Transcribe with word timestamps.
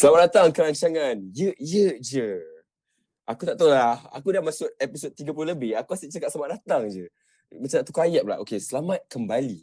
Selamat 0.00 0.32
datang 0.32 0.48
ke 0.48 0.64
rancangan 0.64 1.20
Ye 1.28 1.52
Ye 1.60 2.00
Je. 2.00 2.40
Aku 3.28 3.44
tak 3.44 3.60
tahu 3.60 3.68
lah. 3.68 4.00
Aku 4.16 4.32
dah 4.32 4.40
masuk 4.40 4.72
episod 4.80 5.12
30 5.12 5.52
lebih. 5.52 5.76
Aku 5.76 5.92
asyik 5.92 6.08
cakap 6.16 6.32
selamat 6.32 6.56
datang 6.56 6.88
je. 6.88 7.04
Macam 7.52 7.76
nak 7.76 7.84
tukar 7.84 8.08
ayat 8.08 8.24
pula. 8.24 8.40
Okay, 8.40 8.56
selamat 8.56 9.04
kembali 9.12 9.60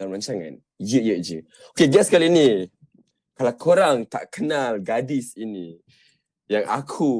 dalam 0.00 0.16
rancangan 0.16 0.56
Ye 0.80 1.00
Ye 1.04 1.14
Je. 1.20 1.38
Okay, 1.76 1.92
guys 1.92 2.08
kali 2.08 2.32
ni. 2.32 2.64
Kalau 3.36 3.52
korang 3.60 4.08
tak 4.08 4.32
kenal 4.32 4.80
gadis 4.80 5.36
ini. 5.36 5.76
Yang 6.48 6.64
aku 6.64 7.10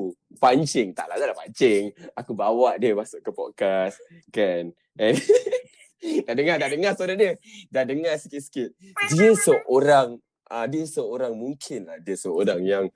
pancing. 0.41 0.97
Tak 0.97 1.05
lah, 1.13 1.21
tak 1.21 1.37
lah 1.37 1.37
pancing. 1.37 1.93
Aku 2.17 2.33
bawa 2.33 2.81
dia 2.81 2.97
masuk 2.97 3.21
ke 3.21 3.29
podcast. 3.29 4.01
Kan? 4.33 4.73
And 4.97 5.21
dah 6.25 6.33
dengar, 6.33 6.57
dah 6.57 6.73
dengar 6.73 6.97
suara 6.97 7.13
dia. 7.13 7.37
Dah 7.69 7.85
dengar 7.85 8.17
sikit-sikit. 8.17 8.73
Dia 9.13 9.37
seorang 9.37 10.17
uh, 10.55 10.67
dia 10.71 10.85
seorang 10.87 11.35
mungkin 11.35 11.91
lah 11.91 11.99
dia 11.99 12.15
seorang 12.15 12.63
yang 12.63 12.87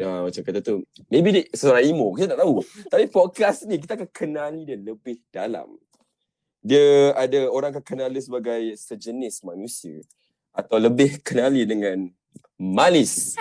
uh, 0.00 0.20
macam 0.24 0.42
kata 0.42 0.58
tu 0.64 0.80
maybe 1.12 1.28
dia 1.36 1.44
seorang 1.52 1.84
emo 1.84 2.16
kita 2.16 2.32
tak 2.32 2.40
tahu. 2.40 2.64
Tapi 2.88 3.04
podcast 3.12 3.68
ni 3.68 3.76
kita 3.76 4.00
akan 4.00 4.08
kenali 4.08 4.64
dia 4.64 4.80
lebih 4.80 5.20
dalam. 5.28 5.76
Dia 6.64 7.12
ada 7.14 7.52
orang 7.52 7.76
akan 7.76 7.84
kenal 7.84 8.08
dia 8.10 8.24
sebagai 8.24 8.74
sejenis 8.74 9.44
manusia 9.44 10.00
atau 10.50 10.80
lebih 10.80 11.20
kenali 11.20 11.68
dengan 11.68 12.08
Malis. 12.58 13.38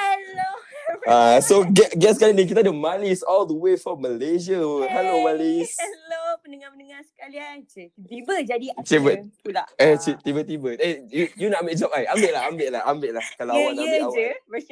Uh, 1.08 1.38
so 1.40 1.64
gu- 1.64 1.96
guest 1.96 2.18
kali 2.18 2.32
ni 2.32 2.44
kita 2.44 2.60
ada 2.60 2.70
Malis 2.70 3.24
all 3.24 3.44
the 3.44 3.56
way 3.56 3.74
from 3.74 3.98
Malaysia 3.98 4.60
hello 4.84 5.24
Malis 5.24 5.72
Hello 5.74 6.24
pendengar-pendengar 6.40 7.04
sekalian. 7.04 7.64
Tiba 8.00 8.40
jadi 8.40 8.72
Cik, 8.80 9.04
ada 9.04 9.20
pula. 9.42 9.64
eh 9.76 9.90
Ah. 9.90 9.94
cik, 9.98 10.22
tiba-tiba 10.22 10.78
eh 10.78 11.04
you, 11.08 11.28
you 11.36 11.48
nak 11.48 11.60
ambil 11.60 11.76
job 11.76 11.92
ai 11.92 12.08
ambil 12.08 12.32
lah 12.32 12.44
ambil 12.48 12.70
lah 12.70 12.82
ambil 12.88 13.12
lah 13.12 13.26
kalau 13.36 13.52
Ya, 13.52 13.60
awak 13.60 13.68
nak 13.68 13.76
ya 13.76 13.84
ambil 13.84 14.02
awak 14.02 14.16
je. 14.16 14.28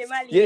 Mali. 0.05 0.29
Ya, 0.29 0.45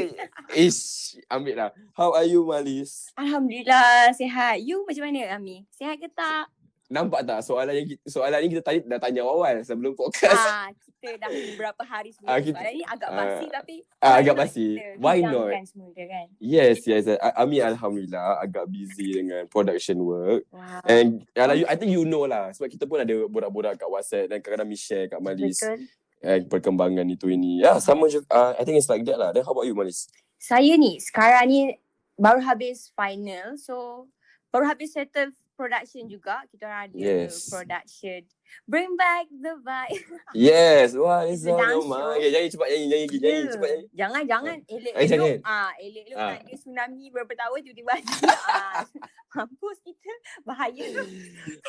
ish, 0.55 0.81
ambil 1.27 1.55
lah. 1.55 1.69
How 1.93 2.09
are 2.11 2.25
you, 2.25 2.41
Malis? 2.41 3.11
Alhamdulillah 3.13 4.09
sihat. 4.15 4.57
You 4.59 4.81
macam 4.83 5.03
mana 5.05 5.35
Ami? 5.35 5.67
Sihat 5.69 5.97
ke 5.97 6.09
tak? 6.09 6.49
Nampak 6.89 7.21
tak 7.21 7.45
soalan 7.45 7.69
yang 7.71 7.85
kita, 7.85 8.01
soalan 8.09 8.41
ni 8.41 8.49
kita 8.49 8.65
tadi 8.65 8.81
dah 8.81 8.97
tanya 8.97 9.21
awal 9.21 9.61
sebelum 9.61 9.93
podcast. 9.93 10.33
ah, 10.33 10.73
kita 10.73 11.21
dah 11.21 11.29
beberapa 11.29 11.85
hari 11.85 12.09
sebelum 12.09 12.33
Ah, 12.33 12.41
kita- 12.41 12.57
soalan 12.57 12.73
ni 12.73 12.83
agak 12.83 13.09
ah, 13.09 13.15
basi 13.15 13.45
tapi 13.47 13.75
ah, 14.01 14.13
agak 14.17 14.33
not 14.33 14.41
basi. 14.41 14.67
kita 14.73 14.97
Why 14.97 15.17
bincangkan 15.21 15.65
semua 15.69 15.87
dia 15.93 16.05
kan. 16.09 16.25
Yes, 16.41 16.77
yes. 16.83 17.05
I- 17.05 17.35
Ami 17.37 17.61
alhamdulillah 17.61 18.41
agak 18.41 18.65
busy 18.65 19.07
dengan 19.15 19.45
production 19.45 20.01
work. 20.01 20.49
Wow. 20.49 20.81
And 20.83 21.29
I 21.37 21.77
think 21.77 21.93
you 21.93 22.03
know 22.03 22.25
lah 22.25 22.49
sebab 22.51 22.67
kita 22.67 22.89
pun 22.89 22.99
ada 22.99 23.13
borak-borak 23.29 23.77
kat 23.77 23.85
WhatsApp 23.85 24.25
dan 24.25 24.41
kadang-kadang 24.41 24.73
share 24.73 25.05
kat 25.07 25.21
Malis 25.21 25.61
Betul. 25.61 25.85
eh, 26.25 26.41
perkembangan 26.41 27.05
itu 27.05 27.29
ini. 27.29 27.61
Ya, 27.61 27.77
sama 27.77 28.09
je. 28.09 28.17
Uh, 28.25 28.57
I 28.57 28.65
think 28.65 28.81
it's 28.81 28.89
like 28.89 29.05
that 29.05 29.15
lah. 29.15 29.29
Then 29.29 29.45
how 29.45 29.53
about 29.53 29.69
you, 29.69 29.77
Malis? 29.77 30.09
Saya 30.41 30.73
ni 30.73 30.97
sekarang 30.97 31.45
ni 31.45 31.77
baru 32.17 32.41
habis 32.41 32.89
final. 32.97 33.61
So 33.61 34.09
baru 34.49 34.65
habis 34.65 34.97
settle 34.97 35.37
production 35.59 36.07
juga. 36.07 36.39
Kita 36.47 36.63
orang 36.63 36.88
ada 36.88 36.95
Yes. 36.95 37.51
production. 37.51 38.23
Bring 38.63 38.95
back 38.95 39.28
the 39.28 39.59
vibe. 39.59 40.07
Yes, 40.47 40.95
what 40.95 41.28
is 41.28 41.44
It's 41.44 41.51
a 41.51 41.59
mind? 41.84 42.16
Okay, 42.16 42.29
nyanyi 42.31 42.47
cepat 42.47 42.67
nyanyi, 42.72 42.85
nyanyi, 42.88 43.06
nyanyi, 43.06 43.19
nyanyi 43.19 43.41
Ya. 43.44 43.51
cepat 43.51 43.69
nyanyi. 43.69 43.85
Jangan 43.91 44.22
jangan 44.23 44.57
elok 44.66 44.94
Eh, 44.95 45.06
jangan. 45.06 45.28
elok. 45.28 45.41
Ah, 45.44 45.72
elok 45.78 46.03
elok 46.07 46.17
Ah. 46.17 46.23
ah. 46.23 46.35
ada 46.39 46.53
tsunami 46.56 47.03
berapa 47.11 47.34
tahun 47.35 47.59
tiba-tiba 47.61 47.91
ada. 47.91 48.13
ah, 48.56 48.81
mampus 49.29 49.78
kita 49.84 50.11
bahaya. 50.41 50.85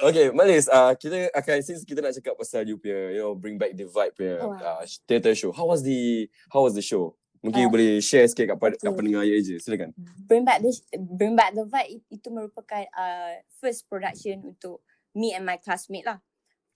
Okay, 0.00 0.26
Malis, 0.30 0.64
uh, 0.66 0.94
kita 0.94 1.28
akan 1.34 1.56
since 1.60 1.82
kita 1.84 2.00
nak 2.00 2.14
cakap 2.14 2.32
pasal 2.38 2.64
you 2.64 2.78
punya, 2.78 3.12
you 3.12 3.20
know, 3.20 3.34
bring 3.34 3.58
back 3.58 3.74
the 3.74 3.84
vibe 3.84 4.14
punya 4.14 4.38
Oh. 4.40 4.54
uh, 4.54 4.80
theatre 5.04 5.34
show. 5.34 5.50
How 5.50 5.66
was 5.66 5.82
the 5.82 6.30
how 6.48 6.62
was 6.62 6.72
the 6.72 6.80
show? 6.80 7.12
Mungkin 7.40 7.66
Uh, 7.66 7.70
boleh 7.72 7.90
share 7.98 8.28
sikit 8.28 8.52
kat, 8.52 8.56
pada- 8.56 8.76
kat 8.76 8.84
okay. 8.84 8.96
pendengar 8.96 9.24
ya 9.24 9.36
je. 9.40 9.56
Silakan. 9.56 9.96
Bring 10.20 10.44
back 10.44 10.60
the 10.60 10.70
bring 10.98 11.32
back 11.32 11.56
the 11.56 11.64
vibe 11.64 11.88
it- 11.90 12.08
itu 12.12 12.28
merupakan 12.28 12.84
uh, 12.92 13.32
first 13.56 13.88
production 13.88 14.44
untuk 14.46 14.84
me 15.12 15.32
and 15.32 15.42
my 15.42 15.56
classmate 15.56 16.04
lah. 16.04 16.20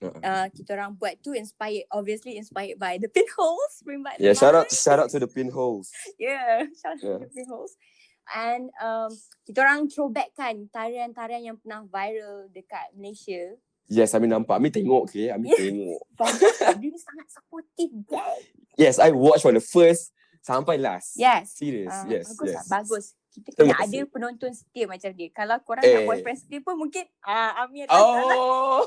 Uh, 0.01 0.11
Uh, 0.19 0.45
kita 0.51 0.75
orang 0.75 0.91
buat 0.91 1.15
tu 1.19 1.31
inspired 1.31 1.87
obviously 1.87 2.35
inspired 2.35 2.75
by 2.75 2.97
the 2.97 3.07
pinholes. 3.07 3.79
Bring 3.81 4.01
back 4.01 4.17
yeah, 4.17 4.33
shout 4.33 4.51
out 4.51 4.67
shout 4.67 4.97
out 4.97 5.07
to 5.07 5.17
the 5.17 5.29
pinholes. 5.29 5.93
Yeah, 6.17 6.65
shout 6.81 6.97
out 6.97 6.99
Yeah. 6.99 7.17
to 7.17 7.25
the 7.25 7.31
pinholes. 7.31 7.77
And 8.25 8.73
um, 8.81 9.13
kita 9.45 9.61
orang 9.61 9.85
throwback 9.85 10.33
kan 10.33 10.65
tarian-tarian 10.67 11.45
yang 11.45 11.57
pernah 11.61 11.85
viral 11.85 12.49
dekat 12.49 12.89
Malaysia. 12.91 13.53
Yes, 13.85 14.17
Ami 14.17 14.25
nampak. 14.25 14.57
Ami 14.57 14.73
tengok 14.73 15.13
ke? 15.13 15.29
Ami 15.29 15.53
Yeah. 15.53 15.61
tengok. 15.61 16.01
Bagus, 16.17 16.57
dia 16.57 16.89
ni 16.89 16.97
sangat 16.97 17.27
supportive 17.29 17.93
guys. 18.03 18.49
Yes, 18.75 18.97
I 18.97 19.13
watch 19.13 19.45
from 19.45 19.53
the 19.53 19.61
first 19.61 20.09
sampai 20.45 20.77
last. 20.77 21.17
Yes. 21.17 21.57
Serious. 21.57 21.89
Ah, 21.89 22.05
yes, 22.05 22.29
bagus 22.29 22.45
yes. 22.45 22.55
lah, 22.55 22.63
bagus. 22.71 23.05
Kita 23.27 23.49
Terima 23.51 23.73
kena 23.73 23.81
ada 23.81 23.89
kasih. 23.89 24.05
penonton 24.07 24.51
setia 24.53 24.85
macam 24.85 25.09
dia. 25.11 25.27
Kalau 25.29 25.57
korang 25.59 25.81
Eh. 25.81 25.91
nak 25.91 26.01
boyfriend 26.05 26.37
setia 26.37 26.59
pun 26.61 26.75
mungkin 26.77 27.03
ah 27.19 27.65
Amir 27.65 27.83
tak 27.83 27.97
salah. 27.97 28.35
Oh. 28.37 28.79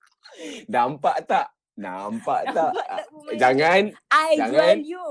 Nampak 0.72 1.16
tak? 1.26 1.46
Nampak 1.74 2.40
tak? 2.46 2.70
Nampak 2.70 2.86
tak 2.86 3.04
pemain? 3.10 3.36
Jangan. 3.36 3.82
I 4.08 4.30
jangan. 4.32 4.54
jual 4.54 4.78
you. 4.86 5.06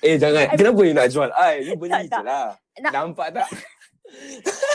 Eh, 0.00 0.16
jangan. 0.16 0.44
I- 0.46 0.56
Kenapa 0.56 0.80
you 0.80 0.94
nak 0.94 1.08
jual 1.08 1.30
I? 1.34 1.52
You 1.60 1.74
beli 1.74 1.90
Tak, 1.90 2.00
je 2.00 2.08
tak. 2.08 2.22
lah. 2.22 2.46
Nak- 2.78 2.92
Nampak 2.94 3.28
tak? 3.34 3.48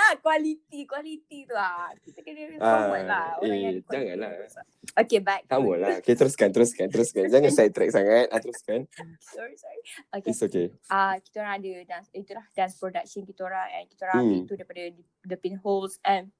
Tak, 0.00 0.24
kualiti, 0.24 0.88
kualiti 0.88 1.44
tu 1.44 1.52
lah. 1.52 1.92
Kita 1.94 2.24
kena 2.24 2.56
Ah, 2.56 2.88
forward 2.88 3.04
lah. 3.04 3.28
Orang 3.36 3.52
eh, 3.52 3.60
yang 3.60 3.76
janganlah. 3.84 4.30
lah. 4.32 4.64
Okay, 4.96 5.20
back. 5.20 5.44
Sama 5.44 5.72
lah. 5.76 5.88
Okay, 6.00 6.14
teruskan, 6.16 6.48
teruskan, 6.48 6.88
teruskan. 6.88 7.28
Jangan 7.28 7.52
side 7.52 7.68
track 7.70 7.92
sangat. 7.92 8.26
Ah, 8.28 8.40
teruskan. 8.40 8.88
Sorry, 9.20 9.52
sorry. 9.54 9.80
Okay. 10.10 10.32
It's 10.32 10.40
okay. 10.40 10.72
Ah, 10.88 11.20
kita 11.20 11.44
orang 11.44 11.60
ada 11.60 11.72
dance, 11.84 12.08
itulah 12.12 12.46
dance 12.50 12.74
production 12.74 13.22
kita 13.22 13.44
orang 13.44 13.68
and 13.70 13.84
kita 13.86 14.00
orang 14.02 14.16
Hmm. 14.16 14.24
ambil 14.26 14.40
itu 14.40 14.54
daripada 14.56 14.82
the, 15.22 15.36
pinholes 15.36 16.00
and 16.02 16.32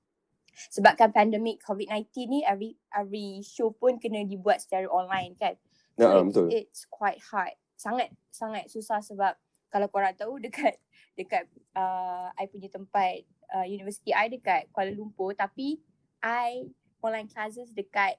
sebabkan 0.69 1.13
pandemic 1.13 1.61
COVID-19 1.61 2.01
ni 2.27 2.41
every 2.43 2.71
every 2.91 3.41
show 3.41 3.71
pun 3.71 4.01
kena 4.01 4.25
dibuat 4.25 4.59
secara 4.59 4.89
online 4.89 5.37
kan. 5.37 5.55
So 5.95 6.01
Nah, 6.01 6.17
it- 6.17 6.27
betul. 6.27 6.47
It's 6.51 6.89
quite 6.89 7.21
hard. 7.23 7.55
Sangat 7.77 8.09
sangat 8.31 8.67
susah 8.67 8.99
sebab 8.99 9.37
kalau 9.69 9.87
korang 9.87 10.13
tahu 10.13 10.41
dekat 10.41 10.81
dekat 11.15 11.45
uh, 11.73 12.33
I 12.35 12.45
punya 12.47 12.67
tempat 12.67 13.23
uh, 13.55 13.67
universiti 13.67 14.15
I 14.15 14.31
dekat 14.31 14.71
Kuala 14.75 14.95
Lumpur 14.95 15.35
tapi 15.35 15.79
I 16.23 16.69
online 17.01 17.29
classes 17.29 17.73
dekat 17.73 18.17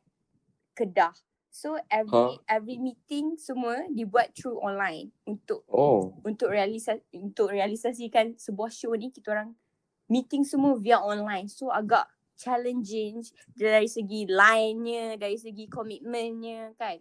Kedah. 0.75 1.14
So 1.52 1.75
every 1.92 2.40
every 2.47 2.80
meeting 2.80 3.36
semua 3.36 3.84
dibuat 3.91 4.31
through 4.31 4.56
online 4.64 5.12
untuk 5.28 5.68
Oh. 5.68 6.16
untuk 6.24 6.47
realisa 6.47 6.96
untuk 7.12 7.52
realisasikan 7.52 8.40
sebuah 8.40 8.72
show 8.72 8.96
ni 8.96 9.12
kita 9.12 9.36
orang 9.36 9.52
meeting 10.08 10.47
semua 10.47 10.80
via 10.80 11.03
online. 11.03 11.52
So 11.52 11.68
agak 11.68 12.08
challenging 12.40 13.22
dari 13.52 13.86
segi 13.91 14.31
line-nya, 14.31 15.20
dari 15.20 15.36
segi 15.36 15.68
komitmennya 15.68 16.72
kan. 16.80 16.97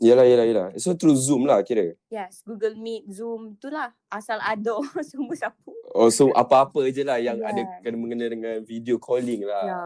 Yelah, 0.00 0.26
yelah, 0.26 0.46
yelah. 0.48 0.66
So, 0.80 0.96
through 0.96 1.14
Zoom 1.14 1.46
lah 1.46 1.62
kira. 1.62 1.94
Yes, 2.10 2.42
Google 2.42 2.74
Meet, 2.74 3.10
Zoom, 3.12 3.54
itulah 3.54 3.92
asal 4.08 4.40
ada 4.42 4.74
semua 5.10 5.34
sapu. 5.36 5.70
Oh, 5.92 6.08
so 6.08 6.32
apa-apa 6.32 6.88
je 6.90 7.04
lah 7.04 7.20
yang 7.20 7.38
ada 7.44 7.60
Yeah. 7.62 7.80
kena 7.84 7.96
mengena 8.00 8.26
dengan 8.26 8.64
video 8.64 8.96
calling 8.98 9.44
lah. 9.46 9.62
Ya. 9.62 9.82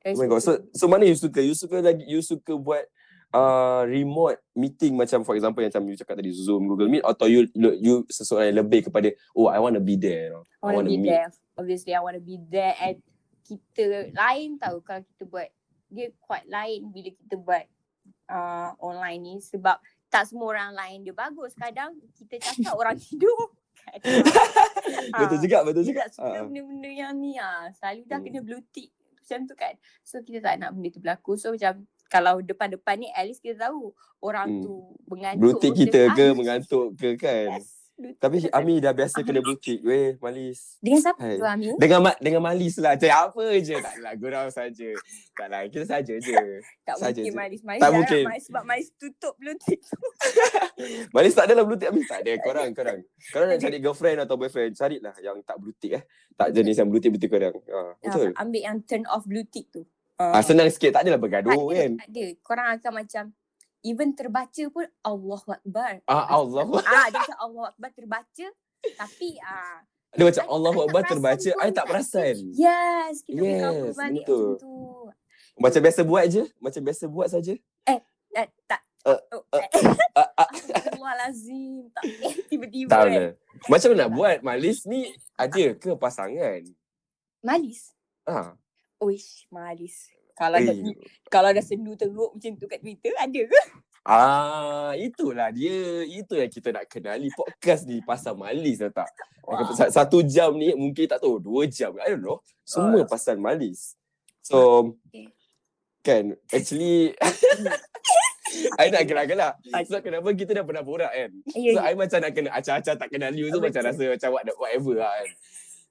Dari 0.00 0.14
Oh 0.16 0.18
my 0.20 0.26
god. 0.28 0.42
So, 0.42 0.58
so 0.72 0.84
mana 0.88 1.06
you 1.06 1.16
suka? 1.16 1.40
You 1.40 1.54
suka 1.56 1.80
lagi, 1.80 2.04
you 2.04 2.20
suka 2.20 2.52
buat 2.56 2.84
uh, 3.32 3.86
remote 3.86 4.42
meeting 4.52 4.98
macam 4.98 5.22
for 5.22 5.38
example 5.38 5.62
yang 5.62 5.70
macam 5.70 5.86
you 5.88 5.96
cakap 5.96 6.18
tadi 6.18 6.32
Zoom, 6.34 6.66
Google 6.66 6.90
Meet 6.90 7.04
atau 7.06 7.26
you 7.30 7.46
you, 7.54 7.70
you 7.80 7.94
seseorang 8.10 8.50
yang 8.52 8.66
lebih 8.66 8.90
kepada 8.90 9.08
oh 9.32 9.48
I 9.48 9.56
want 9.62 9.78
to 9.78 9.82
be 9.82 9.96
there. 9.96 10.28
You 10.28 10.32
know? 10.40 10.44
I 10.60 10.74
want 10.76 10.86
to 10.88 10.92
be 10.92 11.00
meet. 11.00 11.14
there. 11.14 11.30
Obviously, 11.56 11.92
I 11.94 12.00
want 12.02 12.16
to 12.16 12.24
be 12.24 12.36
there 12.48 12.74
and 12.80 12.98
kita 13.44 14.14
lain 14.14 14.56
tahu 14.60 14.80
kalau 14.84 15.02
kita 15.04 15.24
buat 15.26 15.48
dia 15.90 16.14
quite 16.22 16.46
lain 16.46 16.86
bila 16.94 17.10
kita 17.10 17.34
buat 17.34 17.64
uh, 18.30 18.70
online 18.78 19.20
ni 19.20 19.34
sebab 19.36 19.76
tak 20.06 20.24
semua 20.24 20.46
orang 20.48 20.70
lain 20.72 21.02
dia 21.02 21.12
bagus. 21.12 21.52
Kadang 21.52 21.98
kita 22.14 22.38
cakap 22.40 22.72
orang 22.72 22.94
tidur. 23.02 23.50
Kadang. 23.80 24.22
betul 25.12 25.36
Ah, 25.36 25.40
juga, 25.40 25.58
betul 25.62 25.82
Dia 25.82 25.88
juga. 25.88 26.00
tak 26.04 26.10
suka 26.12 26.28
Ah. 26.30 26.44
benda-benda 26.44 26.90
yang 26.90 27.14
ni 27.14 27.32
ah. 27.36 27.66
Selalu 27.72 28.00
dah 28.04 28.16
Hmm. 28.16 28.24
kena 28.24 28.40
blue 28.40 28.64
tick 28.68 28.90
macam 29.16 29.40
tu 29.46 29.54
kan. 29.54 29.74
So 30.02 30.20
kita 30.20 30.38
tak 30.40 30.54
nak 30.58 30.70
benda 30.72 30.88
tu 30.88 30.98
berlaku. 30.98 31.32
So 31.34 31.50
macam 31.50 31.72
kalau 32.06 32.38
depan-depan 32.40 32.96
ni 32.98 33.08
at 33.08 33.24
least 33.24 33.40
kita 33.40 33.64
tahu 33.64 33.90
orang 34.20 34.48
Hmm. 34.52 34.62
tu 34.62 34.74
mengantuk. 35.06 35.40
Blue 35.40 35.56
tick 35.56 35.74
kita 35.76 36.10
ke 36.12 36.26
mengantuk 36.30 36.92
ke 36.94 37.14
kan? 37.16 37.56
Yes, 37.56 37.79
Tapi 38.16 38.36
Ami 38.50 38.80
dah 38.80 38.92
biasa 38.92 39.20
kena 39.20 39.40
blue 39.40 39.56
tick 39.56 39.80
weh 39.80 40.16
Malis. 40.18 40.80
Dengan 40.80 41.00
siapa 41.00 41.20
Hai. 41.20 41.36
tu 41.36 41.44
Ami? 41.44 41.66
Dengan 41.76 42.00
ma- 42.00 42.20
dengan 42.20 42.42
Malis 42.42 42.74
lah. 42.80 42.96
Cakap 42.96 43.32
apa 43.32 43.44
je. 43.60 43.76
Taklah 43.76 44.12
gurau 44.16 44.46
saja. 44.48 44.90
Taklah 45.36 45.60
kita 45.68 45.84
saja 45.84 46.14
je. 46.16 46.36
Tak 46.82 46.96
saja 46.96 47.20
mungkin 47.20 47.32
je. 47.32 47.36
Malis. 47.36 47.60
Malis 47.62 47.80
Tak 47.80 47.90
mungkin. 47.92 48.24
Malis, 48.26 48.44
sebab 48.48 48.62
Malis 48.64 48.88
tutup 48.96 49.34
belum 49.36 49.56
tick 49.60 49.80
tu. 49.80 50.00
Malis 51.16 51.32
tak 51.36 51.44
adalah 51.50 51.64
blue 51.68 51.78
tick 51.78 51.90
Ami. 51.92 52.02
Tak 52.04 52.20
ada. 52.24 52.32
Korang, 52.40 52.68
korang. 52.72 52.98
Korang 53.30 53.48
nak 53.52 53.58
cari 53.60 53.78
girlfriend 53.78 54.18
atau 54.24 54.34
boyfriend. 54.40 54.72
Carilah 54.74 55.14
yang 55.20 55.36
tak 55.44 55.56
blue 55.60 55.76
tick 55.76 56.00
eh. 56.00 56.02
Tak 56.34 56.56
jenis 56.56 56.76
yang 56.80 56.88
blue 56.88 57.00
tick 57.00 57.12
betul 57.12 57.28
korang. 57.28 57.54
Ha, 57.56 57.78
betul. 58.00 58.28
Ambil 58.34 58.62
yang 58.64 58.76
turn 58.84 59.04
off 59.08 59.28
blue 59.28 59.44
tick 59.44 59.68
tu. 59.68 59.84
Ah, 60.20 60.44
senang 60.44 60.68
sikit. 60.68 60.92
Tak 60.92 61.08
adalah 61.08 61.16
tak 61.16 61.24
bergaduh 61.24 61.52
ada, 61.72 61.76
kan. 61.80 61.90
tak 61.96 62.08
ada. 62.12 62.24
Korang 62.44 62.66
akan 62.76 62.92
macam 62.92 63.24
even 63.82 64.12
terbaca 64.12 64.62
pun 64.68 64.86
Allahu 65.00 65.48
Akbar. 65.48 66.04
Ah, 66.04 66.26
Allah. 66.30 66.64
Ah, 66.82 67.08
dia 67.08 67.18
macam 67.18 67.38
Allahu 67.40 67.66
Akbar 67.66 67.90
terbaca 67.92 68.46
tapi 68.96 69.36
ah 69.40 69.84
Dia 70.10 70.24
macam 70.26 70.42
I- 70.42 70.50
Allah 70.50 70.70
I 70.70 70.74
tak 70.74 70.82
Akbar 70.82 71.00
perasan 71.00 71.10
terbaca. 71.12 71.50
I 71.54 71.70
tak 71.70 71.86
perasan. 71.86 72.36
yes, 72.52 73.14
kita 73.22 73.38
boleh 73.38 73.52
Yes, 73.52 73.62
cover 73.62 73.92
balik 73.94 74.14
betul. 74.20 74.42
macam 74.42 74.58
tu. 74.58 74.76
Macam 75.60 75.80
biasa 75.84 76.00
buat 76.02 76.24
je. 76.26 76.42
Macam 76.58 76.80
biasa 76.82 77.04
buat 77.06 77.28
saja. 77.28 77.54
Eh, 77.86 78.00
tak. 78.66 78.80
Uh, 79.00 79.16
uh, 79.32 79.42
eh, 79.56 79.68
Ah, 80.12 80.28
ah. 80.36 80.48
Astagfirullahalazim. 80.52 81.88
Tak 81.90 82.04
eh, 82.04 82.34
tiba-tiba 82.52 82.88
Tak 82.88 83.00
eh. 83.00 83.04
boleh. 83.08 83.30
Macam 83.66 83.88
mana 83.92 84.00
nak 84.00 84.10
buat? 84.12 84.36
Malis 84.40 84.78
ni 84.84 85.00
ada 85.34 85.64
ke 85.74 85.90
pasangan? 85.96 86.60
Malis. 87.40 87.96
Ah. 88.24 88.56
Oish, 89.00 89.48
malis. 89.48 90.12
Kalau 90.40 90.56
dah, 90.58 90.74
kalau 91.28 91.50
dah 91.52 91.60
sendu 91.60 91.92
teruk 91.94 92.32
macam 92.32 92.52
tu 92.56 92.64
kat 92.64 92.80
Twitter, 92.80 93.12
ada 93.14 93.40
ke? 93.44 93.60
Ah, 94.00 94.96
itulah 94.96 95.52
dia. 95.52 95.76
Itu 96.02 96.32
yang 96.32 96.48
kita 96.48 96.72
nak 96.72 96.88
kenali 96.88 97.28
podcast 97.30 97.84
ni 97.84 98.00
pasal 98.00 98.32
malis 98.34 98.80
dah 98.80 98.88
tak? 98.90 99.12
Sa- 99.76 99.92
Satu 99.92 100.24
jam 100.24 100.56
ni 100.56 100.72
mungkin 100.72 101.04
tak 101.04 101.20
tahu, 101.20 101.36
dua 101.36 101.68
jam. 101.68 101.92
I 102.00 102.16
don't 102.16 102.24
know. 102.24 102.40
Semua 102.62 102.96
Oh. 102.96 103.04
pasal 103.04 103.36
malis. 103.36 103.92
So, 104.40 104.56
Okay. 105.04 105.28
kan, 106.00 106.24
actually, 106.48 107.12
I 108.80 108.88
nak 108.88 109.04
gelak-gelak. 109.04 109.54
Sebab 109.84 110.00
kenapa 110.00 110.28
kita 110.32 110.50
dah 110.52 110.64
pernah 110.64 110.80
borak 110.80 111.12
kan? 111.12 111.30
Ya, 111.52 111.70
So, 111.70 111.78
ya. 111.78 111.82
I 111.84 111.94
macam 111.94 112.18
nak 112.18 112.32
kena 112.32 112.50
acah-acah 112.50 112.94
tak 112.96 113.08
kenal 113.08 113.30
you 113.30 113.46
tu 113.46 113.58
Oh, 113.58 113.62
macam 113.62 113.78
betul. 113.78 113.92
rasa 113.92 114.04
macam 114.10 114.28
what, 114.32 114.44
whatever 114.56 114.94
lah 114.96 115.12
kan. 115.12 115.28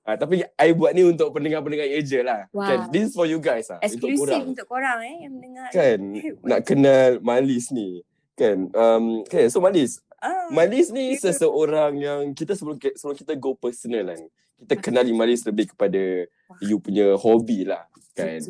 Ah, 0.08 0.18
tapi 0.18 0.42
I 0.42 0.70
buat 0.74 0.96
ni 0.96 1.06
untuk 1.06 1.30
pendengar-pendengar 1.30 1.86
je 1.86 2.00
je 2.02 2.20
lah. 2.26 2.50
Wow. 2.50 2.66
Kan? 2.66 2.78
This 2.90 3.12
is 3.12 3.14
for 3.14 3.30
you 3.30 3.38
guys 3.38 3.70
lah. 3.70 3.78
Untuk 3.78 4.10
Eksklusif 4.10 4.26
korang. 4.26 4.44
untuk 4.50 4.66
korang 4.66 5.00
eh 5.06 5.16
yang 5.28 5.34
mendengar. 5.38 5.70
Kan? 5.70 6.00
nak 6.50 6.60
kenal 6.66 7.10
Malis 7.22 7.70
ni. 7.70 8.02
Kan? 8.34 8.72
Um, 8.74 9.22
okay, 9.28 9.52
so 9.52 9.62
Malis. 9.62 10.02
Ah, 10.18 10.50
Malis 10.50 10.90
ni 10.90 11.14
Betul. 11.14 11.30
seseorang 11.30 11.94
yang 11.96 12.22
kita 12.34 12.58
sebelum 12.58 12.80
sebelum 12.82 13.16
kita 13.16 13.38
go 13.38 13.54
personal 13.54 14.16
kan. 14.16 14.22
Kita 14.60 14.74
kenali 14.82 15.12
Malis 15.14 15.46
lebih 15.46 15.72
kepada 15.72 16.26
you 16.60 16.82
punya 16.82 17.14
hobi 17.16 17.64
lah. 17.64 17.86
Kan? 18.18 18.44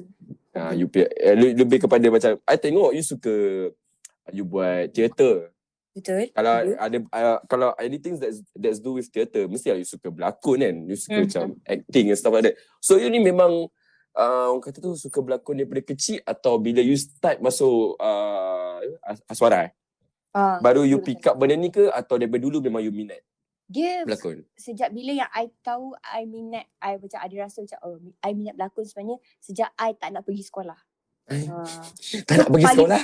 Uh, 0.50 0.74
you 0.74 0.90
punya, 0.90 1.06
eh, 1.14 1.36
le- 1.38 1.54
lebih 1.54 1.86
kepada 1.86 2.08
macam, 2.10 2.40
I 2.42 2.58
tengok 2.58 2.96
you 2.96 3.04
suka 3.06 3.34
you 4.34 4.46
buat 4.46 4.90
teater. 4.90 5.54
Betul. 6.00 6.32
Kalau 6.32 6.56
Ya. 6.64 6.76
ada 6.80 6.98
uh, 7.12 7.40
kalau 7.46 7.70
anything 7.76 8.16
that's 8.16 8.40
that's 8.54 8.80
do 8.80 8.96
with 8.96 9.08
theater, 9.08 9.46
mesti 9.46 9.70
lah 9.70 9.78
you 9.78 9.86
suka 9.86 10.08
berlakon 10.08 10.58
kan. 10.58 10.76
You 10.84 10.96
suka 10.96 11.20
Mhm. 11.20 11.26
macam 11.28 11.46
acting 11.64 12.06
and 12.08 12.16
stuff 12.16 12.32
like 12.32 12.46
that. 12.46 12.56
So 12.80 12.96
you 12.96 13.08
ni 13.08 13.20
memang 13.20 13.68
uh, 14.12 14.46
orang 14.48 14.64
kata 14.64 14.80
tu 14.80 14.96
suka 14.96 15.20
berlakon 15.20 15.60
daripada 15.60 15.84
kecil 15.86 16.24
atau 16.24 16.56
bila 16.56 16.80
you 16.80 16.96
start 16.96 17.40
masuk 17.40 17.96
uh, 17.96 18.80
as- 19.04 19.26
aswara 19.28 19.68
eh? 19.68 19.72
Ah, 20.30 20.58
Baru 20.58 20.86
you 20.86 20.98
betul, 20.98 21.08
pick 21.12 21.26
up 21.26 21.36
benda 21.36 21.54
ni 21.54 21.68
ke 21.68 21.90
atau 21.90 22.16
daripada 22.16 22.40
dulu 22.40 22.62
memang 22.62 22.80
you 22.80 22.94
minat 22.94 23.18
Dia 23.66 24.06
berlakon? 24.06 24.46
sejak 24.54 24.90
bila 24.90 25.12
yang 25.16 25.30
I 25.32 25.50
tahu 25.60 25.98
I 26.00 26.24
minat, 26.24 26.70
I 26.78 26.96
macam 26.96 27.18
ada 27.18 27.36
rasa 27.40 27.62
macam 27.62 27.78
oh 27.82 27.98
I 28.22 28.32
minat 28.32 28.54
berlakon 28.54 28.86
sebenarnya 28.86 29.18
sejak 29.38 29.74
I 29.74 29.94
tak 29.94 30.10
nak 30.10 30.24
pergi 30.24 30.46
sekolah. 30.46 30.78
Ah. 31.30 31.66
Tak 32.30 32.36
nak 32.36 32.48
pergi 32.48 32.66
sekolah? 32.68 33.02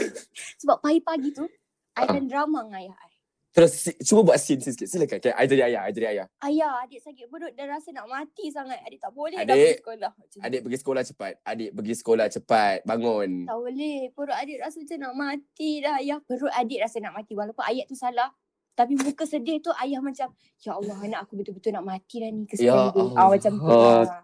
Sebab 0.60 0.76
pagi-pagi 0.80 1.30
tu 1.32 1.44
I 1.94 2.00
Ah. 2.00 2.04
akan 2.08 2.24
drama 2.24 2.60
dengan 2.62 2.80
ayah 2.80 2.96
I. 2.96 3.10
Terus 3.54 3.70
si- 3.72 3.98
cuba 4.02 4.26
buat 4.26 4.36
scene 4.36 4.58
sikit. 4.58 4.82
Silakan. 4.82 5.22
Okay, 5.22 5.30
I 5.30 5.46
jadi 5.46 5.62
ayah, 5.64 5.80
I 5.80 5.92
jadi 5.92 6.06
ayah. 6.10 6.26
Ayah, 6.42 6.82
adik 6.82 6.98
sakit 6.98 7.30
perut 7.30 7.54
dah 7.54 7.66
rasa 7.68 7.94
nak 7.94 8.10
mati 8.10 8.50
sangat. 8.50 8.82
Adik 8.82 8.98
tak 8.98 9.14
boleh 9.14 9.38
dah 9.38 9.46
Adik, 9.46 9.54
pergi 9.54 9.78
sekolah. 9.78 10.10
Macam 10.12 10.26
tu. 10.28 10.38
Adik 10.42 10.60
pergi 10.60 10.78
sekolah 10.80 11.02
cepat. 11.04 11.32
Adik 11.44 11.70
pergi 11.70 11.94
sekolah 11.94 12.26
cepat. 12.28 12.76
Bangun. 12.82 13.30
Tak 13.46 13.54
boleh. 13.56 13.98
Perut 14.10 14.34
adik 14.34 14.58
rasa 14.58 14.76
macam 14.76 14.98
nak 14.98 15.14
mati 15.14 15.70
dah. 15.78 15.94
Ayah, 15.96 16.18
perut 16.20 16.50
adik 16.50 16.78
rasa 16.82 16.96
nak 16.98 17.14
mati. 17.14 17.32
Walaupun 17.32 17.62
ayat 17.62 17.86
tu 17.86 17.94
salah. 17.94 18.34
Tapi 18.74 18.98
muka 18.98 19.22
sedih 19.22 19.62
tu 19.62 19.70
ayah 19.78 20.02
macam, 20.02 20.34
Ya 20.58 20.74
Allah 20.74 20.98
anak 20.98 21.20
aku 21.22 21.38
betul-betul 21.38 21.70
nak 21.70 21.86
mati 21.86 22.18
dah 22.18 22.26
ni. 22.28 22.42
Kesian 22.44 22.66
Ya 22.66 22.90
dia. 22.90 23.06
Ah, 23.14 23.30
macam 23.30 23.52
tu. 23.54 23.62
Allah. 23.64 24.02
lah. 24.02 24.22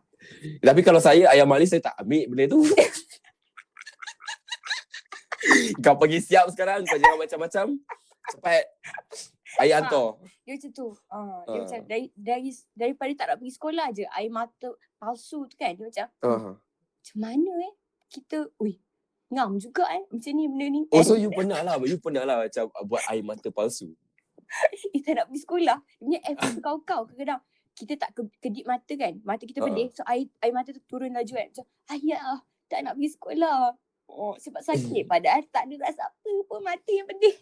Tapi 0.60 0.80
kalau 0.82 0.98
saya 0.98 1.30
ayah 1.30 1.46
malis 1.46 1.70
saya 1.70 1.78
tak 1.80 1.94
ambil 1.96 2.26
benda 2.26 2.44
tu. 2.50 2.66
kau 5.84 5.96
pergi 5.96 6.18
siap 6.20 6.46
sekarang 6.52 6.84
kau 6.84 6.98
jangan 7.00 7.18
macam-macam. 7.18 7.66
Cepat. 8.30 8.64
Ayah 9.58 9.82
hantar. 9.82 10.20
Dia 10.46 10.54
macam 10.54 10.70
tu. 10.70 10.88
Ah, 11.10 11.42
dia 11.48 11.58
Ah. 11.58 11.62
macam 11.66 11.80
dari, 11.90 12.06
dari, 12.14 12.50
daripada 12.76 13.12
tak 13.18 13.26
nak 13.34 13.36
pergi 13.42 13.54
sekolah 13.58 13.86
je. 13.90 14.04
Air 14.06 14.30
mata 14.30 14.68
palsu 15.00 15.48
tu 15.50 15.56
kan. 15.58 15.74
Dia 15.74 15.84
macam, 15.90 16.06
Uh. 16.22 16.54
macam 16.54 17.16
mana 17.18 17.52
eh? 17.66 17.74
Kita, 18.10 18.46
ui, 18.62 18.78
ngam 19.34 19.58
juga 19.58 19.90
eh. 19.90 20.04
Macam 20.06 20.30
ni 20.34 20.44
benda 20.46 20.66
ni. 20.70 20.82
Oh 20.94 21.02
so 21.02 21.18
you 21.18 21.30
pernah 21.34 21.62
lah. 21.66 21.74
You 21.82 21.98
pernah 21.98 22.22
lah 22.22 22.46
macam 22.46 22.70
buat 22.86 23.02
air 23.10 23.26
mata 23.26 23.50
palsu. 23.50 23.90
eh, 24.94 25.02
tak 25.02 25.18
nak 25.18 25.26
pergi 25.30 25.42
sekolah. 25.42 25.78
Dia 25.82 26.04
punya 26.06 26.20
effort 26.30 26.54
kau-kau 26.66 27.00
kadang-kadang. 27.10 27.42
Kita 27.70 27.92
tak 27.96 28.10
ke, 28.12 28.22
kedip 28.42 28.66
mata 28.68 28.92
kan. 28.94 29.14
Mata 29.24 29.42
kita 29.46 29.64
pedih. 29.64 29.88
So 29.94 30.06
air, 30.06 30.30
air 30.42 30.52
mata 30.54 30.70
tu 30.70 30.82
turun 30.86 31.10
laju 31.10 31.32
kan. 31.32 31.48
Macam, 31.50 31.66
ayah 31.96 32.38
tak 32.70 32.86
nak 32.86 32.94
pergi 32.94 33.10
sekolah. 33.18 33.74
Oh, 34.10 34.34
sebab 34.36 34.60
sakit. 34.60 35.06
Padahal 35.06 35.46
tak 35.48 35.70
ada 35.70 35.74
rasa 35.80 36.02
apa 36.06 36.32
pun 36.44 36.60
mata 36.60 36.90
yang 36.90 37.06
pedih. 37.06 37.36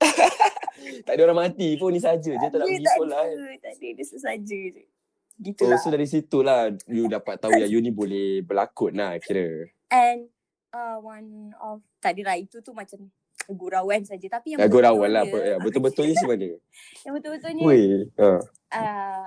Tak 1.04 1.12
ada 1.12 1.22
orang 1.28 1.52
mati 1.52 1.76
pun 1.76 1.92
ni 1.92 2.00
saja 2.00 2.32
je 2.32 2.46
tak 2.48 2.56
nak 2.56 2.64
pergi 2.64 2.88
sekolah 2.88 3.20
kan. 3.20 3.36
ada. 3.36 3.46
Tak 3.60 3.72
ada. 3.76 3.88
Dia 3.92 4.06
sesaja 4.06 4.58
je. 4.72 4.84
Gitu 5.40 5.60
Oh 5.64 5.68
lah. 5.68 5.76
so 5.80 5.92
dari 5.92 6.08
situlah 6.08 6.72
you 6.88 7.04
dapat 7.04 7.36
tahu 7.36 7.52
yang 7.52 7.68
you 7.68 7.80
ni 7.84 7.92
boleh 7.92 8.40
berlakon 8.40 8.96
lah 8.96 9.20
kira. 9.20 9.68
And 9.92 10.32
uh, 10.72 10.96
one 11.00 11.52
of, 11.60 11.84
tak 12.00 12.16
lah. 12.20 12.36
Itu 12.40 12.64
tu 12.64 12.72
macam 12.72 13.12
gurauan 13.52 14.08
saja. 14.08 14.24
Tapi 14.24 14.56
yang 14.56 14.60
Ya, 14.64 14.68
gurauan 14.72 15.10
lah. 15.12 15.24
Ya, 15.28 15.60
betul-betul 15.60 16.08
ni 16.08 16.16
mana? 16.24 16.48
Yang 17.04 17.12
betul-betulnya 17.20 17.62
Weh. 17.64 18.08
Ha. 18.16 18.28
uh, 18.76 19.24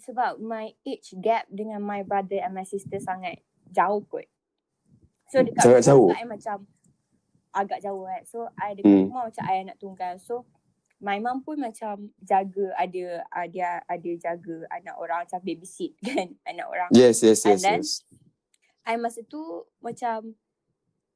sebab 0.00 0.40
my 0.40 0.72
age 0.84 1.16
gap 1.20 1.44
dengan 1.48 1.80
my 1.80 2.04
brother 2.04 2.40
and 2.44 2.52
my 2.56 2.64
sister 2.64 3.00
sangat 3.00 3.40
jauh 3.72 4.04
kot. 4.04 4.28
So 5.28 5.44
dekat 5.44 5.62
Sangat 5.62 5.80
rumah 5.84 5.88
jauh? 5.88 6.08
I 6.10 6.24
macam 6.24 6.56
agak 7.50 7.78
jauh 7.80 8.04
kan. 8.04 8.22
So 8.24 8.38
I 8.56 8.72
dekat 8.72 8.88
Hmm. 8.88 9.06
rumah 9.08 9.24
macam 9.28 9.44
I 9.44 9.56
anak 9.60 9.76
tunggal. 9.76 10.14
So 10.16 10.48
my 10.98 11.20
mum 11.20 11.44
pun 11.44 11.60
macam 11.60 12.10
jaga 12.18 12.74
ada 12.74 13.22
ada 13.30 13.84
ada 13.86 14.10
jaga 14.18 14.56
anak 14.68 14.96
orang 14.96 15.22
macam 15.22 15.40
babysit 15.40 15.92
kan 16.06 16.34
anak 16.42 16.66
orang. 16.66 16.90
Yes, 16.90 17.22
yes, 17.22 17.44
And 17.44 17.54
yes, 17.54 17.62
then- 17.62 17.84
yes. 17.84 17.92
I 18.82 18.96
masa 18.96 19.20
tu 19.22 19.38
macam 19.78 20.32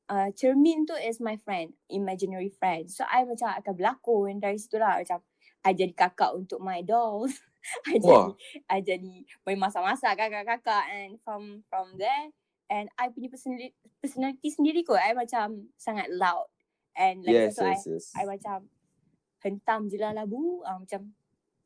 uh, 0.07 0.28
cermin 0.37 0.85
tu 0.85 0.92
is 0.92 1.16
my 1.19 1.40
friend, 1.40 1.73
imaginary 1.88 2.52
friend. 2.52 2.92
So 2.92 3.09
I 3.09 3.25
macam 3.25 3.49
akan 3.49 3.73
berlakon 3.73 4.38
dari 4.38 4.61
situ 4.61 4.76
lah 4.76 5.00
macam 5.00 5.25
I 5.64 5.73
jadi 5.73 5.95
kakak 5.97 6.37
untuk 6.37 6.61
my 6.61 6.85
dolls. 6.85 7.33
I 7.88 7.97
jadi. 7.97 8.28
I 8.69 8.78
jadi 8.83 9.14
main 9.47 9.57
masak-masak 9.57 10.21
kakak-kakak 10.21 10.85
and 10.90 11.16
from 11.25 11.64
from 11.66 11.97
there 11.97 12.28
and 12.73 12.88
I 12.97 13.12
punya 13.12 13.29
personality, 13.29 13.76
personality 14.00 14.49
sendiri 14.49 14.81
kot 14.81 14.97
I 14.97 15.12
macam 15.12 15.69
sangat 15.76 16.09
loud 16.09 16.49
and 16.97 17.21
like 17.21 17.52
Yes, 17.52 17.61
so 17.61 17.69
yes, 17.69 17.85
yes. 17.85 18.05
I, 18.17 18.25
I 18.25 18.33
macam 18.33 18.64
hentam 19.45 19.93
je 19.93 20.00
lah 20.00 20.17
labu 20.17 20.64
ah, 20.64 20.81
macam 20.81 21.12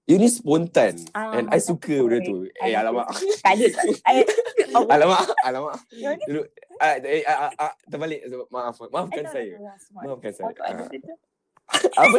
You 0.07 0.23
ni 0.23 0.31
spontan. 0.31 1.03
Ah, 1.19 1.35
And 1.35 1.51
I 1.51 1.59
macam 1.59 1.67
suka 1.67 1.99
benda 1.99 2.23
eh. 2.23 2.31
tu. 2.31 2.47
I 2.63 2.71
Eh, 2.71 2.79
alamak. 2.79 3.11
tak 3.43 3.59
ada 3.59 3.67
tak 3.75 3.85
I, 4.07 4.23
oh, 4.79 4.87
Alamak, 4.87 5.35
alamak. 5.43 5.83
Dulu, 6.31 6.47
ah, 6.79 6.95
eh, 7.03 7.27
ah, 7.27 7.51
ah, 7.51 7.53
ah, 7.59 7.73
terbalik. 7.91 8.23
Maaf, 8.47 8.79
I 8.87 8.87
maafkan 8.87 9.27
saya. 9.27 9.59
Maafkan 9.91 10.31
saya. 10.39 10.55
Apa? 11.99 12.19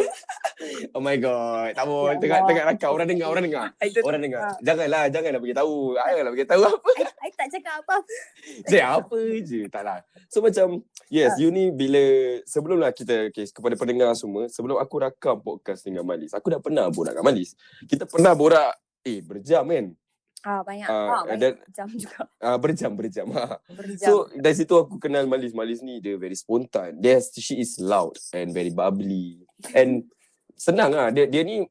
Oh 0.92 1.00
my 1.00 1.16
god. 1.16 1.72
Tak 1.72 1.84
boleh. 1.88 2.16
Ya 2.16 2.20
Tengah 2.20 2.38
tengah 2.44 2.64
rakam. 2.68 2.90
Orang 2.92 3.08
dengar, 3.08 3.26
orang 3.32 3.44
dengar. 3.48 3.64
Orang 4.04 4.20
dengar. 4.20 4.40
Ah. 4.44 4.56
Janganlah, 4.60 5.02
janganlah 5.08 5.40
bagi 5.40 5.56
tahu. 5.56 5.74
Janganlah 5.96 6.32
bagi 6.34 6.46
tahu 6.48 6.62
apa. 6.68 6.90
I 7.24 7.30
tak 7.32 7.48
cakap 7.56 7.74
apa. 7.80 7.96
Je 8.70 8.78
apa 8.82 9.18
je. 9.40 9.60
Taklah. 9.72 9.98
So 10.28 10.44
macam, 10.44 10.84
yes, 11.08 11.36
Ah. 11.36 11.40
you 11.40 11.48
ni 11.48 11.72
bila, 11.72 12.02
sebelum 12.44 12.78
lah 12.82 12.92
kita, 12.92 13.32
okay, 13.32 13.48
kepada 13.48 13.74
pendengar 13.78 14.12
semua, 14.18 14.50
sebelum 14.52 14.76
aku 14.76 14.94
rakam 15.00 15.40
podcast 15.40 15.86
dengan 15.86 16.04
Malis, 16.04 16.36
aku 16.36 16.52
dah 16.52 16.60
pernah 16.60 16.90
borak 16.92 17.16
dengan 17.16 17.26
Malis. 17.32 17.56
Kita 17.88 18.04
pernah 18.04 18.36
borak, 18.36 18.76
eh 19.06 19.24
berjam 19.24 19.64
kan? 19.64 19.86
Ah 20.40 20.62
banyak. 20.62 20.86
Ah, 20.86 20.94
ah, 20.94 21.22
banyak 21.26 21.38
dan- 21.40 21.58
jam 21.72 21.88
juga. 22.02 22.30
Uh, 22.38 22.56
berjam, 22.56 22.92
berjam. 22.94 23.26
Berjam. 23.78 23.98
So 23.98 24.12
dari 24.32 24.54
situ 24.54 24.70
aku 24.70 24.96
kenal 24.96 25.26
Malis. 25.26 25.50
Malis 25.50 25.82
ni 25.82 25.98
dia 25.98 26.14
very 26.14 26.34
spontan. 26.34 26.94
Dia 26.94 27.18
she 27.18 27.58
is 27.58 27.78
loud 27.78 28.14
and 28.30 28.50
very 28.50 28.70
bubbly. 28.70 29.42
And 29.72 30.06
senang 30.54 30.94
ah 30.94 31.10
dia 31.10 31.26
dia 31.26 31.42
ni 31.42 31.66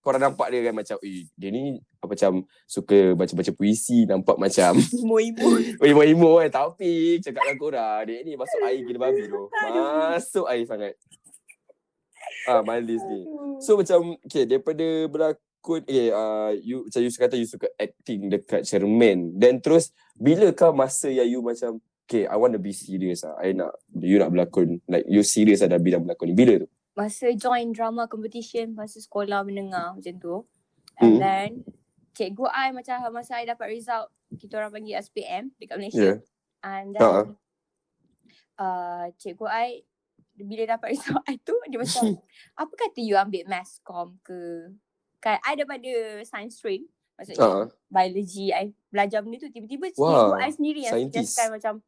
korang 0.00 0.22
nampak 0.22 0.48
dia 0.48 0.62
kan 0.62 0.74
macam 0.76 0.96
eh 1.02 1.26
dia 1.34 1.50
ni 1.50 1.76
apa 1.98 2.14
macam 2.14 2.32
suka 2.64 3.12
baca-baca 3.12 3.50
puisi 3.50 4.06
nampak 4.06 4.38
macam 4.38 4.78
Imo-imo. 5.02 5.58
imo-imo 5.82 6.30
kan 6.38 6.50
tapi 6.70 7.18
cakap 7.18 7.42
dengan 7.42 7.58
korang 7.58 8.06
dia 8.06 8.22
ni 8.22 8.32
masuk 8.32 8.60
air 8.62 8.80
gila 8.80 8.98
babi 9.02 9.26
tu. 9.26 9.50
Masuk 9.50 10.46
air 10.46 10.62
sangat. 10.62 10.94
Ah 12.46 12.62
Malis 12.62 13.02
ni. 13.02 13.20
So 13.58 13.76
macam 13.76 14.14
okay 14.22 14.46
daripada 14.46 14.86
berlakon 15.66 15.82
eh 15.90 16.14
uh, 16.14 16.54
you 16.54 16.86
macam 16.86 17.00
you 17.02 17.10
kata 17.10 17.34
you 17.34 17.48
suka 17.48 17.66
acting 17.74 18.30
dekat 18.30 18.62
cermin 18.62 19.34
then 19.34 19.58
terus 19.58 19.90
bila 20.14 20.54
kau 20.54 20.70
masa 20.70 21.10
yang 21.10 21.26
you 21.26 21.40
macam 21.42 21.82
okay 22.06 22.22
I 22.30 22.38
want 22.38 22.54
to 22.54 22.62
be 22.62 22.70
serious 22.70 23.26
ah 23.26 23.34
I 23.42 23.50
nak 23.50 23.74
you 23.98 24.22
nak 24.22 24.30
berlakon 24.30 24.78
like 24.86 25.04
you 25.10 25.26
serious 25.26 25.66
ada 25.66 25.82
bidang 25.82 26.06
berlakon 26.06 26.30
ni 26.30 26.36
bila 26.38 26.62
tu? 26.62 26.68
Masa 26.96 27.28
join 27.34 27.74
drama 27.74 28.06
competition 28.06 28.72
masa 28.72 29.02
sekolah 29.02 29.42
menengah 29.42 29.98
macam 29.98 30.14
tu. 30.16 30.36
And 30.96 31.18
Hmm. 31.18 31.18
then 31.20 31.48
cikgu 32.16 32.46
I 32.48 32.72
macam 32.72 33.02
masa 33.12 33.36
I 33.36 33.44
dapat 33.44 33.68
result 33.68 34.08
kita 34.38 34.56
orang 34.56 34.72
panggil 34.72 34.96
SPM 35.02 35.52
dekat 35.60 35.76
Malaysia. 35.76 36.00
Yeah. 36.00 36.18
And 36.64 36.96
then 36.96 37.04
Ha. 37.04 37.20
uh, 38.56 39.04
cikgu 39.20 39.44
I 39.44 39.84
bila 40.40 40.78
dapat 40.78 40.88
result 40.96 41.20
I 41.28 41.36
tu 41.42 41.52
dia 41.68 41.76
macam 41.76 42.16
apa 42.64 42.72
kata 42.72 43.04
you 43.04 43.18
ambil 43.18 43.44
mass 43.44 43.76
com 43.84 44.16
ke 44.24 44.72
kan 45.26 45.42
I 45.42 45.58
daripada 45.58 45.90
science 46.22 46.62
stream 46.62 46.86
maksudnya 47.18 47.42
Ah. 47.42 47.66
biology 47.88 48.54
I 48.54 48.70
belajar 48.86 49.26
benda 49.26 49.42
tu 49.42 49.50
tiba-tiba 49.50 49.90
Wow, 49.98 50.38
I 50.38 50.54
sendiri 50.54 50.86
yang 50.86 50.94
suggestkan 50.94 51.50
macam 51.50 51.82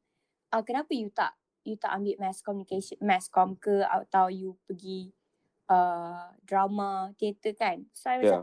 uh, 0.51 0.63
kenapa 0.65 0.91
you 0.91 1.07
tak 1.09 1.31
you 1.63 1.79
tak 1.79 1.95
ambil 1.95 2.19
mass 2.19 2.43
communication 2.43 2.99
mass 2.99 3.31
com 3.31 3.55
ke 3.55 3.85
atau 3.85 4.27
you 4.27 4.59
pergi 4.65 5.13
uh, 5.69 6.33
drama 6.43 7.15
teater 7.15 7.55
kan 7.55 7.87
so 7.93 8.09
I 8.09 8.19
Yeah. 8.19 8.43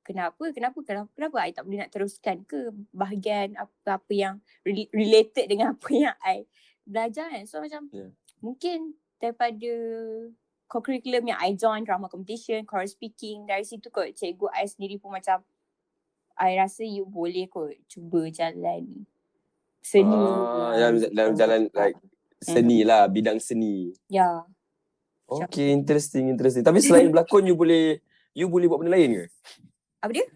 kenapa 0.00 0.42
kenapa 0.54 0.78
kenapa 0.80 1.08
kenapa 1.12 1.36
I 1.42 1.50
tak 1.50 1.66
boleh 1.66 1.78
nak 1.82 1.90
teruskan 1.90 2.46
ke 2.46 2.70
bahagian 2.94 3.58
apa-apa 3.58 4.12
yang 4.14 4.34
re- 4.62 4.90
related 4.94 5.50
dengan 5.50 5.74
apa 5.74 5.90
yang 5.90 6.16
I 6.22 6.46
belajar 6.86 7.26
kan 7.26 7.42
so 7.44 7.58
macam 7.58 7.90
Yeah. 7.90 8.14
mungkin 8.38 8.94
daripada 9.18 9.72
co-curriculum 10.66 11.30
yang 11.30 11.38
I 11.38 11.54
join 11.54 11.86
drama 11.86 12.10
competition 12.10 12.66
choral 12.66 12.90
speaking 12.90 13.46
dari 13.46 13.62
situ 13.62 13.90
kot 13.90 14.14
cikgu 14.14 14.50
I 14.50 14.66
sendiri 14.66 14.98
pun 14.98 15.14
macam 15.14 15.42
I 16.36 16.58
rasa 16.58 16.84
you 16.84 17.06
boleh 17.06 17.48
kot 17.48 17.74
cuba 17.88 18.28
jalan 18.28 19.06
seni 19.80 20.12
Ah, 20.12 20.74
dalam, 20.76 20.94
dalam 21.14 21.32
jalan 21.38 21.60
like 21.70 21.96
seni 22.42 22.84
lah, 22.84 23.08
bidang 23.08 23.40
seni. 23.40 23.94
ya 24.10 24.44
Okay, 25.26 25.74
interesting, 25.74 26.30
interesting. 26.30 26.62
Tapi 26.62 26.78
selain 26.78 27.10
berlakon, 27.10 27.42
you 27.50 27.58
boleh 27.58 27.98
you 28.30 28.46
boleh 28.46 28.70
buat 28.70 28.78
benda 28.78 28.94
lain 28.94 29.10
ke? 29.10 29.26
apa 29.98 30.12
dia 30.14 30.26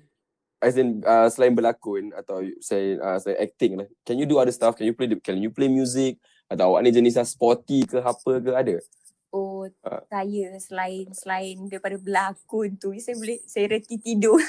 As 0.60 0.76
in, 0.76 1.00
uh, 1.06 1.24
selain 1.30 1.56
berlakon 1.56 2.12
atau 2.12 2.44
say, 2.60 2.98
uh, 3.00 3.16
selain 3.16 3.38
acting 3.40 3.72
lah. 3.80 3.88
Can 4.04 4.20
you 4.20 4.26
do 4.28 4.36
other 4.36 4.52
stuff? 4.52 4.76
Can 4.76 4.84
you 4.84 4.92
play 4.92 5.08
the, 5.08 5.16
can 5.16 5.40
you 5.40 5.48
play 5.48 5.70
music? 5.72 6.20
Atau 6.50 6.74
awak 6.74 6.84
ni 6.84 6.92
jenis 6.92 7.16
sporty 7.24 7.86
ke 7.86 7.96
apa 8.02 8.32
ke 8.42 8.50
ada? 8.52 8.76
Oh 9.30 9.70
Ah. 9.86 10.02
saya 10.10 10.58
selain 10.58 11.06
selain 11.14 11.56
daripada 11.70 11.96
berlakon 11.98 12.76
tu 12.76 12.92
saya 12.98 13.16
boleh 13.16 13.38
saya 13.46 13.78
reti 13.78 13.96
tidur 13.98 14.40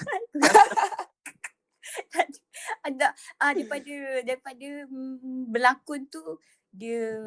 ada 2.88 3.14
ah 3.38 3.52
daripada 3.54 4.26
daripada 4.26 4.70
mm, 4.90 5.52
berlakon 5.52 6.08
tu 6.10 6.22
dia 6.72 7.20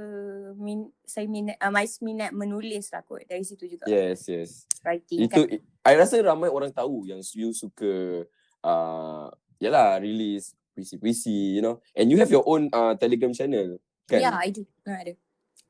min, 0.57 0.89
saya 1.05 1.29
minat 1.29 1.61
uh, 1.61 1.69
mais 1.69 2.01
minat 2.01 2.33
menulis 2.33 2.89
lah 2.89 3.05
kot 3.05 3.29
dari 3.29 3.45
situ 3.45 3.69
juga 3.69 3.85
Yes, 3.85 4.25
yes. 4.25 4.65
writing 4.81 5.29
Itu, 5.29 5.45
kan 5.45 5.61
I 5.85 6.01
rasa 6.01 6.17
ramai 6.25 6.49
orang 6.49 6.73
tahu 6.73 7.05
yang 7.05 7.21
you 7.37 7.53
suka, 7.53 8.25
uh, 8.65 9.29
yalah, 9.61 10.01
release 10.01 10.57
puisi-puisi, 10.73 11.55
you 11.55 11.63
know. 11.63 11.79
And 11.93 12.09
you 12.09 12.17
have 12.19 12.33
your 12.33 12.43
own 12.49 12.73
uh, 12.73 12.97
Telegram 12.97 13.37
channel, 13.37 13.77
kan? 14.09 14.25
ya 14.25 14.33
I 14.41 14.49
do 14.49 14.65
ah, 14.89 14.97
ada 14.97 15.13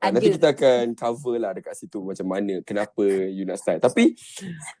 ada 0.09 0.15
Nanti 0.17 0.29
kita 0.37 0.53
akan 0.53 0.83
cover 0.93 1.35
lah 1.41 1.51
dekat 1.57 1.73
situ 1.73 2.01
macam 2.01 2.27
mana, 2.29 2.61
kenapa 2.61 3.03
you 3.05 3.43
nak 3.43 3.57
start. 3.57 3.81
Tapi, 3.81 4.13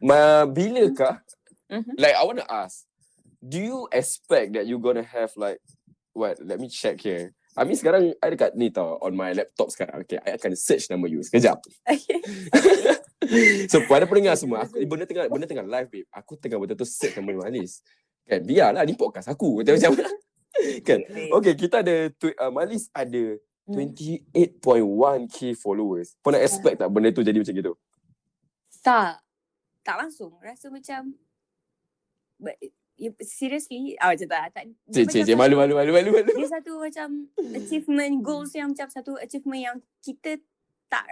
ma, 0.01 0.45
bilakah, 0.45 1.21
Mhm. 1.65 1.97
like 1.97 2.13
I 2.13 2.23
want 2.25 2.39
to 2.41 2.47
ask, 2.47 2.85
do 3.41 3.57
you 3.57 3.89
expect 3.89 4.53
that 4.53 4.69
you 4.69 4.77
gonna 4.77 5.05
have 5.05 5.33
like, 5.33 5.57
what, 6.13 6.37
let 6.41 6.61
me 6.61 6.69
check 6.69 7.01
here. 7.01 7.33
I 7.55 7.63
mean 7.63 7.79
sekarang 7.79 8.11
I 8.19 8.27
dekat 8.35 8.51
ni 8.59 8.67
tau, 8.67 8.99
on 8.99 9.15
my 9.15 9.31
laptop 9.31 9.71
sekarang. 9.71 10.03
Okay, 10.03 10.19
I 10.19 10.35
akan 10.35 10.59
search 10.59 10.91
nama 10.91 11.07
you 11.07 11.23
sekejap. 11.23 11.55
so 13.71 13.79
pada 13.87 14.03
pendengar 14.03 14.35
semua, 14.35 14.67
aku, 14.67 14.75
benda 14.83 15.07
tengah 15.07 15.31
benda 15.31 15.47
tengah 15.47 15.63
live 15.63 15.87
babe. 15.87 16.07
Aku 16.11 16.35
tengah 16.35 16.59
betul-betul 16.59 16.83
search 16.83 17.15
nama 17.15 17.47
Malis. 17.47 17.79
Kan, 18.27 18.43
biarlah 18.43 18.83
ni 18.83 18.93
podcast 18.99 19.31
aku. 19.31 19.63
Macam 19.63 19.71
macam 19.79 19.91
kan. 20.83 20.99
Okay, 21.39 21.53
kita 21.55 21.79
ada 21.79 22.11
tweet, 22.19 22.35
uh, 22.35 22.51
Malis 22.51 22.91
ada. 22.91 23.39
28.1k 23.65 25.57
followers. 25.57 26.13
Pernah 26.21 26.41
expect 26.45 26.77
tak 26.81 26.89
benda 26.93 27.09
tu 27.09 27.25
jadi 27.25 27.41
macam 27.41 27.53
gitu? 27.53 27.73
Tak. 28.85 29.21
Tak 29.81 29.95
langsung. 29.97 30.37
Rasa 30.41 30.69
macam 30.69 31.13
but, 32.37 32.57
seriously 33.25 33.97
ah 33.99 34.13
macam 34.13 34.27
tak. 34.29 34.53
tak 34.53 34.63
Cik, 34.93 35.05
cik, 35.09 35.21
cik, 35.27 35.37
malu, 35.37 35.57
malu, 35.57 35.73
malu, 35.75 35.91
malu, 35.91 36.09
malu. 36.13 36.33
Dia 36.37 36.47
satu 36.47 36.79
macam 36.79 37.27
achievement 37.57 38.13
goals 38.21 38.53
yang 38.53 38.71
macam 38.71 38.87
satu 38.87 39.17
achievement 39.19 39.61
yang 39.61 39.77
kita 39.99 40.37
tak 40.87 41.05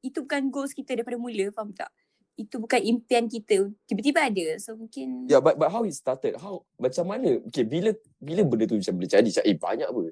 itu 0.00 0.24
bukan 0.24 0.48
goals 0.48 0.72
kita 0.72 0.96
daripada 0.96 1.16
mula 1.20 1.48
faham 1.54 1.70
tak? 1.72 1.88
Itu 2.34 2.56
bukan 2.56 2.80
impian 2.80 3.28
kita. 3.28 3.68
Tiba-tiba 3.84 4.26
ada. 4.32 4.46
So 4.56 4.74
mungkin 4.76 5.28
Yeah, 5.28 5.44
but 5.44 5.60
but 5.60 5.68
how 5.68 5.84
it 5.84 5.92
started? 5.92 6.40
How 6.40 6.64
macam 6.80 7.04
mana? 7.08 7.40
Okay, 7.48 7.68
bila 7.68 7.92
bila 8.16 8.42
benda 8.48 8.64
tu 8.64 8.80
macam 8.80 8.94
boleh 8.96 9.10
jadi? 9.10 9.28
Macam, 9.28 9.44
eh 9.44 9.56
banyak 9.56 9.88
apa? 9.88 10.02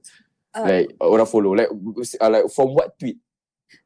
Uh, 0.54 0.64
Like 0.64 0.88
orang 1.00 1.28
follow 1.28 1.52
like 1.52 1.70
uh, 1.70 2.30
like 2.30 2.46
from 2.52 2.72
what 2.72 2.96
tweet 2.96 3.18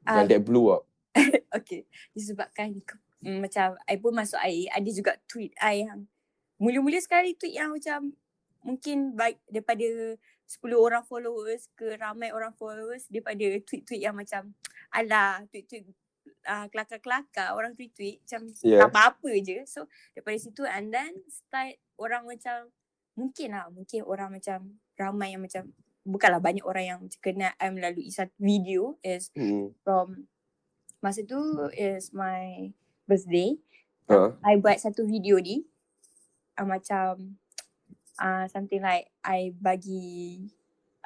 uh, 0.06 0.22
yang 0.22 0.28
that 0.28 0.42
blew 0.44 0.70
up? 0.70 0.86
okay. 1.58 1.86
Disebabkan 2.14 2.78
mm, 3.22 3.38
macam 3.42 3.78
I 3.88 3.96
pun 3.98 4.12
masuk 4.14 4.38
air. 4.42 4.70
Ada 4.74 4.90
juga 4.90 5.12
tweet 5.26 5.54
I 5.58 5.86
yang 5.86 6.06
mula-mula 6.62 6.98
sekali 7.02 7.34
tweet 7.34 7.58
yang 7.58 7.74
macam 7.74 8.14
mungkin 8.62 9.18
baik 9.18 9.42
daripada 9.50 10.14
10 10.46 10.62
orang 10.78 11.02
followers 11.02 11.66
ke 11.74 11.98
ramai 11.98 12.30
orang 12.30 12.54
followers 12.54 13.10
daripada 13.10 13.42
tweet-tweet 13.66 13.98
yang 14.04 14.14
macam 14.14 14.54
alah 14.94 15.42
tweet-tweet 15.50 15.90
uh, 16.46 16.66
kelakar-kelakar 16.70 17.56
orang 17.56 17.74
tweet-tweet 17.74 18.22
macam 18.22 18.42
Yeah. 18.62 18.86
apa-apa 18.86 19.30
je. 19.42 19.66
So 19.66 19.90
daripada 20.14 20.38
situ 20.38 20.62
and 20.62 20.94
then 20.94 21.12
start 21.26 21.80
orang 21.98 22.28
macam 22.28 22.70
mungkin 23.18 23.48
lah 23.52 23.68
mungkin 23.68 24.00
orang 24.06 24.30
macam 24.32 24.78
ramai 24.96 25.34
yang 25.34 25.42
macam 25.42 25.72
bukanlah 26.02 26.42
banyak 26.42 26.66
orang 26.66 26.84
yang 26.86 27.00
kenal 27.22 27.54
I 27.58 27.70
melalui 27.70 28.10
satu 28.10 28.34
video 28.38 28.98
is 29.02 29.30
Hmm. 29.34 29.70
from 29.86 30.26
masa 31.02 31.22
tu 31.26 31.38
is 31.74 32.10
my 32.14 32.70
birthday. 33.06 33.58
Ha. 34.10 34.34
I 34.42 34.58
buat 34.58 34.78
satu 34.82 35.06
video 35.06 35.38
ni 35.38 35.66
uh, 36.58 36.66
macam 36.66 37.38
uh, 38.18 38.44
something 38.50 38.82
like 38.82 39.10
I 39.22 39.54
bagi 39.54 40.46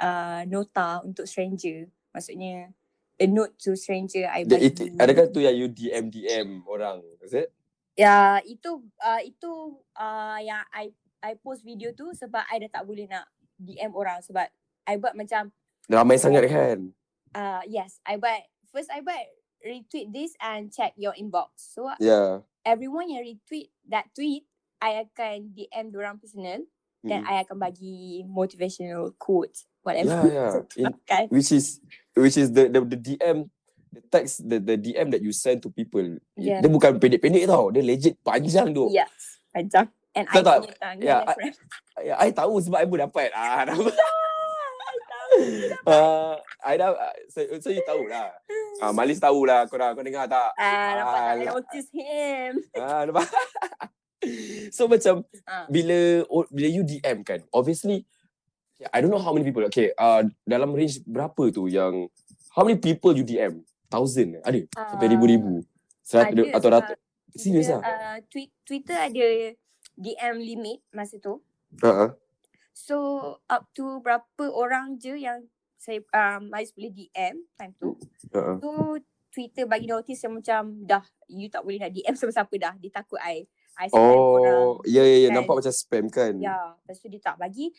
uh, 0.00 0.44
nota 0.48 1.04
untuk 1.04 1.28
stranger. 1.28 1.88
Maksudnya 2.12 2.72
a 3.16 3.26
note 3.28 3.56
to 3.60 3.76
stranger 3.76 4.28
I 4.28 4.44
bagi. 4.44 4.72
it, 4.72 4.76
adakah 4.96 5.32
tu 5.32 5.40
yang 5.40 5.56
you 5.56 5.68
DM 5.68 6.12
DM 6.12 6.48
orang? 6.68 7.00
Is 7.24 7.32
it? 7.36 7.52
Ya, 7.96 8.44
itu 8.44 8.84
uh, 9.00 9.20
itu 9.24 9.80
uh, 9.96 10.38
yang 10.44 10.60
I 10.72 10.92
I 11.24 11.32
post 11.40 11.64
video 11.64 11.96
tu 11.96 12.12
sebab 12.12 12.44
I 12.52 12.60
dah 12.60 12.80
tak 12.80 12.84
boleh 12.84 13.08
nak 13.08 13.24
DM 13.56 13.96
orang 13.96 14.20
sebab 14.20 14.44
I 14.86 14.96
buat 14.96 15.12
macam 15.12 15.50
Ramai 15.86 16.16
sangat 16.16 16.46
kan? 16.46 16.90
uh, 17.32 17.62
yes, 17.64 17.98
I 18.02 18.16
buat 18.16 18.42
first 18.66 18.88
I 18.88 19.02
buat 19.02 19.22
retweet 19.60 20.10
this 20.10 20.34
and 20.38 20.70
check 20.70 20.94
your 20.94 21.14
inbox. 21.14 21.58
So 21.74 21.90
Yeah. 21.98 22.46
everyone 22.62 23.06
yang 23.06 23.22
retweet 23.22 23.70
that 23.86 24.10
tweet, 24.10 24.46
I 24.78 25.02
akan 25.02 25.50
DM 25.52 25.90
diorang 25.90 26.18
personal 26.18 26.66
dan 27.02 27.22
Hmm. 27.22 27.30
I 27.30 27.42
akan 27.42 27.56
bagi 27.56 28.22
motivational 28.24 29.14
quotes 29.16 29.62
Yeah, 29.62 29.82
whatever. 29.84 30.18
yeah. 30.34 30.50
In, 30.76 30.94
kan? 31.04 31.24
which 31.30 31.50
is 31.50 31.78
which 32.12 32.34
is 32.34 32.50
the 32.50 32.66
the, 32.66 32.82
the 32.82 32.98
DM 32.98 33.46
the 33.88 34.02
text 34.06 34.42
the 34.42 34.58
the 34.58 34.74
DM 34.74 35.10
that 35.10 35.22
you 35.22 35.30
send 35.30 35.62
to 35.62 35.70
people. 35.70 36.02
Yeah. 36.34 36.58
Dia 36.58 36.66
bukan 36.66 36.98
pendek-pendek 36.98 37.46
tau. 37.46 37.70
Dia 37.70 37.86
legit 37.86 38.18
panjang 38.20 38.74
tu. 38.74 38.90
Yes, 38.90 39.38
panjang. 39.50 39.86
And 40.12 40.24
Tahu 40.26 40.40
I 40.40 40.42
tak? 40.42 40.56
punya 40.64 40.76
tangan 40.80 40.96
Yeah, 40.98 41.20
I-. 41.22 41.56
Ya, 42.02 42.14
I 42.18 42.28
tahu 42.32 42.58
sebab 42.58 42.78
I 42.80 42.86
pun 42.88 42.98
dapat. 42.98 43.28
Ah, 43.36 43.62
dapat. 43.68 43.92
Tahu. 45.36 45.44
Uh, 45.86 46.34
I 46.66 46.74
dah, 46.74 46.90
uh, 46.90 47.14
so, 47.30 47.38
so 47.62 47.68
you 47.70 47.78
tahulah. 47.86 48.34
Ah, 48.82 48.90
Malis 48.90 49.22
tahulah 49.22 49.70
korang. 49.70 49.94
Kau 49.94 50.02
dengar 50.02 50.26
tak? 50.26 50.50
Ah, 50.58 50.90
nampak 50.98 51.14
tak? 51.14 51.30
I 51.30 51.44
notice 51.46 51.88
him. 51.94 52.52
Ah, 52.74 53.02
nampak? 53.06 53.28
so 54.74 54.90
macam 54.90 55.22
Ah. 55.46 55.68
bila 55.70 56.26
bila 56.50 56.68
you 56.68 56.82
DM 56.82 57.22
kan, 57.22 57.44
obviously 57.54 58.02
I 58.90 58.98
don't 58.98 59.14
know 59.14 59.22
how 59.22 59.30
many 59.30 59.46
people. 59.46 59.62
Okay, 59.70 59.94
uh, 59.94 60.26
dalam 60.42 60.74
range 60.74 61.00
berapa 61.06 61.48
tu 61.48 61.70
yang 61.70 62.10
how 62.50 62.66
many 62.66 62.76
people 62.76 63.14
you 63.14 63.22
DM? 63.22 63.62
Thousand? 63.86 64.42
Ada? 64.42 64.66
Sampai 64.90 65.06
Ah, 65.06 65.12
ribu-ribu? 65.14 65.62
Seratus 66.02 66.34
Ada 66.34 66.58
atau 66.58 66.68
ratus? 66.74 66.96
Serius 67.36 67.70
Dia, 67.70 67.78
ah? 67.78 67.82
uh, 67.84 68.16
tweet, 68.26 68.50
Twitter 68.66 68.98
ada 68.98 69.26
DM 69.94 70.36
limit 70.42 70.82
masa 70.90 71.22
tu. 71.22 71.38
Ha. 71.84 72.10
So 72.76 72.96
up 73.48 73.72
to 73.72 74.04
berapa 74.04 74.44
orang 74.52 75.00
je 75.00 75.16
yang 75.16 75.48
saya 75.80 76.04
um, 76.12 76.52
Ais 76.52 76.76
boleh 76.76 76.92
DM 76.92 77.48
time 77.56 77.72
tu. 77.80 77.96
Ha. 78.36 78.60
So 78.60 79.00
Twitter 79.32 79.64
bagi 79.64 79.88
notice 79.88 80.20
yang 80.20 80.36
macam 80.36 80.84
dah 80.84 81.00
you 81.32 81.48
tak 81.48 81.64
boleh 81.64 81.80
nak 81.80 81.96
DM 81.96 82.12
siapa-siapa 82.20 82.54
dah. 82.60 82.74
Dia 82.76 82.92
takut 82.92 83.16
I. 83.16 83.48
I 83.80 83.88
spam 83.88 84.00
orang. 84.00 84.56
Oh, 84.60 84.80
ya 84.88 85.04
ya 85.04 85.24
ya 85.24 85.28
kan. 85.32 85.40
nampak 85.40 85.64
macam 85.64 85.72
spam 85.72 86.04
kan. 86.12 86.32
Ya, 86.36 86.56
lepas 86.80 86.96
tu 87.00 87.08
dia 87.08 87.20
tak 87.20 87.36
bagi. 87.40 87.72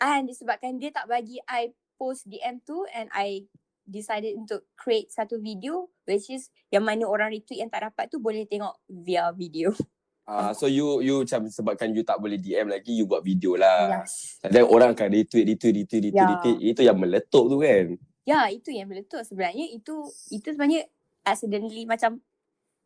And 0.00 0.28
disebabkan 0.28 0.76
dia 0.76 0.92
tak 0.92 1.08
bagi 1.08 1.40
I 1.48 1.72
post 1.96 2.28
DM 2.28 2.60
tu 2.64 2.84
and 2.92 3.08
I 3.12 3.48
decided 3.88 4.36
untuk 4.36 4.68
create 4.76 5.12
satu 5.12 5.40
video 5.40 5.92
which 6.04 6.28
is 6.28 6.52
yang 6.72 6.84
mana 6.84 7.04
orang 7.04 7.32
retweet 7.32 7.60
yang 7.60 7.72
tak 7.72 7.88
dapat 7.88 8.08
tu 8.12 8.20
boleh 8.20 8.44
tengok 8.44 8.76
via 8.88 9.32
video. 9.32 9.72
Ah, 10.32 10.56
so 10.56 10.64
you 10.64 11.04
you 11.04 11.20
macam 11.20 11.44
sebabkan 11.44 11.92
you 11.92 12.00
tak 12.00 12.16
boleh 12.16 12.40
DM 12.40 12.72
lagi 12.72 12.96
you 12.96 13.04
buat 13.04 13.20
video 13.20 13.52
lah. 13.52 14.00
Yes. 14.00 14.40
Dan 14.40 14.64
orang 14.64 14.96
akan 14.96 15.12
retweet 15.12 15.44
retweet 15.44 15.84
retweet 15.84 16.02
retweet, 16.08 16.16
Ya. 16.16 16.24
retweet. 16.26 16.58
Itu 16.64 16.80
yang 16.80 16.96
meletup 16.96 17.44
tu 17.46 17.60
kan. 17.60 17.86
Ya, 18.24 18.48
itu 18.48 18.72
yang 18.72 18.88
meletup 18.88 19.20
sebenarnya. 19.22 19.68
Itu 19.68 20.08
itu 20.32 20.48
sebenarnya 20.48 20.88
accidentally 21.20 21.84
macam 21.84 22.24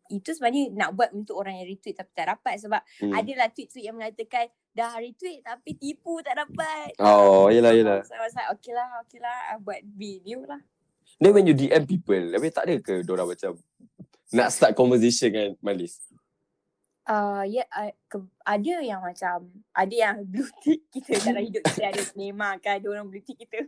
itu 0.06 0.34
sebenarnya 0.34 0.70
nak 0.72 0.90
buat 0.92 1.10
untuk 1.12 1.38
orang 1.38 1.62
yang 1.62 1.70
retweet 1.70 1.94
tapi 1.94 2.10
tak 2.14 2.26
dapat 2.28 2.54
sebab 2.58 2.82
Hmm. 2.98 3.14
adalah 3.14 3.46
tweet-tweet 3.48 3.84
yang 3.84 3.94
mengatakan 3.94 4.46
dah 4.70 4.98
retweet 4.98 5.42
tapi 5.42 5.70
tipu 5.74 6.18
tak 6.22 6.34
dapat. 6.36 6.98
Oh, 6.98 7.46
yelah 7.46 7.70
yelah. 7.70 8.02
So 8.02 8.14
I 8.14 8.22
was 8.22 8.34
like, 8.34 8.50
okay 8.54 8.74
lah, 8.74 8.86
okay 9.02 9.18
lah. 9.18 9.54
I 9.54 9.62
buat 9.62 9.86
video 9.86 10.42
lah. 10.42 10.58
Then 11.16 11.30
when 11.30 11.46
you 11.46 11.54
DM 11.54 11.86
people, 11.86 12.22
habis 12.34 12.50
tak 12.50 12.66
ada 12.66 12.74
ke 12.76 13.06
diorang 13.06 13.30
macam 13.30 13.54
nak 14.30 14.50
start 14.50 14.74
conversation 14.74 15.30
kan 15.30 15.48
Malis? 15.62 16.02
Uh, 17.06 17.46
ya, 17.46 17.62
yeah, 17.62 17.66
uh, 17.70 17.90
ke- 18.04 18.34
ada 18.42 18.74
yang 18.82 18.98
macam, 18.98 19.46
ada 19.70 19.94
yang 19.94 20.16
blue 20.26 20.50
tick 20.58 20.90
kita 20.90 21.22
dalam 21.22 21.38
hidup 21.40 21.62
kita 21.64 21.86
ada 21.88 22.02
memang 22.12 22.58
kan 22.58 22.82
ada 22.82 22.86
orang 22.90 23.06
blue 23.06 23.22
tick 23.22 23.38
kita. 23.38 23.62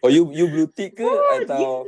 Oh 0.00 0.08
you 0.08 0.30
you 0.30 0.46
blue 0.46 0.68
tick 0.68 0.94
ke 0.94 1.02
Oh, 1.02 1.18
atau 1.36 1.82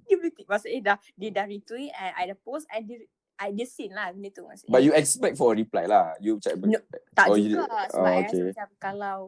Dia 0.00 0.14
blue 0.14 0.30
tick. 0.30 0.46
Maksudnya 0.46 0.94
dah, 0.94 0.96
dia 1.12 1.30
dah 1.32 1.44
retweet 1.44 1.90
and 1.90 2.12
I 2.14 2.30
dah 2.30 2.38
post 2.38 2.70
and 2.70 2.86
dia, 2.86 3.02
I 3.34 3.50
dia 3.50 3.66
seen 3.66 3.90
lah 3.90 4.14
benda 4.14 4.30
tu 4.30 4.46
maksudnya. 4.46 4.70
but 4.70 4.80
you 4.80 4.94
expect 4.94 5.34
for 5.34 5.50
a 5.50 5.56
reply 5.56 5.90
lah. 5.90 6.14
You 6.18 6.38
cakap 6.38 6.62
No. 6.62 6.78
tak 7.10 7.26
oh, 7.26 7.34
juga 7.34 7.66
you- 7.66 7.90
sebab 7.90 7.98
oh, 7.98 8.06
I 8.06 8.22
okay. 8.22 8.42
macam 8.46 8.68
kalau 8.78 9.18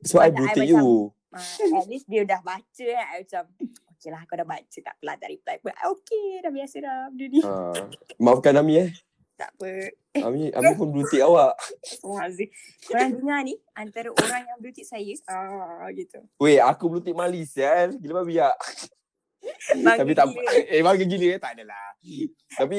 So 0.00 0.14
I 0.16 0.28
Macam 0.28 0.34
blue 0.34 0.48
tick 0.50 0.64
macam- 0.64 0.72
you. 0.72 0.88
uh, 1.32 1.76
at 1.76 1.86
least 1.86 2.06
dia 2.06 2.22
dah 2.24 2.40
baca 2.40 2.84
kan. 2.86 3.06
I 3.12 3.16
macam, 3.20 3.42
okay 3.92 4.08
lah 4.08 4.20
kau 4.24 4.36
dah 4.36 4.46
baca 4.46 4.78
tak 4.78 4.94
apalah 4.94 5.16
tak 5.18 5.28
reply 5.28 5.54
pun. 5.60 5.72
Okay 5.74 6.40
dah 6.40 6.48
biasa 6.48 6.76
dah 6.80 6.98
benda 7.08 7.24
ni. 7.28 7.40
Ah, 7.44 7.76
maafkan 8.16 8.56
Ami 8.56 8.80
eh. 8.80 8.90
Tak 9.34 9.50
apa. 9.58 9.70
Ami 10.22 10.50
Ami 10.56 10.70
pun 10.78 10.88
blue 10.94 11.06
tick 11.10 11.22
awak. 11.22 11.58
Aziz. 12.22 12.48
Korang 12.86 13.18
dengar 13.18 13.40
ni 13.42 13.58
antara 13.74 14.14
orang 14.14 14.42
yang 14.46 14.58
blue 14.62 14.74
tick 14.74 14.86
saya. 14.86 15.14
Ah 15.26 15.90
gitu. 15.90 16.22
Weh, 16.38 16.62
aku 16.62 16.86
blue 16.86 17.02
tick 17.02 17.18
Malis 17.18 17.54
ya. 17.58 17.90
Gila 17.90 18.22
babi 18.22 18.38
ya. 18.38 18.54
Tapi 19.98 20.12
tak 20.14 20.30
gila. 20.30 20.50
eh 20.74 20.80
bangga 20.80 21.04
gila 21.04 21.26
eh 21.34 21.40
tak 21.42 21.52
adalah. 21.58 21.86
Tapi 22.54 22.78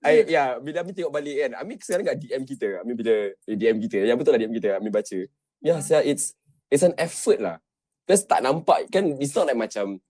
I, 0.00 0.24
ya, 0.32 0.56
bila 0.56 0.80
Ami 0.80 0.96
tengok 0.96 1.12
balik 1.12 1.36
kan, 1.44 1.50
Ami 1.60 1.76
sekarang 1.76 2.04
kat 2.08 2.16
DM 2.24 2.42
kita. 2.48 2.68
Ami 2.80 2.92
bila 2.96 3.14
eh, 3.36 3.56
DM 3.56 3.76
kita, 3.84 4.00
yang 4.00 4.16
betul 4.16 4.32
lah 4.32 4.40
DM 4.40 4.54
kita, 4.56 4.80
Ami 4.80 4.88
baca. 4.88 5.18
Ya, 5.60 5.76
Hmm. 5.76 5.84
saya 5.84 6.00
it's 6.08 6.32
it's 6.72 6.80
an 6.80 6.96
effort 6.96 7.36
lah. 7.36 7.60
Plus 8.08 8.24
tak 8.24 8.40
nampak 8.40 8.88
kan, 8.88 9.12
it's 9.20 9.36
not 9.36 9.44
like 9.44 9.60
macam 9.60 10.00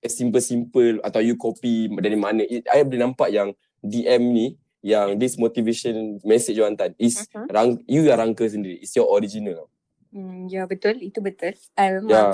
a 0.00 0.08
simple-simple 0.08 0.96
atau 1.04 1.20
you 1.20 1.36
copy 1.36 1.92
dari 1.92 2.16
mana. 2.16 2.40
It, 2.40 2.64
I 2.72 2.88
boleh 2.88 3.04
nampak 3.04 3.28
yang 3.28 3.52
DM 3.84 4.32
ni, 4.32 4.46
yang 4.84 5.16
this 5.16 5.34
motivation 5.34 6.20
message 6.20 6.54
you 6.54 6.62
hantar 6.62 6.92
is 6.96 7.24
Mhm. 7.26 7.48
rang, 7.48 7.70
you 7.88 8.04
yang 8.04 8.20
rangka 8.20 8.44
sendiri. 8.44 8.76
It's 8.78 8.92
your 8.92 9.08
original. 9.08 9.72
Hmm, 10.12 10.44
ya 10.46 10.68
betul. 10.68 11.00
Itu 11.00 11.18
betul. 11.18 11.56
I 11.74 11.96
memang 11.96 12.12
Ya. 12.12 12.24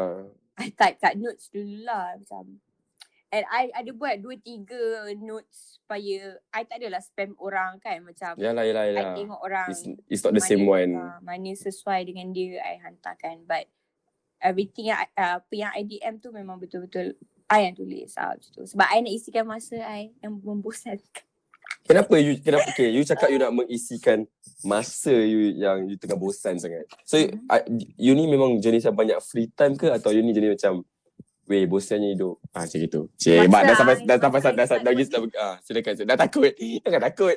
I 0.58 0.68
type 0.68 0.98
kat 0.98 1.14
notes 1.14 1.46
dulu 1.48 1.86
lah 1.86 2.18
macam. 2.18 2.58
And 3.30 3.46
I 3.46 3.70
ada 3.70 3.94
buat 3.94 4.18
dua 4.18 4.34
tiga 4.36 4.76
notes 5.14 5.78
supaya 5.78 6.34
I 6.50 6.66
tak 6.66 6.82
adalah 6.82 6.98
spam 6.98 7.38
orang 7.38 7.78
kan 7.78 8.02
macam. 8.02 8.34
Yalah, 8.34 8.66
yalah, 8.66 8.84
I 8.84 8.92
yalah. 8.92 9.14
tengok 9.14 9.40
orang 9.40 9.68
It's, 9.70 9.82
it's 10.10 10.22
not 10.26 10.34
the 10.34 10.42
same 10.42 10.66
one. 10.66 10.92
uh, 10.92 11.22
mana 11.22 11.54
sesuai 11.54 12.04
dengan 12.04 12.34
dia 12.34 12.58
I 12.58 12.82
hantarkan 12.82 13.46
but 13.46 13.70
everything 14.38 14.90
yang 14.90 14.98
I- 14.98 15.14
uh, 15.14 15.38
apa 15.38 15.52
yang 15.54 15.70
I 15.70 15.86
DM 15.86 16.18
tu 16.18 16.34
memang 16.34 16.58
betul-betul 16.58 17.14
I 17.46 17.64
yang 17.64 17.74
tulis 17.74 18.10
ah, 18.14 18.34
macam 18.34 18.50
tu. 18.52 18.62
Sebab 18.64 18.86
I 18.88 18.98
nak 19.00 19.14
isikan 19.14 19.44
masa 19.44 19.78
I 19.78 20.10
yang 20.18 20.34
membosankan. 20.36 21.29
Kenapa 21.84 22.14
you 22.16 22.38
kenapa 22.38 22.70
okay, 22.70 22.88
you 22.88 23.02
cakap 23.02 23.28
you 23.28 23.40
nak 23.40 23.50
mengisikan 23.50 24.22
masa 24.62 25.10
you 25.10 25.56
yang 25.56 25.88
you 25.88 25.96
tengah 25.96 26.14
bosan 26.14 26.54
sangat. 26.56 26.86
So 27.02 27.18
Mhm. 27.18 27.50
I, 27.50 27.58
you 27.98 28.12
ni 28.14 28.28
memang 28.28 28.60
jenis 28.60 28.86
yang 28.86 28.94
banyak 28.94 29.18
free 29.20 29.50
time 29.50 29.74
ke 29.74 29.90
atau 29.90 30.14
you 30.14 30.22
ni 30.22 30.30
jenis 30.30 30.54
macam 30.54 30.84
weh 31.50 31.66
bosannya 31.66 32.14
hidup. 32.14 32.38
Ah 32.54 32.62
macam 32.62 32.78
gitu. 32.78 33.00
Cik, 33.18 33.42
Masa 33.42 33.50
mak 33.50 33.62
dah 33.64 33.74
sampai 33.74 33.94
I- 33.98 34.06
dah 34.06 34.16
sampai 34.16 34.38
dah 34.38 34.40
start 34.40 34.54
dah 34.54 34.64
dah 34.86 34.92
working. 34.94 35.10
dah 35.34 35.42
ah 35.42 35.54
silakan 35.60 35.92
dah 36.06 36.18
takut. 36.18 36.52
Jangan 36.54 37.00
takut. 37.10 37.36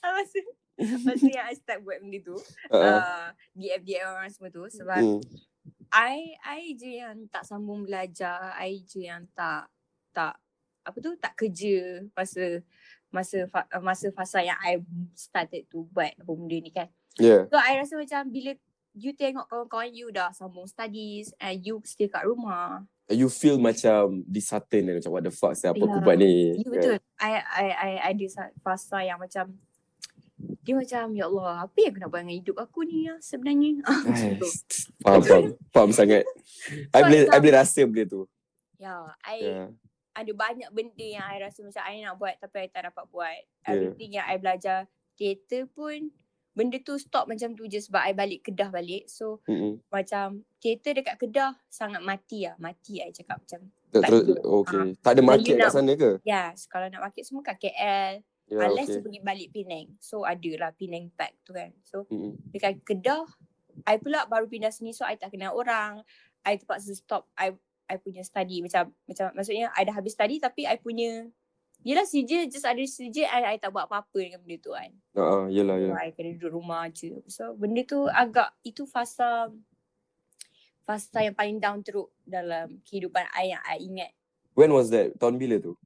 masa, 0.00 0.38
masa 1.04 1.26
yang 1.28 1.46
I 1.46 1.54
start 1.54 1.80
buat 1.82 2.00
benda 2.00 2.18
tu 2.20 2.36
Uh, 2.72 2.76
uh, 2.76 3.26
DM 3.52 3.80
DM 3.84 4.06
orang 4.08 4.30
semua 4.32 4.48
tu 4.48 4.64
sebab 4.68 4.98
hmm. 5.00 5.20
I 5.90 6.38
I 6.46 6.60
je 6.78 7.02
yang 7.02 7.26
tak 7.28 7.42
sambung 7.42 7.82
belajar, 7.82 8.54
I 8.56 8.78
je 8.86 9.10
yang 9.10 9.26
tak 9.34 9.66
tak 10.14 10.38
apa 10.80 10.96
tu 10.98 11.12
tak 11.16 11.36
kerja 11.36 12.04
masa 12.16 12.64
masa 13.10 13.38
fa, 13.50 13.66
masa 13.82 14.06
fasa 14.14 14.38
yang 14.40 14.56
I 14.62 14.78
started 15.18 15.66
to 15.68 15.84
buat 15.90 16.14
apa 16.14 16.30
benda 16.30 16.56
ni 16.56 16.70
kan. 16.70 16.88
Yeah. 17.18 17.50
So 17.50 17.58
I 17.58 17.82
rasa 17.82 17.98
macam 17.98 18.30
bila 18.30 18.54
you 18.94 19.14
tengok 19.14 19.46
kawan-kawan 19.50 19.90
you 19.90 20.10
dah 20.10 20.30
sambung 20.30 20.66
studies 20.66 21.34
and 21.42 21.58
you 21.62 21.82
still 21.82 22.10
kat 22.10 22.22
rumah. 22.22 22.86
You 23.10 23.26
feel 23.26 23.58
macam 23.58 24.22
disheartened 24.22 24.86
and 24.86 24.96
macam 25.02 25.10
what 25.10 25.26
the 25.26 25.34
fuck 25.34 25.58
saya 25.58 25.74
apa 25.74 25.82
aku 25.82 25.98
buat 25.98 26.16
ni. 26.16 26.62
Ya 26.62 26.68
betul. 26.70 26.96
I 27.18 27.30
I 27.42 27.66
I 27.66 27.66
I 27.74 27.90
ada 28.14 28.26
sa- 28.30 28.54
fasa 28.62 29.02
yang 29.02 29.18
macam 29.18 29.50
dia 30.62 30.72
macam 30.72 31.12
ya 31.12 31.26
Allah 31.26 31.66
apa 31.66 31.76
yang 31.82 31.92
aku 31.92 32.00
nak 32.00 32.08
buat 32.14 32.22
dengan 32.22 32.36
hidup 32.38 32.56
aku 32.56 32.78
ni 32.86 33.10
ya, 33.10 33.14
sebenarnya. 33.18 33.70
Ah. 35.00 35.18
Faham, 35.18 35.22
faham. 35.24 35.44
Faham 35.74 35.90
sangat. 35.90 36.22
I 36.94 37.00
boleh 37.02 37.20
I 37.26 37.38
boleh 37.42 37.54
rasa 37.58 37.80
benda 37.82 38.04
tu. 38.06 38.24
Ya, 38.78 39.10
I 39.26 39.36
Yeah. 39.42 39.68
Ada 40.20 40.32
banyak 40.36 40.70
benda 40.70 41.06
yang 41.06 41.24
I 41.24 41.40
rasa 41.40 41.64
macam 41.64 41.82
I 41.82 42.04
nak 42.04 42.16
buat 42.20 42.36
tapi 42.38 42.66
I 42.66 42.68
tak 42.68 42.92
dapat 42.92 43.04
buat. 43.08 43.40
Yeah. 43.64 43.70
Everything 43.72 44.10
yang 44.20 44.26
I 44.28 44.36
belajar 44.36 44.86
teater 45.16 45.68
pun 45.72 46.12
benda 46.50 46.76
tu 46.82 46.98
stop 46.98 47.30
macam 47.30 47.54
tu 47.54 47.64
je 47.70 47.78
sebab 47.78 48.02
I 48.04 48.12
balik 48.12 48.44
Kedah 48.44 48.68
balik. 48.68 49.06
So 49.08 49.40
Mm-mm. 49.46 49.80
macam 49.88 50.44
teater 50.60 50.98
dekat 50.98 51.16
Kedah 51.16 51.56
sangat 51.70 52.02
mati 52.04 52.44
lah. 52.44 52.58
Mati 52.60 53.00
I 53.00 53.14
cakap 53.14 53.40
macam. 53.40 53.70
Tak 53.90 54.06
ada. 54.06 54.18
okay. 54.44 54.84
Tak 55.02 55.12
ada 55.18 55.22
market 55.24 55.54
kat 55.58 55.72
sana 55.72 55.92
ke? 55.96 56.10
Yes, 56.22 56.70
kalau 56.70 56.86
nak 56.92 57.02
market 57.02 57.24
semua 57.26 57.42
kat 57.42 57.58
KL. 57.58 58.22
Ya, 58.50 58.66
unless 58.66 58.90
okay. 58.90 59.02
pergi 59.02 59.20
balik 59.22 59.48
Penang. 59.54 59.94
So 60.02 60.26
ada 60.26 60.50
lah 60.58 60.70
Penang 60.74 61.08
Pack 61.14 61.38
tu 61.46 61.54
kan. 61.54 61.70
So 61.86 62.04
Mm-mm. 62.10 62.34
dekat 62.50 62.82
Kedah, 62.82 63.24
I 63.86 63.96
pula 64.02 64.26
baru 64.26 64.50
pindah 64.50 64.74
sini 64.74 64.90
so 64.90 65.06
I 65.06 65.14
tak 65.14 65.30
kenal 65.30 65.54
orang. 65.54 66.02
I 66.42 66.56
terpaksa 66.56 66.96
stop 66.96 67.28
I 67.36 67.54
I 67.90 67.98
punya 67.98 68.22
study 68.22 68.62
macam 68.62 68.94
macam 69.10 69.34
maksudnya 69.34 69.74
I 69.74 69.82
dah 69.82 69.98
habis 69.98 70.14
study 70.14 70.38
tapi 70.38 70.70
I 70.70 70.78
punya 70.78 71.26
Yelah 71.80 72.04
CJ 72.04 72.52
just 72.52 72.68
ada 72.68 72.84
CJ 72.84 73.24
I, 73.24 73.40
I 73.46 73.56
tak 73.56 73.72
buat 73.72 73.88
apa-apa 73.88 74.20
dengan 74.20 74.44
benda 74.44 74.56
tu 74.60 74.76
kan. 74.76 74.92
Ha 75.16 75.24
ah, 75.24 75.44
yalah 75.48 75.80
So, 75.80 75.84
yalah. 75.88 75.96
I 76.04 76.12
kena 76.12 76.36
duduk 76.36 76.60
rumah 76.60 76.84
je. 76.92 77.16
So 77.24 77.56
benda 77.56 77.80
tu 77.88 78.04
agak 78.04 78.52
itu 78.60 78.84
fasa 78.84 79.48
fasa 80.84 81.24
yang 81.24 81.32
paling 81.32 81.56
down 81.56 81.80
teruk 81.80 82.12
dalam 82.20 82.84
kehidupan 82.84 83.24
I 83.32 83.56
yang 83.56 83.64
I 83.64 83.80
ingat 83.80 84.12
When 84.58 84.74
was 84.74 84.90
that? 84.90 85.14
Tahun 85.16 85.38
bila 85.38 85.62
tu? 85.62 85.78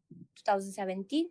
2017 0.42 1.30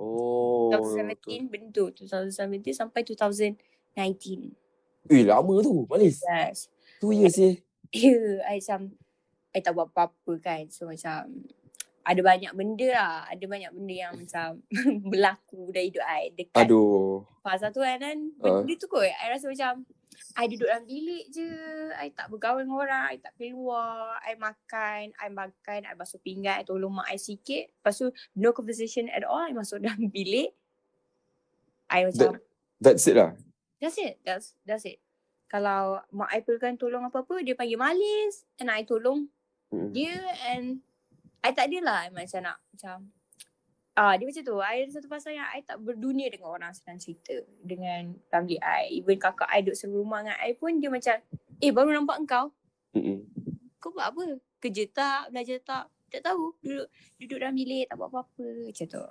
Oh. 0.00 0.72
2017 0.72 1.46
benda 1.46 1.84
tu 1.94 2.02
2017 2.08 2.74
sampai 2.74 3.06
2019 3.06 4.50
Eh 5.12 5.22
lama 5.22 5.54
tu 5.62 5.86
Malis 5.86 6.24
yes 6.26 6.66
Two 6.98 7.14
years 7.14 7.38
eh 7.38 7.62
Ya, 7.92 8.40
I 8.48 8.58
macam 8.58 8.96
I 9.52 9.60
tak 9.60 9.76
buat 9.76 9.92
apa-apa 9.92 10.32
kan. 10.40 10.68
So 10.72 10.88
macam 10.88 11.44
ada 12.02 12.20
banyak 12.20 12.52
benda 12.56 12.88
lah. 12.92 13.14
Ada 13.30 13.44
banyak 13.46 13.70
benda 13.76 13.94
yang 13.94 14.14
macam 14.18 14.64
berlaku 15.10 15.70
dalam 15.70 15.86
hidup 15.86 16.04
I 16.04 16.22
dekat 16.34 16.66
Aduh 16.66 17.22
fasa 17.42 17.74
tu 17.74 17.82
kan. 17.82 17.98
Ah. 18.40 18.62
benda 18.62 18.74
tu 18.78 18.86
kot. 18.88 19.04
I 19.04 19.26
rasa 19.28 19.50
macam 19.50 19.86
I 20.36 20.44
duduk 20.48 20.68
dalam 20.68 20.84
bilik 20.88 21.24
je. 21.32 21.50
I 21.98 22.08
tak 22.14 22.32
bergaul 22.32 22.64
dengan 22.64 22.80
orang. 22.80 23.04
I 23.12 23.18
tak 23.20 23.34
keluar. 23.36 24.16
I 24.24 24.38
makan. 24.38 25.12
I 25.16 25.28
makan. 25.28 25.80
I 25.84 25.92
basuh 25.98 26.20
pinggan. 26.22 26.62
I 26.62 26.64
tolong 26.64 26.94
mak 26.94 27.08
I 27.10 27.18
sikit. 27.20 27.68
Lepas 27.68 28.00
tu 28.00 28.08
no 28.38 28.54
conversation 28.56 29.10
at 29.12 29.26
all. 29.26 29.44
I 29.44 29.52
masuk 29.52 29.82
dalam 29.84 30.08
bilik. 30.08 30.54
I 31.92 32.08
macam 32.08 32.40
That's 32.82 33.04
it 33.04 33.14
lah 33.14 33.36
That's 33.82 33.98
it. 33.98 34.22
That's 34.22 34.54
that's 34.64 34.86
it. 34.86 35.02
Kalau 35.50 36.00
mak 36.14 36.32
I 36.32 36.40
perlukan 36.40 36.80
tolong 36.80 37.04
apa-apa, 37.04 37.44
dia 37.44 37.52
panggil 37.52 37.76
Malis 37.76 38.48
and 38.56 38.72
I 38.72 38.86
tolong 38.88 39.28
Mm. 39.72 39.90
dia 39.96 40.14
and 40.52 40.84
I 41.42 41.50
tak 41.50 41.72
adalah 41.72 42.06
macam 42.12 42.40
nak 42.44 42.60
macam 42.70 43.10
Ah, 43.92 44.16
dia 44.16 44.24
macam 44.24 44.40
tu. 44.40 44.56
I 44.56 44.88
ada 44.88 44.92
satu 44.96 45.04
pasal 45.04 45.36
yang 45.36 45.44
I 45.52 45.60
tak 45.68 45.76
berdunia 45.76 46.32
dengan 46.32 46.48
orang 46.48 46.72
senang 46.72 46.96
cerita. 46.96 47.36
Dengan 47.60 48.16
family 48.32 48.56
I. 48.56 48.88
Even 48.88 49.20
kakak 49.20 49.52
I 49.52 49.60
duduk 49.60 49.76
seluruh 49.76 50.00
rumah 50.00 50.24
dengan 50.24 50.40
I 50.40 50.56
pun 50.56 50.80
dia 50.80 50.88
macam, 50.88 51.20
eh 51.60 51.68
baru 51.68 51.92
nampak 51.92 52.16
engkau. 52.24 52.56
Mm-mm. 52.96 53.20
Kau 53.76 53.92
buat 53.92 54.08
apa? 54.08 54.40
Kerja 54.64 54.84
tak? 54.88 55.20
Belajar 55.36 55.58
tak? 55.60 55.84
Tak 56.08 56.24
tahu. 56.24 56.56
Duduk 56.64 56.88
duduk 57.20 57.36
dalam 57.36 57.52
bilik 57.52 57.84
tak 57.84 57.96
buat 58.00 58.08
apa-apa. 58.08 58.46
Macam 58.64 58.86
tu. 58.88 59.04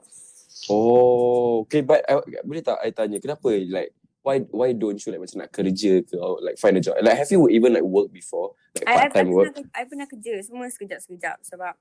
Oh, 0.73 1.61
okay, 1.61 1.85
but 1.85 2.01
I, 2.09 2.13
boleh 2.41 2.65
tak 2.65 2.81
I 2.81 2.89
tanya 2.89 3.21
kenapa 3.21 3.53
like 3.53 3.93
why 4.21 4.45
why 4.53 4.69
don't 4.73 4.97
you 5.01 5.09
like 5.11 5.21
macam 5.21 5.45
nak 5.45 5.51
kerja 5.51 6.05
ke 6.05 6.13
or 6.17 6.37
like 6.41 6.57
find 6.61 6.77
a 6.77 6.81
job? 6.81 6.97
Like 7.01 7.17
have 7.17 7.29
you 7.33 7.49
even 7.49 7.73
like 7.73 7.85
work 7.85 8.13
before? 8.13 8.53
Like 8.77 8.85
I, 8.87 8.93
I, 8.93 8.95
I, 8.95 9.01
part 9.01 9.11
time 9.13 9.29
work? 9.33 9.45
pernah, 9.49 9.63
I 9.73 9.83
pernah 9.85 10.07
kerja 10.07 10.33
semua 10.45 10.65
sekejap-sekejap 10.69 11.37
sebab 11.41 11.73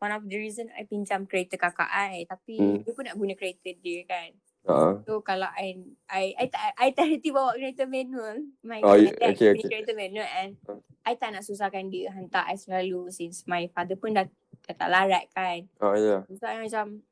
one 0.00 0.12
of 0.14 0.22
the 0.24 0.36
reason 0.38 0.70
I 0.72 0.86
pinjam 0.86 1.26
kereta 1.28 1.58
kakak 1.60 1.90
I 1.90 2.24
tapi 2.24 2.56
Hmm. 2.56 2.78
dia 2.86 2.92
pun 2.94 3.04
nak 3.04 3.18
guna 3.18 3.34
kereta 3.34 3.70
dia 3.74 4.06
kan. 4.06 4.30
Uh, 4.64 5.02
So 5.08 5.18
kalau 5.24 5.50
I 5.50 5.82
I 6.06 6.36
I 6.36 6.46
tak 6.46 6.62
I 6.78 6.88
tak 6.94 7.06
reti 7.10 7.34
bawa 7.34 7.56
kereta 7.58 7.88
manual. 7.88 8.44
My, 8.62 8.80
Oh, 8.86 8.94
my 8.94 9.10
y- 9.10 9.10
dad 9.16 9.34
okay, 9.34 9.48
okay. 9.56 9.68
kereta 9.68 9.92
manual 9.96 10.28
and 10.38 10.54
Uh. 10.68 10.78
I 11.02 11.16
tak 11.16 11.32
nak 11.32 11.42
susahkan 11.42 11.88
dia 11.88 12.12
hantar 12.12 12.44
I 12.46 12.54
selalu 12.54 13.08
since 13.10 13.42
my 13.48 13.66
father 13.72 13.96
pun 13.96 14.12
dah, 14.12 14.28
dah 14.68 14.74
tak 14.76 14.88
larat 14.92 15.26
kan. 15.32 15.64
oh 15.80 15.96
yeah. 15.96 16.22
So 16.38 16.44
I 16.46 16.60
macam 16.60 17.02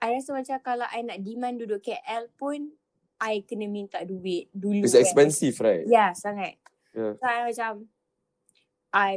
I 0.00 0.16
rasa 0.16 0.32
macam 0.32 0.56
kalau 0.64 0.86
I 0.88 1.04
nak 1.04 1.20
demand 1.20 1.60
duduk 1.60 1.84
KL 1.84 2.32
pun 2.40 2.72
I 3.20 3.44
kena 3.44 3.68
minta 3.68 4.00
duit 4.02 4.48
dulu 4.50 4.80
It's 4.80 4.92
kan. 4.92 5.04
expensive, 5.04 5.56
right? 5.60 5.84
Ya, 5.84 6.10
sangat. 6.12 6.56
Yeah. 6.90 7.14
So 7.14 7.24
I 7.24 7.40
macam 7.46 7.72
I 8.90 9.10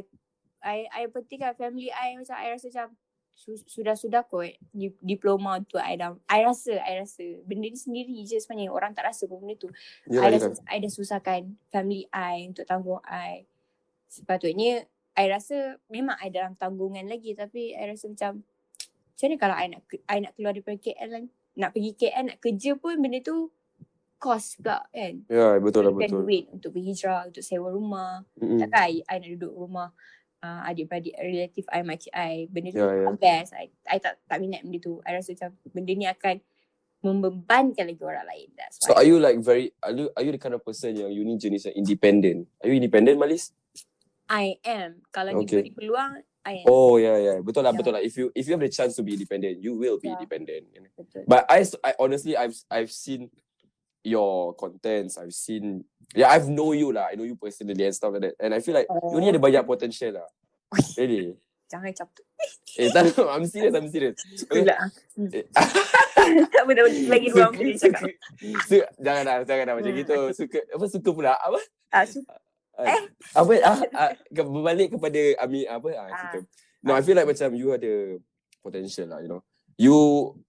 I 0.59 0.77
I 0.87 1.01
pentingkan 1.07 1.55
family 1.55 1.89
I 1.89 2.13
macam 2.13 2.35
I 2.35 2.51
rasa 2.51 2.67
macam 2.69 2.87
su- 3.33 3.65
sudah-sudah 3.65 4.23
kot 4.23 4.45
di, 4.69 4.93
diploma 5.01 5.57
tu 5.59 5.75
I 5.75 5.97
dah 5.97 6.13
I 6.27 6.45
rasa 6.45 6.77
I 6.77 7.01
rasa 7.01 7.23
benda 7.43 7.65
ni 7.65 7.75
sendiri 7.75 8.13
je 8.23 8.37
sebenarnya 8.37 8.69
orang 8.69 8.93
tak 8.93 9.09
rasa 9.09 9.25
pun 9.25 9.41
benda 9.41 9.57
tu. 9.57 9.71
Yelah, 10.05 10.21
I 10.21 10.27
yelah. 10.29 10.51
dah 10.53 10.63
I 10.69 10.77
dah 10.79 10.91
susahkan 10.91 11.41
family 11.67 12.05
I 12.11 12.45
untuk 12.45 12.63
tanggung 12.63 13.01
I. 13.03 13.47
Sepatutnya 14.05 14.85
I 15.13 15.25
rasa 15.29 15.77
memang 15.87 16.17
I 16.19 16.29
dalam 16.29 16.53
tanggungan 16.53 17.05
lagi 17.05 17.33
tapi 17.33 17.73
I 17.73 17.89
rasa 17.89 18.09
macam 18.09 18.45
macam 19.13 19.25
mana 19.25 19.35
kalau 19.39 19.55
I 19.55 19.65
nak 19.69 19.81
I 20.05 20.17
nak 20.19 20.31
keluar 20.35 20.51
daripada 20.53 20.77
KL 20.77 21.09
kan? 21.09 21.23
Nak 21.53 21.69
pergi 21.71 21.91
KL 21.93 22.23
nak 22.27 22.37
kerja 22.39 22.71
pun 22.75 22.97
benda 22.97 23.19
tu 23.21 23.49
cost 24.23 24.63
pula 24.63 24.87
kan. 24.87 25.13
Ya, 25.27 25.59
betul 25.59 25.83
lah, 25.83 25.91
betul. 25.91 26.23
duit 26.23 26.47
untuk 26.55 26.71
berhijrah, 26.71 27.27
untuk 27.27 27.43
sewa 27.43 27.67
rumah. 27.67 28.23
Mm-mm. 28.39 28.63
Takkan 28.63 28.87
I, 28.87 29.03
I 29.03 29.19
nak 29.19 29.29
duduk 29.35 29.51
rumah 29.51 29.91
uh, 30.39 30.61
adik-beradik 30.71 31.15
relatif 31.19 31.67
I, 31.67 31.83
makcik 31.83 32.13
I. 32.15 32.47
Benda 32.47 32.71
tu 32.71 32.79
yeah, 32.79 32.95
yeah. 33.03 33.15
best. 33.19 33.51
I, 33.51 33.67
I 33.91 33.99
tak, 33.99 34.23
tak 34.23 34.39
minat 34.39 34.63
benda 34.63 34.79
tu. 34.79 35.03
I 35.03 35.19
rasa 35.19 35.35
macam 35.35 35.49
benda 35.75 35.91
ni 35.91 36.07
akan 36.07 36.35
membebankan 37.03 37.83
lagi 37.83 37.99
orang 37.99 38.27
lain. 38.31 38.47
That's 38.55 38.79
So 38.79 38.95
are 38.95 39.03
you 39.03 39.19
like 39.19 39.43
very 39.43 39.75
are 39.83 39.91
you 39.91 40.07
are 40.15 40.23
you 40.23 40.31
the 40.31 40.39
kind 40.39 40.55
of 40.55 40.63
person 40.63 40.95
yang 40.95 41.11
you 41.11 41.27
ni 41.27 41.35
jenis 41.35 41.67
yang 41.67 41.75
independent? 41.83 42.47
Are 42.63 42.71
you 42.71 42.79
independent, 42.79 43.19
Malis? 43.19 43.51
I 44.31 44.55
am. 44.63 45.03
Kalau 45.11 45.43
Okay. 45.43 45.67
diberi 45.67 45.75
peluang, 45.75 46.23
I 46.47 46.63
am. 46.63 46.65
Oh 46.71 46.95
yeah, 46.95 47.19
yeah. 47.19 47.37
Betul 47.43 47.67
lah, 47.67 47.75
Yeah. 47.75 47.79
betul 47.83 47.91
lah. 47.99 48.01
If 48.07 48.15
you 48.15 48.31
if 48.31 48.47
you 48.47 48.55
have 48.55 48.63
the 48.63 48.71
chance 48.71 48.95
to 48.95 49.03
be 49.03 49.19
independent, 49.19 49.59
you 49.59 49.75
will 49.75 49.99
be 49.99 50.07
Yeah. 50.07 50.15
independent. 50.15 50.71
Betul. 50.95 51.27
But 51.27 51.43
I, 51.51 51.67
I 51.83 51.91
honestly, 51.99 52.39
I've 52.39 52.55
I've 52.71 52.91
seen 52.95 53.27
your 54.03 54.53
contents. 54.53 55.17
I've 55.17 55.33
seen, 55.33 55.83
yeah, 56.13 56.29
I've 56.29 56.47
know 56.47 56.71
you 56.71 56.91
lah. 56.91 57.09
I 57.09 57.15
know 57.15 57.23
you 57.23 57.35
personally 57.35 57.83
and 57.83 57.95
stuff 57.95 58.11
like 58.13 58.21
that. 58.21 58.35
And 58.37 58.53
I 58.53 58.59
feel 58.59 58.75
like 58.75 58.87
you 58.87 59.19
ni 59.19 59.31
Oh. 59.31 59.33
ada 59.33 59.39
banyak 59.39 59.63
potential 59.63 60.19
lah. 60.19 60.27
Really? 60.99 61.39
Jangan 61.71 61.89
macam 61.89 62.05
tu. 62.11 62.21
Eh, 62.77 62.91
tak, 62.91 63.01
I'm 63.33 63.47
serious, 63.47 63.73
I'm 63.73 63.87
serious. 63.89 64.15
Suka 64.35 64.61
lah. 64.61 64.77
Hmm. 65.15 65.31
Eh, 65.31 65.45
tak 66.53 66.61
apa, 66.61 66.71
dah 66.71 66.83
bagi 67.09 67.27
ruang 67.31 67.49
suka, 67.49 67.57
boleh 67.57 67.75
cakap. 67.75 68.01
suka, 68.05 68.59
suka, 68.67 68.85
jangan 68.99 69.21
dah, 69.23 69.35
jangan 69.43 69.63
dah 69.65 69.75
macam 69.75 69.91
Hmm, 69.91 69.99
gitu. 69.99 70.17
Suka, 70.35 70.59
apa 70.69 70.85
suka 70.85 71.09
pula? 71.09 71.33
Apa? 71.35 71.59
Ah, 71.89 72.05
suka. 72.05 72.33
Ah, 72.73 73.01
apa 73.37 73.51
ah, 73.61 73.77
ah, 73.93 74.11
ke- 74.27 74.49
berbalik 74.49 74.97
kepada 74.97 75.21
Ami 75.39 75.61
apa 75.63 75.89
ah, 75.93 76.09
Ah. 76.09 76.17
kita. 76.33 76.37
No, 76.81 76.93
I 76.93 77.01
feel 77.01 77.13
like 77.13 77.29
macam 77.29 77.53
you 77.53 77.69
ada 77.69 78.17
potential 78.59 79.07
lah, 79.07 79.21
you 79.21 79.29
know. 79.29 79.41
You 79.73 79.97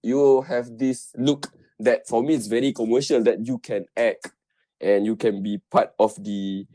you 0.01 0.21
have 0.43 0.69
this 0.73 1.09
look 1.15 1.49
that 1.79 2.07
for 2.07 2.23
me 2.23 2.35
it's 2.35 2.47
very 2.47 2.71
commercial 2.71 3.19
that 3.23 3.43
you 3.43 3.57
can 3.59 3.85
act 3.95 4.31
and 4.79 5.05
you 5.05 5.15
can 5.15 5.43
be 5.43 5.59
part 5.71 5.91
of 5.99 6.15
the 6.21 6.67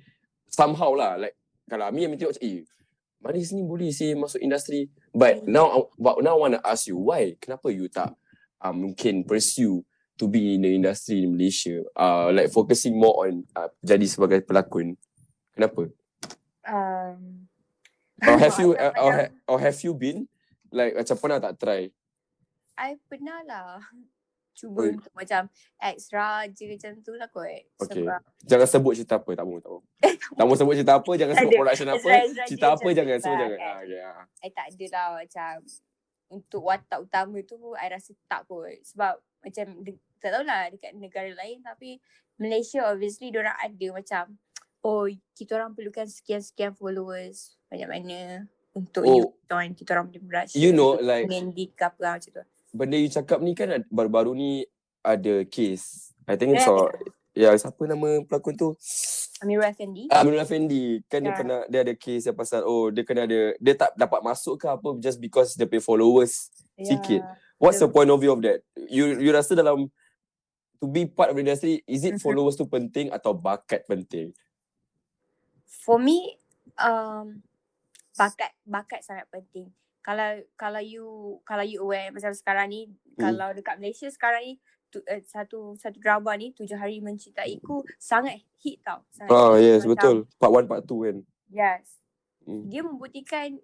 somehow 0.49 0.93
lah. 0.97 1.17
Like 1.17 1.37
kalau 1.69 1.89
Ami 1.89 2.05
Ami 2.09 2.19
tengok 2.19 2.41
eh 2.43 2.65
Maris 3.21 3.53
ni 3.53 3.61
boleh 3.61 3.93
sih 3.93 4.17
masuk 4.17 4.41
industri? 4.41 4.89
But 5.13 5.45
Hmm. 5.45 5.53
now 5.53 5.67
but 6.01 6.25
now 6.25 6.41
I 6.41 6.41
want 6.41 6.55
to 6.57 6.63
ask 6.65 6.89
you 6.89 6.97
why? 6.97 7.37
Kenapa 7.37 7.69
you 7.69 7.87
tak 7.93 8.17
uh, 8.65 8.73
mungkin 8.73 9.29
pursue 9.29 9.85
to 10.17 10.25
be 10.25 10.57
in 10.57 10.65
the 10.65 10.73
industry 10.73 11.25
in 11.29 11.37
Malaysia? 11.37 11.85
Uh, 11.93 12.33
like 12.33 12.49
focusing 12.49 12.97
more 12.97 13.29
on 13.29 13.45
uh, 13.53 13.69
jadi 13.85 14.09
sebagai 14.09 14.41
pelakon. 14.49 14.97
Kenapa? 15.53 15.93
Um, 16.65 17.45
or 18.25 18.37
have 18.49 18.57
you 18.57 18.73
uh, 18.73 18.93
or, 18.97 19.13
ha, 19.13 19.25
or 19.49 19.59
have 19.61 19.77
you 19.85 19.93
been? 19.93 20.25
Like 20.73 20.97
macam 20.97 21.17
pernah 21.21 21.39
tak 21.45 21.61
try? 21.61 21.93
I 22.81 22.97
pernah 23.05 23.45
lah 23.45 23.85
cuba 24.61 24.81
Oi. 24.83 24.93
untuk 24.93 25.13
macam 25.13 25.43
extra 25.75 26.25
je 26.47 26.65
macam 26.69 26.91
tu 27.01 27.13
lah 27.17 27.27
kot. 27.27 27.49
Okay. 27.81 28.05
Sebab 28.05 28.21
jangan 28.45 28.69
sebut 28.69 28.93
cerita 28.95 29.17
apa 29.17 29.31
tak 29.33 29.45
mau 29.45 29.57
tak 29.57 29.71
mau 29.71 29.81
tak 30.37 30.45
mau 30.45 30.55
sebut 30.55 30.75
cerita 30.77 30.93
apa 30.95 31.11
jangan 31.17 31.35
sebut 31.35 31.53
production 31.57 31.89
apa 31.89 32.09
cerita 32.45 32.67
apa 32.71 32.89
jangan 32.93 33.17
semua 33.19 33.33
lah, 33.33 33.41
jangan 33.41 33.57
kan. 33.57 33.67
ah, 33.67 33.79
okay, 33.81 34.01
ah. 34.01 34.25
I 34.39 34.51
tak 34.51 34.67
ada 34.69 34.87
lah 34.87 35.07
macam 35.17 35.53
untuk 36.31 36.61
watak 36.63 36.99
utama 37.01 37.39
tu 37.43 37.57
I 37.75 37.89
rasa 37.89 38.13
tak 38.25 38.45
kot. 38.45 38.77
Sebab 38.85 39.13
macam 39.41 39.67
de- 39.81 40.03
tak 40.21 40.31
tahulah 40.31 40.69
dekat 40.69 40.93
negara 40.95 41.33
lain 41.33 41.65
tapi 41.65 41.97
Malaysia 42.37 42.85
obviously 42.85 43.33
diorang 43.33 43.57
ada 43.57 43.87
macam 43.91 44.37
oh 44.81 45.09
kita 45.33 45.57
orang 45.57 45.73
perlukan 45.73 46.05
sekian-sekian 46.05 46.73
followers 46.73 47.57
banyak 47.67 47.89
mana 47.89 48.21
untuk 48.71 49.03
Oh. 49.03 49.11
you 49.11 49.25
join 49.45 49.73
kita 49.73 49.93
orang 49.93 50.07
punya 50.07 50.23
brush. 50.23 50.53
You 50.55 50.71
know, 50.71 50.95
like- 50.95 51.27
Mendy 51.27 51.69
ke 51.69 51.83
apa 51.83 51.99
lah 51.99 52.13
macam 52.17 52.31
tu. 52.31 52.45
Benda 52.71 52.97
you 52.97 53.11
cakap 53.11 53.43
ni 53.43 53.55
kan 53.55 53.83
baru-baru 53.91 54.35
ni 54.35 54.51
ada 55.03 55.43
case 55.47 56.15
I 56.29 56.37
think 56.39 56.55
it's 56.55 56.67
Yeah. 56.67 56.75
all 56.75 56.91
Ya, 57.31 57.55
siapa 57.55 57.79
nama 57.87 58.27
pelakon 58.27 58.59
tu? 58.59 58.75
Amirul 59.39 59.63
Effendi. 59.63 60.11
Ah, 60.11 60.27
Amirul 60.27 60.43
Effendi. 60.43 60.99
Kan 61.07 61.23
dia 61.23 61.31
Ya. 61.31 61.39
pernah, 61.39 61.63
dia 61.71 61.87
ada 61.87 61.95
case 61.95 62.27
yang 62.27 62.35
pasal, 62.35 62.67
oh 62.67 62.91
dia 62.91 63.07
kena 63.07 63.23
ada, 63.23 63.55
dia 63.55 63.75
tak 63.79 63.95
dapat 63.95 64.19
masuk 64.19 64.59
ke 64.59 64.67
apa 64.67 64.99
just 64.99 65.23
because 65.23 65.55
dia 65.55 65.65
pay 65.65 65.79
followers. 65.79 66.51
sikit. 66.81 67.23
What's 67.55 67.79
the 67.79 67.87
point 67.87 68.11
of 68.11 68.19
view 68.19 68.35
of 68.35 68.43
that? 68.43 68.67
You 68.75 69.21
you 69.23 69.31
rasa 69.31 69.55
dalam, 69.55 69.87
to 70.83 70.87
be 70.91 71.07
part 71.07 71.31
of 71.31 71.39
the 71.39 71.45
industry, 71.47 71.87
is 71.87 72.03
it 72.03 72.19
Mhm. 72.19 72.25
followers 72.25 72.59
tu 72.59 72.67
penting 72.67 73.15
atau 73.15 73.31
bakat 73.31 73.87
penting? 73.87 74.35
For 75.87 76.03
me, 76.03 76.35
um, 76.81 77.45
bakat 78.19 78.51
bakat 78.67 79.07
sangat 79.07 79.31
penting. 79.31 79.71
Kalau 80.01 80.29
kalau 80.55 80.81
you 80.81 81.07
kalau 81.43 81.63
you 81.63 81.79
aware 81.79 82.09
macam 82.09 82.33
sekarang 82.33 82.69
ni, 82.69 82.81
Hmm. 83.13 83.21
kalau 83.27 83.53
dekat 83.53 83.77
Malaysia 83.77 84.09
sekarang 84.09 84.43
ni 84.43 84.55
tu, 84.89 84.99
uh, 84.99 85.21
satu 85.23 85.75
satu 85.75 85.97
drama 85.97 86.35
ni 86.35 86.51
tujuh 86.51 86.75
hari 86.75 86.99
mencintaiku 86.99 87.81
sangat 87.97 88.41
hit 88.57 88.81
tau. 88.81 89.05
Sangat 89.09 89.31
Ah 89.31 89.55
hit. 89.55 89.69
yes, 89.71 89.83
betul. 89.85 90.25
Part 90.35 90.53
1, 90.55 90.65
part 90.67 90.83
2 90.83 91.05
kan. 91.05 91.17
Yes. 91.47 92.01
Hmm. 92.41 92.67
Dia 92.67 92.81
membuktikan 92.81 93.61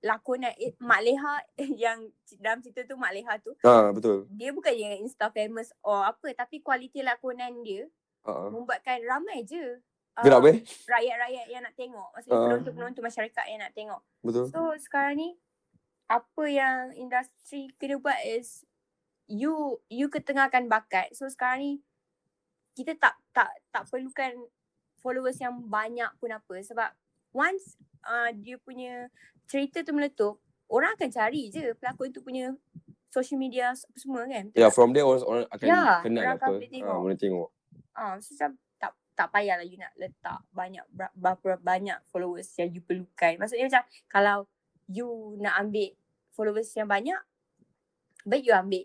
lakonan 0.00 0.52
eh, 0.54 0.72
Mak 0.78 1.00
Leha 1.00 1.34
yang 1.76 1.98
c- 2.22 2.36
dalam 2.38 2.60
cerita 2.60 2.84
tu 2.84 2.94
Mak 2.94 3.12
Leha 3.12 3.34
tu 3.38 3.56
Ah 3.62 3.88
betul. 3.88 4.28
dia 4.30 4.50
bukan 4.50 4.68
yang 4.70 5.00
insta 5.00 5.28
famous 5.30 5.72
or 5.80 6.04
apa 6.04 6.28
tapi 6.34 6.60
kualiti 6.60 7.00
lakonan 7.00 7.60
dia 7.60 7.88
Ah. 8.22 8.48
membuatkan 8.48 9.00
ramai 9.02 9.40
je 9.42 9.80
Gerak 10.14 10.38
uh, 10.38 10.42
weh? 10.42 10.56
rakyat-rakyat 10.86 11.46
yang 11.46 11.60
nak 11.60 11.74
tengok. 11.74 12.08
Maksudnya 12.10 12.32
Ah. 12.34 12.44
penonton-penonton 12.46 13.02
masyarakat 13.02 13.44
yang 13.46 13.60
nak 13.60 13.72
tengok. 13.72 14.00
Betul. 14.20 14.44
So 14.46 14.60
sekarang 14.78 15.18
ni 15.18 15.28
apa 16.04 16.44
yang 16.44 16.92
industri 16.94 17.72
kena 17.80 17.96
buat 17.96 18.20
is 18.24 18.64
you 19.24 19.80
you 19.88 20.12
ketengahkan 20.12 20.68
bakat. 20.68 21.12
So 21.16 21.28
sekarang 21.28 21.60
ni 21.60 21.72
kita 22.74 22.98
tak 22.98 23.16
tak 23.32 23.50
tak 23.70 23.88
perlukan 23.88 24.48
followers 25.00 25.38
yang 25.40 25.64
banyak 25.64 26.08
pun 26.20 26.32
apa 26.32 26.54
sebab 26.60 26.90
once 27.32 27.76
uh, 28.04 28.30
dia 28.34 28.56
punya 28.60 29.08
cerita 29.44 29.84
tu 29.84 29.92
meletup, 29.92 30.40
orang 30.68 30.96
akan 30.96 31.08
cari 31.12 31.52
je 31.52 31.76
pelakon 31.76 32.12
tu 32.12 32.24
punya 32.24 32.52
social 33.12 33.38
media 33.38 33.72
apa 33.72 33.96
semua 34.00 34.26
kan. 34.26 34.50
Ya, 34.56 34.68
tak? 34.68 34.74
from 34.74 34.90
there 34.90 35.06
orang, 35.06 35.22
orang 35.22 35.44
akan 35.52 35.66
Ya, 35.68 35.84
kenal 36.02 36.22
orang 36.24 36.34
apa. 36.34 36.42
akan 36.42 36.50
boleh 36.56 36.70
tengok. 36.72 36.90
Ah, 36.90 37.00
boleh 37.00 37.18
tengok. 37.20 37.48
Ah, 37.94 38.14
so 38.18 38.28
macam 38.34 38.50
tak 38.80 38.92
tak 39.14 39.28
payahlah 39.30 39.66
you 39.66 39.78
nak 39.78 39.92
letak 39.94 40.40
banyak 40.50 40.84
ber- 40.90 41.14
berapa 41.14 41.62
banyak 41.62 41.98
followers 42.10 42.50
yang 42.58 42.74
you 42.74 42.82
perlukan. 42.82 43.38
Maksudnya 43.38 43.66
macam 43.70 43.84
kalau 44.10 44.38
you 44.86 45.08
nak 45.38 45.58
ambil 45.58 45.92
followers 46.30 46.68
yang 46.72 46.86
banyak, 46.86 47.18
baik 48.22 48.42
you 48.42 48.52
ambil 48.52 48.84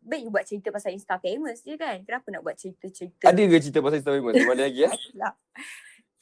baik 0.00 0.22
you 0.22 0.30
buat 0.30 0.46
cerita 0.46 0.70
pasal 0.70 0.94
Insta 0.94 1.18
famous 1.18 1.60
je 1.60 1.74
kan. 1.74 1.98
Kenapa 2.00 2.30
nak 2.30 2.40
buat 2.40 2.54
cerita-cerita? 2.54 3.26
Ada 3.26 3.42
ke 3.42 3.58
cerita 3.58 3.80
pasal 3.80 3.98
Insta 3.98 4.12
famous? 4.12 4.38
Mana 4.38 4.62
lagi 4.62 4.80
ya? 4.80 4.90
lah. 5.20 5.34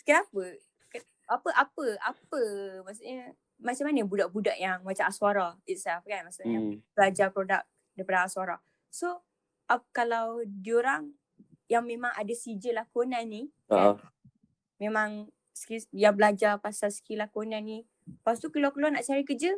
Kenapa? 0.01 0.43
Ke- 0.89 1.05
Apa 1.25 1.49
apa 1.53 1.85
apa 2.03 2.41
maksudnya 2.81 3.33
macam 3.55 3.85
mana 3.85 4.01
budak-budak 4.03 4.57
yang 4.57 4.81
macam 4.81 5.05
Aswara 5.05 5.57
itself 5.65 6.01
kan 6.03 6.25
maksudnya 6.25 6.59
Hmm. 6.59 6.81
belajar 6.93 7.29
produk 7.29 7.61
daripada 7.93 8.25
Aswara. 8.25 8.57
So 8.89 9.21
uh, 9.69 9.81
kalau 9.91 10.41
diorang 10.45 11.13
yang 11.65 11.85
memang 11.85 12.13
ada 12.13 12.33
sijil 12.33 12.73
lakonan 12.75 13.25
ni 13.25 13.49
Ha. 13.69 13.97
memang 14.77 15.29
skill 15.53 15.81
yang 15.93 16.13
belajar 16.13 16.57
pasal 16.57 16.89
skill 16.89 17.21
lakonan 17.21 17.63
ni 17.63 17.79
lepas 18.07 18.37
tu 18.37 18.49
keluar-keluar 18.49 18.91
nak 18.91 19.03
cari 19.03 19.23
kerja 19.23 19.53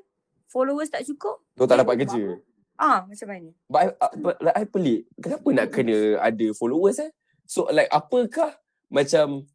followers 0.46 0.88
tak 0.88 1.02
cukup 1.02 1.42
Kau 1.52 1.64
tak 1.64 1.78
dapat 1.78 2.00
kerja. 2.00 2.38
ah 2.76 3.02
macam 3.02 3.26
mana 3.26 3.50
But 3.66 3.78
I, 3.78 3.86
uh, 3.96 4.12
but 4.16 4.36
like, 4.38 4.54
I 4.54 4.64
pelik. 4.64 5.00
Kenapa 5.16 5.48
nak 5.50 5.66
kena 5.68 5.96
ada 6.18 6.46
followers 6.52 6.98
eh? 6.98 7.10
So 7.44 7.66
like 7.68 7.88
apakah 7.88 8.54
macam 8.86 9.46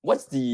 what's 0.00 0.28
the 0.28 0.44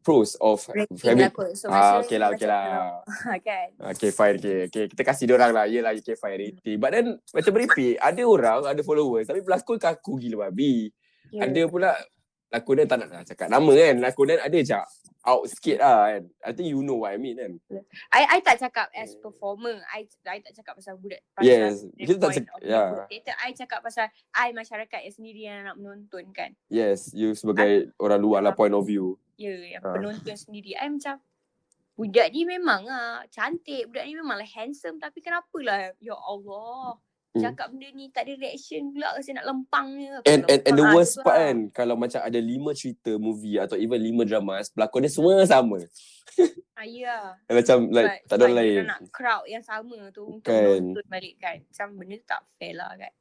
pros 0.00 0.36
of 0.38 0.60
rating 0.68 1.00
having 1.00 1.24
lah 1.26 1.56
so 1.56 1.66
Ah, 1.66 1.98
okay 1.98 2.20
lah, 2.20 2.28
okay 2.30 2.44
lah. 2.44 3.00
kalau- 3.00 3.40
kan 3.48 3.68
Okay, 3.92 4.10
fine. 4.10 4.36
Okay, 4.36 4.68
okay. 4.68 4.84
Kita 4.86 5.02
kasih 5.02 5.24
dia 5.24 5.34
orang 5.34 5.52
lah. 5.52 5.64
Yelah, 5.64 5.96
okay, 5.96 6.12
fine. 6.14 6.36
Rating. 6.38 6.76
But 6.76 6.92
then, 6.92 7.06
macam 7.32 7.52
meripik. 7.52 7.96
Ada 7.96 8.22
orang, 8.22 8.60
ada 8.68 8.80
followers. 8.80 9.24
Tapi 9.24 9.40
pelakon 9.40 9.80
kaku 9.80 10.20
gila 10.20 10.48
babi. 10.48 10.92
yeah. 11.32 11.48
Ada 11.48 11.64
pula, 11.64 11.96
lakonan 12.54 12.86
tak 12.86 12.96
nak 13.02 13.08
nak 13.10 13.26
cakap 13.26 13.50
nama 13.50 13.72
kan. 13.74 13.94
Lakonan 13.98 14.38
ada 14.38 14.58
je 14.60 14.78
out 15.24 15.42
sikit 15.48 15.80
lah 15.80 16.12
kan. 16.12 16.22
I 16.44 16.50
think 16.52 16.68
you 16.68 16.84
know 16.84 17.02
what 17.02 17.10
I 17.10 17.18
mean 17.18 17.34
kan. 17.34 17.52
I 18.12 18.28
I 18.28 18.38
tak 18.38 18.60
cakap 18.60 18.92
as 18.92 19.16
performer. 19.16 19.80
I 19.88 20.04
I 20.22 20.38
tak 20.38 20.52
cakap 20.54 20.78
pasal 20.78 20.94
budak 20.94 21.24
pasal 21.32 21.48
Yes. 21.48 21.82
Kita 21.90 22.12
tak 22.20 22.30
point 22.30 22.36
cak- 22.38 22.52
of 22.52 22.60
yeah. 22.62 22.88
theater. 23.08 23.34
I 23.36 23.50
cakap 23.50 23.80
pasal 23.80 24.06
I 24.30 24.52
masyarakat 24.52 25.00
yang 25.00 25.14
sendiri 25.14 25.40
yang 25.42 25.64
nak 25.64 25.76
menonton 25.76 26.30
kan. 26.30 26.52
Yes, 26.68 27.10
you 27.10 27.32
sebagai 27.32 27.90
orang 27.96 28.20
luar 28.20 28.40
lah 28.40 28.52
point 28.52 28.72
of 28.72 28.84
view. 28.84 29.16
Ya, 29.34 29.50
yeah, 29.50 29.60
yang 29.76 29.82
Ah. 29.82 29.96
penonton 29.96 30.36
sendiri. 30.36 30.76
I 30.76 30.86
macam 30.86 31.18
budak 31.94 32.28
ni 32.28 32.44
memang 32.44 32.84
ah 32.84 33.24
cantik. 33.28 33.88
Budak 33.88 34.04
ni 34.04 34.14
memang 34.14 34.36
lah 34.36 34.46
handsome 34.46 35.00
tapi 35.00 35.18
kenapa 35.18 35.56
lah 35.58 35.90
ya 35.98 36.14
Allah. 36.14 37.00
Hmm. 37.34 37.42
Cakap 37.42 37.66
benda 37.74 37.90
ni 37.90 38.06
tak 38.14 38.30
ada 38.30 38.38
reaction 38.38 38.94
pula 38.94 39.10
kasi 39.18 39.34
nak 39.34 39.42
lempang 39.42 39.90
je. 39.90 40.06
And 40.22 40.46
and, 40.46 40.60
and 40.62 40.74
the 40.78 40.86
worst 40.86 41.18
tu 41.18 41.26
part 41.26 41.34
lah. 41.34 41.42
kan, 41.50 41.56
kalau 41.74 41.98
macam 41.98 42.22
ada 42.22 42.38
lima 42.38 42.70
cerita 42.72 43.10
movie 43.18 43.58
atau 43.58 43.74
even 43.74 43.98
lima 43.98 44.22
drama, 44.22 44.62
pelakon 44.70 45.02
dia 45.02 45.10
semua 45.10 45.42
sama. 45.42 45.82
Ah, 46.74 46.86
ya. 46.86 47.34
Macam 47.50 47.90
like 47.90 48.22
But 48.22 48.26
tak 48.26 48.36
ada 48.38 48.46
lain. 48.50 48.82
Dia 48.82 48.90
nak 48.90 49.02
crowd 49.10 49.44
yang 49.46 49.62
sama 49.62 49.98
tu 50.10 50.26
untuk 50.26 50.50
Kan. 50.50 50.94
balik 51.06 51.34
kan. 51.38 51.58
Macam 51.62 51.86
benda 51.94 52.14
tu 52.18 52.26
tak 52.26 52.42
fair 52.54 52.74
lah 52.74 52.90
kan. 52.94 53.12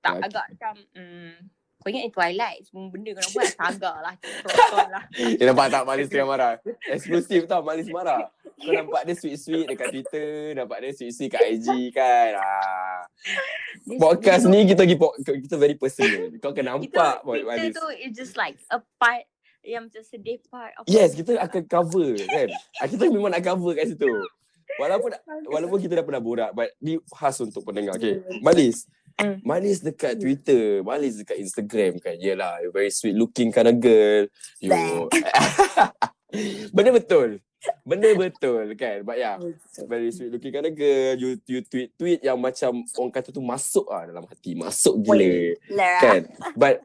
Tak 0.00 0.14
Ya. 0.16 0.20
agak 0.28 0.46
macam 0.52 0.74
hmm, 0.92 1.32
kau 1.76 1.88
ingat 1.88 2.02
ni 2.04 2.12
Twilight 2.12 2.58
semua 2.64 2.84
benda 2.88 3.10
kau 3.10 3.20
nak 3.20 3.32
buat 3.32 3.48
saga 3.60 3.92
lah. 4.00 4.14
Protol 4.20 4.88
lah. 4.92 5.04
Eh 5.12 5.44
nampak 5.44 5.66
tak 5.68 5.82
Malis 5.84 6.08
tengah 6.08 6.28
marah? 6.28 6.52
Eksklusif 6.88 7.44
tau 7.44 7.60
Malis 7.60 7.88
marah. 7.88 8.28
Kau 8.56 8.72
nampak 8.72 9.04
dia 9.04 9.14
sweet-sweet 9.14 9.68
dekat 9.68 9.88
Twitter, 9.92 10.56
nampak 10.56 10.80
dia 10.80 10.96
sweet-sweet 10.96 11.28
kat 11.28 11.44
IG 11.44 11.92
kan. 11.92 12.40
Ah. 12.40 13.04
Podcast 14.00 14.48
ni 14.48 14.64
kita 14.64 14.88
po- 14.96 15.12
kita 15.20 15.60
very 15.60 15.76
personal. 15.76 16.32
Kau 16.40 16.56
akan 16.56 16.64
Itu 16.80 16.88
nampak 16.88 17.20
Twitter 17.20 17.44
Malis. 17.44 17.74
tu 17.76 17.86
it's 18.00 18.16
just 18.16 18.34
like 18.34 18.56
a 18.72 18.80
part 18.96 19.28
yang 19.60 19.92
macam 19.92 20.00
sedih 20.00 20.40
part 20.48 20.72
of 20.80 20.88
Yes, 20.88 21.12
kita 21.12 21.36
akan 21.36 21.62
cover 21.68 22.16
kan. 22.16 22.48
Ah, 22.80 22.88
Kita 22.88 23.12
memang 23.12 23.28
nak 23.28 23.44
cover 23.44 23.76
kat 23.76 23.92
situ. 23.92 24.08
Walaupun 24.76 25.12
walaupun 25.46 25.78
kita 25.78 26.00
dah 26.00 26.04
pernah 26.04 26.22
borak 26.24 26.50
but 26.56 26.72
ni 26.80 26.96
khas 27.12 27.36
untuk 27.38 27.60
pendengar. 27.60 28.00
Okay. 28.00 28.24
Malis. 28.40 28.88
Hmm. 29.16 29.40
Malis 29.40 29.80
dekat 29.80 30.16
Twitter, 30.16 30.80
Malis 30.80 31.16
dekat 31.16 31.40
Instagram 31.40 31.96
kan. 32.00 32.16
Yelah, 32.16 32.60
you 32.60 32.68
very 32.68 32.92
sweet 32.92 33.16
looking 33.16 33.48
kind 33.48 33.68
of 33.68 33.76
girl. 33.80 34.28
You 34.60 35.08
Benda 36.76 36.92
betul. 36.92 37.40
Benda 37.82 38.10
betul 38.12 38.74
kan. 38.74 39.02
But 39.02 39.16
yeah, 39.16 39.38
very 39.86 40.10
sweet 40.10 40.34
looking 40.34 40.50
kind 40.50 40.66
of 40.66 40.74
girl. 40.74 41.14
You 41.14 41.38
you 41.46 41.62
tweet 41.62 41.94
tweet 41.94 42.20
yang 42.20 42.36
macam 42.36 42.82
orang 42.98 43.12
kata 43.12 43.30
tu 43.30 43.38
masuk 43.38 43.86
ah 43.88 44.02
dalam 44.04 44.26
hati, 44.26 44.54
masuk 44.54 45.00
gila 45.00 45.54
lah. 45.70 46.00
kan. 46.02 46.20
But 46.54 46.82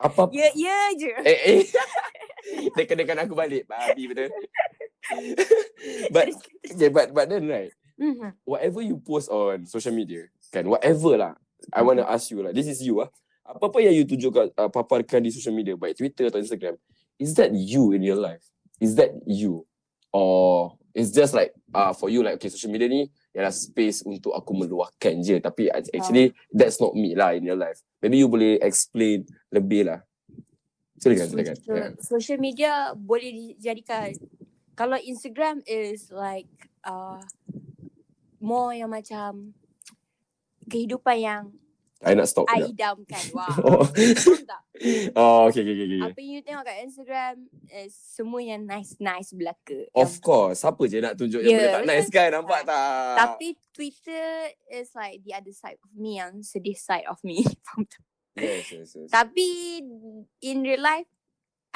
apa 0.00 0.32
Ya, 0.32 0.48
ya 0.56 0.78
je. 0.96 1.12
eh 1.22 1.38
eh 1.44 1.62
dia 2.74 2.84
kenakan 2.88 3.22
aku 3.22 3.36
balik. 3.36 3.68
Babi 3.68 4.08
betul. 4.08 4.32
but 6.14 6.26
okay, 6.66 6.88
but 6.88 7.12
but 7.12 7.26
then 7.28 7.46
right, 7.46 7.72
Mhm. 8.00 8.32
whatever 8.44 8.80
you 8.80 8.96
post 8.98 9.28
on 9.28 9.66
social 9.66 9.92
media, 9.92 10.24
kan, 10.50 10.64
whatever 10.66 11.16
lah. 11.20 11.34
I 11.70 11.84
want 11.84 12.00
to 12.00 12.06
ask 12.08 12.32
you 12.32 12.40
lah. 12.40 12.50
This 12.50 12.66
is 12.66 12.80
you 12.80 13.04
ah. 13.04 13.10
Apa-apa 13.44 13.82
yang 13.82 13.92
you 13.92 14.06
tunjukkan, 14.06 14.54
uh, 14.54 14.70
paparkan 14.70 15.20
di 15.20 15.28
social 15.28 15.52
media, 15.52 15.74
baik 15.74 15.98
Twitter 15.98 16.30
atau 16.30 16.38
Instagram, 16.38 16.78
is 17.18 17.34
that 17.34 17.50
you 17.50 17.90
in 17.90 18.00
your 18.00 18.14
life? 18.16 18.40
Is 18.78 18.94
that 18.96 19.10
you? 19.26 19.66
Or 20.10 20.74
it's 20.94 21.14
just 21.14 21.34
like 21.34 21.54
uh, 21.70 21.94
for 21.94 22.10
you 22.10 22.22
like 22.26 22.34
okay 22.38 22.50
social 22.50 22.70
media 22.70 22.90
ni 22.90 23.06
ialah 23.30 23.54
space 23.54 24.02
untuk 24.02 24.34
aku 24.34 24.58
meluahkan 24.58 25.22
je 25.22 25.38
tapi 25.38 25.70
actually 25.70 26.34
that's 26.50 26.82
not 26.82 26.98
me 26.98 27.14
lah 27.14 27.30
in 27.34 27.46
your 27.46 27.58
life. 27.58 27.78
Maybe 28.02 28.18
you 28.18 28.26
boleh 28.26 28.58
explain 28.58 29.22
lebih 29.54 29.86
lah. 29.86 30.02
Silakan 30.98 31.26
silakan. 31.30 31.56
social, 31.56 31.76
Yeah. 31.78 31.90
social 32.02 32.38
media 32.42 32.72
boleh 32.98 33.30
dijadikan 33.30 34.12
kalau 34.74 34.98
Instagram 34.98 35.62
is 35.64 36.10
like 36.10 36.50
uh, 36.84 37.20
more 38.42 38.72
yang 38.74 38.90
macam 38.90 39.54
kehidupan 40.66 41.16
yang 41.20 41.42
I 42.00 42.16
nak 42.16 42.32
stop 42.32 42.48
I 42.48 42.64
sekejap. 42.64 42.72
idamkan. 42.72 43.24
Wow. 43.36 43.52
Oh. 43.60 43.84
Faham 43.84 44.44
tak? 44.48 44.62
oh, 45.20 45.52
okay, 45.52 45.60
okay, 45.60 45.74
okay, 45.76 45.86
okay. 45.86 46.00
Apa 46.08 46.18
yang 46.24 46.32
you 46.32 46.40
tengok 46.40 46.64
kat 46.64 46.76
Instagram 46.88 47.34
is 47.68 47.92
semua 47.92 48.40
yang 48.40 48.64
nice-nice 48.64 49.36
belaka. 49.36 49.84
Of 49.92 50.24
course. 50.24 50.64
Siapa 50.64 50.80
je 50.88 50.96
nak 51.04 51.14
tunjuk 51.20 51.44
yang 51.44 51.52
Yeah, 51.52 51.60
benda 51.68 51.76
tak 51.76 51.86
nice 51.92 52.08
kan? 52.08 52.28
Nampak 52.32 52.64
tak? 52.64 53.14
Tapi 53.20 53.48
Twitter 53.76 54.28
is 54.72 54.88
like 54.96 55.20
the 55.20 55.32
other 55.36 55.52
side 55.52 55.76
of 55.76 55.92
me 55.92 56.16
yang 56.16 56.40
sedih 56.40 56.76
side 56.76 57.04
of 57.04 57.20
me. 57.20 57.44
Faham 57.68 57.84
tak? 57.84 58.02
Yes, 58.40 58.72
yes, 58.72 58.88
yes. 58.96 59.08
Tapi 59.12 59.80
in 60.40 60.64
real 60.64 60.80
life, 60.80 61.08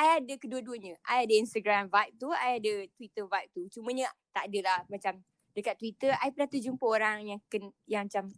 I 0.01 0.25
ada 0.25 0.35
kedua-duanya. 0.41 0.97
I 1.05 1.29
ada 1.29 1.35
Instagram 1.37 1.93
vibe 1.93 2.15
tu, 2.17 2.33
I 2.33 2.59
ada 2.59 2.73
Twitter 2.97 3.29
vibe 3.29 3.51
tu. 3.53 3.63
Cumanya 3.79 4.09
tak 4.33 4.49
adalah 4.49 4.83
macam 4.89 5.21
dekat 5.55 5.79
Twitter, 5.79 6.11
I 6.19 6.35
pernah 6.35 6.51
terjumpa 6.51 6.83
orang 6.83 7.19
yang 7.31 7.41
ken, 7.47 7.71
yang 7.87 8.11
macam 8.11 8.35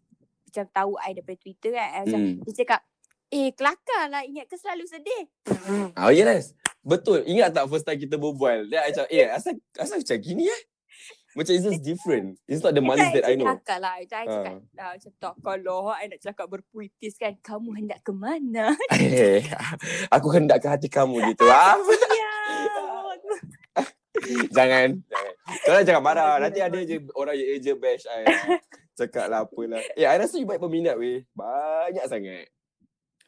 macam 0.57 0.73
tahu 0.73 0.93
I 0.99 1.13
daripada 1.13 1.37
Twitter 1.37 1.71
kan. 1.71 1.89
I 1.93 1.99
Macam 2.03 2.21
Hmm. 2.25 2.37
dia 2.41 2.53
cakap, 2.57 2.81
eh 3.29 3.49
kelakar 3.53 4.03
lah 4.09 4.25
ingat 4.25 4.49
ke 4.49 4.57
selalu 4.57 4.89
sedih. 4.89 5.23
Oh, 6.01 6.09
yes. 6.09 6.57
Betul. 6.81 7.29
Ingat 7.29 7.53
tak 7.53 7.69
first 7.69 7.85
time 7.85 7.99
kita 7.99 8.17
berbual? 8.17 8.65
Dia 8.67 8.89
macam, 8.89 9.05
eh, 9.07 9.29
asal, 9.29 9.53
asal 9.75 10.01
macam 10.01 10.17
gini 10.17 10.49
eh? 10.49 10.63
Macam 11.35 11.53
it's 11.53 11.69
just 11.69 11.85
different. 11.85 12.41
It's 12.49 12.65
not 12.65 12.73
the 12.73 12.81
malis 12.81 13.13
that 13.13 13.29
I 13.29 13.37
know. 13.37 13.45
Kelakar 13.53 13.77
lah. 13.77 14.01
Macam 14.01 14.17
I 14.17 14.25
Ah. 14.25 14.33
cakap, 14.33 14.55
ah, 14.79 14.91
macam 14.97 15.13
tak 15.21 15.35
kalau 15.45 15.79
I 15.93 16.05
nak 16.09 16.21
cakap 16.23 16.47
berpuitis 16.49 17.15
kan, 17.21 17.37
kamu 17.39 17.71
hendak 17.77 18.01
ke 18.01 18.09
mana? 18.09 18.73
Eh, 18.97 19.45
aku 20.09 20.33
hendak 20.33 20.65
ke 20.65 20.69
hati 20.73 20.89
kamu 20.89 21.21
gitu. 21.29 21.45
Ah, 21.53 21.77
ya. 21.77 22.33
jangan. 24.49 24.89
Jangan. 25.05 25.33
Kau 25.61 25.73
dah 25.73 25.85
jangan 25.85 26.03
marah. 26.03 26.41
Nanti 26.41 26.65
ada 26.65 26.79
je 26.81 26.97
orang 27.13 27.37
yang 27.37 27.49
eja 27.53 27.73
bash 27.77 28.09
I. 28.09 28.25
Cakap 28.97 29.29
lah 29.29 29.45
apalah. 29.45 29.85
Eh, 29.93 30.09
I 30.09 30.17
rasa 30.17 30.41
you 30.41 30.49
baik 30.49 30.57
peminat 30.57 30.97
weh. 30.97 31.29
Banyak 31.37 32.09
sangat. 32.09 32.49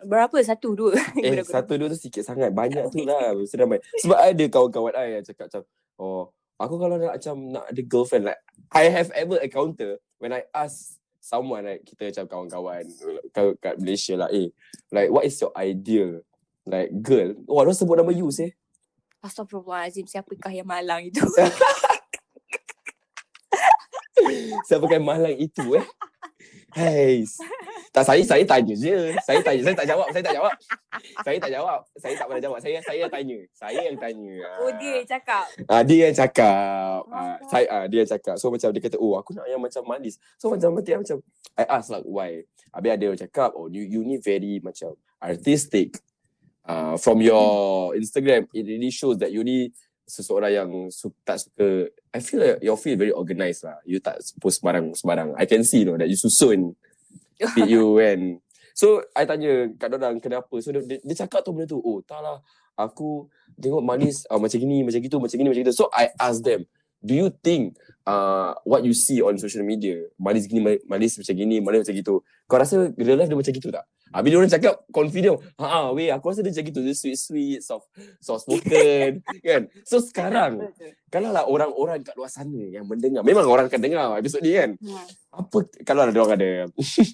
Berapa? 0.00 0.40
Satu, 0.40 0.72
dua? 0.72 0.96
Eh, 1.20 1.36
Berapa? 1.36 1.50
satu 1.60 1.76
dua 1.76 1.92
tu 1.92 1.98
sikit 2.00 2.24
sangat. 2.24 2.48
Banyak 2.56 2.88
tu 2.88 3.04
lah. 3.04 3.32
Mesti 3.36 3.60
ramai. 3.60 3.84
Sebab 4.00 4.16
ada 4.16 4.44
kawan-kawan 4.48 4.94
I 4.96 5.20
yang 5.20 5.24
cakap 5.28 5.52
macam, 5.52 5.62
oh, 6.00 6.32
aku 6.56 6.74
kalau 6.80 6.96
nak 6.96 7.20
macam 7.20 7.34
nak 7.52 7.64
ada 7.68 7.82
girlfriend, 7.84 8.24
like, 8.32 8.40
I 8.72 8.88
have 8.88 9.12
ever 9.12 9.36
encounter 9.44 10.00
when 10.16 10.32
I 10.32 10.48
ask 10.56 10.96
someone, 11.20 11.68
like, 11.68 11.84
kita 11.84 12.08
macam 12.08 12.24
kawan-kawan 12.32 12.88
kat, 13.36 13.44
kat 13.60 13.74
Malaysia 13.76 14.14
lah, 14.16 14.32
eh, 14.32 14.48
like, 14.88 15.12
what 15.12 15.28
is 15.28 15.36
your 15.36 15.52
ideal, 15.52 16.24
like, 16.64 16.88
girl? 17.04 17.36
Oh, 17.44 17.60
dia 17.60 17.76
sebut 17.76 18.00
nama 18.00 18.08
you, 18.14 18.32
seh. 18.32 18.56
Astagfirullahalazim, 19.20 20.06
siapakah 20.06 20.54
yang 20.54 20.64
malang 20.64 21.10
itu? 21.10 21.20
Saya 24.66 24.78
pakai 24.80 24.98
malang 24.98 25.36
itu, 25.36 25.76
eh. 25.76 25.86
Hai. 26.74 27.24
Tak, 27.88 28.04
saya 28.04 28.22
saya 28.22 28.44
tanya 28.44 28.76
je. 28.76 29.16
Saya 29.24 29.40
tanya. 29.40 29.62
Saya 29.64 29.76
tak 29.76 29.88
jawab. 29.88 30.06
Saya 30.12 30.22
tak 30.22 30.34
jawab. 30.36 30.54
Saya 31.24 31.36
tak 31.40 31.50
jawab. 31.50 31.80
Saya 31.96 32.14
tak 32.14 32.26
pernah 32.28 32.42
jawab. 32.44 32.58
Saya 32.60 32.78
saya 32.84 33.04
tanya. 33.08 33.38
Saya 33.56 33.80
yang 33.88 33.96
tanya. 33.96 34.34
Oh, 34.60 34.72
dia 34.76 34.92
yang 35.00 35.08
cakap. 35.08 35.44
Ah 35.64 35.82
dia 35.82 35.98
yang 36.06 36.16
cakap. 36.16 37.00
Ah 37.08 37.36
saya 37.48 37.66
ah 37.72 37.84
dia 37.88 38.04
yang 38.04 38.10
cakap. 38.12 38.36
So 38.36 38.52
macam 38.52 38.68
dia 38.70 38.82
kata, 38.84 38.96
"Oh, 39.00 39.16
aku 39.16 39.32
nak 39.32 39.48
yang 39.48 39.58
macam 39.58 39.82
manis." 39.88 40.20
So 40.36 40.52
macam 40.52 40.76
mati 40.76 40.92
macam 40.92 41.18
I 41.56 41.64
ask 41.64 41.88
like 41.88 42.04
why. 42.04 42.44
Habis 42.70 42.90
ada 42.92 43.04
yang 43.08 43.18
cakap, 43.18 43.50
"Oh, 43.56 43.66
you 43.72 43.82
you 43.82 44.04
ni 44.04 44.20
very 44.20 44.60
macam 44.60 44.92
artistic." 45.18 45.96
Uh, 46.68 47.00
from 47.00 47.24
your 47.24 47.96
Instagram, 47.96 48.44
it 48.52 48.68
really 48.68 48.92
shows 48.92 49.16
that 49.16 49.32
you 49.32 49.40
ni 49.40 49.72
seseorang 50.04 50.52
yang 50.52 50.70
su- 50.92 51.16
tak 51.24 51.40
suka 51.40 51.88
I 52.14 52.20
feel 52.24 52.40
like 52.40 52.58
your 52.64 52.78
feel 52.80 52.96
very 52.96 53.12
organised 53.12 53.68
lah. 53.68 53.78
You 53.84 54.00
tak 54.00 54.20
post 54.40 54.60
sembarang-sembarang. 54.60 55.36
I 55.36 55.44
can 55.44 55.62
see 55.62 55.84
you 55.84 55.88
know 55.92 55.98
that 56.00 56.08
you 56.08 56.16
susun 56.16 56.72
feed 57.54 57.68
you 57.68 58.00
kan. 58.00 58.40
So 58.72 59.02
I 59.12 59.26
tanya 59.26 59.68
kat 59.76 59.92
orang 59.92 60.22
kenapa. 60.22 60.54
So 60.62 60.72
dia, 60.72 60.82
dia, 60.86 60.98
dia 61.04 61.16
cakap 61.26 61.44
tu 61.44 61.52
benda 61.52 61.68
tu. 61.68 61.78
Oh 61.82 62.00
tak 62.00 62.24
lah. 62.24 62.40
Aku 62.78 63.26
tengok 63.58 63.82
manis 63.82 64.22
uh, 64.30 64.38
macam 64.38 64.54
gini, 64.54 64.86
macam 64.86 65.02
gitu, 65.02 65.18
macam 65.18 65.34
gini, 65.34 65.48
macam 65.50 65.62
gitu. 65.66 65.74
So 65.74 65.90
I 65.90 66.14
ask 66.16 66.40
them. 66.40 66.62
do 67.02 67.14
you 67.14 67.30
think 67.42 67.78
uh, 68.08 68.50
what 68.64 68.80
you 68.80 68.96
see 68.96 69.20
on 69.20 69.36
social 69.36 69.60
media, 69.60 70.08
Malis 70.16 70.48
gini, 70.48 70.64
Ma- 70.64 70.96
Malis 70.96 71.20
macam 71.20 71.34
gini, 71.36 71.60
Malis 71.60 71.84
macam 71.84 71.96
gitu. 72.00 72.14
Kau 72.48 72.56
rasa 72.56 72.88
real 72.96 73.20
life 73.20 73.28
dia 73.28 73.36
macam 73.36 73.52
gitu 73.52 73.68
tak? 73.68 73.84
Ah, 74.08 74.24
bila 74.24 74.40
orang 74.40 74.48
cakap 74.48 74.88
confident, 74.88 75.36
ha 75.60 75.68
ah, 75.68 75.86
weh, 75.92 76.08
aku 76.08 76.32
rasa 76.32 76.40
dia 76.40 76.48
macam 76.48 76.64
gitu, 76.72 76.80
dia 76.80 76.96
sweet 76.96 77.18
sweet, 77.20 77.60
soft 77.60 77.92
soft 78.24 78.48
spoken, 78.48 79.20
kan? 79.46 79.68
So 79.84 80.00
sekarang, 80.00 80.72
kalau 81.12 81.28
lah 81.28 81.44
orang-orang 81.44 82.00
kat 82.00 82.16
luar 82.16 82.32
sana 82.32 82.72
yang 82.72 82.88
mendengar, 82.88 83.20
memang 83.20 83.44
orang 83.44 83.68
akan 83.68 83.80
dengar 83.84 84.16
episod 84.16 84.40
ni 84.40 84.56
kan? 84.56 84.80
Hmm. 84.80 85.06
Apa 85.44 85.68
kalau 85.84 86.08
ada 86.08 86.16
orang 86.16 86.40
ada 86.40 86.50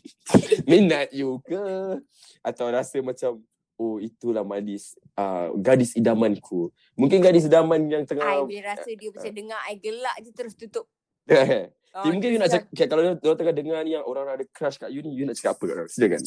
minat 0.71 1.11
you 1.11 1.43
ke 1.43 1.99
atau 2.47 2.71
rasa 2.71 3.03
macam 3.03 3.43
oh 3.79 3.99
itulah 3.99 4.47
Malis 4.47 4.95
uh, 5.19 5.51
gadis 5.59 5.95
idamanku. 5.99 6.71
Mungkin 6.95 7.19
gadis 7.23 7.47
idaman 7.47 7.87
yang 7.91 8.03
I 8.05 8.09
tengah 8.09 8.27
boleh 8.45 8.63
rasa 8.63 8.91
dia 8.95 9.11
macam 9.11 9.33
dengar 9.35 9.61
I 9.67 9.75
gelak 9.79 10.17
je 10.23 10.31
terus 10.35 10.55
tutup. 10.55 10.87
Eh, 11.25 11.73
Oh, 11.95 12.11
mungkin 12.11 12.35
you 12.35 12.43
nak 12.43 12.51
cakap 12.51 12.67
okay, 12.75 12.91
kalau 12.91 13.15
dia 13.15 13.39
tengah 13.39 13.55
dengar 13.55 13.79
ni 13.87 13.95
yang 13.95 14.03
orang 14.03 14.27
ada 14.27 14.43
crush 14.51 14.83
kat 14.83 14.91
you 14.91 14.99
ni 14.99 15.15
you 15.15 15.23
nak 15.23 15.39
cakap 15.39 15.55
apa 15.55 15.63
kat 15.63 15.75
orang? 15.79 15.91
Silakan. 15.95 16.23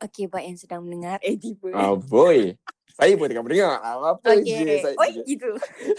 Okay, 0.00 0.24
buat 0.32 0.44
yang 0.48 0.56
sedang 0.56 0.80
mendengar. 0.80 1.20
Eh, 1.20 1.36
tiba. 1.36 1.76
Ah 1.76 1.92
boy. 1.92 2.56
Saya 2.96 3.12
pun 3.20 3.28
tengah 3.28 3.44
mendengar. 3.44 3.76
Ah, 3.84 4.16
Apa 4.16 4.40
je 4.40 4.56
Okay. 4.56 4.80
saya. 4.80 4.96
Oh, 4.96 5.08
gitu. 5.28 5.50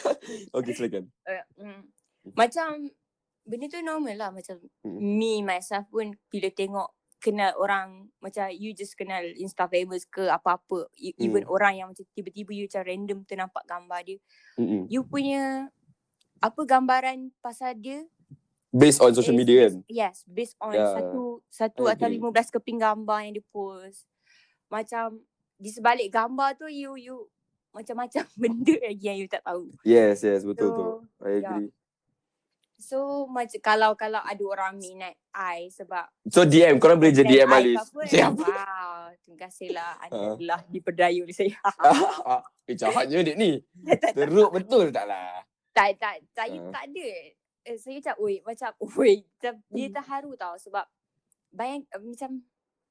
Okay 0.57 0.73
silakan. 0.73 1.05
Uh, 1.21 1.45
mm. 1.61 1.81
Macam, 2.33 2.89
benda 3.45 3.65
tu 3.69 3.77
normal 3.85 4.15
lah. 4.17 4.29
Macam 4.33 4.57
Mm. 4.81 4.99
me, 5.05 5.33
myself 5.45 5.85
pun 5.93 6.17
bila 6.33 6.49
tengok 6.49 6.96
kenal 7.17 7.53
orang 7.57 8.09
macam 8.21 8.47
you 8.53 8.71
just 8.73 8.93
kenal 8.93 9.21
insta 9.37 9.65
famous 9.65 10.05
ke 10.05 10.29
apa-apa 10.29 10.85
E- 10.95 11.17
even 11.17 11.43
Mm. 11.45 11.53
orang 11.53 11.73
yang 11.75 11.87
macam 11.89 12.05
tiba-tiba 12.13 12.51
you 12.53 12.65
macam 12.69 12.83
random 12.85 13.19
ternampak 13.25 13.63
gambar 13.65 13.99
dia 14.05 14.17
Mm-mm. 14.57 14.85
you 14.89 15.01
punya 15.01 15.69
apa 16.37 16.61
gambaran 16.63 17.33
pasal 17.41 17.73
dia 17.77 18.05
Based 18.67 18.99
on 18.99 19.15
social 19.15 19.33
media 19.33 19.65
kan. 19.65 19.81
Yes, 19.87 20.27
based 20.27 20.53
on 20.59 20.75
Yeah, 20.75 20.91
satu 20.91 21.41
satu 21.47 21.87
I 21.87 21.95
atau 21.95 22.11
agree. 22.11 22.19
15 22.19 22.51
keping 22.51 22.77
gambar 22.77 23.19
yang 23.25 23.33
dia 23.39 23.45
post. 23.49 24.05
Macam 24.67 25.23
di 25.55 25.71
sebalik 25.71 26.11
gambar 26.11 26.59
tu 26.59 26.67
you 26.67 26.99
you 26.99 27.25
macam-macam 27.71 28.27
benda 28.41 28.75
lagi 28.83 29.05
yang 29.07 29.17
you 29.23 29.27
tak 29.31 29.41
tahu. 29.47 29.71
Yes, 29.87 30.21
yes, 30.21 30.43
betul 30.43 30.69
So, 30.69 30.75
tu. 30.75 30.85
I 31.23 31.39
yeah. 31.41 31.63
So 32.77 33.25
macam 33.25 33.57
kalau 33.57 33.91
kalau 33.97 34.21
ada 34.21 34.43
orang 34.45 34.77
minat 34.77 35.17
I 35.33 35.65
sebab 35.73 36.05
So 36.29 36.45
DM, 36.45 36.77
korang 36.77 37.01
boleh 37.01 37.09
je 37.09 37.25
DM 37.25 37.49
Alis. 37.49 37.81
Siapa? 38.13 38.37
Wow, 38.37 39.09
terima 39.25 39.49
kasihlah 39.49 39.91
anda 40.05 40.37
telah 40.37 40.61
diperdaya 40.69 41.17
oleh 41.17 41.33
saya. 41.33 41.57
eh, 42.69 42.75
jahatnya 42.77 43.25
dek 43.25 43.37
ni. 43.37 43.57
Teruk 44.13 44.53
betul 44.53 44.93
tak 44.93 45.09
lah. 45.09 45.41
tak 45.73 45.97
tak 45.97 46.21
saya 46.37 46.57
Ha. 46.57 46.69
tak 46.69 46.83
ada. 46.93 47.09
Eh, 47.65 47.77
saya 47.81 47.97
macam 47.99 48.15
oi 48.21 48.35
macam 48.45 48.69
oi 48.79 49.13
macam 49.25 49.53
dia 49.67 49.87
Hmm. 49.89 49.95
terharu 49.97 50.31
tau 50.37 50.55
sebab 50.55 50.85
bayang 51.49 51.81
uh, 51.91 52.01
macam 52.01 52.31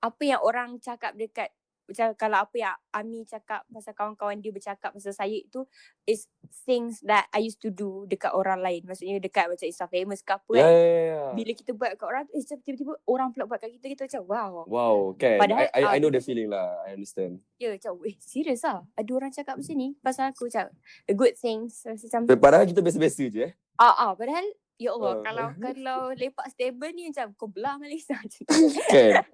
apa 0.03 0.23
yang 0.23 0.41
orang 0.43 0.77
cakap 0.83 1.15
dekat 1.15 1.49
macam 1.87 2.07
kalau 2.15 2.39
apa 2.41 2.57
yang 2.57 2.77
Ami 2.91 3.23
cakap 3.23 3.63
pasal 3.67 3.93
kawan-kawan 3.93 4.37
dia 4.37 4.51
bercakap 4.51 4.91
pasal 4.91 5.11
saya 5.11 5.33
itu 5.33 5.63
is 6.03 6.27
things 6.63 6.99
that 7.01 7.31
I 7.31 7.41
used 7.41 7.59
to 7.61 7.71
do 7.71 8.05
dekat 8.05 8.31
orang 8.31 8.59
lain. 8.59 8.83
Maksudnya 8.83 9.17
dekat 9.17 9.47
macam 9.47 9.63
Insta 9.63 9.87
famous 9.87 10.21
ke 10.21 10.33
apa 10.33 10.51
Ya, 10.51 10.61
kan. 10.61 10.73
ya, 10.73 10.83
ya. 10.83 11.21
Bila 11.33 11.51
kita 11.53 11.71
buat 11.71 11.91
kat 11.95 12.07
orang 12.07 12.25
eh, 12.29 12.43
tiba-tiba 12.43 12.93
orang 13.05 13.29
pula 13.31 13.45
buat 13.45 13.59
kat 13.59 13.71
kita, 13.73 13.87
kita 13.89 14.03
macam 14.07 14.23
wow. 14.27 14.53
Wow, 14.67 14.97
kan. 15.15 15.39
Padahal, 15.39 15.67
I, 15.71 15.81
I, 15.81 15.83
I 15.95 15.99
know 15.99 16.09
the 16.09 16.19
feeling 16.19 16.49
lah. 16.49 16.83
I 16.83 16.93
understand. 16.93 17.39
Ya 17.57 17.71
macam, 17.71 18.03
eh 18.03 18.17
serius 18.19 18.61
lah. 18.61 18.83
Ada 18.93 19.11
orang 19.13 19.31
cakap 19.31 19.55
macam 19.55 19.75
ni 19.75 19.95
pasal 19.97 20.31
aku 20.31 20.51
macam 20.51 20.67
a 21.05 21.15
good 21.15 21.35
things. 21.35 21.87
Macam, 21.87 22.27
Padahal 22.37 22.65
kita 22.65 22.83
biasa-biasa 22.83 23.23
je 23.27 23.41
eh. 23.43 23.53
ah, 23.77 24.11
ah, 24.11 24.13
padahal 24.13 24.45
Ya 24.77 24.93
Allah, 24.93 25.13
Ah. 25.17 25.21
kalau 25.25 25.47
kalau 25.57 25.99
lepak 26.13 26.53
stable 26.53 26.93
ni 26.93 27.09
macam 27.09 27.33
kau 27.33 27.49
belah 27.49 27.81
Malaysia 27.81 28.13
macam 28.13 28.45
tu. 28.45 28.69
Kan. 28.85 29.25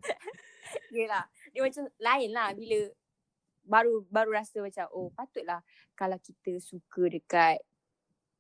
Yelah. 0.89 1.27
Dia 1.53 1.61
macam 1.63 1.85
lain 1.95 2.29
lah 2.31 2.49
bila 2.53 2.79
baru 3.63 4.03
baru 4.09 4.31
rasa 4.35 4.59
macam 4.59 4.89
oh 4.91 5.09
patutlah 5.11 5.63
kalau 5.93 6.19
kita 6.19 6.59
suka 6.59 7.07
dekat 7.07 7.63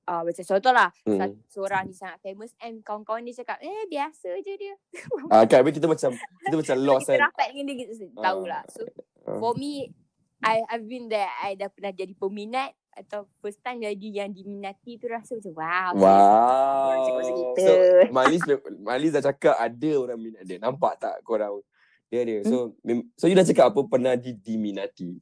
uh, 0.04 0.20
macam 0.20 0.42
contoh 0.42 0.72
lah 0.72 0.90
Hmm. 1.04 1.38
seorang 1.46 1.86
ni 1.86 1.94
sangat 1.94 2.18
famous 2.20 2.50
and 2.58 2.82
kawan-kawan 2.82 3.22
dia 3.22 3.36
cakap 3.36 3.60
eh 3.60 3.86
biasa 3.86 4.34
je 4.40 4.52
dia. 4.56 4.74
Ah, 5.30 5.44
kan, 5.44 5.62
habis 5.62 5.74
kita 5.74 5.86
macam 5.86 6.10
kita 6.16 6.54
macam 6.56 6.76
lost 6.80 7.06
kita 7.06 7.14
kan. 7.14 7.20
rapat 7.28 7.46
dengan 7.50 7.64
dia 7.70 7.76
kita 7.78 7.92
Ah. 7.94 8.22
tahulah. 8.24 8.62
So 8.66 8.82
Ah. 9.22 9.38
for 9.38 9.54
me 9.54 9.92
I 10.42 10.58
I've 10.66 10.84
been 10.84 11.06
there 11.06 11.30
I 11.38 11.54
dah 11.54 11.70
pernah 11.70 11.94
jadi 11.94 12.10
peminat 12.12 12.74
atau 12.92 13.24
first 13.38 13.62
time 13.62 13.80
jadi 13.80 14.08
yang 14.18 14.30
diminati 14.30 14.98
tu 14.98 15.06
rasa 15.06 15.38
macam 15.38 15.54
wow. 15.54 15.92
Wow. 15.96 17.14
pasal 17.14 17.32
kita. 17.32 17.62
So, 17.62 17.72
Malis 18.10 18.42
Malis 18.82 19.10
dah 19.14 19.22
cakap 19.24 19.54
ada 19.54 19.90
orang 19.96 20.18
minat 20.18 20.42
dia. 20.42 20.58
Nampak 20.58 20.98
tak 20.98 21.22
korang? 21.22 21.62
Dia 22.12 22.20
ada. 22.20 22.44
So, 22.44 22.76
mem- 22.84 23.08
so 23.16 23.24
you 23.24 23.32
dah 23.32 23.40
cakap 23.42 23.72
apa 23.72 23.80
pernah 23.88 24.12
di 24.12 24.36
diminati? 24.36 25.16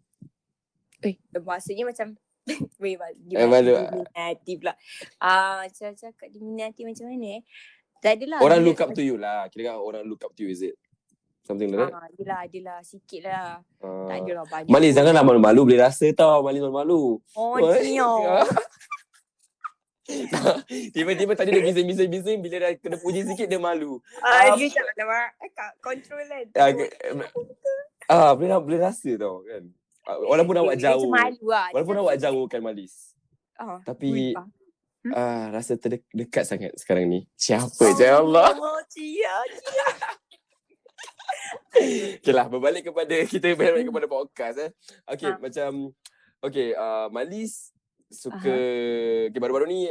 Eh, 1.01 1.15
maksudnya 1.39 1.87
macam 1.87 2.19
Weh, 2.83 2.99
mak- 2.99 3.15
Eh, 3.15 3.47
diminati 3.47 4.53
pula. 4.59 4.75
Ah, 5.17 5.63
macam 5.63 5.95
cakap 5.95 6.27
diminati 6.29 6.83
macam 6.83 7.07
mana 7.07 7.39
eh? 7.39 7.43
Tak 8.03 8.19
adalah. 8.19 8.43
Orang 8.43 8.67
look 8.67 8.83
up 8.83 8.91
to 8.91 9.07
you 9.07 9.15
lah. 9.15 9.47
Kira 9.47 9.71
kan 9.71 9.77
orang 9.79 10.03
look 10.03 10.19
up 10.21 10.35
to 10.35 10.43
you 10.43 10.51
is 10.51 10.67
it? 10.67 10.75
Something 11.47 11.71
like 11.71 11.79
that? 11.85 11.93
Ah, 11.93 12.07
adalah, 12.07 12.39
adalah. 12.43 12.79
Sikit 12.83 13.21
lah. 13.23 13.63
Tak 13.79 13.87
Ah. 14.11 14.19
adalah 14.19 14.45
banyak. 14.51 14.67
Malis 14.67 14.93
janganlah 14.93 15.23
malu-malu 15.23 15.61
boleh 15.65 15.81
rasa 15.81 16.11
tau 16.11 16.43
Malis 16.43 16.59
malu-malu. 16.59 17.23
Oh, 17.39 17.55
nyo. 17.63 18.11
Tiba-tiba 20.95 21.33
tadi 21.39 21.51
dia 21.55 21.63
bising-bising-bising 21.63 22.39
bila 22.43 22.57
dah 22.63 22.71
kena 22.79 22.97
puji 22.99 23.27
sikit 23.27 23.47
dia 23.47 23.61
malu. 23.61 23.99
Ah, 24.23 24.55
dia 24.57 24.67
tak 24.71 24.85
ada 24.97 25.05
mak. 25.07 25.29
Control 25.81 26.23
kan. 26.27 26.47
Ah, 26.57 26.71
ah 28.11 28.31
boleh 28.35 28.59
boleh 28.59 28.81
rasa 28.81 29.11
tau 29.17 29.43
kan. 29.47 29.63
Ah, 30.09 30.17
Walaupun 30.19 30.57
awak 30.59 30.77
Dia 30.81 30.93
jauh. 30.93 31.11
Malu 31.11 31.47
lah. 31.47 31.69
Walaupun 31.71 31.95
Dia 31.95 32.03
awak 32.03 32.17
jauh 32.19 32.45
kan 32.49 32.61
Malis. 32.65 32.95
Ah, 33.61 33.79
Tapi 33.85 34.35
ah. 34.35 34.47
ah 35.15 35.45
rasa 35.53 35.77
terdekat 35.77 36.45
sangat 36.49 36.73
sekarang 36.81 37.07
ni. 37.07 37.21
Siapa 37.37 37.95
je 37.95 38.07
Allah. 38.09 38.57
Oh, 38.61 38.83
cia, 38.91 39.37
cia. 39.53 39.89
Okay 42.21 42.35
lah, 42.35 42.51
berbalik 42.51 42.91
kepada 42.91 43.15
kita 43.25 43.55
berbalik 43.55 43.87
kepada 43.89 44.07
podcast 44.11 44.57
eh. 44.59 44.71
Okay, 45.07 45.31
Ha. 45.31 45.39
macam 45.39 45.95
okay, 46.43 46.75
uh, 46.75 47.07
Malis 47.15 47.71
suka 48.11 48.43
okay, 49.31 49.39
baru-baru 49.39 49.71
ni 49.71 49.89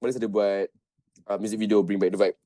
Malis 0.00 0.16
ada 0.16 0.28
buat 0.28 0.66
uh, 1.28 1.38
music 1.38 1.60
video 1.60 1.84
Bring 1.84 2.00
Back 2.00 2.16
the 2.16 2.20
Vibe 2.20 2.38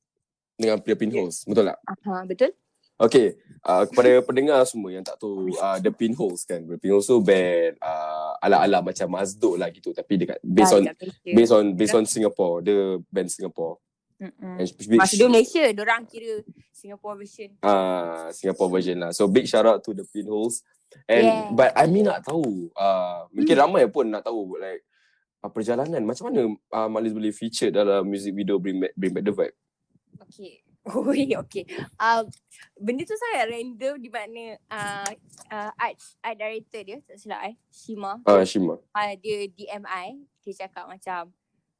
dengan 0.55 0.79
The 0.79 0.95
Pinholes, 0.95 1.43
betul 1.47 1.71
tak? 1.71 1.79
Ah, 1.83 2.23
betul? 2.23 2.51
Okay, 2.95 3.35
uh, 3.67 3.83
kepada 3.91 4.23
pendengar 4.23 4.63
semua 4.63 4.87
yang 4.87 5.03
tak 5.03 5.19
tahu 5.19 5.51
uh, 5.59 5.79
The 5.83 5.91
Pinholes 5.91 6.47
kan, 6.47 6.63
The 6.63 6.79
Pinholes 6.79 7.07
tu 7.07 7.19
band 7.19 7.75
uh, 7.83 8.39
ala-ala 8.39 8.79
macam 8.79 9.07
Mazduk 9.11 9.59
lah 9.59 9.67
gitu 9.71 9.91
tapi 9.91 10.15
dekat 10.15 10.39
based 10.39 10.71
on 10.71 10.83
based 11.27 11.53
on 11.55 11.63
based 11.75 11.95
on 11.95 12.03
Singapore, 12.07 12.63
the 12.63 13.03
band 13.11 13.27
Singapore. 13.27 13.79
Mm-mm. 14.15 14.63
Big, 14.87 14.95
Masa 14.95 15.19
dia 15.19 15.27
Malaysia, 15.27 15.63
orang 15.75 16.07
kira 16.07 16.39
Singapore 16.71 17.19
version. 17.19 17.51
uh, 17.59 18.31
Singapore 18.31 18.69
version 18.71 18.95
lah. 18.95 19.11
So 19.11 19.27
big 19.27 19.43
shout 19.43 19.67
out 19.67 19.83
to 19.83 19.91
the 19.91 20.07
pinholes. 20.07 20.63
And 21.03 21.27
Yeah. 21.27 21.51
but 21.51 21.75
I 21.75 21.91
mean 21.91 22.07
nak 22.07 22.23
tahu, 22.23 22.71
uh, 22.79 23.27
mungkin 23.35 23.59
ramai 23.59 23.91
pun 23.91 24.07
nak 24.07 24.23
tahu 24.23 24.55
like 24.55 24.87
uh, 25.45 25.49
perjalanan 25.53 26.01
macam 26.01 26.33
mana 26.33 26.41
uh, 26.73 26.89
Malis 26.89 27.13
boleh 27.13 27.29
feature 27.29 27.69
dalam 27.69 28.01
music 28.09 28.33
video 28.33 28.57
Bring 28.57 28.81
Back, 28.81 28.93
Bring 28.97 29.13
Back 29.13 29.25
the 29.29 29.33
Vibe. 29.33 29.55
Okay. 30.25 30.65
Oi, 30.85 31.33
okay. 31.41 31.65
Um, 31.97 32.29
benda 32.77 33.01
tu 33.09 33.17
sangat 33.17 33.49
random 33.49 33.97
di 33.97 34.09
mana 34.09 34.53
uh, 34.69 35.09
uh, 35.49 35.71
art, 35.81 35.97
art 36.21 36.37
director 36.37 36.81
dia, 36.85 36.97
tak 37.01 37.17
silap 37.17 37.41
eh, 37.41 37.57
Shima. 37.73 38.21
Uh, 38.21 38.45
Shima. 38.45 38.77
Uh, 38.93 39.13
dia 39.17 39.49
DM 39.49 39.81
I, 39.89 40.21
dia 40.45 40.53
cakap 40.65 40.85
macam, 40.85 41.33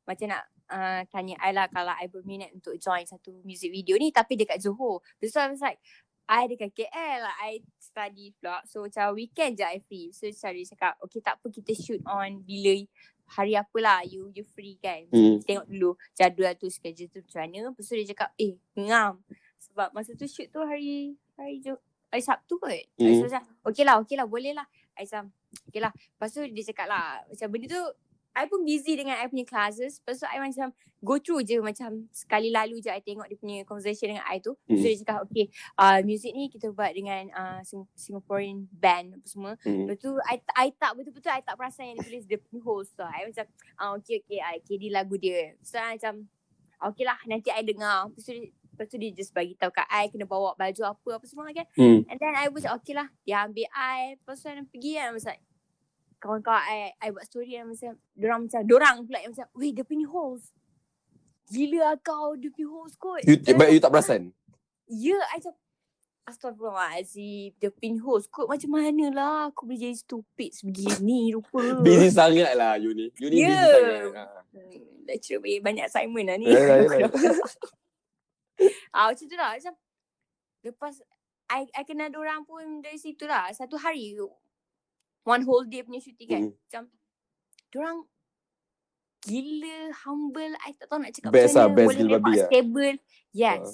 macam 0.09 0.26
nak 0.26 0.43
uh, 0.74 1.01
tanya 1.13 1.38
I 1.38 1.53
lah 1.53 1.70
kalau 1.70 1.93
I 1.93 2.09
berminat 2.09 2.49
untuk 2.57 2.82
join 2.82 3.05
satu 3.05 3.45
music 3.45 3.70
video 3.70 3.93
ni 4.01 4.09
tapi 4.09 4.34
dekat 4.41 4.57
Johor. 4.57 5.05
So 5.22 5.38
I 5.38 5.53
was 5.53 5.61
like, 5.61 5.78
I 6.26 6.49
dekat 6.49 6.74
KL, 6.74 7.22
I 7.45 7.61
study 7.78 8.34
pula. 8.41 8.66
So 8.66 8.89
macam 8.89 9.13
weekend 9.13 9.61
je 9.61 9.66
I 9.66 9.78
free. 9.86 10.09
So 10.09 10.26
dia 10.26 10.66
cakap, 10.66 10.97
okay 11.05 11.22
tak 11.22 11.38
apa 11.38 11.47
kita 11.53 11.78
shoot 11.78 12.01
on 12.09 12.41
bila 12.41 12.74
hari 13.26 13.57
apalah 13.57 14.05
you 14.05 14.30
you 14.34 14.45
free 14.53 14.78
kan. 14.78 15.05
Hmm. 15.09 15.41
Tengok 15.41 15.65
dulu 15.65 15.97
jadual 16.13 16.53
tu 16.57 16.69
schedule 16.69 17.09
tu 17.09 17.19
macam 17.26 17.41
mana. 17.49 17.57
Lepas 17.73 17.84
tu 17.86 17.93
dia 17.97 18.07
cakap, 18.13 18.30
eh 18.38 18.53
ngam. 18.78 19.21
Sebab 19.57 19.88
masa 19.91 20.13
tu 20.13 20.26
shoot 20.30 20.47
tu 20.53 20.61
hari 20.61 21.17
hari 21.36 21.59
Ju- 21.59 21.84
hari 22.13 22.23
Sabtu 22.23 22.61
kot. 22.61 22.71
Mm. 22.95 23.03
Mm. 23.03 23.15
So 23.19 23.23
macam, 23.28 23.43
okay 23.65 23.84
lah, 23.84 23.95
okay 23.99 24.15
lah, 24.15 24.28
boleh 24.30 24.53
lah. 24.55 24.67
I 24.95 25.03
macam, 25.03 25.34
okay 25.67 25.82
lah. 25.84 25.91
Lepas 25.91 26.30
tu 26.32 26.41
dia 26.47 26.63
cakap 26.71 26.88
lah, 26.88 27.19
macam 27.28 27.47
benda 27.51 27.67
tu 27.67 27.84
I 28.36 28.51
pun 28.51 28.67
busy 28.67 28.99
dengan 28.99 29.15
I 29.15 29.31
punya 29.31 29.47
classes. 29.47 30.03
Lepas 30.03 30.19
tu 30.19 30.27
I 30.27 30.43
macam 30.43 30.75
go 30.99 31.15
through 31.21 31.47
je 31.47 31.61
macam 31.63 32.09
sekali 32.11 32.51
lalu 32.51 32.83
je 32.83 32.91
I 32.91 32.99
tengok 32.99 33.31
dia 33.31 33.38
punya 33.39 33.57
conversation 33.63 34.11
dengan 34.11 34.27
I 34.27 34.43
tu. 34.43 34.59
Hmm. 34.67 34.75
So 34.75 34.86
dia 34.91 34.97
cakap 34.99 35.19
okay 35.31 35.47
uh, 35.79 36.03
music 36.03 36.36
ni 36.36 36.51
kita 36.51 36.75
buat 36.75 36.91
dengan 36.91 37.31
uh, 37.31 37.59
Sing- 37.63 37.88
Singaporean 37.95 38.67
band 38.75 39.15
apa 39.15 39.25
semua. 39.25 39.53
Hmm. 39.63 39.88
Lepas 39.88 39.97
tu 40.03 40.11
I, 40.27 40.36
I 40.59 40.67
tak 40.75 40.91
betul-betul 40.99 41.31
I 41.31 41.41
tak 41.47 41.55
perasan 41.55 41.95
yang 41.95 41.97
dia 42.03 42.05
tulis 42.11 42.25
the 42.27 42.38
punya 42.43 42.61
host 42.67 42.91
tu. 42.99 43.07
I 43.07 43.23
macam 43.23 43.45
ah 43.79 43.89
okay 43.95 44.19
okay 44.19 44.39
I 44.43 44.59
okay 44.59 44.75
di 44.75 44.89
lagu 44.91 45.15
dia. 45.15 45.55
So 45.63 45.79
I 45.79 45.95
macam 45.95 46.27
ah, 46.83 46.91
okay 46.91 47.05
lah 47.07 47.17
nanti 47.31 47.49
I 47.55 47.63
dengar. 47.63 48.11
Lepas 48.11 48.27
tu 48.27 48.36
dia, 48.36 48.51
lepas 48.51 48.86
tu 48.91 48.97
dia 48.99 49.11
just 49.15 49.31
bagi 49.31 49.55
tahu 49.55 49.71
kat 49.71 49.88
I 49.88 50.11
kena 50.11 50.27
bawa 50.27 50.59
baju 50.59 50.81
apa 50.83 51.09
apa 51.21 51.25
semua 51.29 51.47
kan. 51.55 51.67
Hmm. 51.79 52.03
And 52.11 52.17
then 52.19 52.36
I 52.36 52.51
was 52.51 52.67
okay 52.67 52.91
lah. 52.91 53.07
Dia 53.23 53.47
ambil 53.47 53.71
I. 53.71 54.19
Lepas 54.19 54.43
tu 54.43 54.51
I 54.51 54.59
pergi 54.67 54.91
kan. 54.99 55.15
Macam 55.15 55.31
kawan-kawan 56.20 56.61
I, 56.66 56.78
I 56.99 57.07
buat 57.11 57.26
story 57.28 57.57
yang 57.57 57.70
macam, 57.70 57.95
dorang 58.16 58.39
macam, 58.47 58.61
dorang 58.66 58.95
pula 59.05 59.20
yang 59.22 59.32
macam, 59.36 59.47
weh 59.55 59.72
dia 59.72 59.86
punya 59.86 60.07
host. 60.09 60.51
Gila 61.51 61.93
lah 61.93 61.95
kau, 62.01 62.34
dia 62.34 62.49
punya 62.49 62.70
host 62.74 62.95
kot. 62.97 63.22
You, 63.22 63.38
but 63.53 63.70
you 63.70 63.78
tak 63.78 63.93
perasan? 63.93 64.34
Ya, 64.89 65.18
I 65.30 65.38
macam, 65.38 65.53
Astagfirullahaladzim, 66.26 67.53
dia 67.61 67.70
punya 67.70 68.01
host 68.01 68.34
kot. 68.34 68.49
Macam 68.49 68.74
mana 68.74 69.05
lah 69.13 69.38
aku 69.53 69.70
boleh 69.70 69.78
jadi 69.78 69.93
stupid 69.93 70.57
sebegini 70.57 71.30
rupa. 71.30 71.61
Busy 71.86 72.09
sangat 72.09 72.57
lah 72.57 72.82
you 72.82 72.97
ni. 72.97 73.13
You 73.22 73.30
ni 73.30 73.45
busy 73.45 73.53
Ya. 73.53 73.61
sangat. 73.70 74.01
Ha. 74.18 74.24
Hmm, 74.57 75.05
Lecturer 75.05 75.38
bagi 75.38 75.61
banyak 75.61 75.86
assignment 75.86 76.26
lah 76.26 76.38
ni. 76.41 76.49
Yalah, 76.49 76.78
yalah. 76.97 77.13
ah, 78.97 79.05
macam 79.13 79.26
tu 79.30 79.38
lah. 79.38 79.53
Macam, 79.53 79.74
lepas, 80.66 80.93
I, 81.45 81.70
I 81.78 81.84
kenal 81.86 82.09
orang 82.18 82.41
pun 82.41 82.82
dari 82.82 82.97
situ 82.97 83.30
lah. 83.30 83.53
Satu 83.53 83.78
hari, 83.78 84.18
one 85.26 85.41
whole 85.43 85.65
day 85.65 85.82
punya 85.82 85.99
shooting 85.99 86.30
kan. 86.30 86.41
Hmm. 86.45 86.53
Macam, 86.55 86.84
orang 87.76 87.97
gila, 89.21 89.78
humble. 90.05 90.53
I 90.61 90.71
tak 90.71 90.86
tahu 90.86 90.99
nak 91.01 91.11
cakap 91.11 91.30
Best 91.34 91.51
macam 91.51 91.57
lah, 91.57 91.67
mana. 91.67 91.76
best 91.76 91.88
Boleh 91.89 91.99
lepak 91.99 92.13
babi 92.15 92.32
lah. 92.32 92.47
stable. 92.47 92.95
Yes. 93.34 93.65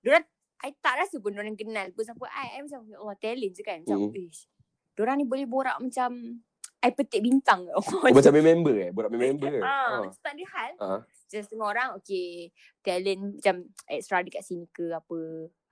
Diorang, 0.00 0.24
I 0.58 0.70
tak 0.74 0.94
rasa 0.96 1.16
pun 1.20 1.32
orang 1.34 1.54
kenal 1.54 1.86
pun 1.92 2.02
siapa 2.02 2.24
I. 2.26 2.46
I 2.50 2.60
macam, 2.64 2.80
ya 2.88 2.96
Allah, 2.98 3.16
talent 3.16 3.52
je 3.52 3.62
kan. 3.62 3.78
Macam, 3.84 3.98
Hmm. 4.02 4.16
ish. 4.16 4.48
Diorang 4.94 5.16
ni 5.18 5.24
boleh 5.24 5.44
borak 5.44 5.76
macam, 5.76 6.40
I 6.80 6.90
petik 6.90 7.20
bintang. 7.20 7.64
Oh, 7.76 7.84
macam 8.02 8.32
member 8.34 8.74
eh? 8.78 8.90
Main 8.92 9.36
member 9.36 9.48
ke? 9.50 9.60
Ah, 9.60 9.88
Ha. 9.88 9.96
macam 10.04 10.20
tak 10.20 10.32
ada 10.32 10.44
hal. 10.50 10.72
Ha. 10.78 10.88
Just 11.26 11.48
tengok 11.48 11.68
orang, 11.68 11.96
okay, 11.96 12.48
talent 12.80 13.40
macam 13.40 13.54
extra 13.88 14.20
dekat 14.20 14.40
sini 14.40 14.68
ke 14.68 14.88
apa, 14.88 15.18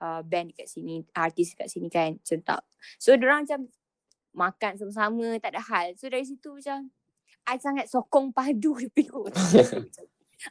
uh, 0.01 0.21
band 0.21 0.53
dekat 0.53 0.65
sini, 0.65 1.05
artis 1.11 1.53
dekat 1.53 1.69
sini 1.69 1.89
kan, 1.89 2.17
macam 2.17 2.39
tak. 2.41 2.61
So, 2.97 3.13
orang 3.13 3.45
macam 3.45 3.69
makan 4.33 4.75
sama-sama, 4.77 5.37
tak 5.39 5.55
ada 5.55 5.61
hal. 5.61 5.93
So, 5.95 6.09
dari 6.09 6.25
situ 6.25 6.57
macam, 6.57 6.89
I 7.45 7.57
sangat 7.59 7.87
sokong 7.87 8.33
padu 8.33 8.75
dia 8.79 8.89
punya 8.89 9.11
host. 9.13 9.37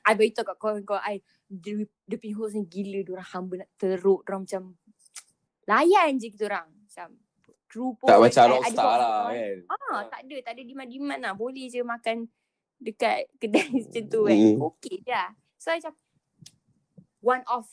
I 0.08 0.12
beritahu 0.16 0.46
kat 0.48 0.56
kawan-kawan 0.56 1.02
I, 1.04 1.20
dia, 1.46 1.84
dia 2.08 2.16
punya 2.16 2.34
host 2.40 2.54
ni 2.56 2.64
gila, 2.64 3.04
dia 3.04 3.12
orang 3.12 3.28
hamba 3.34 3.54
nak 3.66 3.70
teruk, 3.76 4.20
dia 4.24 4.28
orang 4.32 4.42
macam 4.48 4.62
layan 5.70 6.10
je 6.16 6.26
kita 6.32 6.44
orang. 6.48 6.68
Macam, 6.70 7.08
true 7.72 7.92
pun. 7.96 8.08
Tak 8.08 8.18
macam 8.20 8.44
I- 8.44 8.48
I 8.48 8.52
rockstar 8.52 8.94
lah 9.00 9.20
kan? 9.32 9.56
Ah, 9.72 10.00
tak 10.08 10.20
ada, 10.28 10.36
tak 10.44 10.52
ada 10.56 10.62
demand-demand 10.62 11.20
lah. 11.24 11.32
Boleh 11.32 11.66
je 11.72 11.80
makan 11.80 12.28
dekat 12.76 13.30
kedai 13.40 13.68
macam 13.72 14.02
tu 14.12 14.20
kan. 14.28 14.36
Mm. 14.36 14.56
Okay 14.60 14.96
je 15.00 15.12
lah. 15.12 15.30
So 15.56 15.72
macam 15.72 15.94
one 17.22 17.42
of 17.48 17.64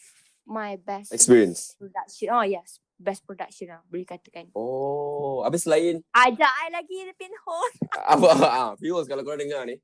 my 0.46 0.80
best 0.80 1.12
Experience. 1.12 1.76
production. 1.76 2.32
Oh 2.32 2.46
yes, 2.46 2.80
best 3.00 3.24
production 3.24 3.72
lah 3.72 3.80
boleh 3.88 4.04
katakan. 4.04 4.52
Oh, 4.52 5.42
habis 5.48 5.64
selain 5.64 6.04
Ajak 6.12 6.52
I 6.52 6.68
lagi 6.70 7.08
dia 7.08 7.16
pin 7.16 7.32
host. 7.48 7.80
apa 8.14 8.28
ah, 8.44 8.72
viewers 8.76 9.08
kalau 9.08 9.24
korang 9.24 9.40
dengar 9.40 9.64
ni 9.64 9.80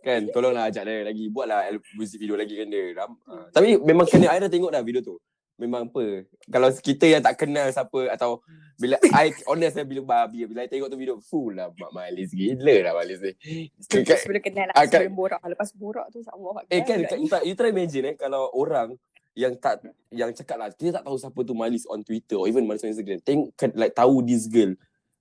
kan 0.00 0.24
tolonglah 0.32 0.70
ajak 0.72 0.86
dia 0.88 1.04
lagi 1.04 1.28
buatlah 1.28 1.76
music 1.98 2.22
video 2.22 2.38
lagi 2.38 2.54
kan 2.54 2.70
dia. 2.70 2.94
Ram, 2.96 3.18
ah. 3.26 3.50
Tapi 3.50 3.76
memang 3.82 4.06
kena 4.06 4.32
I 4.32 4.40
dah 4.40 4.48
tengok 4.48 4.70
dah 4.70 4.80
video 4.80 5.02
tu. 5.02 5.18
Memang 5.60 5.92
apa 5.92 6.24
Kalau 6.48 6.72
kita 6.72 7.04
yang 7.04 7.20
tak 7.20 7.36
kenal 7.36 7.68
siapa 7.68 8.08
Atau 8.08 8.40
Bila 8.80 8.96
I 9.12 9.28
honest 9.44 9.76
lah 9.76 9.84
Bila 9.84 10.00
babi 10.00 10.48
Bila 10.48 10.64
I 10.64 10.72
tengok 10.72 10.88
tu 10.88 10.96
video 10.96 11.20
Full 11.20 11.52
lah 11.52 11.68
Mak 11.76 11.92
Malis 11.92 12.32
Gila 12.32 12.88
lah 12.88 12.92
Malis 12.96 13.20
ni 13.20 13.32
Sebelum 13.76 14.40
kenal 14.40 14.72
lah. 14.72 14.74
Ah, 14.80 14.88
Sebelum 14.88 15.12
borak. 15.12 15.36
Lepas 15.44 15.76
borak 15.76 16.08
tu 16.08 16.24
insyaAllah. 16.24 16.64
Eh 16.72 16.80
kan 16.80 17.04
you, 17.04 17.28
try- 17.28 17.44
you 17.44 17.52
try 17.52 17.68
imagine 17.68 18.08
eh 18.08 18.14
Kalau 18.16 18.48
orang 18.56 18.96
Yang 19.38 19.62
tak 19.62 19.74
Yang 20.10 20.42
cakap 20.42 20.56
lah 20.58 20.68
Kita 20.74 21.00
tak 21.00 21.04
tahu 21.06 21.16
siapa 21.16 21.40
tu 21.46 21.54
Malis 21.54 21.86
on 21.86 22.02
Twitter 22.02 22.34
Or 22.34 22.50
even 22.50 22.66
Malis 22.66 22.82
on 22.82 22.90
Instagram. 22.90 23.22
Tengok 23.22 23.54
kan, 23.54 23.70
Like 23.78 23.94
tahu 23.94 24.26
this 24.26 24.50
girl. 24.50 24.74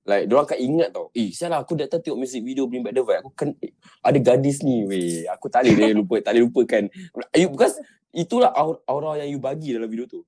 Like 0.07 0.25
Diorang 0.25 0.47
akan 0.49 0.59
ingat 0.59 0.89
tau 0.89 1.13
Eh 1.13 1.29
sialah 1.29 1.61
aku 1.61 1.77
datang 1.77 2.01
tengok 2.01 2.17
music 2.25 2.41
video 2.41 2.65
Bring 2.65 2.81
back 2.81 2.97
the 2.97 3.05
vibe 3.05 3.21
Aku 3.21 3.31
kan 3.37 3.53
eh, 3.61 3.73
Ada 4.01 4.17
gadis 4.17 4.65
ni 4.65 4.87
weh. 4.89 5.29
Aku 5.29 5.45
tak 5.51 5.69
boleh 5.69 5.75
dia 5.77 5.93
lupa 5.93 6.15
Tak 6.23 6.31
boleh 6.33 6.43
lupakan. 6.49 6.83
You, 7.37 7.49
Because 7.53 7.77
Itulah 8.09 8.49
aura, 8.57 8.81
aura 8.89 9.21
yang 9.21 9.37
you 9.37 9.37
bagi 9.37 9.69
dalam 9.69 9.85
video 9.85 10.09
tu. 10.09 10.25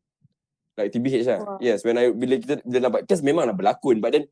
Like 0.78 0.94
TBH 0.94 1.26
lah. 1.26 1.40
Wah. 1.42 1.58
Yes 1.58 1.82
when 1.82 1.98
I 1.98 2.14
Bila 2.14 2.38
kita 2.38 2.62
Bila 2.62 2.80
nampak 2.86 3.10
Because 3.10 3.26
memang 3.26 3.50
lah 3.50 3.58
berlakon 3.58 3.98
But 3.98 4.14
then 4.14 4.26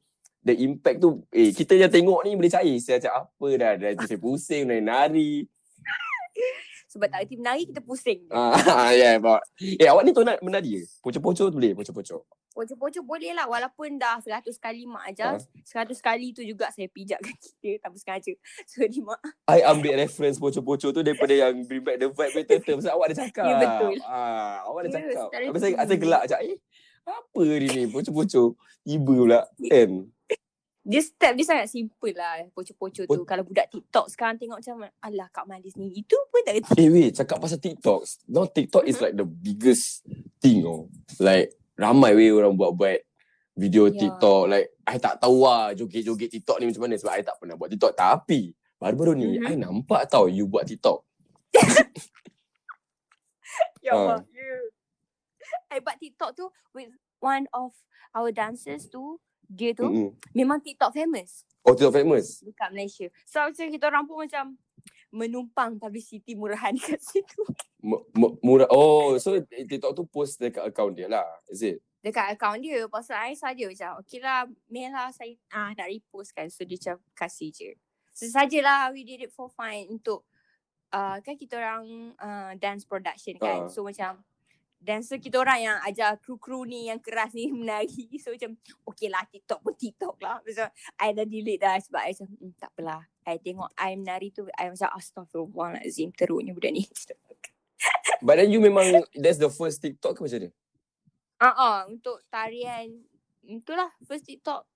The 0.45 0.54
impact 0.56 1.02
tu 1.02 1.26
Eh 1.34 1.50
kita 1.52 1.74
yang 1.74 1.89
tengok 1.89 2.22
ni 2.24 2.38
Boleh 2.38 2.54
cair. 2.54 2.78
Saya 2.78 3.02
cakap 3.02 3.34
apa 3.34 3.47
dah 3.58 3.74
Dah 3.76 3.89
saya 4.06 4.20
pusing 4.22 4.70
Nari-nari 4.70 5.50
Sebab 6.90 7.06
tak 7.06 7.22
reti 7.22 7.38
menari 7.38 7.70
kita 7.70 7.86
pusing. 7.86 8.26
Ah, 8.34 8.90
yeah, 8.98 9.22
but 9.22 9.46
Eh, 9.62 9.86
awak 9.86 10.02
ni 10.02 10.10
tu 10.10 10.26
nak 10.26 10.42
menari 10.42 10.82
ke? 10.82 10.84
Pocok-pocok 11.06 11.54
tu 11.54 11.56
boleh, 11.62 11.78
pocok-pocok. 11.78 12.22
Pocok-pocok 12.50 13.04
boleh 13.06 13.30
lah 13.38 13.46
walaupun 13.46 14.02
dah 14.02 14.18
100 14.18 14.50
kali 14.58 14.90
mak 14.90 15.14
ajar. 15.14 15.38
Ha. 15.38 15.86
100 15.86 15.94
kali 16.02 16.34
tu 16.34 16.42
juga 16.42 16.74
saya 16.74 16.90
pijak 16.90 17.22
kaki 17.22 17.50
dia 17.62 17.74
tanpa 17.78 17.98
sengaja. 18.02 18.34
So 18.70 18.82
dia 18.90 19.06
mak 19.06 19.22
I 19.46 19.62
ambil 19.62 20.02
reference 20.02 20.42
pocok-pocok 20.42 20.90
tu 20.90 21.02
daripada 21.06 21.34
yang 21.38 21.62
Bring 21.70 21.86
Back 21.86 22.02
the 22.02 22.10
Vibe 22.10 22.34
betul 22.42 22.58
betul 22.58 22.76
Pasal 22.82 22.92
awak 22.98 23.08
dah 23.14 23.18
cakap. 23.22 23.46
Ya, 23.46 23.56
betul. 23.62 23.94
Ah, 24.10 24.56
awak 24.66 24.80
dah 24.82 24.90
Ya, 24.90 24.98
cakap. 24.98 25.30
Habis 25.46 25.62
saya, 25.62 25.74
saya 25.86 26.00
gelak 26.02 26.22
macam, 26.26 26.40
eh, 26.42 26.58
apa 27.06 27.42
ni 27.46 27.68
ni? 27.70 27.84
Pocok-pocok. 27.86 28.50
Tiba 28.82 29.14
pula. 29.14 29.42
Kan? 29.70 29.90
Dia 30.90 31.00
step 31.00 31.38
dia 31.38 31.46
sangat 31.46 31.70
simple 31.70 32.10
lah 32.12 32.42
pocok-pocok 32.50 33.06
tu. 33.06 33.14
Poc- 33.14 33.28
Kalau 33.28 33.46
budak 33.46 33.70
TikTok 33.70 34.10
sekarang 34.10 34.36
tengok 34.36 34.58
macam 34.58 34.76
alah 35.00 35.30
Kak 35.30 35.46
Malis 35.46 35.78
ni 35.78 35.94
itu 35.94 36.18
pun 36.28 36.42
tak 36.42 36.58
reti. 36.58 36.74
Eh, 36.76 36.90
wait. 36.90 37.14
Cakap 37.14 37.38
pasal 37.38 37.62
TikTok. 37.62 38.02
Now 38.26 38.44
TikTok 38.44 38.84
is 38.84 38.98
like 38.98 39.14
the 39.14 39.24
biggest 39.24 40.02
thing 40.40 40.66
oh. 40.66 40.90
Like, 41.18 41.54
ramai 41.76 42.18
weh 42.18 42.34
orang 42.34 42.58
buat-buat 42.58 43.06
video 43.54 43.86
Ya. 43.88 44.02
TikTok. 44.02 44.50
Like, 44.50 44.74
I 44.84 44.98
tak 44.98 45.22
tahu 45.22 45.46
lah 45.46 45.72
joget-joget 45.72 46.34
TikTok 46.34 46.58
ni 46.58 46.66
macam 46.66 46.82
mana. 46.82 46.98
Sebab 46.98 47.14
I 47.14 47.22
tak 47.22 47.38
pernah 47.38 47.54
buat 47.54 47.70
TikTok. 47.70 47.94
Tapi, 47.94 48.50
baru-baru 48.76 49.14
ni, 49.14 49.38
Mhm. 49.38 49.46
I 49.46 49.54
nampak 49.56 50.10
tau 50.10 50.26
you 50.26 50.44
buat 50.44 50.66
TikTok. 50.66 51.06
Ya 53.80 53.92
Ah. 53.92 53.96
Allah. 53.96 54.20
Yeah. 54.30 54.64
I 55.70 55.80
buat 55.80 55.98
TikTok 55.98 56.34
tu 56.34 56.46
with 56.74 56.90
one 57.20 57.46
of 57.52 57.74
our 58.12 58.30
dancers 58.30 58.88
tu. 58.88 59.22
Dia 59.50 59.74
tu 59.74 59.89
Mm-mm. 59.89 60.14
memang 60.32 60.62
TikTok 60.62 60.93
famous 60.93 61.41
Oh, 61.66 61.74
TikTok 61.74 61.97
famous? 61.97 62.39
dekat 62.39 62.70
Malaysia. 62.70 63.08
So 63.26 63.41
macam 63.43 63.66
kita 63.68 63.86
orang 63.89 64.06
pun 64.06 64.18
macam 64.24 64.43
menumpang 65.10 65.76
publicity 65.76 66.38
murahan 66.38 66.78
kat 66.86 67.02
situ. 67.02 67.41
M- 67.82 68.06
m- 68.14 68.38
murah. 68.39 68.70
Oh, 68.70 69.18
so 69.18 69.36
TikTok 69.41 69.97
tu 69.97 70.06
post 70.06 70.38
dekat 70.38 70.64
account 70.64 70.93
dia 70.93 71.10
lah. 71.10 71.26
Is 71.50 71.66
it? 71.66 71.82
Dekat 72.00 72.32
akaun 72.32 72.64
dia. 72.64 72.88
Pasal 72.88 73.20
I 73.28 73.36
saja 73.36 73.66
macam 73.68 74.00
okay 74.00 74.24
lah 74.24 74.47
mail 74.72 74.93
lah 74.93 75.12
saya 75.12 75.36
ah, 75.52 75.74
nak 75.76 75.89
repost 75.89 76.32
kan. 76.32 76.47
So 76.47 76.64
dia 76.64 76.78
macam 76.80 76.95
kasih 77.12 77.50
je. 77.52 77.70
So 78.16 78.30
sajalah 78.30 78.93
we 78.93 79.04
did 79.04 79.28
it 79.28 79.32
for 79.34 79.50
fun 79.52 79.89
untuk 79.89 80.24
uh, 80.93 81.20
kan 81.20 81.36
kita 81.36 81.60
orang 81.60 82.16
uh, 82.16 82.52
dance 82.56 82.88
production 82.88 83.36
kan. 83.36 83.66
Ah. 83.66 83.70
So 83.70 83.84
macam 83.84 84.24
dancer 84.80 85.20
kita 85.20 85.36
orang 85.44 85.60
yang 85.60 85.78
ajar 85.84 86.16
kru-kru 86.24 86.64
ni 86.64 86.88
yang 86.88 86.98
keras 87.04 87.36
ni 87.36 87.52
menari. 87.60 88.08
So 88.18 88.32
macam 88.32 88.56
okay 88.88 89.12
lah 89.12 89.28
TikTok 89.28 89.60
pun 89.62 89.76
TikTok 89.76 90.16
lah. 90.24 90.40
Macam 90.42 90.68
I 90.98 91.12
dah 91.12 91.28
delete 91.28 91.62
dah 91.62 91.76
sebab 91.78 92.02
I 92.02 92.12
macam 92.16 92.28
hmm, 92.32 92.54
tak 92.58 92.70
apalah. 92.74 93.02
I 93.28 93.38
tengok 93.38 93.70
I 93.78 93.94
menari 94.00 94.34
tu 94.34 94.48
I 94.56 94.72
macam 94.72 94.90
astaghfirullahalazim 94.96 96.16
teruknya 96.16 96.56
budak 96.56 96.74
ni. 96.74 96.88
But 98.26 98.36
then 98.36 98.52
you 98.52 98.60
memang, 98.60 99.08
that's 99.16 99.40
the 99.40 99.48
first 99.48 99.80
TikTok 99.80 100.18
ke 100.18 100.20
macam 100.28 100.40
mana? 100.44 100.50
Ah 101.40 101.48
uh 101.48 101.56
uh, 101.56 101.80
untuk 101.88 102.20
tarian 102.28 102.92
itulah 103.48 103.88
first 104.04 104.28
TikTok 104.28 104.68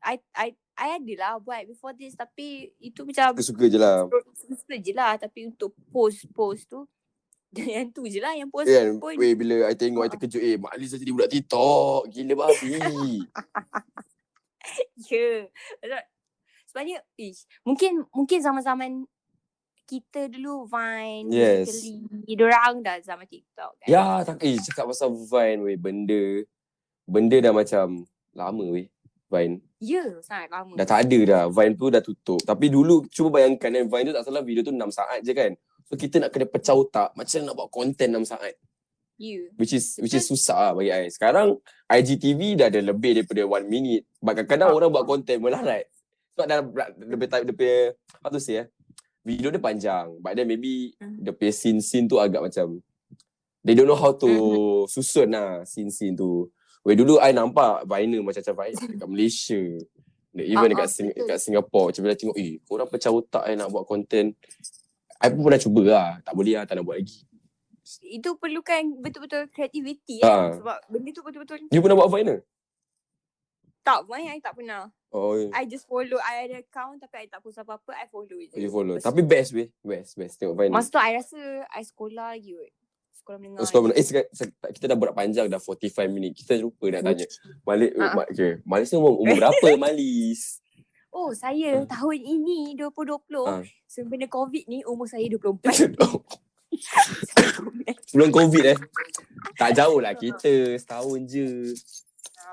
I 0.00 0.22
I 0.32 0.54
I 0.78 0.96
ada 0.96 1.14
lah 1.18 1.32
buat 1.42 1.68
before 1.68 1.92
this 1.92 2.16
tapi 2.16 2.72
itu 2.80 3.04
macam 3.04 3.36
Suka-suka 3.36 3.66
je 3.68 3.76
lah. 3.76 4.08
suka 4.32 4.74
je 4.80 4.92
lah 4.96 5.12
tapi 5.20 5.50
untuk 5.50 5.76
post-post 5.92 6.72
tu 6.72 6.88
yang 7.54 7.90
tu 7.96 8.06
je 8.06 8.22
lah 8.22 8.34
yang 8.38 8.46
post 8.46 8.70
Kan, 8.70 9.02
pun 9.02 9.14
weh 9.18 9.34
bila 9.34 9.66
I 9.66 9.74
tengok 9.74 10.02
I 10.02 10.08
Ah. 10.08 10.12
terkejut 10.14 10.42
Eh, 10.42 10.56
Mak 10.58 10.74
Liz 10.78 10.94
dah 10.94 11.00
jadi 11.02 11.12
budak 11.12 11.30
TikTok 11.30 12.00
Gila 12.10 12.34
babi 12.38 12.70
Ya. 15.10 15.50
Yeah. 15.82 16.04
Sebenarnya 16.68 17.02
ish, 17.18 17.48
mungkin 17.66 18.06
mungkin 18.14 18.38
zaman-zaman 18.38 19.02
kita 19.90 20.30
dulu 20.30 20.70
Vine, 20.70 21.26
Yes. 21.34 21.66
Musical.ly, 21.82 22.38
Diorang 22.38 22.78
dah 22.78 23.02
zaman 23.02 23.26
TikTok 23.26 23.72
kan. 23.82 23.88
Ya 23.90 24.22
tak 24.22 24.38
Eh 24.38 24.54
cakap 24.62 24.86
pasal 24.86 25.10
Vine 25.10 25.66
weh 25.66 25.74
Benda 25.74 26.46
Benda 27.10 27.36
dah 27.42 27.50
macam 27.50 28.06
Lama 28.30 28.64
weh 28.70 28.86
Vine. 29.30 29.62
Ya, 29.78 30.02
sangat 30.20 30.50
lama. 30.50 30.74
Dah 30.74 30.86
tak 30.86 31.06
ada 31.06 31.18
dah. 31.22 31.42
Vine 31.48 31.74
tu 31.78 31.86
dah 31.88 32.02
tutup. 32.02 32.42
Tapi 32.42 32.66
dulu 32.66 33.06
cuba 33.10 33.40
bayangkan 33.40 33.70
kan 33.72 33.86
Vine 33.86 34.06
tu 34.10 34.14
tak 34.14 34.26
salah 34.26 34.42
video 34.42 34.62
tu 34.62 34.74
6 34.74 34.90
saat 34.90 35.22
je 35.22 35.32
kan. 35.34 35.54
So 35.90 35.98
kita 35.98 36.22
nak 36.22 36.30
kena 36.30 36.46
pecah 36.46 36.72
otak 36.72 37.18
macam 37.18 37.38
nak 37.42 37.54
buat 37.58 37.68
konten 37.68 38.08
6 38.14 38.22
saat. 38.24 38.54
Ya. 39.18 39.42
Which 39.58 39.74
is 39.74 39.98
which 39.98 40.14
is 40.14 40.24
susah 40.24 40.70
lah 40.70 40.72
bagi 40.72 40.88
I. 40.88 41.10
Sekarang 41.10 41.58
IGTV 41.84 42.56
dah 42.56 42.70
ada 42.70 42.78
lebih 42.80 43.20
daripada 43.20 43.42
1 43.44 43.66
minit. 43.66 44.06
But 44.16 44.38
kadang-kadang 44.38 44.70
Ah. 44.70 44.76
orang 44.78 44.88
buat 44.88 45.04
konten 45.04 45.42
melarat. 45.42 45.90
Sebab 46.32 46.46
dah 46.46 46.58
lebih 47.04 47.26
type 47.26 47.44
dia 47.44 47.52
punya 47.52 47.78
how 48.22 48.30
to 48.30 48.38
say 48.38 48.64
eh. 48.64 48.66
Video 49.20 49.50
dia 49.50 49.60
panjang. 49.60 50.14
But 50.22 50.38
then 50.38 50.46
maybe 50.46 50.94
Mhm. 50.96 51.20
the 51.20 51.34
punya 51.34 51.52
scene-scene 51.52 52.06
tu 52.06 52.16
agak 52.16 52.40
macam 52.40 52.80
they 53.60 53.74
don't 53.74 53.84
know 53.84 53.98
how 53.98 54.14
to 54.14 54.30
Mhm. 54.30 54.88
susun 54.88 55.28
lah 55.34 55.66
scene-scene 55.66 56.14
tu. 56.14 56.48
Weh 56.80 56.96
dulu 56.96 57.20
I 57.20 57.34
nampak 57.34 57.84
Viner 57.84 58.24
macam-macam 58.24 58.54
Viner 58.56 58.86
dekat 58.88 59.08
Malaysia. 59.10 59.60
Even 60.30 60.56
Ah, 60.56 60.70
dekat, 60.70 60.86
ah, 60.86 60.88
Sing- 60.88 61.12
dekat 61.12 61.38
Singapore. 61.42 61.90
Macam 61.90 62.02
bila 62.06 62.14
tengok, 62.14 62.36
eh 62.38 62.56
korang 62.64 62.88
pecah 62.88 63.10
otak 63.10 63.44
I 63.44 63.58
nak 63.58 63.68
buat 63.68 63.84
konten. 63.84 64.32
I 65.20 65.28
pun 65.28 65.42
pernah 65.42 65.60
cuba 65.60 65.82
lah. 65.84 66.08
Tak 66.20 66.32
boleh 66.32 66.54
lah, 66.54 66.64
tak 66.64 66.74
nak 66.74 66.84
buat 66.84 66.96
lagi. 66.96 67.24
Itu 68.02 68.36
perlukan 68.36 68.80
betul-betul 68.98 69.48
kreativiti 69.48 70.20
Ah. 70.20 70.48
kan. 70.48 70.58
Sebab 70.58 70.76
benda 70.86 71.10
tu 71.10 71.22
betul-betul 71.22 71.58
You 71.68 71.80
pernah 71.80 71.96
buat 71.96 72.08
Viner? 72.08 72.40
tak 73.80 74.04
main 74.06 74.28
I 74.28 74.38
tak 74.38 74.54
pernah. 74.54 74.92
Oh, 75.10 75.34
I 75.50 75.64
just 75.64 75.82
follow 75.84 76.20
I 76.20 76.46
ada 76.46 76.60
account 76.60 77.00
tapi 77.00 77.24
I 77.24 77.26
tak 77.26 77.40
post 77.40 77.58
apa-apa 77.58 77.90
I 77.92 78.06
follow 78.06 78.36
je. 78.38 78.54
you 78.54 78.70
follow. 78.70 78.94
Lepas 78.94 79.08
Tapi 79.08 79.24
best 79.24 79.50
weh. 79.50 79.72
Best, 79.82 80.14
best. 80.14 80.36
Tengok 80.36 80.54
Viner. 80.54 80.70
Masa 80.70 80.88
tu 80.88 81.00
I 81.00 81.16
rasa 81.16 81.40
I 81.66 81.82
sekolah 81.82 82.36
lagi 82.36 82.54
kot. 82.54 82.70
Sekolah 83.16 83.38
menengah. 83.38 83.58
Oh, 83.58 83.66
sekolah 83.66 83.82
mana? 83.82 83.94
Eh, 83.96 84.04
sek- 84.04 84.30
sek- 84.30 84.54
kita 84.70 84.84
dah 84.86 84.94
berat 84.94 85.12
panjang 85.12 85.46
dah 85.46 85.58
45 85.58 86.06
minit. 86.06 86.32
Kita 86.34 86.54
lupa 86.54 86.86
nak 86.88 87.02
tanya. 87.02 87.26
Malik, 87.64 87.90
uh 87.94 88.12
okay. 88.22 88.52
Malis 88.62 88.86
ni 88.86 88.96
umur, 88.96 89.12
umur 89.18 89.34
berapa 89.42 89.66
Malis? 89.76 90.60
Oh 91.10 91.34
saya 91.34 91.82
tahun 91.84 92.18
ini 92.22 92.78
2020 92.78 93.42
Ah. 93.44 93.62
sebelum 93.84 94.30
COVID 94.30 94.64
ni 94.70 94.86
umur 94.86 95.10
saya 95.10 95.26
24. 95.34 95.98
Sebelum 98.10 98.30
COVID 98.30 98.64
eh. 98.66 98.78
Tak 99.58 99.74
jauh 99.74 99.98
lah 99.98 100.14
kita. 100.22 100.78
Setahun 100.78 101.26
je. 101.26 101.74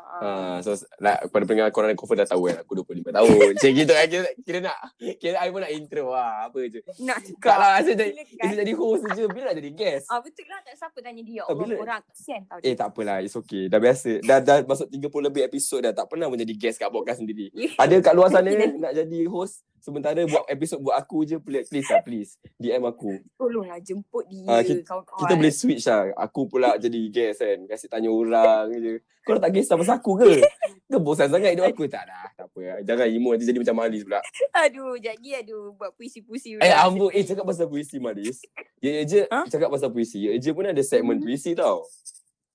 Ah. 0.08 0.58
Ha, 0.58 0.66
so 0.66 0.72
like, 1.03 1.28
pada 1.30 1.43
pendengar 1.43 1.70
korang 1.76 1.91
confirm 1.93 2.24
dah 2.24 2.30
tahu 2.32 2.47
kan 2.47 2.64
aku 2.64 2.80
25 2.80 3.12
tahun. 3.12 3.28
Macam 3.53 3.70
gitu 3.76 3.91
kan 3.91 4.05
kira, 4.08 4.30
kira 4.41 4.60
nak 4.64 4.78
kira 5.20 5.36
I 5.43 5.49
pun 5.51 5.62
nak 5.62 5.72
intro 5.76 6.16
lah 6.16 6.47
apa 6.47 6.60
je. 6.72 6.80
Nak 7.03 7.18
Kak 7.38 7.58
lah 7.60 7.70
asyik 7.84 7.95
jadi, 7.99 8.12
asyik 8.39 8.58
jadi 8.64 8.74
host 8.74 9.03
je 9.14 9.24
bila 9.28 9.43
nak 9.51 9.58
jadi 9.60 9.72
guest. 9.76 10.05
Ah 10.08 10.20
betul 10.24 10.47
lah 10.47 10.60
tak 10.64 10.76
siapa 10.80 10.97
tanya 11.03 11.22
dia. 11.22 11.43
Ah, 11.43 11.51
Allah 11.51 11.66
bila? 11.68 11.76
orang 11.84 12.01
kesian 12.08 12.41
tau 12.47 12.58
Eh 12.64 12.74
dia. 12.74 12.80
tak 12.80 12.88
apalah 12.95 13.18
it's 13.20 13.36
okay. 13.36 13.64
Dah 13.68 13.80
biasa. 13.84 14.12
Dah 14.24 14.39
dah 14.39 14.58
masuk 14.64 14.88
30 14.89 15.28
lebih 15.28 15.43
episod 15.43 15.80
dah 15.84 15.91
tak 15.91 16.08
pernah 16.08 16.32
pun 16.32 16.39
jadi 16.39 16.55
guest 16.55 16.80
kat 16.80 16.89
podcast 16.89 17.20
sendiri. 17.20 17.51
Ada 17.76 17.95
kat 17.99 18.14
luar 18.16 18.30
sana 18.36 18.49
nak 18.55 18.93
jadi 18.95 19.20
host 19.28 19.68
sementara 19.88 20.20
buat 20.22 20.44
episod 20.46 20.78
buat 20.78 20.94
aku 20.94 21.24
je 21.24 21.40
please, 21.40 21.64
please 21.66 21.88
lah 21.88 22.02
please. 22.02 22.36
DM 22.58 22.84
aku. 22.84 23.24
Tolonglah 23.34 23.80
jemput 23.80 24.28
dia 24.28 24.44
Ah, 24.46 24.60
kita- 24.60 24.84
kawan-kawan. 24.84 25.20
Kita 25.24 25.34
boleh 25.34 25.54
switch 25.54 25.88
lah. 25.88 26.12
Aku 26.20 26.44
pula 26.46 26.76
jadi 26.76 27.00
guest 27.08 27.40
kan. 27.40 27.60
Kasih 27.66 27.88
tanya 27.88 28.10
orang 28.10 28.68
je. 28.74 28.94
Kau 29.24 29.36
tak 29.36 29.50
guest 29.50 29.72
pasal 29.72 29.96
aku 29.96 30.12
ke? 30.18 30.28
Ke 30.88 30.96
bosan 30.98 31.28
sangat 31.28 31.52
hidup 31.52 31.68
aku? 31.68 31.84
Tak 31.86 32.04
dah. 32.04 32.28
Tak 32.34 32.48
apa 32.48 32.60
lah. 32.62 32.80
Jangan 32.82 33.08
emo 33.10 33.30
nanti 33.30 33.44
jadi 33.44 33.60
macam 33.60 33.76
Malis 33.78 34.04
pula. 34.04 34.20
Aduh, 34.58 34.96
jadi 34.98 35.30
aduh 35.38 35.72
buat 35.74 35.92
puisi-puisi 35.94 36.56
Eh 36.58 36.72
ambul. 36.72 37.12
Eh 37.12 37.24
cakap 37.24 37.44
pasal 37.44 37.68
puisi 37.68 38.00
Malis. 38.00 38.40
Ya 38.80 39.04
je 39.04 39.24
Ha? 39.26 39.44
cakap 39.46 39.68
pasal 39.68 39.90
puisi. 39.90 40.20
Ya 40.22 40.32
je 40.34 40.52
pun 40.52 40.64
ada 40.64 40.80
segmen 40.80 41.16
Hmm. 41.16 41.24
puisi 41.24 41.52
tau. 41.54 41.84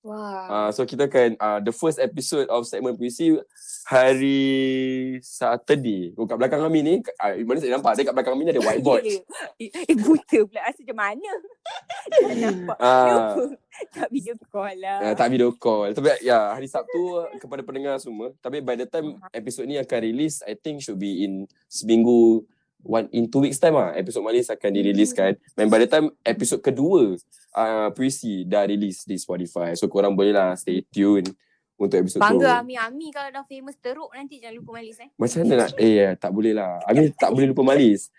Wah. 0.03 0.51
Uh, 0.51 0.71
so 0.75 0.83
kita 0.83 1.07
akan 1.07 1.39
uh, 1.39 1.59
the 1.63 1.71
first 1.71 2.03
episode 2.03 2.51
of 2.51 2.67
segmen 2.67 2.99
puisi 2.99 3.39
hari 3.87 4.43
Saturday. 5.23 6.11
Oh, 6.19 6.27
kat 6.27 6.43
belakang 6.43 6.59
kami 6.59 6.83
ni, 6.83 6.95
uh, 7.23 7.33
mana 7.47 7.63
saya 7.63 7.79
nampak 7.79 7.95
dia 7.95 8.11
kat 8.11 8.15
belakang 8.19 8.35
kami 8.35 8.43
ni 8.43 8.51
ada 8.51 8.63
whiteboard. 8.67 9.03
Ya. 9.07 9.23
Eh, 9.63 9.71
eh 9.71 9.95
buta 9.95 10.39
pula 10.43 10.61
rasa 10.67 10.83
macam 10.83 10.99
mana? 10.99 11.31
tak 12.19 12.35
nampak. 12.35 12.79
Ah. 12.83 12.99
Kenapa? 13.07 13.43
tak 13.95 14.09
video 14.11 14.35
call 14.51 14.75
lah. 14.83 14.99
Uh, 15.01 15.15
tak 15.15 15.29
video 15.31 15.49
call. 15.55 15.89
Tapi 15.95 16.09
ya, 16.27 16.39
hari 16.51 16.67
Sabtu 16.67 17.03
kepada 17.39 17.63
pendengar 17.63 17.95
semua. 18.03 18.35
Tapi 18.43 18.59
by 18.59 18.75
the 18.75 18.87
time 18.91 19.23
episod 19.31 19.71
ni 19.71 19.79
akan 19.79 19.99
release, 20.03 20.43
I 20.43 20.59
think 20.59 20.83
should 20.83 20.99
be 20.99 21.23
in 21.23 21.47
seminggu 21.71 22.43
one 22.83 23.07
in 23.11 23.27
two 23.27 23.41
weeks 23.41 23.57
time 23.57 23.75
ah 23.75 23.91
episod 23.93 24.21
Malis 24.21 24.47
akan 24.47 24.71
diriliskan. 24.71 25.35
Dan 25.55 25.67
by 25.67 25.79
the 25.79 25.89
time 25.89 26.11
episod 26.21 26.59
kedua 26.59 27.15
uh, 27.53 27.89
puisi 27.91 28.43
dah 28.43 28.63
release 28.63 29.03
di 29.03 29.17
Spotify. 29.17 29.73
So 29.73 29.87
korang 29.87 30.13
boleh 30.13 30.31
lah 30.31 30.55
stay 30.55 30.83
tune 30.85 31.27
untuk 31.75 31.99
episod 31.99 32.19
tu. 32.19 32.25
Bangga 32.25 32.61
Ami 32.61 32.75
Ami 32.75 33.09
kalau 33.09 33.31
dah 33.31 33.43
famous 33.43 33.75
teruk 33.77 34.11
nanti 34.11 34.39
jangan 34.39 34.57
lupa 34.57 34.71
Malis 34.77 34.99
eh. 34.99 35.09
Macam 35.15 35.39
mana 35.41 35.55
nak 35.57 35.71
eh 35.77 35.93
ya, 35.97 36.09
tak 36.15 36.31
boleh 36.31 36.53
lah. 36.53 36.79
Amin 36.85 37.11
tak 37.13 37.31
boleh 37.31 37.47
lupa 37.49 37.63
Malis. 37.65 38.11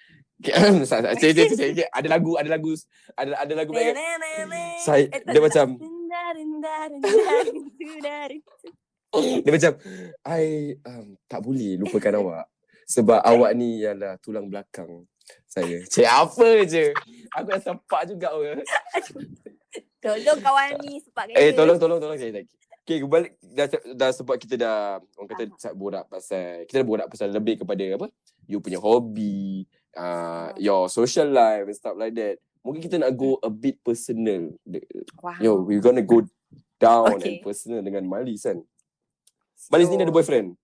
Ada 0.44 2.08
lagu, 2.10 2.36
ada 2.36 2.50
lagu, 2.50 2.76
ada 3.16 3.32
ada 3.38 3.54
lagu 3.56 3.72
baik. 3.72 3.96
Saya- 4.78 5.08
dia 5.24 5.40
macam- 5.40 5.72
Dia 9.40 9.52
macam 9.52 9.72
I 10.26 10.44
um, 10.82 11.06
tak 11.24 11.40
boleh 11.40 11.78
lupakan 11.78 12.14
awak 12.18 12.46
sebab 12.88 13.20
awak 13.24 13.52
ni 13.56 13.84
ialah 13.84 14.20
tulang 14.20 14.48
belakang 14.48 15.08
saya. 15.48 15.80
Cik 15.88 16.08
apa 16.08 16.48
je. 16.68 16.92
Aku 17.34 17.48
dah 17.50 17.62
sempat 17.62 18.10
juga 18.10 18.34
orang. 18.34 18.62
Tolong 20.04 20.40
kawan 20.44 20.70
ni 20.84 21.00
sepak 21.00 21.32
Eh 21.32 21.56
tolong 21.56 21.80
tolong 21.80 21.96
tolong 21.98 22.20
saya 22.20 22.44
lagi. 22.44 22.52
Okay, 22.84 23.00
balik 23.08 23.40
dah, 23.40 23.72
dah 23.96 24.12
sebab 24.12 24.36
kita 24.36 24.60
dah 24.60 25.00
orang 25.16 25.30
kata 25.32 25.44
Ah. 25.48 25.72
borak 25.72 26.04
pasal 26.12 26.68
kita 26.68 26.84
dah 26.84 26.88
borak 26.88 27.08
pasal 27.08 27.32
lebih 27.32 27.64
kepada 27.64 27.96
apa? 27.96 28.12
You 28.44 28.60
punya 28.60 28.76
hobi, 28.84 29.64
uh, 29.96 30.52
your 30.60 30.92
social 30.92 31.32
life 31.32 31.64
and 31.72 31.78
stuff 31.80 31.96
like 31.96 32.12
that. 32.20 32.44
Mungkin 32.60 32.84
kita 32.84 33.00
nak 33.00 33.16
go 33.16 33.40
a 33.40 33.48
bit 33.48 33.80
personal. 33.80 34.52
Wow. 35.24 35.40
Yo, 35.40 35.52
we 35.64 35.80
gonna 35.80 36.04
go 36.04 36.28
down 36.76 37.16
Okay. 37.16 37.40
and 37.40 37.48
personal 37.48 37.80
dengan 37.80 38.04
Malis 38.04 38.44
kan. 38.44 38.60
Malis 39.72 39.88
ni 39.88 39.96
dia 39.96 40.04
ada 40.04 40.12
boyfriend. 40.12 40.60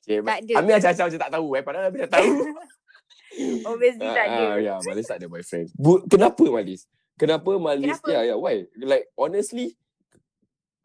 Okay, 0.00 0.18
Tak 0.24 0.38
ada. 0.42 0.52
Amir 0.58 0.74
acah-acah 0.80 1.04
macam 1.06 1.20
tak 1.20 1.32
tahu 1.32 1.48
eh. 1.54 1.62
Padahal 1.62 1.84
Amir 1.92 2.00
dah 2.08 2.12
tahu. 2.16 2.30
Obviously 3.70 4.08
tak 4.10 4.26
ada. 4.26 4.42
Ah, 4.42 4.56
ya, 4.58 4.74
Malis 4.82 5.06
tak 5.06 5.18
ada 5.22 5.26
boyfriend. 5.30 5.68
Bu, 5.76 6.02
kenapa 6.08 6.44
Malis? 6.50 6.80
Kenapa 7.14 7.50
Malis? 7.60 7.96
Kenapa? 8.00 8.08
Ya, 8.10 8.20
ya, 8.32 8.34
why? 8.34 8.66
Like, 8.80 9.06
honestly, 9.14 9.76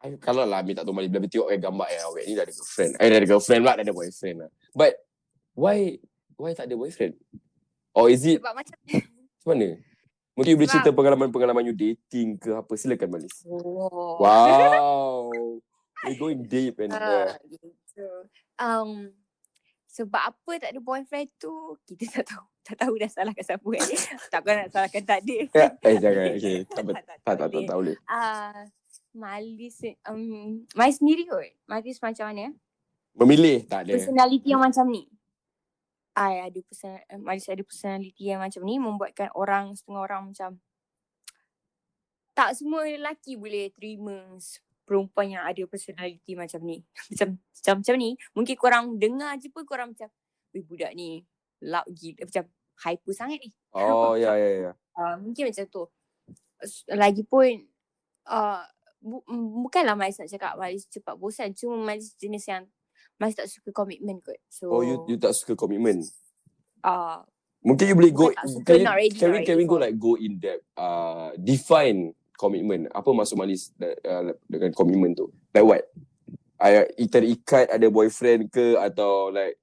I, 0.04 0.14
kalau 0.20 0.44
lah 0.44 0.62
Amir 0.62 0.76
tak 0.76 0.84
tahu 0.86 0.94
Malis, 0.94 1.10
bila 1.10 1.26
tengok 1.26 1.48
eh, 1.50 1.58
gambar 1.58 1.86
eh, 1.90 2.00
awak 2.04 2.22
ni 2.22 2.32
dah 2.36 2.44
ada 2.44 2.52
girlfriend. 2.54 2.92
Eh, 2.96 3.06
dah 3.08 3.18
ada 3.18 3.26
girlfriend 3.26 3.60
pula, 3.64 3.72
dah 3.74 3.84
ada 3.84 3.94
boyfriend 3.96 4.36
lah. 4.44 4.50
But, 4.76 4.92
why, 5.56 5.78
why 6.36 6.52
tak 6.52 6.68
ada 6.70 6.76
boyfriend? 6.76 7.14
Or 7.96 8.12
is 8.12 8.22
it, 8.28 8.38
Sebab 8.44 8.52
macam 8.52 8.76
macam 8.84 9.48
mana? 9.48 9.68
Mungkin 10.36 10.52
you 10.52 10.58
boleh 10.60 10.68
cerita 10.68 10.92
pengalaman-pengalaman 10.92 11.64
you 11.64 11.72
dating 11.72 12.36
ke 12.36 12.52
apa. 12.52 12.68
Silakan 12.76 13.08
Malis. 13.08 13.32
oh. 13.48 14.20
Wow. 14.20 15.32
We're 16.04 16.20
going 16.20 16.44
deep 16.44 16.76
and 16.76 16.92
uh, 16.92 17.32
Ah, 17.32 17.40
gitu. 17.48 17.72
Um, 18.56 19.12
sebab 19.96 20.22
apa 20.32 20.52
tak 20.60 20.76
ada 20.76 20.80
boyfriend 20.84 21.32
tu 21.40 21.76
kita 21.88 22.20
tak 22.20 22.26
tahu. 22.34 22.44
Tak 22.66 22.82
tahu 22.82 22.98
dah 22.98 23.06
salahkan 23.06 23.46
siapa 23.46 23.62
kan. 23.62 23.86
Takkan 24.34 24.54
nak 24.58 24.68
salahkan 24.74 25.02
tak 25.06 25.22
ada. 25.22 25.36
ya, 25.54 25.66
eh 25.86 25.96
jangan. 26.02 26.28
Okay. 26.34 26.56
Tak, 26.66 26.82
tak, 26.82 27.02
tak, 27.06 27.16
tak, 27.22 27.46
tak, 27.46 27.62
tak 27.62 27.76
boleh. 27.78 27.96
Ah, 28.10 28.66
Malis 29.14 29.86
um, 30.10 30.66
Malis 30.74 30.98
sendiri 30.98 31.30
kot. 31.30 31.46
Malis 31.70 32.02
macam 32.02 32.26
mana? 32.26 32.50
Memilih 33.14 33.70
tak 33.70 33.86
ada. 33.86 33.94
Personality 33.94 34.50
yang 34.50 34.66
macam 34.66 34.82
ni. 34.90 35.06
I 36.18 36.42
ada 36.42 36.58
person, 36.58 36.98
Malis 37.22 37.46
ada 37.46 37.62
personality 37.62 38.34
yang 38.34 38.42
macam 38.42 38.66
ni 38.66 38.82
membuatkan 38.82 39.30
orang 39.38 39.78
setengah 39.78 40.02
orang 40.02 40.34
macam 40.34 40.58
tak 42.36 42.52
semua 42.52 42.84
lelaki 42.84 43.32
boleh 43.40 43.72
terima 43.72 44.36
perempuan 44.86 45.26
yang 45.34 45.42
ada 45.42 45.58
personality 45.66 46.38
macam 46.38 46.62
ni. 46.62 46.80
Macam 47.10 47.36
macam, 47.36 47.74
macam 47.82 47.94
ni, 47.98 48.10
mungkin 48.32 48.54
korang 48.54 48.84
dengar 49.02 49.34
je 49.42 49.50
pun 49.50 49.66
korang 49.66 49.90
macam, 49.90 50.06
weh 50.54 50.62
budak 50.62 50.94
ni 50.94 51.26
loud 51.58 51.82
gila, 51.90 52.22
macam 52.22 52.44
hyper 52.86 53.12
sangat 53.12 53.42
ni. 53.42 53.50
Oh, 53.74 54.14
ya, 54.14 54.38
ya, 54.42 54.70
ya. 54.70 54.72
Uh, 54.94 55.18
mungkin 55.18 55.50
macam 55.50 55.66
tu. 55.66 55.82
Lagipun, 56.88 57.66
uh, 58.30 58.62
bu- 59.02 59.26
bukanlah 59.66 59.98
Malis 59.98 60.22
nak 60.22 60.30
cakap 60.30 60.54
Malis 60.56 60.86
cepat 60.88 61.18
bosan. 61.18 61.52
Cuma 61.52 61.74
Malis 61.82 62.14
jenis 62.16 62.46
yang 62.46 62.64
Malis 63.18 63.36
tak 63.36 63.50
suka 63.50 63.74
komitmen 63.74 64.22
kot. 64.24 64.38
So, 64.48 64.70
Oh, 64.70 64.82
you 64.86 65.02
you 65.10 65.16
tak 65.20 65.34
suka 65.36 65.52
komitmen. 65.58 66.06
uh, 66.86 67.20
Mungkin 67.66 67.84
you 67.90 67.96
boleh 67.98 68.12
go 68.14 68.30
can, 68.62 68.78
you, 68.78 68.86
not 68.86 68.94
ready, 68.94 69.10
can 69.10 69.28
we 69.34 69.42
can 69.42 69.56
we 69.58 69.66
go 69.66 69.74
like 69.74 69.98
go 69.98 70.14
in 70.14 70.38
depth 70.38 70.62
uh 70.78 71.34
define 71.34 72.14
commitment. 72.36 72.92
Apa 72.92 73.10
maksud 73.10 73.40
Malis 73.40 73.72
uh, 73.80 74.32
dengan 74.46 74.70
komitmen 74.76 75.16
tu? 75.16 75.32
Like 75.50 75.66
what? 75.66 75.82
I 76.56 77.04
terikat 77.08 77.68
ada 77.68 77.88
boyfriend 77.92 78.48
ke 78.48 78.80
atau 78.80 79.28
like 79.28 79.60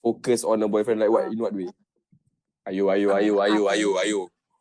focus 0.00 0.40
on 0.40 0.64
a 0.64 0.68
boyfriend 0.68 1.04
like 1.04 1.12
what 1.12 1.28
in 1.28 1.36
what 1.36 1.52
way? 1.52 1.68
Ayo 2.64 2.88
ayo 2.92 3.12
ayo 3.16 3.34
ayo 3.44 3.62
ayo 3.68 3.90
ayo. 4.00 4.20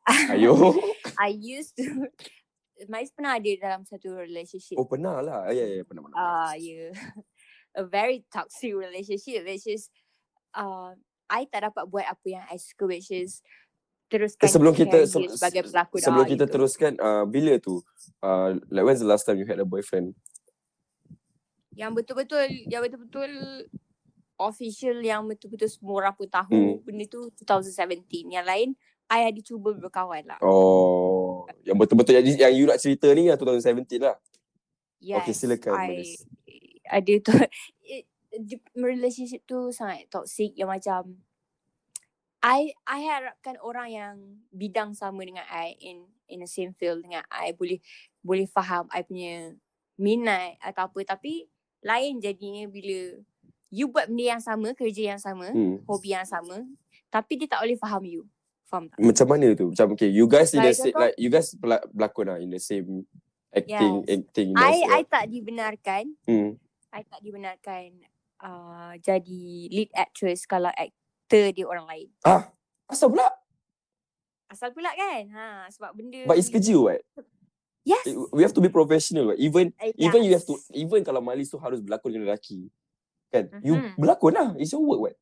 Ayo. 0.34 0.74
I 1.22 1.30
used 1.38 1.78
to 1.78 1.86
Malis 2.90 3.14
pernah 3.14 3.38
ada 3.38 3.52
dalam 3.60 3.86
satu 3.86 4.16
relationship. 4.18 4.80
Oh 4.80 4.88
pernah 4.88 5.20
lah. 5.20 5.52
Ya 5.54 5.68
ya 5.68 5.76
ya, 5.78 5.84
pernah 5.86 6.08
pernah. 6.08 6.18
Ah, 6.18 6.54
ya. 6.58 6.90
a 7.80 7.84
very 7.86 8.26
toxic 8.34 8.74
relationship 8.74 9.46
which 9.46 9.68
is 9.70 9.92
uh, 10.58 10.96
I 11.30 11.46
tak 11.46 11.70
dapat 11.70 11.86
buat 11.86 12.10
apa 12.10 12.26
yang 12.26 12.46
I 12.50 12.58
suka 12.58 12.90
which 12.90 13.14
is 13.14 13.46
teruskan 14.10 14.46
Eh, 14.46 14.52
sebelum 14.52 14.74
kita 14.74 14.98
se- 15.06 15.38
sebagai 15.38 15.62
se- 15.64 15.68
pelakon 15.72 16.00
sebelum 16.02 16.26
kita 16.26 16.46
gitu. 16.50 16.54
teruskan 16.58 16.92
uh, 16.98 17.24
bila 17.30 17.54
tu? 17.62 17.80
Uh, 18.20 18.58
like 18.74 18.84
when's 18.84 19.00
the 19.00 19.08
last 19.08 19.24
time 19.24 19.38
you 19.38 19.46
had 19.46 19.62
a 19.62 19.68
boyfriend? 19.68 20.18
Yang 21.78 22.04
betul-betul 22.04 22.50
yang 22.68 22.82
betul-betul 22.84 23.32
official 24.40 24.98
yang 25.00 25.22
betul-betul 25.30 25.70
semua 25.70 25.94
orang 26.04 26.14
pun 26.18 26.28
tahu 26.28 26.50
Hmm. 26.52 26.76
benda 26.84 27.06
tu 27.06 27.30
2017 27.46 28.34
yang 28.34 28.44
lain 28.44 28.74
I 29.10 29.26
ada 29.26 29.42
cuba 29.42 29.74
berkawan 29.74 30.22
lah. 30.26 30.40
Oh 30.42 31.46
yang 31.66 31.78
betul-betul 31.78 32.18
yang, 32.20 32.26
yang 32.50 32.54
you 32.54 32.66
nak 32.66 32.80
cerita 32.82 33.10
ni 33.14 33.30
yang 33.30 33.38
2017 33.38 34.02
lah? 34.02 34.16
Yes 35.00 35.24
Okay, 35.24 35.34
silakan, 35.34 35.72
I 35.80 36.18
ada 36.90 37.14
tu. 37.22 37.32
It, 37.90 38.06
relationship 38.78 39.42
tu 39.50 39.74
sangat 39.74 40.06
toxic 40.14 40.54
yang 40.54 40.70
macam 40.70 41.18
I 42.40 42.72
I 42.88 43.00
harapkan 43.04 43.60
orang 43.60 43.90
yang 43.92 44.16
bidang 44.56 44.96
sama 44.96 45.28
dengan 45.28 45.44
I 45.52 45.76
in 45.84 46.08
in 46.32 46.40
the 46.40 46.48
same 46.48 46.72
field 46.72 47.04
dengan 47.04 47.28
I 47.28 47.52
boleh 47.52 47.84
boleh 48.24 48.48
faham 48.48 48.88
I 48.96 49.04
punya 49.04 49.60
minat 50.00 50.56
atau 50.64 50.88
apa 50.88 51.00
tapi 51.04 51.52
lain 51.84 52.24
jadinya 52.24 52.64
bila 52.72 53.20
you 53.70 53.92
buat 53.92 54.10
benda 54.10 54.36
yang 54.36 54.44
sama, 54.44 54.74
kerja 54.74 55.14
yang 55.16 55.22
sama, 55.22 55.52
hmm. 55.52 55.86
hobi 55.86 56.16
yang 56.16 56.28
sama 56.28 56.64
tapi 57.12 57.42
dia 57.42 57.50
tak 57.50 57.66
boleh 57.66 57.78
faham 57.78 58.04
you. 58.08 58.24
Faham 58.70 58.86
tak? 58.86 59.02
macam 59.02 59.28
mana 59.34 59.48
tu 59.58 59.74
macam 59.74 59.98
okay 59.98 60.14
you 60.14 60.30
guys 60.30 60.54
in 60.54 60.62
the 60.62 60.70
Like 60.70 60.78
same 60.78 60.94
like 60.94 61.18
you 61.18 61.30
guys 61.34 61.50
berlakon 61.58 62.26
lah 62.30 62.38
in 62.38 62.54
the 62.54 62.62
same 62.62 63.10
acting 63.50 64.06
Yes. 64.06 64.30
acting 64.30 64.50
I 64.54 64.78
industry 64.78 64.94
I 64.94 65.02
tak 65.10 65.26
dibenarkan, 65.34 66.04
hmm. 66.30 66.50
I 66.94 67.02
tak 67.02 67.20
dibenarkan 67.26 67.88
uh, 68.46 68.94
jadi 69.02 69.44
lead 69.74 69.92
actress 69.98 70.46
kalau 70.46 70.70
aktor 71.30 71.54
dia 71.54 71.66
orang 71.70 71.86
lain. 71.86 72.08
ah 72.26 72.50
asal 72.90 73.14
pula 73.14 73.30
Asal 74.50 74.74
pula 74.74 74.90
kan? 74.98 75.30
Ha 75.30 75.70
sebab 75.70 75.94
benda 75.94 76.26
but 76.26 76.34
it's 76.34 76.50
kerja 76.50 76.74
what 76.74 77.06
Yes. 77.86 78.02
It- 78.04 78.18
we 78.34 78.42
have 78.42 78.52
to 78.52 78.60
be 78.60 78.74
professional 78.74 79.30
what 79.30 79.38
even 79.38 79.70
Eh, 79.78 79.94
even 79.96 80.26
you 80.26 80.34
have 80.34 80.42
yes. 80.42 80.50
to 80.50 80.58
even 80.74 81.06
kalau 81.06 81.22
Malis 81.22 81.54
tu 81.54 81.62
harus 81.62 81.78
berlakon 81.80 82.10
dengan 82.12 82.34
lelaki 82.34 82.66
kan 83.30 83.46
you 83.62 83.78
Mhm. 83.78 83.94
berlakon 83.94 84.34
lah 84.34 84.50
it's 84.58 84.74
your 84.74 84.82
work 84.82 85.02
what 85.06 85.16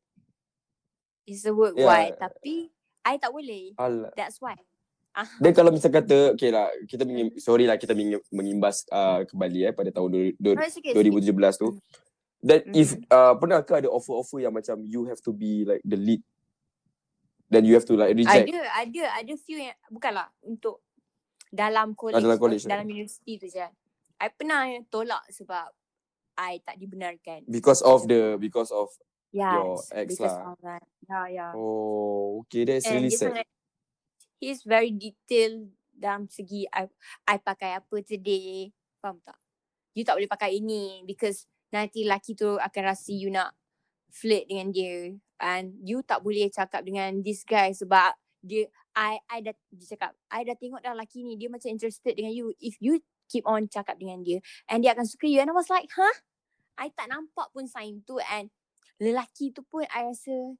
It's 1.28 1.44
a 1.44 1.52
work 1.52 1.76
Yeah. 1.76 1.84
wide 1.84 2.16
tapi 2.16 2.72
I 3.04 3.20
tak 3.20 3.28
boleh. 3.28 3.76
Alah. 3.76 4.12
That's 4.16 4.40
why. 4.40 4.56
Ah. 5.12 5.28
Dan 5.36 5.52
kalau 5.52 5.68
misal 5.68 5.92
kata 5.92 6.32
okay 6.32 6.48
lah 6.48 6.72
kita 6.84 7.04
mengim, 7.04 7.36
sorry 7.36 7.64
lah 7.64 7.76
kita 7.76 7.92
mengim, 7.92 8.16
mengimbas 8.28 8.84
uh, 8.88 9.24
kembali 9.24 9.68
eh 9.68 9.72
pada 9.72 9.88
tahun 9.90 10.08
du, 10.08 10.20
du, 10.34 10.50
it's 10.56 10.76
okay, 10.76 10.88
it's 10.88 10.96
okay. 10.96 11.12
2017 11.28 11.60
tu 11.60 11.68
then 12.42 12.62
Mhm. 12.66 12.74
if 12.74 12.88
uh, 13.10 13.34
pernahkah 13.34 13.82
ada 13.82 13.90
offer-offer 13.90 14.42
yang 14.42 14.54
macam 14.54 14.82
you 14.86 15.04
have 15.06 15.18
to 15.18 15.34
be 15.34 15.66
like 15.66 15.82
the 15.82 15.98
lead 15.98 16.22
then 17.50 17.64
you 17.64 17.74
have 17.74 17.86
to 17.88 17.96
like 17.96 18.12
reject 18.14 18.46
Ada, 18.46 18.60
ada, 18.84 19.02
ada 19.24 19.32
few 19.40 19.58
yang 19.58 19.74
bukanlah 19.88 20.28
untuk 20.44 20.84
dalam 21.48 21.96
college, 21.96 22.20
Ah, 22.20 22.24
dalam 22.24 22.38
college 22.38 22.62
tu. 22.62 22.68
dalam 22.68 22.84
universiti 22.86 23.40
tu 23.40 23.48
je. 23.48 23.66
I 24.20 24.28
pernah 24.34 24.68
tolak 24.92 25.24
sebab 25.32 25.72
I 26.38 26.60
tak 26.62 26.78
dibenarkan. 26.78 27.48
because 27.48 27.82
of 27.82 28.06
the 28.06 28.36
because 28.38 28.70
of 28.70 28.92
Yes, 29.28 29.52
your 29.52 29.72
ex 29.92 30.08
lah. 30.24 30.56
of. 30.56 30.60
Yeah, 31.04 31.26
yeah. 31.28 31.52
oh 31.52 32.40
okay 32.44 32.64
that's 32.64 32.88
And 32.88 32.96
really 32.96 33.12
sad 33.12 33.32
sangat, 33.36 33.46
he's 34.40 34.60
very 34.64 34.88
detailed 34.92 35.68
dalam 35.92 36.28
segi 36.30 36.64
I, 36.70 36.88
I 37.28 37.36
pakai 37.40 37.76
apa 37.76 37.96
today. 38.04 38.72
Faham 39.02 39.20
tak? 39.24 39.36
You 39.92 40.04
tak 40.06 40.16
boleh 40.16 40.30
pakai 40.30 40.56
ini 40.62 41.02
because 41.04 41.44
nanti 41.74 42.04
lelaki 42.04 42.32
tu 42.38 42.56
akan 42.56 42.82
rasa 42.84 43.10
you 43.12 43.28
nak 43.32 43.52
flirt 44.12 44.48
dengan 44.48 44.72
dia. 44.72 45.16
And 45.38 45.78
you 45.86 46.02
tak 46.02 46.26
boleh 46.26 46.50
cakap 46.50 46.82
dengan 46.82 47.22
this 47.22 47.46
guy 47.46 47.70
sebab 47.70 48.16
dia, 48.42 48.66
I, 48.98 49.22
I 49.30 49.38
dah, 49.46 49.54
dia 49.70 49.86
cakap, 49.94 50.10
I 50.34 50.42
dah 50.42 50.58
tengok 50.58 50.82
dah 50.82 50.94
lelaki 50.94 51.22
ni, 51.22 51.38
dia 51.38 51.46
macam 51.46 51.70
interested 51.70 52.18
dengan 52.18 52.34
you. 52.34 52.50
If 52.58 52.78
you 52.82 52.98
keep 53.28 53.44
on 53.44 53.68
cakap 53.68 54.00
dengan 54.00 54.24
dia 54.24 54.40
and 54.66 54.80
dia 54.80 54.96
akan 54.96 55.04
suka 55.04 55.28
you. 55.28 55.38
And 55.38 55.52
I 55.52 55.54
was 55.54 55.68
like, 55.68 55.86
huh? 55.92 56.16
I 56.80 56.90
tak 56.90 57.12
nampak 57.12 57.52
pun 57.52 57.68
sign 57.68 58.02
tu 58.08 58.16
and 58.32 58.48
lelaki 58.98 59.52
tu 59.52 59.62
pun 59.68 59.84
I 59.92 60.08
rasa 60.08 60.56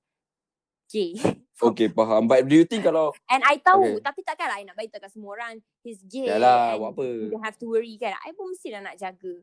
gay. 0.93 1.17
okay 1.67 1.91
faham 1.91 2.31
but 2.31 2.47
do 2.47 2.55
you 2.55 2.67
think 2.69 2.87
kalau 2.87 3.11
And 3.27 3.43
I 3.43 3.59
tahu 3.59 3.99
Okay. 3.99 4.05
tapi 4.05 4.21
takkanlah 4.23 4.63
I 4.63 4.65
nak 4.67 4.79
beritahu 4.79 5.03
kat 5.03 5.11
semua 5.11 5.35
orang 5.35 5.59
he's 5.83 6.03
gay 6.07 6.31
Yalah, 6.31 6.79
buat 6.79 6.93
apa? 6.95 7.07
you 7.35 7.39
have 7.43 7.57
to 7.59 7.67
worry 7.67 7.97
kan. 7.99 8.15
I 8.23 8.31
pun 8.37 8.53
mesti 8.53 8.69
dah 8.71 8.83
nak 8.85 8.95
jaga. 9.01 9.35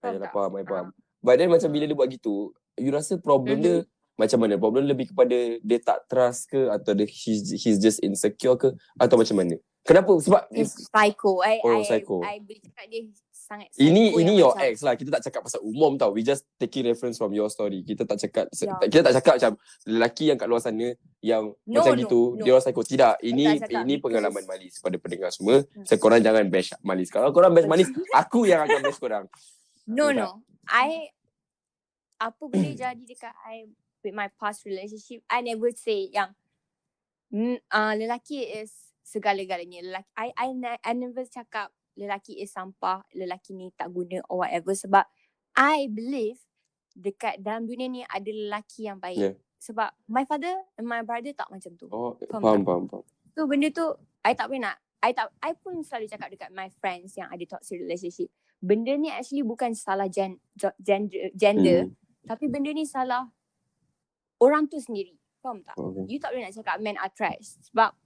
Faham 0.00 0.12
Ayalah, 0.16 0.26
tak? 0.26 0.32
faham, 0.32 0.52
I 0.52 0.64
faham. 0.64 0.86
Ah. 0.86 0.92
But 1.20 1.34
then 1.36 1.48
macam 1.48 1.68
bila 1.68 1.84
dia 1.84 1.92
buat 1.94 2.08
gitu, 2.08 2.34
you 2.74 2.90
rasa 2.90 3.14
problem 3.16 3.60
Mhm. 3.60 3.62
dia 3.62 3.76
macam 4.16 4.38
mana? 4.38 4.54
Problem 4.56 4.84
lebih 4.84 5.12
kepada 5.12 5.36
dia 5.58 5.78
tak 5.78 6.04
trust 6.04 6.48
ke 6.48 6.68
atau 6.68 6.92
dia 6.92 7.04
he's, 7.04 7.52
he's 7.54 7.76
just 7.76 8.00
insecure 8.00 8.56
ke 8.56 8.68
atau 8.96 9.16
macam 9.16 9.36
mana? 9.36 9.56
Kenapa? 9.80 10.12
Sebab 10.14 10.44
He's 10.50 10.76
psycho. 10.76 11.40
I, 11.40 11.56
Oh, 11.60 11.72
I, 11.74 11.84
psycho. 11.84 12.20
I 12.20 12.36
boleh 12.38 12.60
cakap 12.60 12.84
dia 12.86 13.00
sangat 13.32 13.72
ini 13.74 14.12
ini 14.14 14.36
your 14.36 14.52
macam, 14.52 14.68
ex 14.68 14.84
lah. 14.84 14.92
Kita 14.92 15.08
tak 15.10 15.24
cakap 15.24 15.40
pasal 15.42 15.64
umum 15.64 15.96
tau. 15.96 16.12
We 16.12 16.20
just 16.20 16.44
taking 16.56 16.84
reference 16.84 17.16
from 17.16 17.32
your 17.32 17.48
story. 17.48 17.80
Kita 17.80 18.04
tak 18.04 18.20
cakap 18.20 18.52
Ya. 18.52 18.76
kita 18.78 19.00
tak 19.02 19.14
cakap 19.16 19.32
macam 19.40 19.52
lelaki 19.86 20.28
yang 20.28 20.36
kat 20.36 20.46
luar 20.46 20.60
sana 20.60 20.92
yang 21.18 21.56
No, 21.64 21.80
macam 21.80 21.96
no, 21.96 22.00
gitu 22.04 22.20
no. 22.30 22.44
dia 22.44 22.52
orang 22.52 22.60
psycho. 22.62 22.82
Tidak. 22.84 23.14
Ini 23.22 23.44
ini 23.82 23.94
pengalaman 23.96 24.44
Malis 24.44 24.76
pada 24.78 24.96
pendengar 24.96 25.32
semua. 25.32 25.64
Hmm. 25.64 25.84
So 25.84 25.96
korang 25.96 26.20
jangan 26.20 26.44
bash 26.46 26.76
Malis. 26.82 27.08
Kalau 27.08 27.32
korang 27.32 27.50
bash 27.50 27.64
Malis, 27.64 27.88
aku 28.12 28.44
yang 28.44 28.60
akan 28.62 28.80
bash 28.82 29.00
korang. 29.00 29.24
No, 29.90 30.14
no. 30.14 30.46
I 30.70 31.10
apa 32.20 32.42
boleh 32.46 32.76
jadi 32.78 33.02
dekat 33.02 33.34
I 33.48 33.66
with 34.06 34.14
my 34.14 34.30
past 34.38 34.62
relationship, 34.62 35.26
I 35.26 35.42
never 35.42 35.72
say 35.74 36.08
yang 36.12 36.36
mm, 37.34 37.58
uh, 37.72 37.92
lelaki 37.98 38.46
is 38.46 38.94
segala-galanya. 39.02 39.82
Lelaki, 39.82 40.10
I, 40.14 40.28
I, 40.38 40.46
I 40.84 40.92
never 40.94 41.26
cakap 41.26 41.74
lelaki 41.98 42.38
is 42.38 42.54
sampah, 42.54 43.02
lelaki 43.12 43.56
ni 43.56 43.74
tak 43.74 43.90
guna 43.90 44.22
or 44.30 44.46
whatever 44.46 44.72
sebab 44.72 45.04
I 45.58 45.90
believe 45.90 46.38
dekat 46.94 47.42
dalam 47.42 47.66
dunia 47.66 47.86
ni 47.90 48.02
ada 48.06 48.30
lelaki 48.30 48.86
yang 48.86 49.02
baik. 49.02 49.18
Yeah. 49.18 49.36
Sebab 49.60 49.92
my 50.08 50.24
father 50.24 50.56
and 50.80 50.88
my 50.88 51.04
brother 51.04 51.34
tak 51.36 51.50
macam 51.52 51.76
tu. 51.76 51.90
Oh, 51.92 52.16
Faham 52.32 52.64
faham, 52.64 52.84
faham. 52.88 53.04
So 53.36 53.44
benda 53.44 53.68
tu 53.68 53.84
I 54.24 54.32
tak 54.32 54.48
boleh 54.48 54.64
nak 54.64 54.80
I 55.00 55.12
tak 55.12 55.32
I 55.40 55.52
pun 55.56 55.80
selalu 55.80 56.08
cakap 56.08 56.28
dekat 56.32 56.50
my 56.52 56.68
friends 56.80 57.16
yang 57.16 57.28
ada 57.28 57.44
toxic 57.44 57.80
relationship. 57.80 58.32
Benda 58.60 58.92
ni 58.94 59.08
actually 59.08 59.40
bukan 59.40 59.72
salah 59.72 60.04
gen, 60.06 60.36
gender 60.78 61.32
gender 61.32 61.88
Hmm. 61.88 61.96
tapi 62.26 62.44
benda 62.46 62.68
ni 62.70 62.84
salah 62.84 63.24
orang 64.36 64.68
tu 64.68 64.76
sendiri. 64.76 65.16
Faham 65.40 65.64
tak? 65.64 65.72
Okay. 65.74 66.04
You 66.06 66.18
tak 66.20 66.30
boleh 66.30 66.44
nak 66.44 66.54
cakap 66.54 66.76
men 66.78 66.96
are 66.96 67.08
trash 67.08 67.56
sebab 67.62 67.96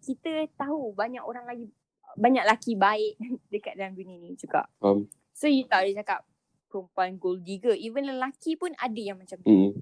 kita 0.00 0.48
tahu 0.56 0.92
banyak 0.92 1.20
orang 1.20 1.44
lagi 1.44 1.68
banyak 2.16 2.42
laki 2.42 2.72
baik 2.74 3.20
dekat 3.52 3.76
dalam 3.76 3.92
dunia 3.92 4.16
ni 4.16 4.32
juga. 4.34 4.64
Faham. 4.78 5.04
So 5.30 5.46
you 5.46 5.64
tak 5.64 5.84
boleh 5.84 5.94
cakap 5.94 6.20
perempuan 6.66 7.16
gold 7.16 7.40
digger. 7.42 7.74
Even 7.74 8.08
lelaki 8.08 8.56
pun 8.56 8.72
ada 8.76 8.96
yang 8.96 9.20
macam 9.20 9.36
tu. 9.36 9.48
Hmm. 9.48 9.72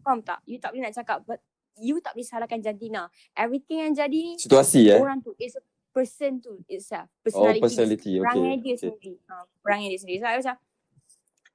Faham 0.00 0.20
tak? 0.20 0.40
You 0.44 0.56
tak 0.56 0.72
boleh 0.72 0.88
nak 0.88 0.96
cakap 0.96 1.20
but 1.24 1.44
you 1.76 2.00
tak 2.00 2.12
boleh 2.12 2.24
salahkan 2.24 2.60
jantina. 2.60 3.08
Everything 3.32 3.80
yang 3.82 3.92
jadi 3.94 4.18
ni 4.24 4.34
Situasi 4.36 4.88
eh. 4.88 4.96
orang 4.96 5.20
tu 5.20 5.36
is 5.36 5.52
a 5.52 5.62
person 5.90 6.38
tu 6.38 6.62
itself 6.70 7.10
Oh, 7.10 7.26
personality, 7.26 7.60
personality. 7.62 8.12
Okay. 8.16 8.22
perangai 8.22 8.54
dia 8.62 8.74
okay. 8.74 8.82
sendiri 8.82 9.14
ha, 9.26 9.34
perangai 9.62 9.88
dia 9.90 10.00
sendiri 10.00 10.18
so 10.18 10.26
I 10.26 10.36
macam 10.38 10.56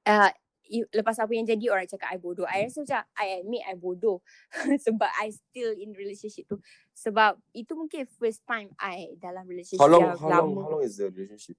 uh, 0.06 0.30
you, 0.68 0.82
lepas 0.90 1.16
apa 1.18 1.32
yang 1.32 1.46
jadi 1.46 1.64
orang 1.70 1.86
cakap 1.88 2.08
I 2.10 2.18
bodoh 2.18 2.46
I 2.46 2.66
rasa 2.66 2.82
macam 2.82 3.02
I 3.16 3.26
admit 3.42 3.62
I 3.64 3.74
bodoh 3.78 4.20
sebab 4.86 5.10
I 5.22 5.32
still 5.32 5.72
in 5.74 5.94
relationship 5.94 6.46
tu 6.50 6.58
sebab 6.96 7.38
itu 7.54 7.72
mungkin 7.76 8.04
first 8.18 8.42
time 8.44 8.72
I 8.80 9.14
dalam 9.18 9.46
relationship 9.46 9.82
How 9.82 9.90
long 9.90 10.02
yang 10.04 10.18
how 10.18 10.28
long 10.30 10.50
how 10.58 10.70
long 10.78 10.82
is 10.82 10.98
the 10.98 11.08
relationship? 11.12 11.56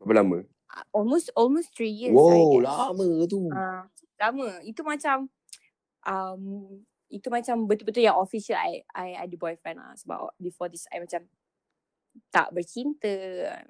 Berapa 0.00 0.24
lama? 0.24 0.38
Uh, 0.70 0.84
almost 0.94 1.28
almost 1.36 1.74
three 1.76 1.92
years 1.92 2.14
wow, 2.14 2.56
lama 2.62 3.26
tu. 3.28 3.50
Ah, 3.52 3.84
lama. 4.16 4.62
Itu 4.64 4.80
macam 4.80 5.28
um 6.08 6.42
itu 7.10 7.26
macam 7.26 7.66
betul-betul 7.66 8.06
yang 8.06 8.16
official 8.16 8.56
I 8.56 8.86
I 8.94 9.18
ada 9.18 9.34
boyfriend 9.34 9.82
lah 9.82 9.92
sebab 9.98 10.30
before 10.38 10.70
this 10.70 10.86
I 10.88 11.02
macam 11.02 11.26
tak 12.28 12.52
bercinta 12.52 13.10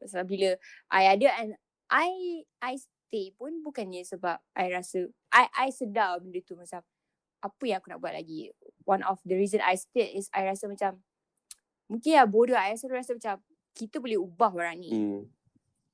sebab 0.03 0.25
bila 0.27 0.51
I 0.91 1.15
ada 1.15 1.29
and 1.39 1.51
I 1.87 2.11
I 2.59 2.75
stay 2.79 3.31
pun 3.35 3.63
bukannya 3.63 4.03
sebab 4.03 4.39
I 4.55 4.71
rasa 4.71 5.07
I 5.31 5.47
I 5.55 5.69
sedar 5.71 6.19
benda 6.19 6.43
tu 6.43 6.59
macam 6.59 6.83
apa 7.41 7.63
yang 7.65 7.81
aku 7.81 7.89
nak 7.89 8.01
buat 8.05 8.13
lagi. 8.13 8.53
One 8.85 9.01
of 9.07 9.23
the 9.25 9.39
reason 9.39 9.65
I 9.65 9.79
stay 9.79 10.13
is 10.13 10.29
I 10.31 10.45
rasa 10.45 10.69
macam 10.69 11.01
mungkin 11.87 12.19
lah 12.19 12.27
bodoh 12.27 12.55
I 12.55 12.75
rasa 12.75 12.87
rasa 12.91 13.15
macam 13.15 13.43
kita 13.75 14.03
boleh 14.03 14.19
ubah 14.19 14.51
orang 14.51 14.83
ni 14.83 14.91
Hmm. 14.91 15.23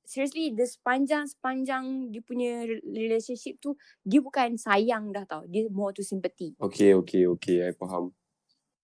seriously 0.07 0.49
the 0.55 0.65
sepanjang 0.65 1.27
sepanjang 1.29 2.09
dia 2.09 2.23
punya 2.25 2.63
re- 2.63 2.81
relationship 2.85 3.59
tu 3.59 3.75
dia 4.01 4.17
bukan 4.17 4.55
sayang 4.55 5.11
dah 5.11 5.27
tau 5.29 5.43
dia 5.45 5.67
more 5.67 5.91
to 5.91 5.99
sympathy 6.01 6.55
Okay, 6.57 6.95
okay, 6.95 7.27
okay. 7.27 7.69
I 7.69 7.73
faham. 7.75 8.16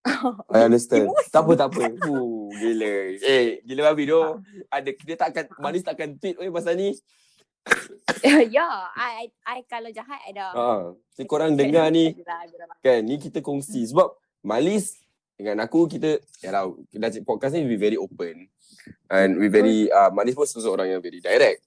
I 0.04 0.60
understand. 0.68 1.08
Emosi. 1.08 1.32
tak 1.32 1.42
apa, 1.48 1.52
tak 1.56 1.68
apa. 1.72 1.82
Uh, 2.04 2.52
gila. 2.60 2.94
Eh, 3.24 3.64
gila 3.64 3.82
babi 3.92 4.04
tu. 4.12 4.20
Ada, 4.68 4.90
dia 4.92 5.16
takkan, 5.16 5.46
Manis 5.64 5.84
takkan 5.84 6.20
tweet 6.20 6.36
oi 6.36 6.52
pasal 6.52 6.76
ni. 6.76 6.92
ya, 8.56 8.68
I, 9.00 9.24
I, 9.24 9.28
I 9.48 9.58
kalau 9.64 9.88
jahat 9.88 10.20
I 10.28 10.36
dah. 10.36 10.52
Ha. 10.52 10.68
Jadi 11.16 11.28
korang 11.28 11.56
dengar 11.56 11.88
ni 11.88 12.12
kan 12.84 13.00
ni 13.00 13.16
kita 13.16 13.40
kongsi 13.40 13.88
sebab 13.88 14.12
Malis 14.44 15.00
dengan 15.40 15.64
aku 15.64 15.88
kita 15.88 16.20
ya 16.44 16.52
lah 16.52 16.68
kita 16.92 17.24
podcast 17.24 17.56
ni 17.56 17.64
we 17.64 17.80
very 17.80 17.96
open 17.96 18.52
and 19.08 19.40
we 19.40 19.48
very 19.48 19.88
uh, 19.88 20.12
Malis 20.12 20.36
pun 20.36 20.44
seorang 20.44 20.92
yang 20.92 21.00
very 21.00 21.24
direct. 21.24 21.64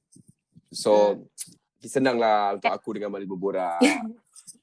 So 0.69 1.25
senang 1.81 2.21
lah 2.21 2.61
untuk 2.61 2.69
aku 2.69 3.01
dengan 3.01 3.09
Malis 3.09 3.25
berborak. 3.25 3.81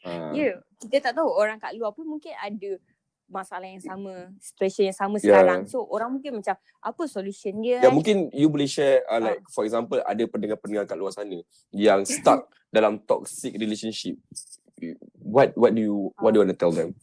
uh. 0.05 0.29
Ya, 0.37 0.59
kita 0.83 1.09
tak 1.09 1.13
tahu 1.23 1.31
orang 1.31 1.57
kat 1.57 1.73
luar 1.79 1.95
pun 1.95 2.03
mungkin 2.03 2.35
ada 2.35 2.77
masalah 3.33 3.65
yang 3.65 3.81
sama, 3.81 4.29
situation 4.37 4.85
yang 4.85 4.97
sama 4.97 5.17
Yeah. 5.17 5.33
sekarang. 5.33 5.61
So 5.65 5.81
orang 5.89 6.13
mungkin 6.13 6.37
macam 6.37 6.53
apa 6.77 7.03
solution 7.09 7.57
dia? 7.65 7.81
Ya 7.81 7.89
kan? 7.89 7.97
mungkin 7.97 8.29
you 8.29 8.47
boleh 8.53 8.69
share 8.69 9.01
uh, 9.09 9.17
like 9.17 9.41
for 9.49 9.65
example 9.65 9.97
ada 10.05 10.23
pendengar-pendengar 10.29 10.85
kat 10.85 10.97
luar 11.01 11.09
sana 11.09 11.41
yang 11.73 12.05
stuck 12.13 12.45
dalam 12.69 13.01
toxic 13.03 13.57
relationship. 13.57 14.21
What 15.17 15.57
what 15.57 15.73
do 15.73 15.81
you 15.81 15.97
what 16.21 16.37
do 16.37 16.39
you 16.39 16.43
want 16.45 16.53
to 16.53 16.59
tell 16.59 16.71
them? 16.71 16.93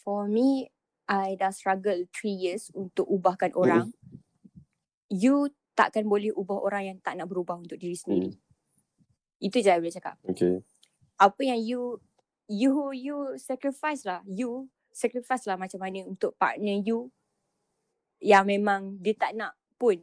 For 0.00 0.30
me, 0.30 0.70
I 1.10 1.34
dah 1.34 1.50
struggle 1.50 2.06
three 2.14 2.34
years 2.34 2.70
untuk 2.70 3.10
ubahkan 3.10 3.50
orang. 3.58 3.90
You 5.10 5.50
takkan 5.74 6.06
boleh 6.06 6.30
ubah 6.30 6.60
orang 6.62 6.82
yang 6.86 6.98
tak 7.02 7.18
nak 7.18 7.26
berubah 7.26 7.58
untuk 7.58 7.80
diri 7.80 7.98
sendiri. 7.98 8.30
Itu 9.40 9.58
je 9.58 9.72
I 9.72 9.80
boleh 9.80 9.94
cakap. 9.94 10.20
Okay. 10.28 10.60
Apa 11.16 11.40
yang 11.40 11.60
you 11.60 11.98
you 12.50 12.92
you 12.92 13.16
sacrifice 13.38 14.04
lah. 14.04 14.20
You 14.26 14.68
sacrifice 14.92 15.46
lah 15.46 15.56
macam 15.56 15.80
mana 15.80 16.06
untuk 16.06 16.34
partner 16.36 16.78
you 16.82 17.08
yang 18.20 18.44
memang 18.44 19.00
dia 19.00 19.16
tak 19.16 19.32
nak 19.32 19.56
pun 19.80 19.96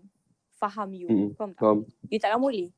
faham 0.57 0.89
you. 0.95 1.07
Mm-mm. 1.07 1.29
Faham 1.38 1.51
tak? 1.53 1.61
Faham? 1.61 1.79
You 2.09 2.17
takkan 2.17 2.41
boleh. 2.41 2.73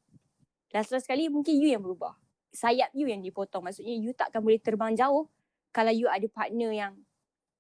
Last-last 0.76 1.08
sekali 1.08 1.32
mungkin 1.32 1.56
you 1.58 1.72
yang 1.72 1.82
berubah. 1.82 2.14
Sayap 2.52 2.92
you 2.92 3.08
yang 3.08 3.24
dipotong. 3.24 3.64
Maksudnya 3.64 3.96
you 3.96 4.12
takkan 4.12 4.44
boleh 4.44 4.60
terbang 4.60 4.98
jauh 4.98 5.30
kalau 5.72 5.94
you 5.94 6.10
ada 6.10 6.26
partner 6.28 6.74
yang 6.74 6.94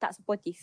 tak 0.01 0.17
supportive. 0.17 0.59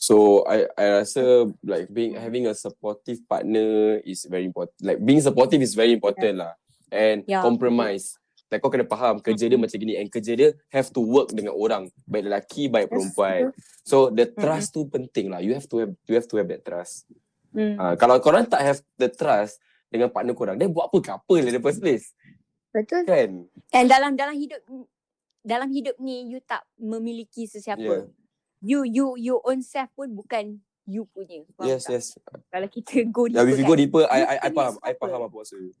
So 0.00 0.46
I 0.48 0.68
I 0.78 1.04
rasa 1.04 1.48
like 1.60 1.92
being 1.92 2.16
having 2.16 2.48
a 2.48 2.56
supportive 2.56 3.20
partner 3.28 4.00
is 4.04 4.24
very 4.28 4.48
important. 4.48 4.76
Like 4.80 5.00
being 5.00 5.20
supportive 5.20 5.60
is 5.60 5.76
very 5.76 5.92
important 5.92 6.40
lah. 6.40 6.56
And 6.92 7.24
Yeah. 7.28 7.44
compromise. 7.44 8.19
Like 8.50 8.60
kau 8.60 8.68
kena 8.68 8.82
faham 8.82 9.22
kerja 9.22 9.46
dia 9.46 9.54
macam 9.54 9.78
gini 9.78 9.94
and 9.94 10.10
kerja 10.10 10.34
dia 10.34 10.48
have 10.74 10.90
to 10.90 10.98
work 10.98 11.30
dengan 11.30 11.54
orang. 11.54 11.86
Baik 12.02 12.26
lelaki, 12.26 12.66
baik 12.66 12.90
perempuan. 12.90 13.54
So 13.86 14.10
the 14.10 14.26
trust 14.26 14.74
tu 14.74 14.90
penting 14.90 15.30
lah. 15.30 15.38
You 15.38 15.54
have 15.54 15.70
to 15.70 15.86
have 15.86 15.92
you 16.10 16.14
have 16.18 16.26
to 16.26 16.36
have 16.42 16.50
that 16.50 16.66
trust. 16.66 17.06
Hmm. 17.54 17.78
Uh, 17.78 17.94
kalau 17.94 18.18
korang 18.18 18.50
tak 18.50 18.62
have 18.66 18.82
the 18.98 19.06
trust 19.06 19.62
dengan 19.86 20.10
partner 20.10 20.34
korang, 20.34 20.58
then 20.58 20.74
buat 20.74 20.90
apa 20.90 20.98
couple 20.98 21.38
in 21.38 21.46
the 21.46 21.62
first 21.62 21.78
place? 21.78 22.10
Betul. 22.74 23.06
Kan? 23.06 23.46
And 23.70 23.86
dalam 23.86 24.18
dalam 24.18 24.34
hidup 24.34 24.58
dalam 25.40 25.70
hidup 25.70 25.94
ni 26.02 26.26
you 26.26 26.42
tak 26.42 26.66
memiliki 26.74 27.46
sesiapa. 27.46 27.78
Yeah. 27.80 28.10
You 28.60 28.78
you 28.82 29.06
you 29.16 29.34
own 29.40 29.62
self 29.62 29.88
pun 29.94 30.10
bukan 30.12 30.58
you 30.90 31.06
punya. 31.14 31.46
Faham 31.54 31.70
Yes, 31.70 31.86
tak? 31.86 31.96
yes. 31.96 32.06
Kalau 32.50 32.66
kita 32.66 33.06
go 33.08 33.30
Yeah, 33.30 33.46
deeper 33.46 33.50
if 33.50 33.56
you 33.56 33.64
go 33.64 33.72
kan. 33.72 33.80
deeper, 33.80 34.02
I 34.04 34.18
You 34.18 34.26
I, 34.26 34.34
I 34.34 34.48
punya 34.50 34.54
faham. 34.58 34.74
I 34.82 34.92
faham 34.98 35.20
apa 35.22 35.34
maksud 35.38 35.58
you. 35.62 35.72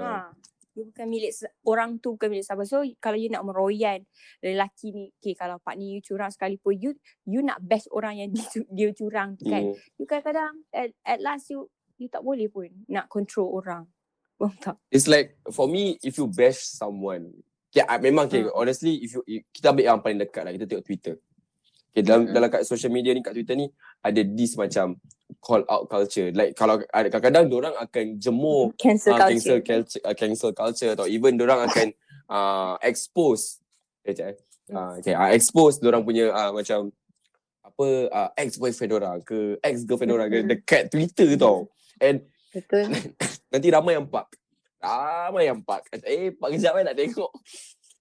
Ha. 0.00 0.32
You 0.78 0.86
bukan 0.86 1.06
milik 1.10 1.34
orang 1.66 1.98
tu 1.98 2.14
bukan 2.14 2.30
milik 2.30 2.46
siapa. 2.46 2.62
So 2.62 2.86
kalau 3.02 3.18
you 3.18 3.26
nak 3.26 3.42
meroyan 3.42 4.06
lelaki 4.38 4.94
ni, 4.94 5.10
okay 5.18 5.34
kalau 5.34 5.58
partner 5.58 5.98
you 5.98 6.00
curang 6.02 6.30
sekalipun, 6.30 6.78
you 6.78 6.90
you 7.26 7.42
nak 7.42 7.58
bash 7.58 7.90
orang 7.90 8.22
yang 8.22 8.30
dia, 8.36 8.46
dia 8.70 8.88
curang 8.94 9.34
tu 9.34 9.50
kan. 9.50 9.70
mm. 9.70 9.74
You 9.98 10.06
kadang-kadang 10.06 10.62
at, 10.70 10.94
at 11.02 11.18
last 11.18 11.50
you 11.50 11.66
you 11.98 12.06
tak 12.06 12.22
boleh 12.22 12.46
pun 12.46 12.70
nak 12.86 13.10
control 13.10 13.50
orang. 13.50 13.90
Faham 14.40 14.56
tak? 14.56 14.76
It's 14.88 15.10
like 15.10 15.36
for 15.52 15.68
me 15.68 15.98
if 16.00 16.16
you 16.16 16.30
bash 16.30 16.64
someone 16.64 17.28
okay, 17.70 17.86
I, 17.86 18.00
memang 18.02 18.26
okay, 18.26 18.42
Hmm. 18.46 18.54
honestly 18.54 18.98
if 19.04 19.14
you 19.14 19.22
if, 19.26 19.46
kita 19.54 19.70
ambil 19.70 19.84
yang 19.86 20.00
paling 20.02 20.18
dekat 20.18 20.42
lah 20.42 20.52
kita 20.54 20.66
tengok 20.66 20.84
Twitter. 20.86 21.14
Okay, 21.90 22.06
dalam 22.06 22.30
Hmm. 22.30 22.34
dalam 22.34 22.48
kat 22.54 22.62
social 22.62 22.94
media 22.94 23.10
ni 23.10 23.22
kat 23.22 23.34
Twitter 23.34 23.58
ni 23.58 23.66
ada 23.98 24.22
this 24.22 24.54
macam 24.54 24.94
call 25.42 25.66
out 25.66 25.90
culture. 25.90 26.30
Like 26.30 26.54
kalau 26.54 26.78
ada 26.94 27.10
kadang-kadang 27.10 27.50
orang 27.50 27.74
akan 27.78 28.04
jemur 28.22 28.70
Cancel 28.78 29.14
uh, 29.14 29.26
culture. 29.26 29.58
cancel 29.58 29.58
culture 29.66 30.02
uh, 30.06 30.14
cancel 30.14 30.52
culture 30.54 30.90
atau 30.94 31.06
even 31.10 31.34
orang 31.42 31.66
akan 31.66 31.86
uh, 32.30 32.74
expose 32.90 33.58
eh, 34.06 34.14
eh. 34.14 34.38
Uh, 34.70 35.02
okay, 35.02 35.18
uh, 35.18 35.34
expose 35.34 35.82
orang 35.82 36.06
punya 36.06 36.30
uh, 36.30 36.54
macam 36.54 36.94
apa 37.66 37.86
uh, 38.10 38.30
ex 38.38 38.54
boyfriend 38.54 38.92
orang 38.94 39.18
ke 39.26 39.58
ex 39.60 39.82
girlfriend 39.82 40.14
orang 40.14 40.30
ke 40.30 40.46
dekat 40.46 40.90
Twitter 40.90 41.34
tau. 41.34 41.66
And 41.98 42.22
Betul. 42.50 42.90
Nanti 43.54 43.68
ramai 43.70 43.94
yang 43.94 44.06
park. 44.10 44.34
Ramai 44.82 45.46
yang. 45.46 45.62
Kata, 45.62 46.02
Eh, 46.06 46.34
park 46.34 46.50
kejap 46.54 46.74
kan 46.74 46.82
nak 46.86 46.98
tengok. 46.98 47.30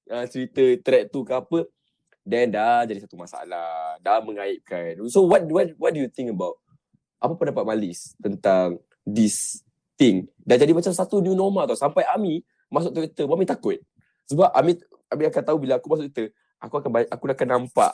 Uh, 0.10 0.26
cerita 0.26 0.64
thread 0.82 1.14
tu 1.14 1.22
ke 1.22 1.34
apa. 1.38 1.70
Then 2.24 2.52
dah 2.54 2.86
jadi 2.86 3.04
satu 3.04 3.16
masalah. 3.16 3.98
Dah 4.00 4.22
mengaibkan. 4.22 5.00
So 5.10 5.26
what 5.26 5.44
what 5.50 5.74
what 5.80 5.92
do 5.96 6.04
you 6.04 6.10
think 6.12 6.30
about 6.30 6.60
apa 7.20 7.34
pendapat 7.36 7.64
Malis 7.66 8.14
tentang 8.20 8.78
this 9.04 9.64
thing? 9.96 10.30
Dah 10.44 10.56
jadi 10.56 10.72
macam 10.72 10.94
satu 10.94 11.20
new 11.20 11.34
normal 11.34 11.66
tau. 11.66 11.80
Sampai 11.80 12.06
Ami 12.10 12.44
masuk 12.70 12.94
Twitter, 12.94 13.26
Ami 13.26 13.46
takut. 13.50 13.80
Sebab 14.30 14.52
Ami 14.54 14.78
Ami 15.10 15.26
akan 15.26 15.42
tahu 15.42 15.58
bila 15.58 15.82
aku 15.82 15.90
masuk 15.90 16.06
Twitter, 16.12 16.30
aku 16.62 16.78
akan 16.78 16.90
aku 17.10 17.24
akan 17.34 17.48
nampak 17.50 17.92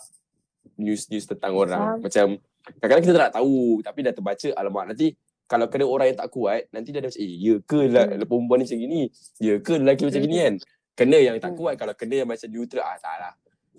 news-news 0.76 1.30
tentang 1.30 1.54
orang. 1.56 2.02
Faham. 2.02 2.04
Macam 2.04 2.28
kadang-kadang 2.66 3.04
kita 3.06 3.14
tak 3.14 3.24
nak 3.30 3.36
tahu 3.38 3.56
tapi 3.86 4.00
dah 4.02 4.14
terbaca 4.18 4.48
alamak 4.58 4.84
nanti 4.90 5.08
kalau 5.46 5.70
kena 5.70 5.86
orang 5.86 6.10
yang 6.10 6.18
tak 6.18 6.34
kuat 6.34 6.66
nanti 6.74 6.90
dia 6.90 6.98
ada 6.98 7.14
macam 7.14 7.22
eh 7.22 7.34
ya 7.38 7.56
ke 7.62 7.80
lah 7.94 8.06
Hmm. 8.10 8.26
perempuan 8.26 8.58
ni 8.58 8.64
macam 8.66 8.80
gini 8.82 9.02
ya 9.38 9.54
ke 9.62 9.74
lelaki 9.78 10.04
macam 10.10 10.18
Hmm. 10.18 10.26
gini 10.26 10.36
kan 10.42 10.54
kena 10.98 11.18
yang 11.22 11.36
tak 11.38 11.54
Hmm. 11.54 11.60
kuat 11.62 11.74
kalau 11.78 11.94
kena 11.94 12.16
yang 12.26 12.30
macam 12.34 12.50
neutral 12.50 12.82
ah 12.82 12.98
tak 12.98 13.16
lah 13.22 13.34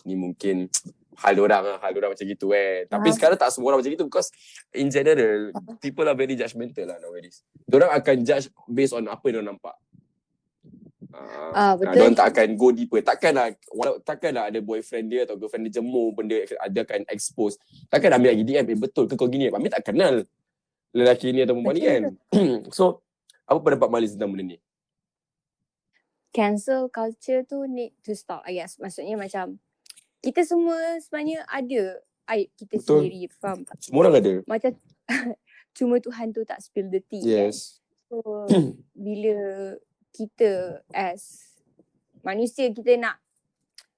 ni 0.07 0.15
mungkin 0.15 0.71
hal 1.23 1.35
orang 1.41 1.65
lah 1.65 1.79
hal 1.81 1.93
orang 1.97 2.13
macam 2.13 2.27
gitu 2.29 2.53
eh 2.53 2.85
tapi 2.87 3.09
Faham. 3.09 3.17
sekarang 3.17 3.39
tak 3.41 3.51
semua 3.51 3.73
orang 3.73 3.81
macam 3.83 3.93
gitu 3.93 4.05
because 4.07 4.29
in 4.71 4.87
general 4.89 5.51
people 5.85 6.07
are 6.07 6.15
very 6.15 6.37
judgmental 6.37 6.87
lah 6.87 6.97
nowadays 7.03 7.43
orang 7.67 7.91
akan 7.91 8.17
judge 8.23 8.47
based 8.69 8.95
on 8.95 9.05
apa 9.09 9.25
yang 9.29 9.43
nampak 9.43 9.75
Ah, 11.17 11.17
Ah, 11.17 11.51
Ah, 11.57 11.73
betul. 11.81 11.93
Diorang 11.97 12.17
tak 12.19 12.29
akan 12.35 12.49
go 12.61 12.69
deeper. 12.69 13.01
Takkanlah 13.01 13.57
walau 13.73 13.97
takkanlah 14.05 14.53
ada 14.53 14.61
boyfriend 14.61 15.09
dia 15.09 15.25
atau 15.25 15.41
girlfriend 15.41 15.65
dia 15.65 15.81
jemur 15.81 16.13
benda 16.13 16.37
dia 16.45 16.83
akan 16.85 17.09
expose. 17.09 17.57
Takkan 17.89 18.13
ambil 18.13 18.37
lagi 18.37 18.45
DM 18.45 18.67
eh, 18.69 18.77
betul 18.77 19.09
ke 19.09 19.17
kau 19.17 19.25
gini? 19.25 19.49
Ambil 19.49 19.73
tak 19.73 19.89
kenal 19.89 20.29
lelaki 20.93 21.33
ni 21.33 21.41
atau 21.41 21.57
perempuan 21.57 21.73
ni 21.73 21.83
kan. 21.89 22.03
so 22.77 23.01
apa 23.49 23.59
pendapat 23.65 23.89
Malis 23.89 24.13
tentang 24.13 24.29
benda 24.37 24.45
ni? 24.45 24.59
cancel 26.37 26.93
culture 26.93 27.41
tu 27.49 27.65
need 27.65 27.97
to 28.05 28.13
stop 28.13 28.45
I 28.45 28.61
guess. 28.61 28.77
Maksudnya 28.77 29.17
macam 29.17 29.57
kita 30.27 30.43
semua 30.43 30.99
sebenarnya 30.99 31.47
ada 31.47 32.03
aib 32.35 32.51
kita 32.59 32.75
Betul. 32.83 33.07
sendiri. 33.07 33.31
Faham 33.39 33.63
tak? 33.63 33.79
Semua 33.79 34.01
orang 34.07 34.19
ada. 34.19 34.33
Macam 34.51 34.71
cuma 35.79 35.95
Tuhan 36.03 36.35
tu 36.35 36.43
tak 36.43 36.59
spill 36.59 36.91
the 36.91 36.99
tea. 37.07 37.23
Yes. 37.23 37.79
Kan? 38.11 38.11
So 38.11 38.17
bila 39.07 39.37
kita 40.11 40.83
as 40.91 41.55
manusia 42.27 42.67
kita 42.75 42.99
nak 42.99 43.23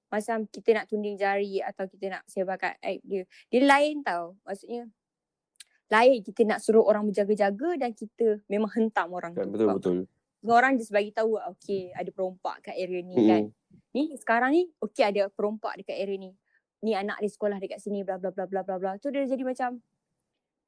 macam 0.09 0.45
kita 0.49 0.69
nak 0.73 0.85
tunding 0.89 1.17
jari 1.17 1.61
atau 1.61 1.85
kita 1.85 2.17
nak 2.17 2.23
sebarkan 2.29 2.77
aib 2.85 3.01
dia. 3.05 3.23
Dia 3.49 3.65
lain 3.65 4.01
tau. 4.05 4.37
Maksudnya 4.45 4.89
lain 5.89 6.21
kita 6.21 6.41
nak 6.45 6.61
suruh 6.61 6.85
orang 6.85 7.09
berjaga-jaga 7.09 7.77
dan 7.81 7.97
kita 7.97 8.41
memang 8.45 8.69
hentam 8.77 9.09
orang 9.09 9.33
Kan, 9.33 9.49
tu. 9.49 9.57
betul 9.57 9.65
Faham? 9.65 9.77
betul. 9.81 9.97
Orang 10.45 10.77
just 10.77 10.93
bagi 10.93 11.11
tahu 11.11 11.35
okay 11.35 11.89
ada 11.91 12.09
perompak 12.13 12.69
kat 12.69 12.75
area 12.77 13.01
ni 13.01 13.17
kan. 13.25 13.43
Ni 13.91 14.13
sekarang 14.15 14.51
ni 14.51 14.69
okay 14.77 15.05
ada 15.05 15.27
perompak 15.27 15.75
dekat 15.75 15.97
area 15.97 16.17
ni. 16.19 16.31
Ni 16.79 16.93
anak 16.93 17.19
dia 17.19 17.27
sekolah 17.27 17.57
dekat 17.57 17.79
sini 17.79 18.01
bla 18.01 18.15
bla 18.15 18.29
bla 18.29 18.45
bla 18.45 18.61
bla 18.61 18.75
bla. 18.75 18.91
Tu 18.95 19.09
dia 19.09 19.25
jadi 19.25 19.41
macam 19.41 19.81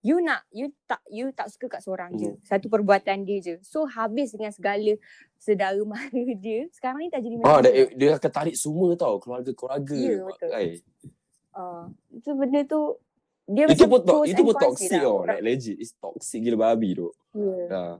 you 0.02 0.18
nak 0.18 0.42
you 0.50 0.74
tak 0.84 0.98
you 1.08 1.30
tak 1.30 1.48
suka 1.48 1.70
kat 1.70 1.82
seorang 1.82 2.12
je. 2.16 2.30
Hmm. 2.30 2.42
Satu 2.42 2.68
perbuatan 2.68 3.22
dia 3.22 3.38
je. 3.40 3.56
So 3.62 3.86
habis 3.86 4.34
dengan 4.34 4.50
segala 4.50 4.98
sedara 5.38 5.78
mara 5.88 6.10
dia. 6.36 6.66
Sekarang 6.72 7.00
ni 7.00 7.08
tak 7.08 7.22
jadi 7.22 7.36
Ah, 7.40 7.58
macam 7.58 7.64
dia, 7.64 7.86
tu. 7.86 7.96
dia 7.96 8.10
akan 8.16 8.32
tarik 8.32 8.56
semua 8.56 8.90
tau 8.96 9.16
keluarga-keluarga. 9.18 9.96
Ya, 9.96 10.18
betul. 10.20 10.50
Ai. 10.52 10.68
Uh, 11.52 11.84
itu 12.10 12.30
benda 12.32 12.64
tu 12.64 12.82
dia 13.44 13.68
Itu 13.68 13.84
pun 13.86 14.00
to- 14.02 14.24
itu 14.24 14.40
pun 14.40 14.56
toxic 14.56 14.88
dia 14.90 15.04
tau. 15.04 15.22
lah. 15.22 15.36
Like 15.36 15.44
legit, 15.44 15.76
it's 15.78 15.92
toxic 15.94 16.40
gila 16.42 16.58
babi 16.66 16.96
tu. 16.96 17.12
Ya. 17.32 17.62
Ah. 17.70 17.96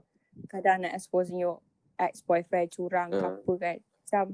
Kadang 0.48 0.82
nak 0.82 0.92
expose 0.92 1.30
your 1.30 1.60
ex-boyfriend 1.94 2.68
curang 2.68 3.08
ke 3.08 3.20
Ah. 3.20 3.36
apa 3.36 3.52
kan. 3.54 3.76
Macam 3.78 4.24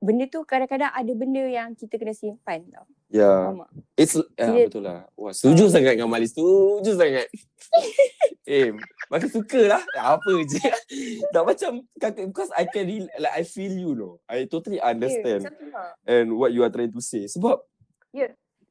benda 0.00 0.24
tu 0.26 0.40
kadang-kadang 0.42 0.88
ada 0.88 1.12
benda 1.12 1.44
yang 1.44 1.72
kita 1.72 1.94
kena 1.94 2.10
simpan 2.10 2.64
tau. 2.68 2.88
Ya. 3.12 3.52
Tak? 3.52 3.68
It's 3.94 4.16
ya, 4.16 4.48
Dia- 4.48 4.66
betul 4.66 4.82
lah. 4.82 5.04
Wah, 5.12 5.30
setuju 5.30 5.68
Ah. 5.68 5.70
sangat 5.70 5.92
dengan 5.94 6.08
Malis. 6.08 6.32
Setuju 6.32 6.90
sangat. 6.96 7.28
eh, 8.48 8.72
makin 9.06 9.28
suka 9.28 9.60
lah. 9.68 9.82
Apa 9.94 10.32
je. 10.42 10.60
Dah 11.34 11.44
macam 11.44 11.84
kakak 11.94 12.26
because 12.26 12.50
I 12.52 12.64
can 12.64 12.88
really, 12.88 13.12
like 13.14 13.34
I 13.36 13.44
feel 13.44 13.70
you 13.70 13.92
know. 13.92 14.16
I 14.24 14.48
totally 14.48 14.80
Ya, 14.80 14.88
understand 14.88 15.44
lah. 15.68 15.92
and 16.04 16.32
what 16.32 16.50
you 16.50 16.64
are 16.64 16.72
trying 16.72 16.90
to 16.90 17.02
say. 17.04 17.28
Sebab 17.28 17.60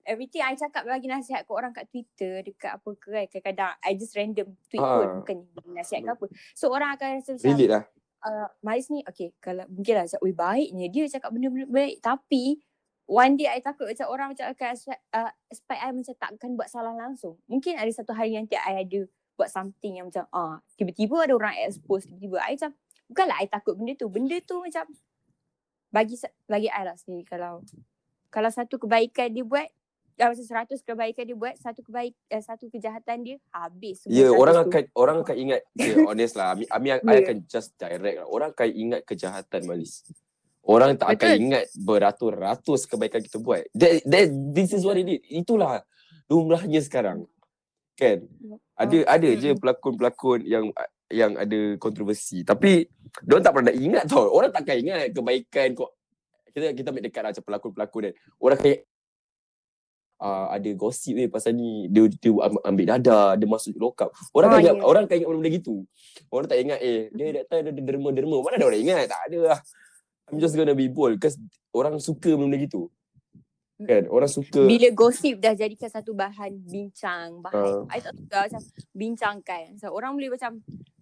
everything 0.10 0.42
I 0.42 0.58
cakap 0.58 0.90
bagi 0.90 1.06
nasihat 1.06 1.46
ke 1.46 1.52
orang 1.54 1.70
kat 1.70 1.86
Twitter 1.86 2.42
dekat 2.42 2.82
apa 2.82 2.90
ke 2.98 3.08
kan 3.14 3.26
kadang-kadang 3.30 3.72
I 3.80 3.94
just 3.94 4.18
random 4.18 4.58
tweet 4.66 4.82
Ah. 4.82 4.98
pun 4.98 5.08
bukan 5.22 5.38
nasihat 5.70 6.02
ke 6.02 6.10
apa 6.10 6.26
so 6.58 6.74
orang 6.74 6.98
akan 6.98 7.22
rasa 7.22 7.38
macam 7.38 7.46
relate 7.46 7.70
lah. 7.70 7.84
Uh, 8.26 8.48
Maris 8.66 8.92
ni 8.92 9.04
okay 9.08 9.32
kalau 9.40 9.64
mungkin 9.72 10.00
lah 10.00 10.04
macam, 10.08 10.20
"Ui 10.24 10.34
baiknya 10.36 10.88
dia 10.92 11.04
cakap 11.08 11.32
benda-benda 11.32 11.68
baik." 11.70 12.04
Tapi 12.04 12.60
one 13.10 13.34
day 13.40 13.50
I 13.50 13.60
takut 13.64 13.90
macam 13.90 14.08
orang 14.08 14.28
macam 14.36 14.46
akan 14.54 14.70
uh, 15.18 15.32
expect 15.50 15.80
I 15.82 15.90
macam 15.90 16.16
takkan 16.16 16.50
buat 16.54 16.70
salah 16.70 16.94
langsung. 16.94 17.42
Mungkin 17.50 17.80
ada 17.80 17.90
satu 17.90 18.14
hari 18.14 18.38
nanti 18.38 18.54
I 18.54 18.86
ada 18.86 19.02
buat 19.40 19.50
something 19.50 19.98
yang 19.98 20.12
macam 20.12 20.28
ah 20.36 20.60
tiba-tiba 20.76 21.24
ada 21.24 21.34
orang 21.34 21.56
expose 21.64 22.04
tiba-tiba 22.06 22.44
I 22.44 22.60
macam 22.60 22.72
bukanlah 23.08 23.38
I 23.40 23.48
takut 23.48 23.74
benda 23.80 23.94
tu. 23.96 24.08
Benda 24.12 24.38
tu 24.44 24.62
macam 24.62 24.86
bagi 25.90 26.16
bagi 26.46 26.70
I 26.70 26.84
lah 26.86 26.96
sendiri 27.00 27.26
kalau 27.26 27.66
kalau 28.30 28.50
satu 28.54 28.78
kebaikan 28.78 29.34
dia 29.34 29.42
buat 29.42 29.66
macam 30.28 30.44
seratus 30.44 30.84
kebaikan 30.84 31.24
dia 31.24 31.38
buat 31.40 31.56
satu 31.56 31.80
kebaik 31.80 32.12
eh, 32.28 32.44
satu 32.44 32.68
kejahatan 32.68 33.18
dia 33.24 33.38
habis 33.56 34.04
semua 34.04 34.12
Ya, 34.12 34.28
yeah, 34.28 34.32
100 34.36 34.42
orang 34.44 34.56
tu. 34.60 34.64
akan 34.68 34.84
orang 34.92 35.18
akan 35.24 35.36
ingat, 35.48 35.60
okay, 35.72 35.96
honest 36.04 36.34
lah. 36.36 36.48
Ami, 36.52 36.64
Ami 36.68 36.88
I 36.92 37.00
Yeah. 37.00 37.24
akan 37.24 37.38
just 37.48 37.70
direct 37.80 38.18
lah. 38.20 38.28
Orang 38.28 38.50
akan 38.52 38.70
ingat 38.70 39.02
kejahatan 39.08 39.62
Malis. 39.64 40.04
Orang 40.60 41.00
tak 41.00 41.16
akan 41.16 41.30
Betul. 41.32 41.44
ingat 41.48 41.64
beratus-ratus 41.80 42.80
kebaikan 42.86 43.22
kita 43.24 43.40
buat. 43.40 43.64
That, 43.72 44.04
that, 44.04 44.28
this 44.52 44.76
is 44.76 44.84
what 44.84 45.00
it 45.00 45.08
is. 45.08 45.24
Itulah 45.26 45.82
lumrahnya 46.28 46.84
sekarang. 46.84 47.24
Kan? 47.96 48.28
Ada 48.76 48.98
ada 49.08 49.30
je 49.34 49.56
Mm-mm. 49.56 49.60
pelakon-pelakon 49.60 50.40
yang 50.46 50.70
yang 51.10 51.34
ada 51.36 51.74
kontroversi. 51.82 52.46
Tapi 52.46 52.86
diorang 53.26 53.44
tak 53.44 53.56
pernah 53.56 53.74
ingat 53.74 54.06
tau. 54.06 54.30
Orang 54.30 54.54
takkan 54.54 54.78
ingat 54.78 55.10
kebaikan 55.10 55.74
kok. 55.74 55.92
Kita 56.54 56.72
kita 56.78 56.88
ambil 56.94 57.04
dekat 57.08 57.22
lah 57.26 57.30
macam 57.34 57.46
pelakon-pelakon 57.50 58.02
kan. 58.06 58.14
Orang 58.38 58.60
kayak 58.62 58.80
uh, 60.20 60.46
ada 60.50 60.70
gosip 60.74 61.16
ni 61.16 61.26
pasal 61.26 61.52
ni 61.52 61.88
dia, 61.88 62.06
dia 62.08 62.32
am- 62.38 62.64
ambil 62.64 62.86
dadah 62.94 63.34
dia 63.34 63.48
masuk 63.48 63.74
lock 63.76 64.00
up 64.00 64.10
orang 64.32 64.48
Oh, 64.48 64.54
kan 64.54 64.62
ingat 64.62 64.76
ya. 64.76 64.84
orang 64.84 65.04
kan 65.06 65.16
ingat 65.18 65.30
benda 65.30 65.50
gitu 65.50 65.76
orang 66.28 66.46
tak 66.46 66.60
ingat 66.60 66.80
eh 66.80 67.00
dia 67.10 67.26
that 67.34 67.46
time 67.48 67.64
dia 67.66 67.82
derma-derma 67.82 68.38
mana 68.40 68.56
ada 68.56 68.66
orang 68.66 68.82
ingat 68.82 69.08
tak 69.08 69.22
ada 69.28 69.40
lah 69.50 69.60
I'm 70.30 70.38
just 70.38 70.54
gonna 70.54 70.74
be 70.74 70.86
bold 70.86 71.18
because 71.18 71.40
orang 71.72 71.98
suka 71.98 72.32
benda 72.32 72.54
gitu 72.56 72.92
kan 73.80 74.06
orang 74.06 74.28
suka 74.28 74.68
Bila 74.68 74.92
gosip 74.92 75.40
dah 75.40 75.56
jadikan 75.56 75.88
satu 75.88 76.12
bahan 76.12 76.52
bincang, 76.62 77.40
Uh. 77.40 77.88
bahan. 77.88 77.88
I 77.88 77.98
tak 77.98 78.12
suka 78.12 78.38
macam 78.44 78.62
bincangkan. 78.92 79.66
So, 79.80 79.96
orang 79.96 80.12
boleh 80.14 80.28
macam 80.28 80.60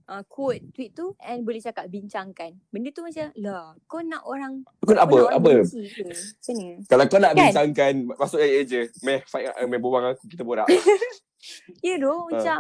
uh, 0.08 0.24
quote 0.26 0.64
tweet 0.72 0.92
tu 0.92 1.14
and 1.20 1.44
boleh 1.44 1.60
cakap 1.60 1.86
bincangkan. 1.86 2.56
Benda 2.68 2.90
tu 2.90 3.02
macam, 3.02 3.28
lah 3.36 3.76
kau 3.86 4.00
nak 4.00 4.24
orang, 4.24 4.64
kau 4.80 4.92
nak 4.92 5.04
apa 5.04 5.12
kau 5.12 5.20
nak 5.22 5.28
orang 5.28 5.38
apa 5.38 5.52
benci 5.62 5.84
ke? 5.86 6.04
Macam 6.08 6.54
ni. 6.56 6.68
kalau 6.86 7.06
kau 7.06 7.20
nak 7.20 7.32
Kan? 7.32 7.40
bincangkan 7.46 7.94
masuk 8.14 8.40
aja 8.40 8.60
je 8.64 8.82
meh 9.02 9.20
fight 9.24 9.46
uh, 9.50 9.66
meh 9.66 9.78
berbual 9.78 10.04
aku 10.10 10.26
kita 10.26 10.42
borak 10.42 10.68
Ya 11.86 11.96
tu 11.96 12.08
Ah. 12.08 12.24
macam, 12.26 12.60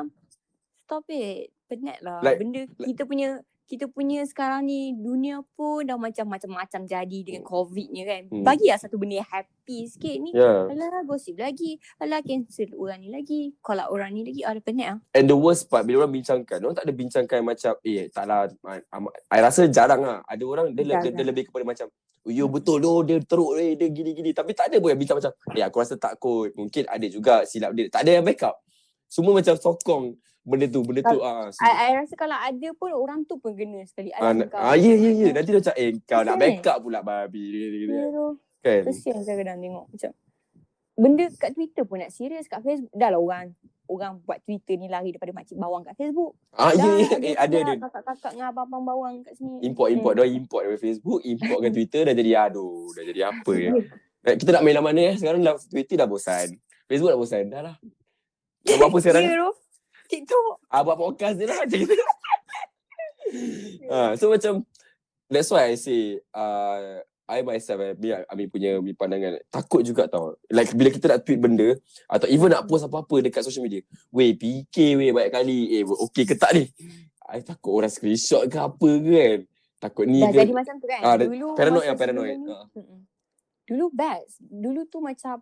stop 0.81 1.03
it. 1.09 1.49
Penat 1.65 1.99
lah. 1.99 2.19
Like- 2.21 2.39
Benda 2.39 2.61
kita 2.77 3.03
punya, 3.03 3.43
kita 3.67 3.91
punya 3.91 4.23
sekarang 4.23 4.63
ni 4.63 4.95
dunia 4.95 5.43
pun 5.59 5.83
dah 5.83 5.99
macam 5.99 6.23
macam-macam 6.31 6.87
jadi 6.87 7.19
dengan 7.19 7.43
COVID 7.43 7.87
ni 7.91 8.01
kan. 8.07 8.21
Hmm. 8.31 8.43
Bagilah 8.47 8.79
satu 8.79 8.95
benda 8.95 9.19
yang 9.19 9.27
happy 9.27 9.91
sikit 9.91 10.15
ni. 10.23 10.31
yeah 10.31 10.71
Alah 10.71 11.03
gosip 11.03 11.35
lagi. 11.35 11.75
Alah 11.99 12.23
cancel 12.23 12.71
orang 12.79 13.03
ni 13.03 13.11
lagi. 13.11 13.51
Call 13.59 13.83
out 13.83 13.91
orang 13.91 14.15
ni 14.15 14.23
lagi. 14.23 14.41
Ah, 14.47 14.55
dah 14.55 14.63
penat 14.63 14.87
lah. 14.95 14.99
And 15.11 15.27
the 15.27 15.35
worst 15.35 15.67
part 15.67 15.83
bila 15.83 16.07
orang 16.07 16.15
bincangkan, 16.15 16.63
orang 16.63 16.75
tak 16.79 16.87
ada 16.87 16.93
bincangkan 16.95 17.39
macam 17.43 17.73
eh 17.83 18.07
taklah 18.07 18.47
I 19.27 19.39
rasa 19.43 19.67
jarang 19.67 20.01
lah. 20.01 20.23
Ada 20.23 20.43
orang 20.47 20.71
dia, 20.71 21.03
dia, 21.03 21.11
dia 21.11 21.25
lebih 21.27 21.51
kepada 21.51 21.67
macam 21.67 21.91
"Oh, 22.23 22.31
Ya 22.31 22.47
betul 22.47 22.79
tu 22.79 22.91
dia 23.03 23.19
teruk 23.19 23.59
eh, 23.59 23.75
dia 23.75 23.87
gini-gini 23.91 24.31
tapi 24.31 24.55
tak 24.55 24.71
ada 24.71 24.79
pun 24.79 24.95
yang 24.95 24.99
bincang 24.99 25.19
macam 25.19 25.31
eh 25.51 25.63
aku 25.67 25.77
rasa 25.83 25.99
tak 25.99 26.15
kot. 26.23 26.55
Mungkin 26.55 26.87
ada 26.87 27.07
juga 27.11 27.43
silap 27.43 27.75
dia. 27.75 27.91
Tak 27.91 28.07
ada 28.07 28.23
yang 28.23 28.23
backup. 28.23 28.55
Semua 29.07 29.33
macam 29.33 29.55
sokong 29.55 30.03
benda 30.43 30.67
tu, 30.67 30.79
benda 30.83 31.03
tu 31.03 31.19
ah. 31.19 31.51
I, 31.59 31.91
I 31.91 31.99
rasa 31.99 32.15
kalau 32.15 32.35
ada 32.35 32.69
pun 32.75 32.91
orang 32.91 33.23
tu 33.23 33.35
pun 33.35 33.51
kena 33.51 33.83
sekali. 33.83 34.11
Ah, 34.15 34.31
kau. 34.47 34.55
ah, 34.55 34.75
ya 34.75 34.93
ya 34.95 35.11
ya. 35.11 35.27
Nanti 35.35 35.51
dia 35.51 35.59
macam 35.59 35.75
eh 35.75 35.89
kau 36.03 36.21
nak 36.23 36.35
backup 36.37 36.77
pula 36.79 36.99
babi. 37.03 37.43
Gitu, 37.51 37.91
Ya 37.91 38.05
tu. 38.07 38.27
Kan? 38.63 38.81
Kesian 38.87 39.23
saya 39.23 39.35
kadang 39.39 39.59
tengok 39.59 39.85
macam. 39.87 40.11
Benda 40.97 41.25
kat 41.29 41.51
Twitter 41.53 41.83
pun 41.85 42.01
nak 42.01 42.09
serius 42.09 42.47
kat 42.47 42.63
Facebook. 42.63 42.89
Dah 42.91 43.13
lah 43.13 43.21
orang 43.21 43.53
orang 43.87 44.19
buat 44.27 44.43
Twitter 44.43 44.75
ni 44.75 44.91
lari 44.91 45.15
daripada 45.15 45.31
makcik 45.31 45.55
bawang 45.55 45.85
kat 45.85 45.95
Facebook. 45.95 46.35
Ah 46.51 46.73
ya 46.73 46.83
Dah 46.83 46.95
ya. 46.95 47.17
Eh 47.21 47.35
ada 47.37 47.55
ada. 47.63 47.73
Kakak-kakak 47.87 48.31
dengan 48.35 48.47
abang-abang 48.49 48.83
bawang 48.83 49.13
kat 49.23 49.33
sini. 49.37 49.61
Import 49.63 49.93
import 49.93 50.13
Hmm. 50.15 50.21
dah 50.23 50.27
import 50.27 50.61
dari 50.65 50.79
Facebook, 50.81 51.19
import 51.23 51.59
ke 51.61 51.69
Twitter 51.71 52.01
dah 52.03 52.11
jadi 52.11 52.31
aduh, 52.49 52.91
dah 52.91 53.03
jadi 53.03 53.21
apa 53.29 53.53
ya. 53.55 53.71
Ya. 54.27 54.35
Kita 54.35 54.51
nak 54.51 54.67
main 54.67 54.75
lah 54.75 54.83
mana 54.83 55.01
eh? 55.07 55.15
Sekarang 55.15 55.39
dah 55.39 55.55
Twitter 55.55 55.95
dah 55.95 56.03
bosan. 56.03 56.51
Facebook 56.83 57.15
dah 57.15 57.19
bosan. 57.21 57.47
Dah 57.47 57.61
lah. 57.63 57.75
Nak 58.67 58.77
buat 58.77 58.89
apa 58.89 58.97
sekarang? 59.03 59.23
Tu. 59.23 59.49
TikTok. 60.07 60.63
Ah, 60.67 60.81
buat 60.81 60.95
podcast 60.95 61.35
je 61.35 61.43
lah 61.43 61.57
macam 61.57 61.77
gitu. 61.77 61.93
ah, 63.89 64.11
so 64.13 64.29
macam 64.29 64.63
that's 65.27 65.49
why 65.49 65.67
I 65.67 65.75
say 65.75 66.01
uh, 66.31 67.03
I 67.25 67.43
myself 67.43 67.79
eh, 67.81 67.91
Ami, 67.91 68.07
Ami 68.25 68.43
punya 68.45 68.79
Ami 68.79 68.93
pandangan 68.93 69.35
takut 69.47 69.83
juga 69.83 70.07
tau. 70.07 70.39
Like 70.47 70.71
bila 70.71 70.87
kita 70.87 71.09
nak 71.09 71.21
tweet 71.21 71.35
benda 71.37 71.75
atau 72.05 72.23
even 72.25 72.47
nak 72.49 72.63
post 72.65 72.87
apa-apa 72.87 73.19
dekat 73.19 73.43
social 73.43 73.61
media. 73.61 73.83
Weh 74.09 74.31
fikir 74.31 74.95
weh 74.95 75.11
banyak 75.11 75.31
kali. 75.33 75.59
Eh 75.73 75.83
okey 75.83 76.23
ke 76.23 76.33
tak 76.33 76.55
ni? 76.55 76.71
I 77.27 77.43
takut 77.43 77.75
orang 77.75 77.91
screenshot 77.91 78.47
ke 78.47 78.55
apa 78.55 78.79
ke 78.95 79.11
kan. 79.11 79.39
Takut 79.77 80.07
ni 80.07 80.23
Dah 80.23 80.31
ke. 80.31 80.39
jadi 80.39 80.53
macam 80.55 80.75
tu 80.77 80.87
kan. 80.87 81.01
Ah, 81.03 81.15
dah- 81.15 81.27
Dulu 81.27 81.47
paranoid 81.53 81.85
yang 81.85 81.99
paranoid. 81.99 82.31
sebelum 82.33 82.47
ni-. 82.47 82.79
Mm-mm. 82.79 82.99
Dulu 83.67 83.85
best. 83.91 84.33
Dulu 84.39 84.81
tu 84.87 84.97
macam 84.97 85.35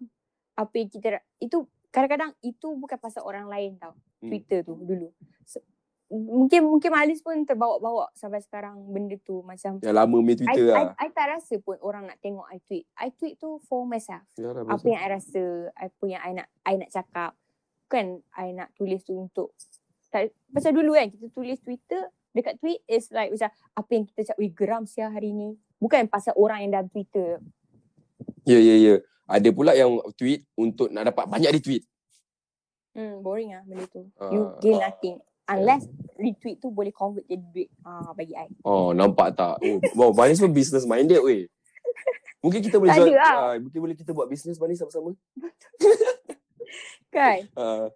apa 0.55 0.73
yang 0.73 0.89
kita 0.89 1.07
itu 1.37 1.57
kadang-kadang 1.95 2.35
itu 2.43 2.67
bukan 2.75 2.99
pasal 2.99 3.23
orang 3.23 3.47
lain 3.47 3.79
tau. 3.79 3.95
Hmm. 4.19 4.27
Twitter 4.27 4.67
tu 4.67 4.75
dulu. 4.75 5.15
So, 5.47 5.63
mungkin 6.11 6.67
mungkin 6.67 6.91
Malis 6.91 7.23
pun 7.23 7.47
terbawa-bawa 7.47 8.11
sampai 8.13 8.43
sekarang 8.43 8.77
benda 8.91 9.15
tu 9.23 9.39
macam 9.41 9.79
Yang 9.79 9.95
lama 9.95 10.17
I, 10.19 10.35
Twitter 10.35 10.65
I, 10.67 10.75
lah. 10.75 10.93
I 10.99 11.07
tak 11.15 11.27
rasa 11.31 11.55
pun 11.63 11.79
orang 11.79 12.11
nak 12.11 12.19
tengok 12.19 12.43
I 12.51 12.59
tweet. 12.67 12.85
I 12.99 13.15
tweet 13.15 13.39
tu 13.39 13.63
for 13.63 13.87
myself. 13.87 14.27
Yalah, 14.35 14.67
Apa 14.67 14.75
betul. 14.75 14.91
yang 14.91 15.01
I 15.01 15.09
rasa, 15.15 15.43
apa 15.71 16.03
yang 16.03 16.21
I 16.21 16.31
nak 16.35 16.47
I 16.67 16.73
nak 16.75 16.91
cakap. 16.91 17.31
Kan 17.87 18.19
I 18.35 18.51
nak 18.51 18.75
tulis 18.75 19.01
tu 19.07 19.15
untuk 19.15 19.55
tak, 20.11 20.31
pasal 20.51 20.71
dulu 20.71 20.95
kan 20.95 21.07
kita 21.11 21.27
tulis 21.31 21.59
Twitter 21.59 22.07
dekat 22.35 22.59
tweet 22.59 22.83
is 22.91 23.07
like 23.15 23.31
macam 23.31 23.51
apa 23.51 23.89
yang 23.95 24.03
kita 24.03 24.19
cakap, 24.27 24.37
weh 24.43 24.51
geram 24.51 24.83
sia 24.83 25.07
hari 25.07 25.31
ni. 25.31 25.55
Bukan 25.79 26.11
pasal 26.11 26.35
orang 26.35 26.67
yang 26.67 26.71
dalam 26.75 26.87
Twitter. 26.91 27.39
Ya 28.43 28.59
ya 28.59 28.75
ya. 28.75 28.95
Ada 29.25 29.49
pula 29.49 29.73
yang 29.73 29.97
tweet 30.13 30.45
untuk 30.53 30.93
nak 30.93 31.09
dapat 31.09 31.25
banyak 31.25 31.49
retweet. 31.49 31.83
Hmm, 32.95 33.19
boring 33.25 33.51
lah 33.51 33.63
benda 33.67 33.85
tu. 33.91 34.07
Ah. 34.21 34.31
You 34.31 34.41
gain 34.61 34.79
nothing. 34.79 35.17
Unless 35.45 35.85
retweet 36.17 36.57
tu 36.57 36.73
boleh 36.73 36.89
convert 36.89 37.25
jadi 37.29 37.43
duit. 37.53 37.69
Ah, 37.85 38.13
bagi 38.17 38.33
I. 38.33 38.49
Oh, 38.65 38.95
nampak 38.95 39.37
tak? 39.37 39.61
Oh, 39.61 39.77
wow, 39.93 40.09
Banis 40.09 40.41
pun 40.41 40.49
business 40.49 40.89
minded 40.89 41.21
weh. 41.21 41.45
Mungkin 42.41 42.61
kita 42.61 42.77
boleh 42.77 42.93
jual, 42.93 43.13
lah. 43.13 43.53
ah, 43.53 43.55
mungkin 43.57 43.79
boleh 43.81 43.97
kita 43.97 44.13
buat 44.13 44.29
business 44.29 44.61
Banis 44.61 44.77
sama-sama. 44.81 45.13
Kan? 47.13 47.45
Ah. 47.55 47.87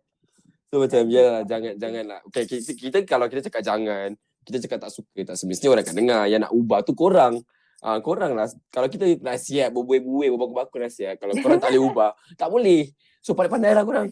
so 0.71 0.79
macam 0.79 1.01
ya 1.11 1.23
lah, 1.27 1.41
jangan 1.43 1.73
jangan 1.75 2.03
lah. 2.07 2.19
Okay, 2.29 2.47
kita, 2.47 2.71
kita 2.71 2.97
kalau 3.03 3.27
kita 3.27 3.43
cakap 3.49 3.65
jangan, 3.65 4.15
kita 4.47 4.57
cakap 4.63 4.79
tak 4.87 4.91
suka, 4.93 5.19
tak 5.27 5.35
semestinya 5.35 5.75
orang 5.75 5.83
akan 5.83 5.97
dengar. 5.97 6.23
Yang 6.29 6.41
nak 6.47 6.53
ubah 6.55 6.79
tu 6.87 6.93
korang. 6.95 7.41
Ah, 7.79 7.99
korang 8.03 8.35
lah. 8.35 8.51
Kalau 8.69 8.91
kita 8.91 9.07
nasihat, 9.23 9.71
berbuih-buih, 9.71 10.35
berbakul-bakul 10.35 10.83
nasihat. 10.83 11.15
Kalau 11.15 11.31
korang 11.39 11.59
tak 11.63 11.71
boleh 11.71 11.83
ubah, 11.83 12.11
tak 12.39 12.49
boleh. 12.51 12.91
So 13.23 13.35
pandai-pandai 13.35 13.71
lah 13.75 13.83
korang. 13.87 14.07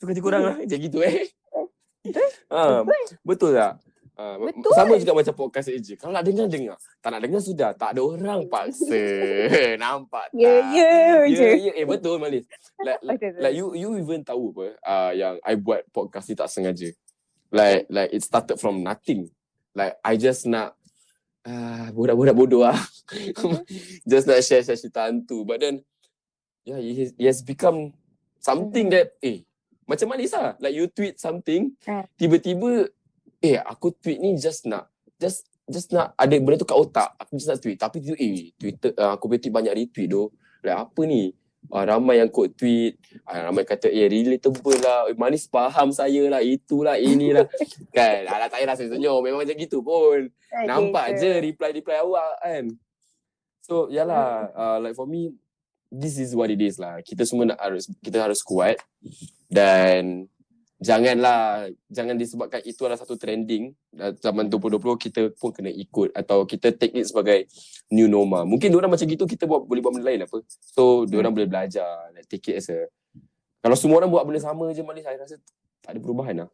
Suka 0.00 0.16
hati 0.16 0.22
korang 0.24 0.42
lah. 0.44 0.56
Macam 0.56 0.78
gitu 0.80 0.98
eh. 1.04 1.28
Ah, 2.48 2.80
betul 3.20 3.52
tak? 3.52 3.76
Betul. 4.20 4.72
Sama 4.76 4.94
juga 5.00 5.12
macam 5.16 5.34
podcast 5.36 5.72
je. 5.72 5.96
Kalau 5.96 6.12
nak 6.12 6.24
dengar, 6.24 6.44
dengar. 6.44 6.76
Tak 7.00 7.08
nak 7.08 7.20
dengar, 7.24 7.40
sudah. 7.40 7.70
Tak 7.72 7.96
ada 7.96 8.00
orang 8.04 8.44
paksa. 8.52 9.04
Nampak 9.82 10.28
tak? 10.28 10.36
Ya, 10.36 10.52
ya 10.72 10.92
je. 11.24 11.40
Ya, 11.40 11.50
ya. 11.56 11.72
Eh, 11.80 11.86
betul 11.88 12.20
Malis. 12.20 12.44
Like, 12.84 13.00
like, 13.08 13.20
like 13.40 13.54
you 13.56 13.72
you 13.72 13.96
even 13.96 14.20
tahu 14.20 14.52
apa 14.52 14.66
uh, 14.84 15.12
yang 15.16 15.34
I 15.40 15.56
buat 15.56 15.88
podcast 15.88 16.28
ni 16.28 16.36
tak 16.36 16.52
sengaja. 16.52 16.92
Like 17.48 17.88
like 17.88 18.12
it 18.12 18.20
started 18.20 18.60
from 18.60 18.84
nothing. 18.84 19.32
Like 19.72 19.96
I 20.04 20.20
just 20.20 20.44
nak 20.44 20.76
uh, 21.44 21.86
budak-budak 21.92 22.34
bodoh 22.34 22.62
lah. 22.64 22.76
just 24.10 24.26
nak 24.26 24.40
share 24.42 24.62
share 24.62 24.76
cerita 24.76 25.08
hantu. 25.08 25.42
But 25.42 25.60
then 25.60 25.84
yeah, 26.64 26.78
has, 26.78 27.10
it 27.16 27.26
has 27.26 27.40
become 27.40 27.92
something 28.38 28.88
Mhm. 28.88 28.94
that 28.94 29.06
eh 29.20 29.44
macam 29.84 30.06
Malis 30.06 30.30
lah. 30.30 30.54
Like 30.58 30.74
you 30.74 30.86
tweet 30.86 31.18
something, 31.18 31.74
Ah. 31.84 32.06
tiba-tiba 32.14 32.88
eh 33.40 33.58
aku 33.58 33.90
tweet 33.90 34.20
ni 34.20 34.36
just 34.36 34.68
nak 34.68 34.86
just 35.18 35.48
just 35.66 35.90
nak 35.90 36.14
ada 36.14 36.34
benda 36.38 36.58
tu 36.58 36.68
kat 36.68 36.78
otak. 36.78 37.10
Aku 37.18 37.34
just 37.34 37.50
nak 37.50 37.58
tweet. 37.58 37.78
Tapi 37.78 37.98
tu 37.98 38.14
eh 38.14 38.54
Twitter 38.54 38.94
uh, 38.94 39.14
aku 39.14 39.26
punya 39.26 39.40
tweet 39.42 39.54
banyak 39.54 39.74
retweet 39.74 40.08
doh. 40.08 40.30
Like 40.62 40.78
apa 40.78 41.00
ni? 41.04 41.32
Uh, 41.68 41.84
ramai 41.84 42.18
yang 42.18 42.32
quote 42.32 42.56
tweet. 42.56 42.96
Uh, 43.28 43.52
ramai 43.52 43.68
kata 43.68 43.92
eh 43.92 44.08
relatable 44.08 44.80
lah. 44.80 45.12
Eh, 45.12 45.16
manis 45.18 45.44
faham 45.44 45.92
saya 45.92 46.26
lah. 46.32 46.40
Itulah 46.40 46.96
inilah. 46.96 47.44
kan? 47.96 48.24
Alah 48.24 48.48
tak 48.48 48.64
payah 48.64 48.74
saya 48.74 48.88
senyum. 48.88 49.20
Memang 49.20 49.44
macam 49.44 49.56
gitu 49.60 49.84
pun. 49.84 50.32
Nampak 50.64 51.20
je 51.20 51.30
reply-reply 51.52 51.96
awak 52.00 52.32
kan. 52.40 52.64
So 53.60 53.92
yalah 53.92 54.50
uh, 54.56 54.78
like 54.80 54.96
for 54.96 55.06
me 55.06 55.36
this 55.92 56.16
is 56.16 56.32
what 56.32 56.48
it 56.48 56.58
is 56.58 56.80
lah. 56.80 57.04
Kita 57.04 57.22
semua 57.28 57.54
nak 57.54 57.60
harus 57.60 57.86
kita 58.00 58.18
harus 58.24 58.40
kuat 58.40 58.80
dan 59.46 60.26
janganlah 60.80 61.68
jangan 61.92 62.16
disebabkan 62.16 62.64
itu 62.64 62.80
adalah 62.88 62.96
satu 62.96 63.20
trending 63.20 63.76
uh, 64.00 64.16
zaman 64.16 64.48
2020 64.48 64.80
kita 64.96 65.20
pun 65.36 65.52
kena 65.52 65.68
ikut 65.68 66.16
atau 66.16 66.48
kita 66.48 66.72
take 66.72 66.96
it 66.96 67.04
sebagai 67.04 67.44
new 67.92 68.08
normal. 68.08 68.48
Mungkin 68.48 68.72
orang 68.72 68.96
macam 68.96 69.04
gitu 69.04 69.28
kita 69.28 69.44
buat 69.44 69.68
boleh 69.68 69.84
buat 69.84 69.92
benda 69.92 70.08
lain 70.08 70.24
apa. 70.24 70.40
So 70.72 71.04
orang 71.04 71.36
boleh 71.36 71.46
belajar 71.46 72.08
like, 72.16 72.26
take 72.26 72.56
it 72.56 72.64
as 72.64 72.72
a 72.72 72.88
kalau 73.60 73.76
semua 73.76 74.00
orang 74.00 74.08
buat 74.08 74.24
benda 74.24 74.40
sama 74.40 74.72
je 74.72 74.80
malis 74.80 75.04
saya 75.04 75.20
rasa 75.20 75.36
tak 75.84 75.96
ada 75.96 76.00
perubahan 76.00 76.48
lah. 76.48 76.50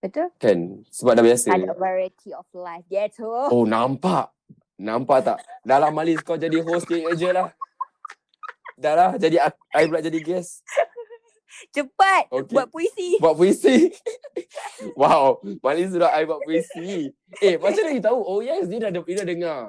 Betul? 0.00 0.32
Kan? 0.40 0.86
Sebab 0.88 1.12
dah 1.18 1.24
biasa. 1.26 1.46
Ada 1.52 1.76
variety 1.76 2.30
of 2.32 2.46
life. 2.56 2.86
Gitu. 2.86 3.26
Oh 3.26 3.66
nampak. 3.66 4.32
Nampak 4.80 5.18
tak? 5.20 5.38
Dah 5.60 5.76
lah 5.76 5.92
Malis 5.92 6.24
kau 6.24 6.40
jadi 6.40 6.56
host 6.64 6.88
je, 6.88 7.04
je 7.20 7.28
lah. 7.28 7.52
Dah 8.80 8.94
lah 8.96 9.10
jadi 9.20 9.44
aku, 9.44 9.60
I 9.76 9.84
pula 9.84 10.00
jadi 10.00 10.18
guest. 10.24 10.64
Cepat 11.70 12.30
Okay. 12.30 12.54
buat 12.54 12.66
puisi. 12.68 13.08
Buat 13.18 13.34
puisi. 13.34 13.76
wow, 15.00 15.38
Malis 15.60 15.92
sudah 15.92 16.10
I 16.12 16.24
buat 16.24 16.40
puisi. 16.42 17.10
Eh, 17.38 17.56
macam 17.56 17.82
mana 17.84 17.94
you 17.94 18.02
tahu? 18.02 18.18
Oh 18.20 18.40
yes, 18.40 18.66
dia 18.66 18.78
dah, 18.80 18.90
dia 18.90 19.14
dah 19.16 19.26
dengar. 19.26 19.60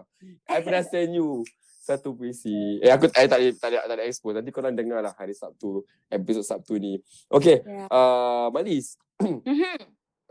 I 0.48 0.60
pernah 0.62 0.84
send 0.84 1.14
you 1.14 1.42
satu 1.82 2.14
puisi. 2.14 2.80
Eh, 2.80 2.90
aku 2.90 3.10
I 3.12 3.26
tak 3.26 3.40
ada, 3.42 3.48
tak 3.58 3.70
ada, 3.74 3.78
tak 3.84 3.96
ada 3.98 4.04
expose. 4.06 4.38
Nanti 4.38 4.50
korang 4.50 4.74
dengar 4.74 5.02
lah 5.02 5.14
hari 5.14 5.34
Sabtu, 5.34 5.82
episod 6.08 6.46
Sabtu 6.46 6.78
ni. 6.78 7.02
Okay, 7.28 7.66
Yeah. 7.66 7.88
uh, 7.90 8.48
Malis. 8.50 8.96
Mhm. 9.22 9.78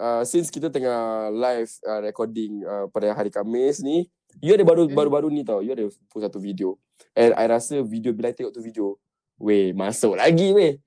Uh, 0.01 0.24
since 0.24 0.48
kita 0.48 0.72
tengah 0.72 1.28
live 1.28 1.68
uh, 1.84 2.01
recording 2.01 2.64
uh, 2.64 2.88
pada 2.88 3.12
hari 3.12 3.28
Khamis 3.28 3.84
ni, 3.84 4.09
you 4.40 4.57
ada 4.57 4.64
baru 4.64 4.88
Hmm. 4.88 4.96
baru-baru 4.96 5.28
ni 5.28 5.44
tau, 5.44 5.61
you 5.61 5.76
ada 5.76 5.84
post 6.09 6.24
satu 6.24 6.40
video. 6.40 6.80
And 7.12 7.36
I 7.36 7.44
rasa 7.44 7.84
video 7.84 8.16
bila 8.16 8.32
I 8.32 8.34
tengok 8.34 8.48
tu 8.51 8.64
video, 8.64 8.96
weh 9.36 9.76
masuk 9.76 10.16
lagi 10.16 10.57
weh. 10.57 10.80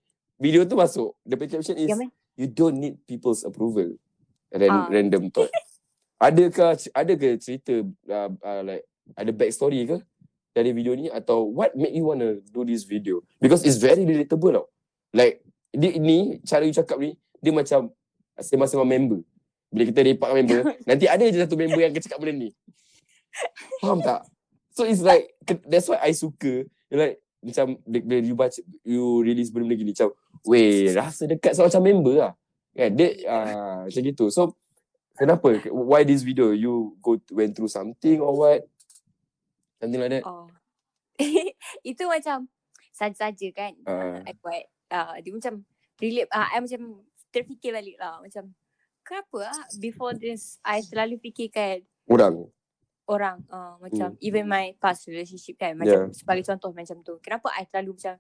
Video 0.44 0.68
tu 0.68 0.76
masuk. 0.76 1.16
The 1.24 1.40
caption 1.40 1.80
is 1.80 1.88
Yang 1.88 2.00
mana? 2.04 2.12
you 2.36 2.48
don't 2.52 2.76
need 2.76 3.00
people's 3.08 3.48
approval. 3.48 3.96
Ran- 4.52 4.68
Ah. 4.70 4.88
Random 4.92 5.32
thought. 5.32 5.48
Adakah 6.28 6.76
ada 6.92 7.14
ke 7.16 7.40
cerita 7.40 7.80
uh, 8.08 8.30
uh, 8.32 8.62
like 8.64 8.84
ada 9.16 9.32
backstory 9.32 9.84
ke 9.84 9.98
dari 10.52 10.72
video 10.72 10.96
ni 10.96 11.08
atau 11.08 11.48
what 11.48 11.72
make 11.76 11.92
you 11.92 12.04
wanna 12.04 12.44
do 12.52 12.64
this 12.64 12.84
video? 12.84 13.24
Because 13.40 13.64
it's 13.64 13.80
very 13.80 14.04
relatable 14.04 14.52
tau. 14.54 14.66
Like 15.12 15.40
dia 15.72 15.96
ni 15.96 16.44
cara 16.44 16.64
you 16.64 16.76
cakap 16.76 17.00
ni 17.00 17.16
dia 17.40 17.52
macam 17.52 17.92
sembang-sembang 18.36 18.88
member. 18.88 19.20
Bila 19.68 19.84
kita 19.90 20.00
dengan 20.06 20.32
member, 20.38 20.60
nanti 20.88 21.06
ada 21.08 21.24
je 21.24 21.40
satu 21.40 21.56
member 21.56 21.82
yang 21.82 21.92
cakap 21.98 22.20
benda 22.20 22.36
ni. 22.36 22.50
Faham 23.80 24.00
tak? 24.00 24.28
So 24.76 24.86
it's 24.86 25.02
like 25.02 25.34
ke- 25.44 25.66
that's 25.66 25.88
why 25.88 26.00
I 26.00 26.14
suka 26.14 26.68
like 26.88 27.20
macam 27.44 27.76
bila 27.84 28.22
you 28.22 28.36
baca 28.38 28.60
you 28.86 29.20
release 29.26 29.52
benda-benda 29.52 29.76
gini 29.76 29.92
macam 29.92 30.14
weh 30.44 30.92
rasa 30.92 31.28
dekat 31.28 31.56
sama 31.56 31.72
macam 31.72 31.84
member 31.84 32.16
lah. 32.20 32.34
Kan 32.74 32.92
dia 32.98 33.10
uh, 33.28 33.88
macam 33.88 34.02
gitu. 34.04 34.26
So 34.30 34.58
kenapa 35.16 35.62
why 35.70 36.04
this 36.04 36.26
video 36.26 36.52
you 36.52 36.98
go 37.00 37.20
went 37.32 37.56
through 37.56 37.72
something 37.72 38.20
or 38.20 38.34
what? 38.34 38.62
Something 39.80 40.02
like 40.02 40.14
that. 40.20 40.24
Oh. 40.24 40.48
Itu 41.90 42.08
macam 42.10 42.48
saja-saja 42.94 43.48
kan. 43.54 43.74
Ah. 43.88 44.22
I 44.26 44.34
buat. 44.38 44.64
Uh, 44.94 45.14
dia 45.22 45.32
macam 45.34 45.54
relate. 45.98 46.30
Uh, 46.30 46.48
I 46.50 46.58
macam 46.62 46.82
terfikir 47.34 47.74
balik 47.74 47.98
lah. 47.98 48.22
Macam 48.22 48.54
kenapa 49.04 49.52
ah 49.52 49.68
before 49.78 50.16
this 50.16 50.58
I 50.64 50.80
selalu 50.80 51.20
fikirkan 51.20 51.84
Orang. 52.08 52.48
orang 53.04 53.44
uh, 53.52 53.76
macam 53.84 54.16
even 54.24 54.48
my 54.48 54.74
past 54.80 55.06
relationship 55.12 55.60
kan 55.60 55.76
macam 55.76 56.08
Yeah. 56.08 56.16
sebagai 56.16 56.48
contoh 56.48 56.72
macam 56.72 57.04
tu 57.04 57.20
kenapa 57.20 57.52
I 57.52 57.68
selalu 57.68 58.00
macam 58.00 58.16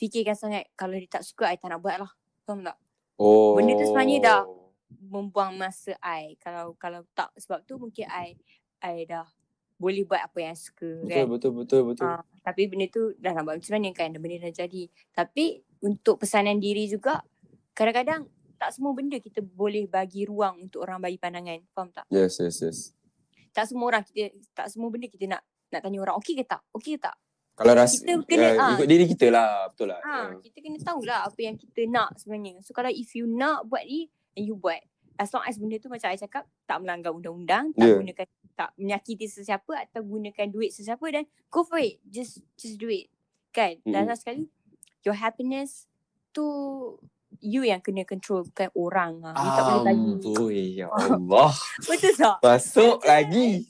fikirkan 0.00 0.32
sangat 0.32 0.64
kalau 0.72 0.96
dia 0.96 1.20
tak 1.20 1.28
suka 1.28 1.52
I 1.52 1.60
tak 1.60 1.68
nak 1.68 1.84
buat 1.84 2.00
lah 2.00 2.10
faham 2.48 2.64
tak? 2.64 2.80
Oh. 3.20 3.52
Benda 3.52 3.76
tu 3.76 3.84
sebenarnya 3.84 4.16
dah- 4.24 4.48
membuang 4.90 5.54
masa 5.54 5.94
I. 6.02 6.34
Kalau 6.40 6.74
kalau 6.80 7.04
tak 7.14 7.30
sebab 7.36 7.62
tu 7.68 7.76
mungkin 7.76 8.08
I 8.08 8.34
I 8.80 9.04
dah 9.04 9.28
boleh 9.76 10.04
buat 10.08 10.24
apa 10.24 10.36
yang 10.40 10.56
I 10.56 10.58
suka 10.58 11.04
Betul 11.04 11.12
kan 11.12 11.26
betul 11.28 11.52
betul 11.52 11.80
betul. 11.92 12.08
Ah, 12.08 12.24
tapi 12.40 12.66
benda 12.66 12.88
tu 12.88 13.12
dah 13.20 13.36
nak 13.36 13.44
buat 13.44 13.56
macam 13.60 13.72
mana 13.76 13.88
kan? 13.92 14.08
Benda 14.16 14.36
dah 14.48 14.52
jadi. 14.64 14.82
Tapi 15.12 15.60
untuk 15.84 16.24
pesanan 16.24 16.56
diri 16.56 16.88
juga 16.88 17.20
kadang-kadang 17.76 18.26
tak 18.60 18.76
semua 18.76 18.92
benda 18.92 19.16
kita 19.16 19.40
boleh 19.40 19.88
bagi 19.88 20.28
ruang 20.28 20.68
untuk 20.68 20.84
orang 20.84 21.00
bagi 21.00 21.16
pandangan. 21.16 21.60
Faham 21.76 21.92
tak? 21.92 22.04
Yes 22.08 22.40
yes 22.40 22.56
yes. 22.64 22.78
tak 23.50 23.66
semua 23.66 23.90
orang 23.90 24.02
kita 24.06 24.30
tak 24.54 24.70
semua 24.70 24.88
benda 24.88 25.10
kita 25.10 25.26
nak 25.26 25.42
nak 25.70 25.80
tanya 25.82 25.98
orang 26.02 26.16
okey 26.18 26.34
ke 26.40 26.44
tak? 26.44 26.60
Okey 26.74 26.98
ke 26.98 27.06
tak 27.08 27.14
Kalau 27.60 27.76
rasa 27.76 28.00
Kita 28.00 28.24
kena, 28.24 28.48
uh, 28.56 28.72
ikut 28.72 28.88
diri 28.88 29.04
kita 29.04 29.26
lah, 29.28 29.68
betul 29.68 29.92
lah. 29.92 30.00
ha 30.00 30.16
Uh. 30.26 30.40
kita 30.40 30.58
kena 30.58 30.80
tahulah 30.80 31.20
apa 31.22 31.36
yang 31.38 31.54
kita 31.54 31.84
nak 31.86 32.16
sebenarnya 32.16 32.64
so 32.64 32.72
kalau 32.72 32.88
if 32.88 33.12
you 33.12 33.28
nak 33.28 33.68
buat 33.68 33.84
ni 33.84 34.08
and 34.32 34.44
you 34.44 34.56
buat 34.56 34.80
as 35.14 35.28
long 35.28 35.44
as 35.44 35.54
benda 35.54 35.76
tu 35.76 35.86
macam 35.86 36.08
I 36.08 36.16
cakap 36.16 36.48
tak 36.64 36.80
melanggar 36.80 37.12
undang-undang 37.12 37.76
tak 37.76 37.84
Yeah. 37.84 38.00
gunakan 38.00 38.26
tak 38.54 38.70
menyakiti 38.74 39.24
sesiapa 39.24 39.72
atau 39.84 40.00
gunakan 40.00 40.48
duit 40.48 40.68
sesiapa 40.70 41.04
dan 41.10 41.24
go 41.48 41.60
for 41.60 41.76
it 41.76 42.00
just 42.06 42.40
just 42.54 42.76
do 42.76 42.88
it 42.88 43.12
kan 43.50 43.76
dan 43.82 44.04
Mm-mm. 44.04 44.10
last 44.10 44.22
sekali 44.22 44.48
your 45.00 45.12
happiness 45.14 45.84
tu 46.30 46.44
you 47.38 47.60
yang 47.62 47.80
kena 47.80 48.04
control 48.04 48.44
bukan 48.44 48.68
orang 48.74 49.12
ah 49.22 49.32
you 49.34 49.50
tak 49.50 49.62
boleh 49.62 49.82
bagi 49.82 50.10
Amboi, 50.18 50.62
ya 50.80 50.86
Allah. 50.88 51.52
betul 51.82 52.12
tak 52.14 52.36
Masuk 52.40 52.96
lagi. 53.02 53.64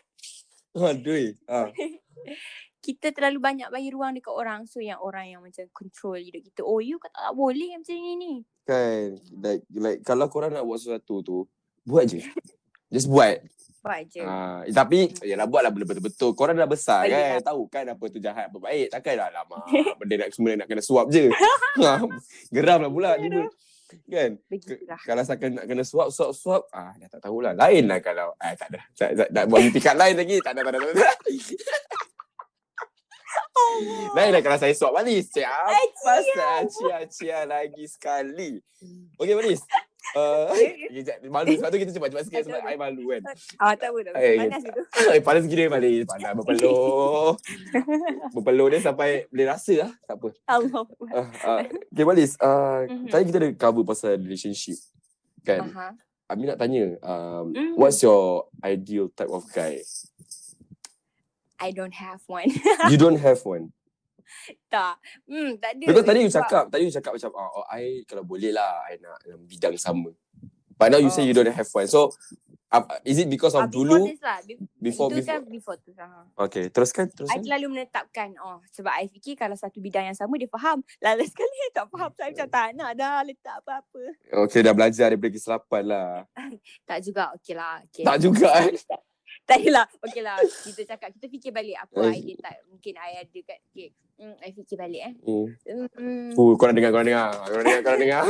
Aduh. 0.74 1.36
Ah. 1.46 1.68
kita 2.82 3.14
terlalu 3.14 3.38
banyak 3.38 3.68
bagi 3.70 3.94
ruang 3.94 4.18
dekat 4.18 4.34
orang 4.34 4.66
so 4.66 4.82
yang 4.82 4.98
orang 4.98 5.30
yang 5.30 5.40
macam 5.40 5.64
control 5.70 6.18
hidup 6.18 6.42
kita 6.42 6.66
oh 6.66 6.82
you 6.82 6.98
kata 6.98 7.14
tak 7.14 7.34
boleh 7.38 7.78
macam 7.78 7.94
ni 7.94 8.14
ni 8.18 8.34
Kan, 8.62 9.18
like, 9.42 9.66
like 9.74 10.00
kalau 10.06 10.30
korang 10.30 10.54
nak 10.54 10.62
buat 10.62 10.78
sesuatu 10.78 11.18
tu, 11.26 11.38
buat 11.82 12.06
je. 12.06 12.22
Just 12.94 13.10
buat. 13.10 13.42
buat 13.82 14.06
je 14.06 14.22
Ah, 14.22 14.62
tapi, 14.70 15.10
yalah 15.26 15.50
buatlah 15.50 15.74
benda 15.74 15.90
betul-betul. 15.90 16.30
Korang 16.38 16.54
dah 16.54 16.70
besar 16.70 17.02
Oh, 17.02 17.10
kan, 17.10 17.18
ya. 17.18 17.42
tahu 17.42 17.62
kan 17.66 17.84
apa 17.90 18.04
tu 18.06 18.22
jahat, 18.22 18.46
apa 18.54 18.58
baik. 18.62 18.94
Takkan 18.94 19.18
dah 19.18 19.28
lama. 19.34 19.58
benda 19.98 20.14
nak 20.22 20.28
semua 20.30 20.54
nak 20.54 20.70
kena 20.70 20.78
suap 20.78 21.10
je. 21.10 21.26
Ha, 21.82 21.98
Geram 22.54 22.86
lah 22.86 22.90
pula. 22.94 23.18
tiba. 23.18 23.50
Kan? 24.08 24.40
begitulah 24.48 25.00
Kalau 25.04 25.22
saya 25.26 25.46
nak 25.50 25.66
kena 25.66 25.82
suap, 25.82 26.08
suap, 26.14 26.30
suap, 26.30 26.62
ah 26.70 26.94
dah 26.96 27.08
tak 27.10 27.20
tahulah. 27.26 27.52
Lain 27.58 27.90
lah 27.90 27.98
kalau, 27.98 28.30
ah 28.38 28.54
tak 28.54 28.70
ada. 28.70 28.80
Tak, 28.94 29.10
tak, 29.18 29.28
tak 29.34 29.44
buat 29.50 29.60
tingkat 29.74 29.94
lain 29.98 30.14
lagi. 30.14 30.36
Tak 30.38 30.52
ada, 30.54 30.60
tak 30.62 30.70
ada, 30.70 30.78
tak 30.78 30.94
ada. 30.94 31.06
Lain 34.16 34.30
lah 34.32 34.40
kalau 34.40 34.58
saya 34.58 34.72
suap 34.72 34.92
Malis. 34.92 35.28
Cik, 35.28 35.44
apa 35.44 36.12
sah? 36.34 36.58
Cia, 36.66 36.98
cia 37.06 37.40
lagi 37.44 37.84
sekali. 37.86 38.58
Okey 39.16 39.34
Malis. 39.34 39.62
Uh, 40.12 40.50
kejap, 40.92 41.24
malu 41.24 41.56
sebab 41.56 41.72
tu 41.72 41.78
kita 41.80 41.94
cepat-cepat 41.94 42.24
sikit 42.28 42.42
sebab 42.44 42.60
I 42.68 42.76
malu 42.76 43.16
kan. 43.16 43.22
Ah 43.56 43.72
tak 43.72 43.96
apa 43.96 43.98
tak 44.04 44.12
apa. 44.12 44.20
Eh, 44.20 44.34
Panas 44.36 44.60
itu. 44.60 44.80
Eh, 45.14 45.20
panas 45.24 45.44
gila 45.48 45.64
Malis. 45.72 46.04
Panas 46.04 46.32
berpeluh. 46.36 47.32
berpeluh 48.34 48.66
dia 48.68 48.80
sampai 48.82 49.24
boleh 49.32 49.46
rasa 49.48 49.72
lah. 49.78 49.90
Tak 50.04 50.20
apa. 50.20 50.28
Allah. 50.44 50.84
Uh, 50.84 51.16
uh, 51.16 51.60
okay 51.64 52.04
Malis. 52.04 52.36
Uh, 52.36 52.84
Mhm. 52.92 53.08
Tadi 53.08 53.22
kita 53.24 53.38
ada 53.40 53.50
cover 53.56 53.84
pasal 53.88 54.20
relationship. 54.20 54.76
Kan? 55.48 55.70
Aha. 55.72 55.96
Ami 56.28 56.44
nak 56.44 56.60
tanya. 56.60 56.92
Um, 57.00 57.56
Mm. 57.56 57.72
What's 57.80 58.04
your 58.04 58.52
ideal 58.60 59.08
type 59.08 59.32
of 59.32 59.48
guy? 59.48 59.80
I 61.62 61.70
don't 61.70 61.94
have 61.94 62.18
one. 62.26 62.50
You 62.90 62.98
don't 62.98 63.22
have 63.22 63.38
one. 63.46 63.70
tak. 64.66 64.98
Hmm, 65.30 65.54
tak 65.62 65.78
ada. 65.78 65.84
Because 65.86 66.06
tadi 66.06 66.18
you 66.26 66.32
cakap, 66.32 66.64
tadi 66.72 66.82
you 66.88 66.94
cakap 66.94 67.12
macam, 67.14 67.30
oh, 67.38 67.62
oh 67.62 67.64
I 67.70 68.02
kalau 68.08 68.26
boleh 68.26 68.50
lah, 68.50 68.82
I 68.90 68.98
nak 68.98 69.22
dalam 69.22 69.46
bidang 69.46 69.78
sama. 69.78 70.10
But 70.74 70.90
now 70.90 70.98
you 70.98 71.14
say 71.14 71.22
Oh. 71.22 71.28
you 71.30 71.34
don't 71.36 71.46
have 71.46 71.68
one. 71.70 71.86
So, 71.86 72.10
uh, 72.72 72.82
is 73.06 73.20
it 73.22 73.30
because 73.30 73.54
of 73.54 73.68
before 73.70 73.86
dulu? 73.86 74.08
this 74.08 74.18
lah. 74.18 74.42
Be- 74.42 74.58
Before, 74.82 75.06
itu 75.12 75.22
before. 75.22 75.30
kan 75.30 75.40
before 75.46 75.76
tu. 75.78 75.92
Ha. 75.94 76.26
Okay, 76.48 76.66
teruskan, 76.74 77.06
I 77.06 77.14
teruskan. 77.14 77.38
selalu 77.46 77.66
menetapkan 77.70 78.34
oh 78.42 78.58
sebab 78.74 78.90
I 78.90 79.06
fikir 79.06 79.38
kalau 79.38 79.54
satu 79.54 79.78
bidang 79.78 80.10
yang 80.10 80.18
sama 80.18 80.34
dia 80.34 80.50
faham. 80.50 80.82
Lalu 80.98 81.28
sekali 81.30 81.54
tak 81.76 81.86
faham 81.86 82.10
saya 82.18 82.34
macam 82.34 82.48
tak 82.50 82.66
nak 82.74 82.90
dah 82.98 83.22
letak 83.22 83.56
apa-apa. 83.62 84.02
Okay, 84.48 84.60
dah 84.66 84.74
belajar 84.74 85.06
daripada 85.12 85.30
kesilapan 85.30 85.82
lah. 85.86 86.10
Tak 86.88 86.98
juga 87.06 87.30
okey 87.38 87.54
lah. 87.54 87.78
Okay. 87.86 88.02
Tak 88.02 88.16
juga 88.18 88.48
eh. 88.66 88.74
Tak 89.42 89.58
adalah. 89.58 89.86
Okey 90.00 90.22
lah. 90.22 90.38
Kita 90.40 90.82
cakap, 90.86 91.10
kita 91.18 91.26
fikir 91.26 91.50
balik 91.50 91.76
apa 91.76 92.08
Eh. 92.08 92.22
idea 92.22 92.36
tak. 92.40 92.62
Mungkin 92.66 92.94
I 92.94 93.20
ada 93.20 93.38
kat, 93.42 93.58
okay. 93.68 93.90
Hmm, 94.14 94.38
I 94.38 94.50
fikir 94.50 94.76
balik 94.76 95.02
eh. 95.02 95.14
Hmm. 95.18 95.46
Hmm, 95.92 96.30
Uh, 96.32 96.54
korang 96.54 96.72
dengar, 96.72 96.90
korang 96.90 97.04
dengar. 97.04 97.30
Korang 97.42 97.64
dengar, 97.64 97.82
korang 97.82 98.00
dengar. 98.00 98.22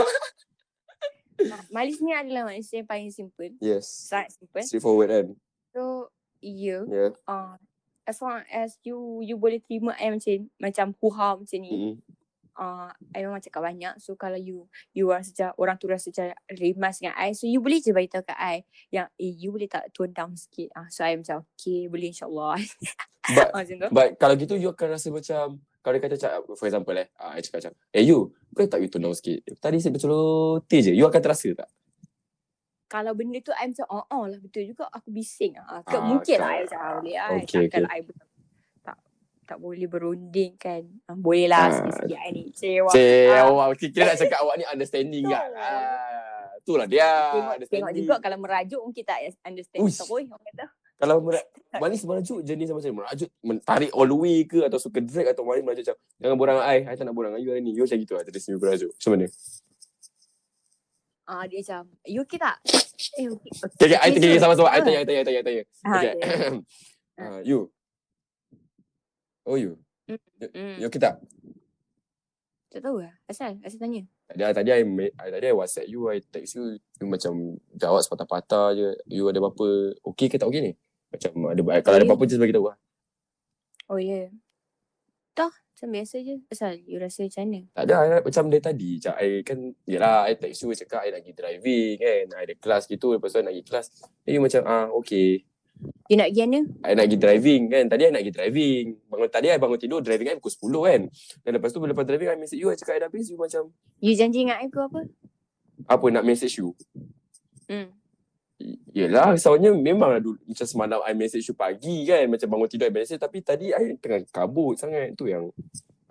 Malis 1.68 1.98
ni 1.98 2.14
adalah 2.14 2.46
manusia 2.46 2.80
yang 2.80 2.88
paling 2.88 3.10
simple. 3.10 3.50
yes. 3.58 3.88
Sangat 4.06 4.30
simple. 4.32 4.62
Straightforward 4.62 5.08
kan. 5.10 5.26
So, 5.74 6.12
you, 6.38 6.86
Yeah. 6.86 7.12
uh, 7.24 7.58
as 8.02 8.18
long 8.18 8.46
as 8.46 8.78
you 8.82 8.96
you 9.20 9.34
boleh 9.34 9.58
terima 9.58 9.94
I 9.96 10.10
macam 10.10 10.48
macam 10.56 10.86
huha 10.96 11.28
macam 11.38 11.58
ni. 11.58 11.70
Mm-mm. 11.70 11.94
Uh, 12.58 12.90
I 13.14 13.24
memang 13.24 13.40
cakap 13.40 13.62
banyak. 13.64 13.94
So 14.00 14.16
kalau 14.16 14.36
you 14.36 14.68
you 14.92 15.08
rasa 15.08 15.32
macam 15.32 15.50
orang 15.60 15.76
tu 15.80 15.86
rasa 15.88 16.12
macam 16.12 16.26
rimas 16.52 17.00
dengan 17.00 17.14
I. 17.16 17.32
So 17.32 17.48
you 17.48 17.60
boleh 17.62 17.80
je 17.80 17.92
beritahu 17.94 18.24
kat 18.24 18.38
I 18.38 18.64
yang 18.92 19.08
eh 19.16 19.32
you 19.32 19.52
boleh 19.52 19.68
tak 19.68 19.92
tone 19.96 20.12
down 20.12 20.36
sikit. 20.36 20.72
Ah, 20.76 20.88
so 20.92 21.04
I 21.04 21.16
macam 21.16 21.44
okay 21.56 21.88
boleh 21.88 22.12
insyaAllah. 22.12 22.58
But, 23.22 23.70
but 23.94 24.08
kalau 24.18 24.34
gitu 24.34 24.58
you 24.58 24.74
akan 24.74 24.98
rasa 24.98 25.06
macam 25.14 25.62
kalau 25.78 25.94
dia 25.94 26.02
kata 26.02 26.14
macam 26.18 26.58
for 26.58 26.66
example 26.66 26.94
eh, 26.98 27.06
uh, 27.22 27.38
I 27.38 27.42
cakap 27.42 27.58
macam, 27.62 27.74
eh 27.94 28.02
you, 28.02 28.34
kau 28.50 28.66
tak 28.66 28.82
you 28.82 28.90
tone 28.90 29.06
down 29.06 29.14
sikit. 29.14 29.46
Tadi 29.62 29.78
saya 29.78 29.94
berceloteh 29.94 30.90
je. 30.90 30.92
You 30.94 31.06
akan 31.06 31.22
terasa 31.22 31.54
tak? 31.54 31.70
Kalau 32.90 33.14
benda 33.14 33.38
tu 33.38 33.54
I 33.54 33.70
macam 33.70 33.86
oh, 33.94 34.04
oh 34.10 34.24
lah 34.26 34.42
betul 34.42 34.66
juga 34.66 34.90
aku 34.90 35.14
bising. 35.14 35.54
Ah, 35.62 35.86
ke, 35.86 35.96
Ah, 35.96 36.02
mungkin 36.02 36.36
lah 36.38 36.50
I 36.50 36.60
macam 36.66 36.80
ah, 36.82 36.92
boleh 36.98 37.14
I. 37.14 37.30
Okay, 37.46 37.60
okay. 37.70 37.86
I 37.86 37.98
tak 38.02 38.31
tak 39.52 39.60
boleh 39.60 39.84
berunding 39.84 40.56
kan. 40.56 40.80
Ah, 41.04 41.12
boleh 41.12 41.44
lah 41.44 41.68
Ah. 41.68 41.72
sikit-sikit 41.76 42.18
I 42.18 42.30
ni. 42.32 42.42
Cewa. 42.56 42.88
Cik, 42.88 43.28
Ah. 43.28 43.44
kira 43.92 44.04
nak 44.08 44.16
cakap 44.16 44.38
awak 44.40 44.54
ni 44.56 44.64
understanding 44.64 45.24
kan? 45.28 45.44
Ah, 45.52 46.48
itulah 46.56 46.88
dia. 46.88 47.08
Tengok, 47.30 47.68
tengok 47.68 47.92
juga 47.92 48.14
kalau 48.18 48.40
merajuk 48.40 48.80
mungkin 48.80 49.04
tak 49.04 49.18
understand 49.44 49.84
Uish. 49.84 50.00
terus 50.00 50.08
orang 50.08 50.40
kata. 50.42 50.64
Kalau 50.96 51.18
mer- 51.18 51.48
Manis 51.76 52.00
merajuk 52.06 52.38
jenis 52.40 52.70
macam 52.70 52.88
mana? 52.94 52.98
Merajuk 53.04 53.28
tarik 53.60 53.90
all 53.90 54.06
the 54.06 54.14
way 54.14 54.46
ke 54.46 54.62
atau 54.62 54.78
suka 54.78 55.02
drag 55.02 55.28
atau 55.28 55.42
Manis 55.42 55.60
merajuk 55.60 55.84
macam 55.84 55.96
jangan 56.16 56.36
borang 56.38 56.56
dengan 56.56 56.72
I, 56.88 56.96
tak 56.96 57.04
nak 57.04 57.12
borang 57.12 57.30
dengan 57.30 57.42
you 57.42 57.50
hari 57.50 57.60
ni. 57.60 57.70
You 57.74 57.84
macam 57.84 57.98
gitu 57.98 58.12
lah 58.14 58.24
jenis 58.24 58.42
you 58.46 58.56
merajuk. 58.56 58.90
Macam 58.94 59.10
mana? 59.12 59.26
Ah 61.24 61.44
dia 61.44 61.58
macam, 61.60 61.82
you 62.04 62.20
okay 62.22 62.38
tak? 62.38 62.56
Eh 63.12 63.26
okay. 63.26 63.50
Okay, 63.78 63.84
okay, 63.84 63.98
okay, 63.98 64.30
okay, 64.30 64.40
sama-sama. 64.40 64.72
Tanya, 64.74 65.04
tanya, 65.04 65.22
tanya, 65.22 65.40
tanya. 65.42 65.62
Ah, 65.82 65.92
Okay. 65.92 66.12
okay. 66.16 66.30
Ah, 67.12 67.38
you. 67.44 67.68
Oh, 69.42 69.58
you. 69.58 69.78
Hmm. 70.06 70.78
You 70.78 70.86
okay 70.86 71.02
tak? 71.02 71.18
Tak 72.72 72.80
tahu 72.80 73.04
lah. 73.04 73.12
Asal? 73.28 73.58
Asal 73.60 73.78
tanya? 73.82 74.02
Tadi, 74.30 74.42
tadi 74.48 74.70
I, 74.72 74.80
tadi 75.12 75.46
I 75.50 75.52
WhatsApp 75.52 75.90
you, 75.92 76.08
I 76.08 76.24
text 76.24 76.56
you, 76.56 76.80
you 76.80 77.06
macam 77.10 77.60
jawab 77.76 78.00
sepatah-patah 78.00 78.72
je. 78.72 78.88
You 79.12 79.28
ada 79.28 79.44
apa-apa, 79.44 79.98
okay 80.08 80.32
ke 80.32 80.40
tak 80.40 80.48
okay 80.48 80.62
ni? 80.64 80.72
Macam 81.12 81.52
ada, 81.52 81.60
kalau 81.84 81.96
ada 82.00 82.06
apa-apa 82.08 82.24
just 82.24 82.40
bagi 82.40 82.56
tahu 82.56 82.72
lah. 82.72 82.78
Oh 83.92 84.00
ya. 84.00 84.24
Yeah. 84.24 84.28
Dah, 85.36 85.52
macam 85.52 85.88
biasa 85.92 86.16
je. 86.24 86.36
Asal 86.48 86.80
you 86.88 86.96
rasa 86.96 87.28
macam 87.28 87.44
mana? 87.44 87.60
Tak 87.76 87.84
ada, 87.84 87.94
I, 88.00 88.08
macam 88.24 88.44
dari 88.48 88.62
tadi. 88.64 88.90
Macam 88.96 89.14
I 89.20 89.28
kan, 89.44 89.58
yelah, 89.84 90.18
I 90.24 90.32
text 90.40 90.64
you 90.64 90.72
cakap 90.72 91.04
I 91.04 91.12
nak 91.12 91.20
pergi 91.28 91.34
driving 91.36 91.92
kan. 92.00 92.24
I 92.38 92.42
ada 92.48 92.54
kelas 92.56 92.82
gitu, 92.88 93.06
lepas 93.18 93.28
tu 93.34 93.36
I 93.36 93.44
nak 93.44 93.52
pergi 93.52 93.66
kelas. 93.68 93.86
Then 94.24 94.32
you 94.32 94.40
macam, 94.40 94.62
ah, 94.64 94.88
okay. 94.96 95.44
You 96.12 96.20
nak 96.20 96.28
pergi 96.28 96.44
mana? 96.44 96.60
I 96.84 96.92
nak 96.92 97.04
pergi 97.08 97.18
driving 97.18 97.62
kan. 97.72 97.84
Tadi 97.88 98.02
I 98.04 98.10
nak 98.12 98.22
pergi 98.22 98.34
driving. 98.36 98.84
Bangun 99.08 99.28
tadi 99.32 99.46
I 99.48 99.56
bangun 99.56 99.78
tidur, 99.80 100.00
driving 100.04 100.28
I 100.28 100.36
pukul 100.36 100.52
10 100.52 100.88
kan. 100.88 101.00
Dan 101.40 101.50
lepas 101.56 101.68
tu, 101.72 101.78
lepas 101.80 102.04
driving, 102.04 102.28
I 102.28 102.36
message 102.36 102.60
you, 102.60 102.68
I 102.68 102.76
cakap 102.76 102.94
I 102.94 103.00
dah 103.00 103.08
habis. 103.08 103.26
You 103.32 103.38
macam, 103.40 103.72
You 104.02 104.12
janji 104.12 104.44
dengan 104.44 104.60
I 104.60 104.68
ke 104.68 104.78
apa? 104.78 105.08
apa 105.88 106.06
nak 106.12 106.22
message 106.22 106.62
you? 106.62 106.76
Hmm. 107.66 107.90
Yelah, 108.94 109.34
soalnya 109.40 109.74
memang 109.74 110.14
lah 110.14 110.22
dulu, 110.22 110.38
macam 110.46 110.66
semalam 110.68 111.00
I 111.02 111.16
message 111.16 111.48
you 111.48 111.56
pagi 111.56 112.06
kan. 112.06 112.30
Macam 112.30 112.46
bangun 112.46 112.68
tidur 112.70 112.86
I 112.86 112.94
message. 112.94 113.18
Tapi 113.18 113.38
tadi 113.42 113.74
I 113.74 113.98
tengah 113.98 114.22
kabut 114.30 114.78
sangat. 114.78 115.16
Tu 115.18 115.32
yang 115.32 115.50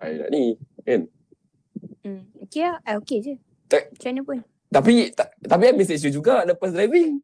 I 0.02 0.18
nak 0.18 0.28
ni. 0.28 0.58
Hmm. 0.84 2.26
Okay 2.44 2.68
lah. 2.68 2.76
I 2.84 2.98
okay 2.98 3.18
je. 3.22 3.34
Macam 3.70 4.08
mana 4.12 4.20
pun. 4.26 4.38
Tapi 4.72 5.12
ta, 5.12 5.28
tapi 5.46 5.62
I 5.68 5.74
message 5.76 6.02
you 6.04 6.12
juga 6.12 6.44
lepas 6.44 6.72
driving. 6.72 7.20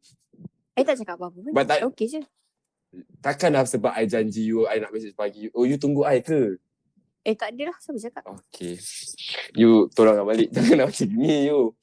I 0.79 0.87
tak 0.87 0.95
cakap 1.03 1.15
apa-apa 1.19 1.37
pun. 1.43 1.51
Tak- 1.67 1.83
okay 1.91 2.07
je. 2.07 2.21
Takkan 3.21 3.53
lah 3.53 3.67
sebab 3.67 3.93
I 3.93 4.09
janji 4.09 4.49
you, 4.49 4.65
I 4.65 4.81
nak 4.81 4.89
message 4.89 5.13
pagi. 5.13 5.51
Oh, 5.53 5.67
you 5.67 5.77
tunggu 5.77 6.07
I 6.07 6.25
ke? 6.25 6.57
Eh 7.27 7.35
tak 7.35 7.53
ada 7.53 7.69
lah. 7.69 7.77
Siapa 7.83 7.99
cakap? 7.99 8.23
Okay. 8.25 8.79
You 9.53 9.91
tolong 9.93 10.23
balik. 10.23 10.49
Jangan 10.55 10.75
nak 10.81 10.87
macam 10.89 11.09
ni 11.13 11.51
you. 11.51 11.75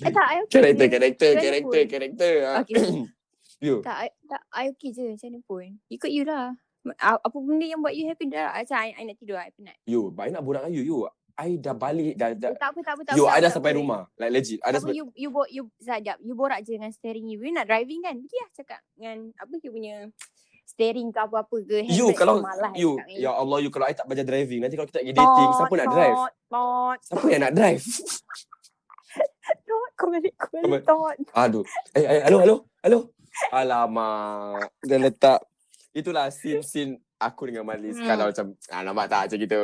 Eh 0.00 0.12
tak, 0.14 0.24
I 0.24 0.36
okay 0.46 0.52
Karakter, 0.56 0.86
karakter, 0.88 1.30
karakter, 1.36 1.82
pun. 1.84 1.92
karakter. 1.92 2.34
ah. 2.48 2.56
Okay. 2.64 2.80
you. 3.66 3.84
Tak, 3.84 3.96
I, 3.98 4.08
tak, 4.24 4.42
I 4.54 4.64
okay 4.72 4.90
je 4.94 5.04
macam 5.12 5.26
mana 5.28 5.38
pun. 5.44 5.66
Ikut 5.92 6.10
you 6.14 6.24
lah. 6.24 6.56
Apa 7.00 7.36
benda 7.36 7.64
yang 7.68 7.84
buat 7.84 7.92
you 7.92 8.08
happy 8.08 8.32
dah. 8.32 8.56
Macam 8.56 8.76
I, 8.80 8.96
I 8.96 9.02
nak 9.04 9.16
tidur, 9.20 9.36
I 9.36 9.52
penat. 9.52 9.76
You, 9.84 10.08
but 10.08 10.28
I 10.28 10.32
nak 10.32 10.44
borak 10.44 10.64
dengan 10.64 10.72
you. 10.72 10.84
You, 10.88 10.98
I 11.34 11.58
dah 11.58 11.74
balik. 11.74 12.14
Dah, 12.14 12.30
dah. 12.30 12.54
Eh, 12.54 12.58
tak 12.58 12.70
apa, 12.70 12.80
tak 12.86 12.92
apa, 12.94 13.02
tak 13.02 13.14
You, 13.18 13.26
apa. 13.26 13.34
I 13.34 13.42
dah 13.42 13.50
sampai 13.50 13.72
apa. 13.74 13.78
rumah. 13.82 14.00
Like 14.14 14.32
legit. 14.32 14.58
I 14.62 14.70
dah 14.70 14.78
Tak 14.78 14.86
apa, 14.86 14.86
sampai. 14.86 14.98
you, 14.98 15.04
you, 15.18 15.28
bo, 15.34 15.42
you, 15.50 15.62
sekejap. 15.82 16.16
You 16.22 16.34
borak 16.38 16.62
je 16.62 16.78
dengan 16.78 16.94
steering 16.94 17.26
you. 17.26 17.42
You 17.42 17.50
nak 17.50 17.66
driving 17.66 18.06
kan? 18.06 18.14
Pergi 18.22 18.38
lah 18.38 18.50
cakap 18.54 18.80
dengan, 18.94 19.16
apa 19.34 19.52
you 19.58 19.70
punya 19.74 19.94
steering 20.64 21.08
ke 21.10 21.18
apa-apa 21.18 21.56
ke. 21.66 21.78
You, 21.90 22.14
kalau, 22.14 22.38
malas 22.38 22.72
you, 22.78 22.96
dengan 23.02 23.18
ya 23.18 23.30
Allah, 23.34 23.58
you 23.62 23.70
kalau 23.70 23.86
I 23.86 23.94
tak 23.94 24.06
belajar 24.06 24.26
driving, 24.26 24.62
nanti 24.62 24.74
kalau 24.78 24.88
kita 24.88 25.02
pergi 25.02 25.14
dating, 25.14 25.48
Tot, 25.50 25.58
siapa 25.58 25.74
nak 25.74 25.88
drive? 25.90 26.16
Tot, 26.50 26.98
Siapa 27.04 27.26
yang 27.30 27.42
nak 27.42 27.54
drive? 27.54 27.82
tot. 29.68 29.90
Kau 29.94 30.08
balik, 30.10 30.34
kau 30.38 30.48
balik, 30.50 30.82
tot. 30.82 31.16
Aduh. 31.34 31.64
Eh, 31.94 32.02
eh, 32.02 32.22
halo, 32.26 32.38
halo, 32.42 32.56
halo. 32.82 32.98
Alamak. 33.50 34.70
Dia 34.82 34.98
letak. 34.98 35.40
Itulah 35.94 36.30
scene-scene 36.30 36.98
aku 37.18 37.50
dengan 37.50 37.66
Malis. 37.66 37.98
Hmm. 37.98 38.06
Kalau 38.06 38.24
macam, 38.30 38.46
ah, 38.70 38.82
nampak 38.82 39.06
tak 39.10 39.20
macam 39.30 39.38
gitu. 39.38 39.62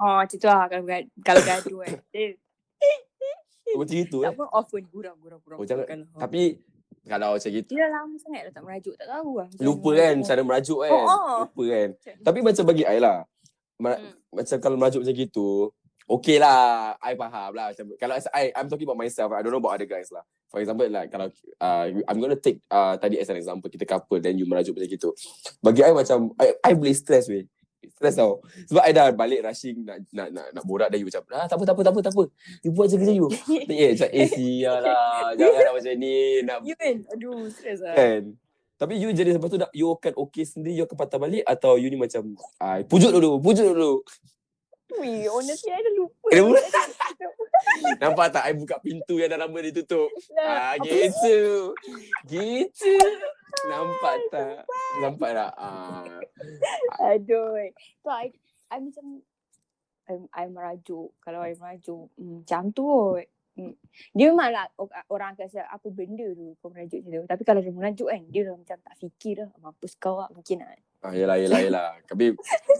Oh, 0.00 0.16
macam 0.18 0.32
tu 0.32 0.48
lah 0.48 0.64
kalau, 0.64 0.84
kalau 1.20 1.42
gaduh 1.44 1.78
kan. 1.84 1.92
Eh, 2.10 2.32
Macam 3.70 3.94
gitu 3.94 4.18
tak 4.24 4.32
eh. 4.32 4.48
off 4.50 4.66
pun. 4.66 4.82
Gurau, 4.82 5.14
gurau, 5.20 5.38
gurau. 5.38 5.56
Oh, 5.60 5.66
jangan- 5.68 5.86
Kan. 5.86 6.00
Tapi, 6.16 6.58
kalau 7.06 7.36
macam 7.36 7.50
gitu, 7.52 7.70
Dia 7.70 7.86
lama 7.86 8.16
sangat 8.16 8.48
dah 8.48 8.52
tak 8.52 8.62
merajuk. 8.64 8.94
Tak 8.96 9.08
tahu 9.08 9.30
lah. 9.38 9.48
Lupa 9.60 9.90
kan 9.94 10.14
cara 10.24 10.40
merajuk 10.42 10.78
kan. 10.82 10.90
Oh, 10.90 11.04
oh. 11.06 11.38
Lupa 11.46 11.62
kan. 11.68 11.88
Macam- 11.94 12.18
Tapi 12.24 12.38
macam 12.42 12.64
bagi 12.66 12.84
I 12.84 12.98
lah. 12.98 13.18
Ma- 13.78 13.96
Hmm. 13.96 14.12
Macam 14.30 14.56
kalau 14.58 14.76
merajuk 14.76 15.00
macam 15.00 15.16
gitu, 15.16 15.48
okay 16.06 16.36
lah. 16.36 16.96
I 16.98 17.14
faham 17.14 17.50
lah. 17.52 17.66
Macam, 17.70 17.84
kalau 17.94 18.14
I, 18.32 18.44
I'm 18.52 18.66
talking 18.66 18.88
about 18.88 18.98
myself. 18.98 19.30
I 19.30 19.40
don't 19.40 19.50
know 19.50 19.60
about 19.60 19.76
other 19.76 19.86
guys 19.86 20.10
lah. 20.10 20.24
For 20.50 20.58
example, 20.58 20.82
like 20.86 21.08
kalau 21.08 21.30
uh, 21.62 21.86
I'm 22.10 22.18
gonna 22.18 22.34
take 22.34 22.58
uh, 22.66 22.98
tadi 22.98 23.22
as 23.22 23.30
an 23.30 23.38
example, 23.38 23.70
kita 23.70 23.86
couple 23.86 24.18
then 24.18 24.34
you 24.34 24.50
merajuk 24.50 24.74
macam 24.74 24.90
gitu. 24.90 25.14
Bagi 25.62 25.86
I 25.86 25.94
macam, 25.94 26.34
I, 26.42 26.58
I 26.58 26.72
boleh 26.74 26.90
stress 26.90 27.30
weh. 27.30 27.46
Stress 27.88 28.20
tau. 28.20 28.44
Sebab 28.68 28.82
I 28.84 28.92
dah 28.92 29.08
balik 29.16 29.40
rushing 29.40 29.88
nak 29.88 30.04
nak 30.12 30.28
nak, 30.28 30.46
nak 30.52 30.64
borak 30.68 30.92
dan 30.92 31.00
you 31.00 31.08
macam, 31.08 31.24
ah, 31.32 31.48
tak 31.48 31.56
apa, 31.56 31.64
tak 31.64 31.74
apa, 31.74 31.82
tak 31.82 31.92
apa, 31.92 32.00
tak 32.04 32.12
apa. 32.12 32.24
You 32.60 32.70
buat 32.76 32.86
je 32.92 32.96
kerja 33.00 33.14
you. 33.16 33.28
eh, 33.72 33.96
macam, 33.96 34.08
eh, 34.12 34.28
sial 34.28 34.78
lah. 34.84 35.32
Janganlah 35.40 35.72
macam 35.72 35.94
ni. 35.96 36.16
Nak 36.44 36.58
You 36.68 36.76
kan? 36.76 36.96
Aduh, 37.16 37.48
stress 37.48 37.80
lah. 37.80 37.96
kan. 37.96 38.22
Tapi 38.80 38.96
you 38.96 39.12
jadi 39.12 39.36
lepas 39.36 39.52
tu 39.52 39.60
dah, 39.60 39.68
you 39.76 39.92
akan 39.92 40.12
okay 40.16 40.44
sendiri, 40.44 40.72
you 40.72 40.84
akan 40.88 40.96
patah 40.96 41.20
balik 41.20 41.44
atau 41.44 41.76
you 41.76 41.92
ni 41.92 42.00
macam, 42.00 42.36
ah, 42.56 42.80
pujuk 42.84 43.12
dulu, 43.12 43.36
pujuk 43.40 43.76
dulu. 43.76 44.00
Wih, 44.98 45.30
honestly, 45.30 45.70
I 45.70 45.82
dah 45.84 45.94
lupa. 45.94 46.28
Dah 46.34 46.42
Nampak 48.00 48.34
tak 48.34 48.44
I 48.50 48.54
buka 48.56 48.82
pintu 48.82 49.20
yang 49.20 49.30
dah 49.30 49.38
lama 49.38 49.58
ditutup? 49.62 50.10
Ah, 50.34 50.74
Apa 50.74 50.82
gitu. 50.82 51.74
Gitu. 52.26 52.94
Nampak 53.70 54.14
tak? 54.32 54.66
Nampak 54.98 55.30
tak? 55.36 55.52
Ah. 55.54 56.18
Aduh. 56.98 57.70
So, 58.02 58.08
I, 58.10 58.34
I 58.72 58.78
macam, 58.82 59.22
I, 60.10 60.14
I 60.34 60.44
merajuk. 60.50 61.14
Kalau 61.22 61.44
I 61.44 61.54
merajuk, 61.54 62.10
hmm, 62.18 62.42
macam 62.42 62.74
tu 62.74 62.82
kot. 62.82 63.26
Hmm. 63.58 63.74
Dia 64.14 64.30
memanglah 64.30 64.70
orang 65.10 65.34
akan 65.34 65.44
rasa 65.50 65.66
apa 65.66 65.90
benda 65.90 66.22
tu 66.32 66.54
kau 66.62 66.70
merajuk 66.70 67.02
macam 67.02 67.26
tu. 67.26 67.28
Tapi 67.28 67.42
kalau 67.42 67.60
dia 67.60 67.72
merajuk 67.74 68.08
kan, 68.08 68.22
dia 68.30 68.42
dah 68.46 68.54
macam 68.54 68.76
tak 68.78 68.94
fikir 69.02 69.32
dah. 69.42 69.48
Mampus 69.58 69.92
kau 69.98 70.22
lah 70.22 70.30
mungkin 70.30 70.62
lah. 70.62 70.70
ah 71.02 71.12
yelah, 71.12 71.36
yelah, 71.40 71.60
yelah. 71.60 71.88
Tapi, 72.10 72.36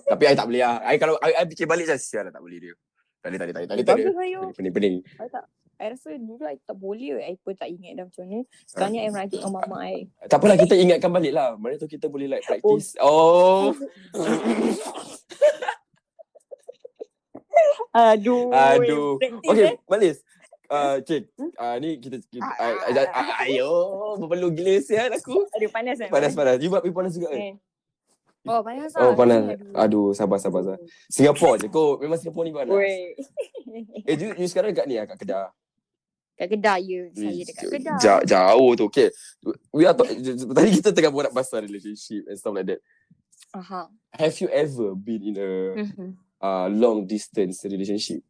tapi 0.07 0.23
I 0.29 0.35
tak 0.37 0.47
boleh 0.47 0.63
lah. 0.63 0.77
I 0.85 0.97
kalau 1.01 1.17
I, 1.25 1.33
I 1.41 1.45
fikir 1.49 1.67
balik 1.67 1.89
macam, 1.89 1.99
sial 1.99 2.29
lah 2.29 2.33
tak 2.33 2.43
boleh 2.45 2.59
dia. 2.61 2.75
Tak 3.21 3.29
boleh, 3.29 3.39
tak 3.39 3.47
boleh, 3.47 3.67
tak 3.67 3.77
boleh. 3.77 3.85
Tak. 3.85 3.97
Pening, 4.57 4.73
pening. 4.73 4.97
I 5.21 5.29
tak, 5.29 5.45
I 5.81 5.97
rasa 5.97 6.13
dulu 6.21 6.45
I 6.45 6.61
tak 6.61 6.77
boleh. 6.77 7.25
I 7.25 7.35
pun 7.41 7.57
tak 7.57 7.73
ingat 7.73 7.97
dah 7.97 8.05
macam 8.05 8.23
mana. 8.29 8.45
Sekarang 8.69 8.93
ni 8.93 8.99
I 9.01 9.09
merajuk 9.09 9.41
dengan 9.41 9.55
mama 9.57 9.77
I. 9.85 10.05
Tak 10.29 10.37
apalah, 10.37 10.57
kita 10.61 10.75
ingatkan 10.77 11.11
balik 11.11 11.33
lah. 11.33 11.57
Mana 11.57 11.81
tu 11.81 11.89
kita 11.89 12.07
boleh 12.13 12.29
like 12.29 12.45
practice. 12.45 12.97
Oh. 13.01 13.73
Aduh. 17.91 18.55
Aduh. 18.55 19.19
Practice, 19.19 19.51
Okay, 19.51 19.67
eh. 19.67 19.75
Malis. 19.89 20.23
Uh, 20.71 21.03
cik, 21.03 21.27
uh, 21.59 21.75
ni 21.77 21.99
kita, 21.99 22.23
kita 22.25 22.47
uh, 22.47 22.95
uh, 22.95 23.43
ayo, 23.43 23.71
berpeluh 24.17 24.55
gila 24.55 24.79
sial 24.79 25.11
aku. 25.11 25.43
Aduh, 25.51 25.67
panas 25.67 25.99
kan? 25.99 26.09
Panas, 26.09 26.31
panas. 26.31 26.57
You 26.57 26.71
buat 26.71 26.87
panas 26.87 27.11
juga 27.11 27.27
kan? 27.29 27.43
Eh. 27.43 27.55
Oh, 28.47 28.63
panas 28.63 28.95
Oh, 28.95 29.11
lah. 29.11 29.19
panas. 29.19 29.43
Aduh. 29.51 29.75
Aduh, 29.75 30.09
sabar, 30.15 30.39
sabar, 30.39 30.63
sabar. 30.63 30.79
Singapore 31.07 31.59
je 31.59 31.67
kau. 31.67 31.99
Memang 31.99 32.17
Singapore 32.17 32.45
ni 32.47 32.55
panas. 32.55 32.73
Eh, 34.03 34.15
you, 34.15 34.31
you 34.35 34.47
sekarang 34.47 34.71
kat 34.71 34.87
ni 34.87 34.95
lah, 34.95 35.07
kat 35.07 35.19
Kedah. 35.19 35.51
Kat 36.35 36.49
Kedah 36.49 36.79
ya. 36.79 37.07
Saya 37.13 37.43
dekat 37.45 37.67
Kedah. 37.69 37.99
ja- 37.99 38.25
Jauh 38.25 38.73
tu. 38.75 38.87
Okay. 38.87 39.11
We 39.71 39.85
are 39.85 39.93
talk- 39.93 40.11
tadi 40.55 40.71
kita 40.73 40.91
tengah 40.91 41.11
borak 41.11 41.31
pasal 41.31 41.63
relationship 41.63 42.27
and 42.27 42.35
stuff 42.35 42.55
like 42.55 42.67
that. 42.67 42.81
Aha. 43.53 43.91
Have 44.15 44.39
you 44.39 44.47
ever 44.49 44.95
been 44.95 45.23
in 45.25 45.35
a 45.35 45.51
uh, 46.39 46.67
long 46.67 47.05
distance 47.05 47.63
relationship? 47.63 48.23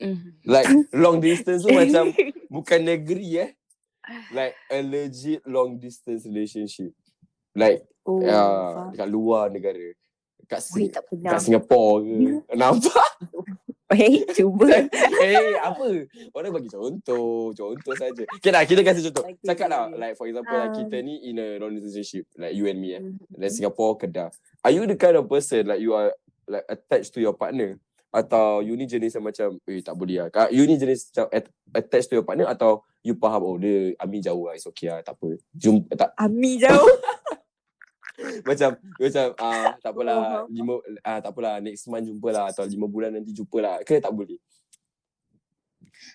Mhm. 0.00 0.42
Like, 0.44 0.68
long 0.92 1.20
distance 1.20 1.62
tu 1.62 1.70
macam 1.70 2.10
bukan 2.54 2.80
negeri 2.82 3.28
eh. 3.38 3.50
Like, 4.30 4.52
a 4.68 4.82
legit 4.82 5.40
long 5.46 5.78
distance 5.78 6.26
relationship. 6.26 6.92
Like, 7.54 7.86
Oh, 8.04 8.20
ya, 8.20 8.36
faham. 8.36 8.92
dekat 8.92 9.08
luar 9.08 9.48
negara. 9.48 9.80
kat, 10.44 10.60
Weh, 10.76 10.84
Sing- 10.84 10.92
tak 10.92 11.08
pernah. 11.08 11.32
kat 11.32 11.40
Singapore 11.40 12.04
ke? 12.04 12.16
Nampak? 12.60 13.10
Weh, 13.88 14.28
cuba. 14.36 14.68
eh, 15.24 15.56
apa? 15.56 16.04
Orang 16.36 16.52
bagi 16.52 16.68
contoh. 16.68 17.48
Contoh 17.56 17.94
saja. 17.96 18.28
Okay 18.28 18.52
lah, 18.52 18.68
kita 18.68 18.84
kasih 18.84 19.08
contoh. 19.08 19.24
Okay. 19.24 19.40
Cakap 19.40 19.72
lah, 19.72 19.88
like 19.88 20.20
for 20.20 20.28
example, 20.28 20.52
like, 20.52 20.76
Um. 20.76 20.84
kita 20.84 20.96
ni 21.00 21.32
in 21.32 21.40
a 21.40 21.56
long 21.56 21.72
relationship. 21.72 22.28
Like 22.36 22.52
you 22.52 22.68
and 22.68 22.76
me 22.76 22.92
eh. 22.92 23.00
Mhm. 23.00 23.24
Like 23.40 23.56
Singapore, 23.56 23.96
Kedah. 23.96 24.28
Are 24.60 24.72
you 24.74 24.84
the 24.84 25.00
kind 25.00 25.16
of 25.16 25.24
person 25.32 25.64
like 25.64 25.80
you 25.80 25.96
are 25.96 26.12
like 26.44 26.68
attached 26.68 27.16
to 27.16 27.24
your 27.24 27.32
partner? 27.32 27.80
Atau 28.14 28.62
you 28.62 28.78
ni 28.78 28.86
jenis 28.86 29.10
yang 29.10 29.26
macam, 29.26 29.58
eh 29.66 29.82
tak 29.82 29.98
boleh 29.98 30.22
lah. 30.22 30.28
Ka- 30.30 30.52
You 30.54 30.62
ni 30.70 30.78
jenis 30.78 31.10
macam 31.10 31.26
at- 31.34 31.50
attached 31.74 32.08
to 32.08 32.22
your 32.22 32.22
partner 32.22 32.46
atau 32.46 32.86
you 33.02 33.18
faham, 33.18 33.42
oh 33.42 33.58
dia 33.58 33.90
Ami 33.98 34.22
jauh 34.22 34.46
lah, 34.46 34.54
it's 34.54 34.70
okay 34.70 34.86
lah, 34.86 35.02
tak 35.02 35.18
apa. 35.18 35.34
Jumpa, 35.50 35.90
tak, 35.98 36.14
Ami 36.14 36.62
jauh. 36.62 36.78
macam, 38.48 38.78
macam, 38.78 39.26
ah 39.34 39.74
tak 39.82 39.90
apalah, 39.90 40.46
Oh. 40.46 40.46
lima, 40.46 40.78
ah 41.02 41.18
tak 41.18 41.34
apalah, 41.34 41.58
next 41.58 41.90
month 41.90 42.06
jumpa 42.06 42.28
lah 42.30 42.44
atau 42.54 42.62
lima 42.62 42.86
bulan 42.86 43.10
nanti 43.10 43.34
jumpa 43.34 43.58
lah. 43.58 43.76
Ke 43.82 43.98
tak 43.98 44.14
boleh? 44.14 44.38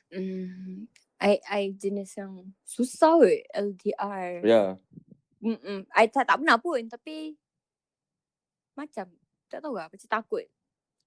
Hmm. 0.08 0.88
I, 1.20 1.36
I 1.44 1.76
jenis 1.76 2.16
yang 2.16 2.48
susah 2.64 3.20
weh 3.20 3.44
LDR. 3.52 4.40
Ya. 4.40 4.48
Yeah. 4.48 4.70
Mm-mm. 5.44 5.84
I 5.92 6.08
tak, 6.08 6.28
tak 6.28 6.40
pernah 6.40 6.56
pun 6.56 6.80
tapi 6.88 7.36
macam 8.76 9.08
tak 9.52 9.60
tahu 9.60 9.76
lah 9.76 9.92
macam 9.92 10.08
takut. 10.08 10.48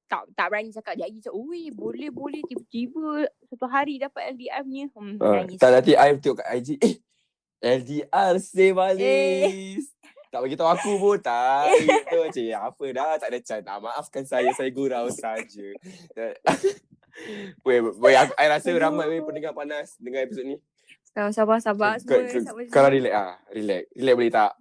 Tak 0.05 0.29
tak 0.33 0.47
berani 0.47 0.69
cakap 0.69 0.93
dia 0.93 1.05
lagi 1.05 1.19
macam 1.19 1.35
oi 1.35 1.63
boleh 1.69 2.09
boleh 2.09 2.41
tiba-tiba 2.45 3.09
satu 3.45 3.65
hari 3.65 3.97
dapat 3.97 4.33
LDR 4.33 4.61
punya. 4.61 4.85
Hmm, 4.93 5.17
Uh, 5.17 5.35
nangis. 5.39 5.57
tak 5.57 5.71
nanti 5.71 5.93
I 5.93 6.13
tengok 6.15 6.39
kat 6.39 6.49
IG, 6.55 6.69
eh 6.79 6.95
LDR 7.63 8.33
save 8.37 8.69
Eh. 8.69 8.75
Malis. 8.75 9.85
Tak 10.29 10.41
bagi 10.41 10.57
tahu 10.57 10.65
aku 10.67 10.93
pun 10.97 11.17
tak. 11.19 11.69
Itu 11.77 12.17
macam 12.19 12.41
ya, 12.43 12.59
apa 12.63 12.85
dah 12.89 13.11
tak 13.17 13.29
ada 13.29 13.39
chance. 13.39 13.67
Ah, 13.67 13.79
maafkan 13.79 14.25
saya, 14.25 14.49
saya 14.51 14.69
gurau 14.69 15.09
saja. 15.09 15.69
Weh, 17.63 17.79
weh, 17.79 18.15
aku, 18.15 18.33
I 18.35 18.49
rasa 18.49 18.73
ramai 18.73 19.05
weh 19.07 19.21
pendengar 19.21 19.53
panas 19.53 19.95
dengar 19.97 20.25
episod 20.25 20.43
ni. 20.43 20.57
Sabar 21.05 21.29
sabar 21.31 21.59
sabar 21.61 21.93
Kau- 21.99 22.17
semua. 22.17 22.25
kau- 22.25 22.41
sabar, 22.43 22.65
sabar. 22.67 22.89
relax 22.91 23.13
ah, 23.15 23.37
relax. 23.51 23.83
Relax 23.93 24.15
boleh 24.17 24.33
tak? 24.33 24.53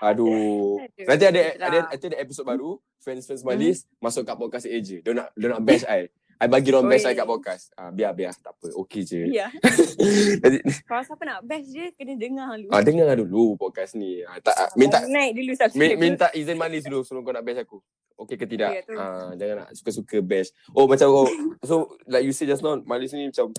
Aduh. 0.00 0.80
Aduh, 0.80 1.06
Nanti 1.06 1.24
ada 1.24 1.40
ada 1.56 1.78
nanti 1.86 2.04
ada 2.08 2.18
episod 2.18 2.44
baru, 2.44 2.80
fans 2.98 3.24
fans 3.24 3.40
Hmm. 3.40 3.52
Malis 3.52 3.84
masuk 3.98 4.24
kat 4.24 4.34
podcast 4.34 4.64
AJ. 4.64 5.04
Dia 5.04 5.12
nak 5.12 5.28
dia 5.32 5.48
nak 5.48 5.60
bash 5.60 5.84
I. 5.84 6.08
I 6.40 6.48
bagi 6.48 6.72
orang 6.72 6.88
bash 6.88 7.04
I 7.04 7.12
kat 7.12 7.28
podcast. 7.28 7.68
Ah, 7.76 7.92
biar 7.92 8.16
biar 8.16 8.32
tak 8.32 8.56
apa. 8.56 8.72
Okey 8.74 9.04
je. 9.04 9.28
Ya. 9.28 9.52
Nanti- 10.42 10.64
Kalau 10.88 11.02
siapa 11.04 11.22
nak 11.22 11.44
best 11.44 11.68
je 11.68 11.92
kena 11.92 12.16
dengar 12.16 12.56
dulu. 12.56 12.72
Ah, 12.72 12.80
dengar 12.80 13.12
dulu 13.12 13.60
podcast 13.60 13.92
ni. 13.92 14.24
Ah, 14.24 14.40
tak, 14.40 14.56
ah, 14.56 14.72
minta 14.72 15.04
naik 15.04 15.36
dulu 15.36 15.52
subscribe. 15.52 16.00
minta 16.00 16.32
izin 16.32 16.56
manis 16.56 16.88
dulu 16.88 17.04
sebelum 17.04 17.22
kau 17.22 17.36
nak 17.36 17.44
bash 17.44 17.60
aku. 17.60 17.78
Okey 18.16 18.36
ke 18.36 18.44
tidak? 18.44 18.72
Ya, 18.72 18.80
tu. 18.84 18.96
ah, 18.96 19.32
jangan 19.32 19.64
nak 19.64 19.68
suka-suka 19.76 20.20
bash. 20.20 20.48
Oh, 20.72 20.88
macam 20.88 21.08
oh, 21.12 21.28
so 21.60 21.92
like 22.04 22.24
you 22.24 22.32
say 22.32 22.44
just 22.44 22.64
now, 22.64 22.76
malis 22.84 23.12
ni 23.12 23.28
macam 23.28 23.52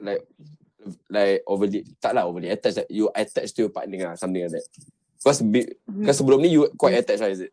like 0.00 0.20
like 1.08 1.40
overly 1.44 1.82
tak 1.98 2.12
lah 2.12 2.24
overly 2.24 2.46
attached 2.46 2.78
like, 2.78 2.88
you 2.88 3.08
attached 3.10 3.52
to 3.52 3.64
your 3.64 3.72
partner 3.72 3.98
lah 4.02 4.14
something 4.14 4.44
like 4.44 4.52
that. 4.52 4.66
Because 5.16 5.40
be, 5.40 5.64
Hmm. 5.84 6.00
because 6.00 6.16
sebelum 6.16 6.38
ni 6.38 6.52
you 6.52 6.68
quite 6.74 6.96
attached 6.96 7.20
lah 7.20 7.30
is 7.30 7.40
it? 7.40 7.52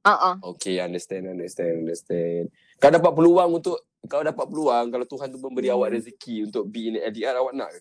Ah. 0.00 0.38
Okay, 0.40 0.78
understand, 0.78 1.28
understand, 1.28 1.84
understand. 1.84 2.48
Kau 2.78 2.88
dapat 2.88 3.12
peluang 3.12 3.50
untuk 3.52 3.76
kau 4.06 4.22
dapat 4.22 4.46
peluang 4.46 4.88
kalau 4.88 5.04
Tuhan 5.04 5.28
tu 5.28 5.38
memberi 5.38 5.68
Hmm. 5.68 5.76
awak 5.76 5.92
rezeki 5.92 6.46
untuk 6.46 6.64
be 6.64 6.88
in 6.88 6.96
LDR 6.96 7.36
awak 7.36 7.52
nak 7.52 7.68
ke? 7.70 7.80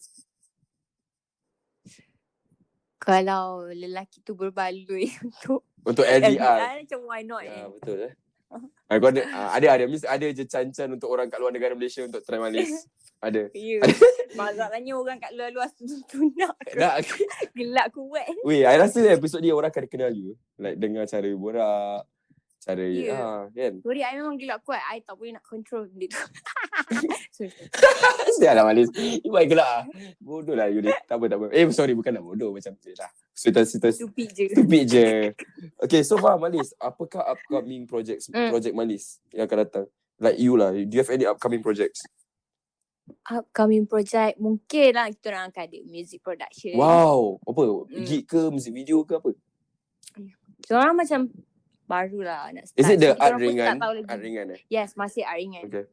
Kalau 2.97 3.69
lelaki 3.69 4.19
tu 4.19 4.33
berbaloi 4.33 5.07
untuk 5.23 5.63
Untuk 5.85 6.03
LDR. 6.03 6.35
LDR 6.35 6.75
macam 6.83 6.99
why 7.07 7.21
not 7.23 7.41
Ya, 7.41 7.63
eh. 7.63 7.65
betul 7.71 7.97
eh. 8.03 8.13
Kau 9.01 9.09
ada, 9.11 9.21
ah, 9.35 9.49
ada 9.55 9.67
ada 9.75 9.83
mesti 9.85 10.07
ada 10.07 10.25
je 10.31 10.43
cancan 10.47 10.95
untuk 10.95 11.11
orang 11.11 11.27
kat 11.27 11.37
luar 11.43 11.51
negara 11.51 11.75
Malaysia 11.75 12.03
untuk 12.03 12.23
try 12.23 12.39
malis. 12.39 12.71
Ada. 13.17 13.49
Ya. 13.57 13.81
Masalahnya 14.39 14.93
orang 14.93 15.17
kat 15.17 15.33
luar-luar 15.33 15.73
tu 15.73 15.89
nak 16.37 16.53
Dah. 16.77 17.01
gelak 17.57 17.89
kuat. 17.89 18.29
Weh, 18.45 18.61
I 18.61 18.77
rasa 18.77 19.01
episod 19.09 19.41
ni 19.41 19.49
orang 19.49 19.73
akan 19.73 19.89
kenal 19.89 20.13
you. 20.13 20.37
Like 20.61 20.77
dengar 20.77 21.09
cara 21.09 21.25
borak, 21.33 22.05
cara 22.67 22.83
Ya. 22.83 23.15
ah, 23.15 23.41
kan. 23.47 23.79
Sorry, 23.79 24.03
I 24.03 24.19
memang 24.19 24.35
gelak 24.35 24.59
kuat. 24.67 24.83
I 24.91 24.99
tak 24.99 25.15
boleh 25.15 25.31
nak 25.31 25.45
control 25.47 25.87
benda 25.87 26.11
tu. 26.11 26.19
Sedia 28.35 28.51
lah 28.57 28.67
malis. 28.67 28.91
You 29.23 29.31
baik 29.31 29.55
gelak 29.55 29.69
ah. 29.69 29.83
Bodoh 30.19 30.51
lah 30.51 30.67
you 30.67 30.83
ni. 30.83 30.91
Tak 31.07 31.15
apa 31.15 31.25
tak 31.31 31.37
apa. 31.39 31.45
Eh 31.55 31.63
sorry 31.71 31.95
bukan 31.95 32.11
nak 32.11 32.27
bodoh 32.27 32.51
macam 32.51 32.75
tu 32.75 32.91
lah. 32.91 33.07
Stupid 33.31 34.29
je. 34.35 34.45
Stupid 34.51 34.83
je. 34.83 35.07
Okay, 35.87 36.01
so 36.01 36.17
far 36.17 36.35
Malis, 36.35 36.73
apakah 36.75 37.21
upcoming 37.23 37.85
projects, 37.85 38.27
Mm. 38.27 38.49
project 38.49 38.73
Malis 38.75 39.21
yang 39.31 39.45
akan 39.45 39.57
datang? 39.63 39.85
Like 40.17 40.41
you 40.41 40.57
lah, 40.57 40.73
do 40.73 40.89
you 40.89 40.99
have 40.99 41.13
any 41.13 41.23
upcoming 41.23 41.61
projects? 41.61 42.01
Upcoming 43.23 43.85
project 43.85 44.35
mungkin 44.41 44.89
lah 44.91 45.07
kita 45.13 45.31
orang 45.31 45.53
akan 45.53 45.63
ada 45.63 45.79
music 45.85 46.19
production. 46.25 46.73
Wow, 46.75 47.37
apa? 47.45 47.87
Mm. 47.93 48.03
Gig 48.03 48.25
ke, 48.25 48.49
music 48.49 48.73
video 48.73 49.05
ke 49.05 49.15
apa? 49.15 49.31
Kita 50.57 50.73
orang 50.73 50.97
macam 50.97 51.29
barulah 51.87 52.51
nak 52.51 52.67
start. 52.67 52.79
Is 52.83 52.89
it 52.91 52.99
the 52.99 53.15
So, 53.15 53.23
art 53.23 53.39
ringan? 53.39 53.79
tak. 53.79 54.11
Art 54.11 54.21
ringan 54.21 54.45
eh? 54.53 54.59
Yes, 54.67 54.93
masih 54.93 55.23
art 55.23 55.39
ringan. 55.39 55.65
Okay. 55.71 55.87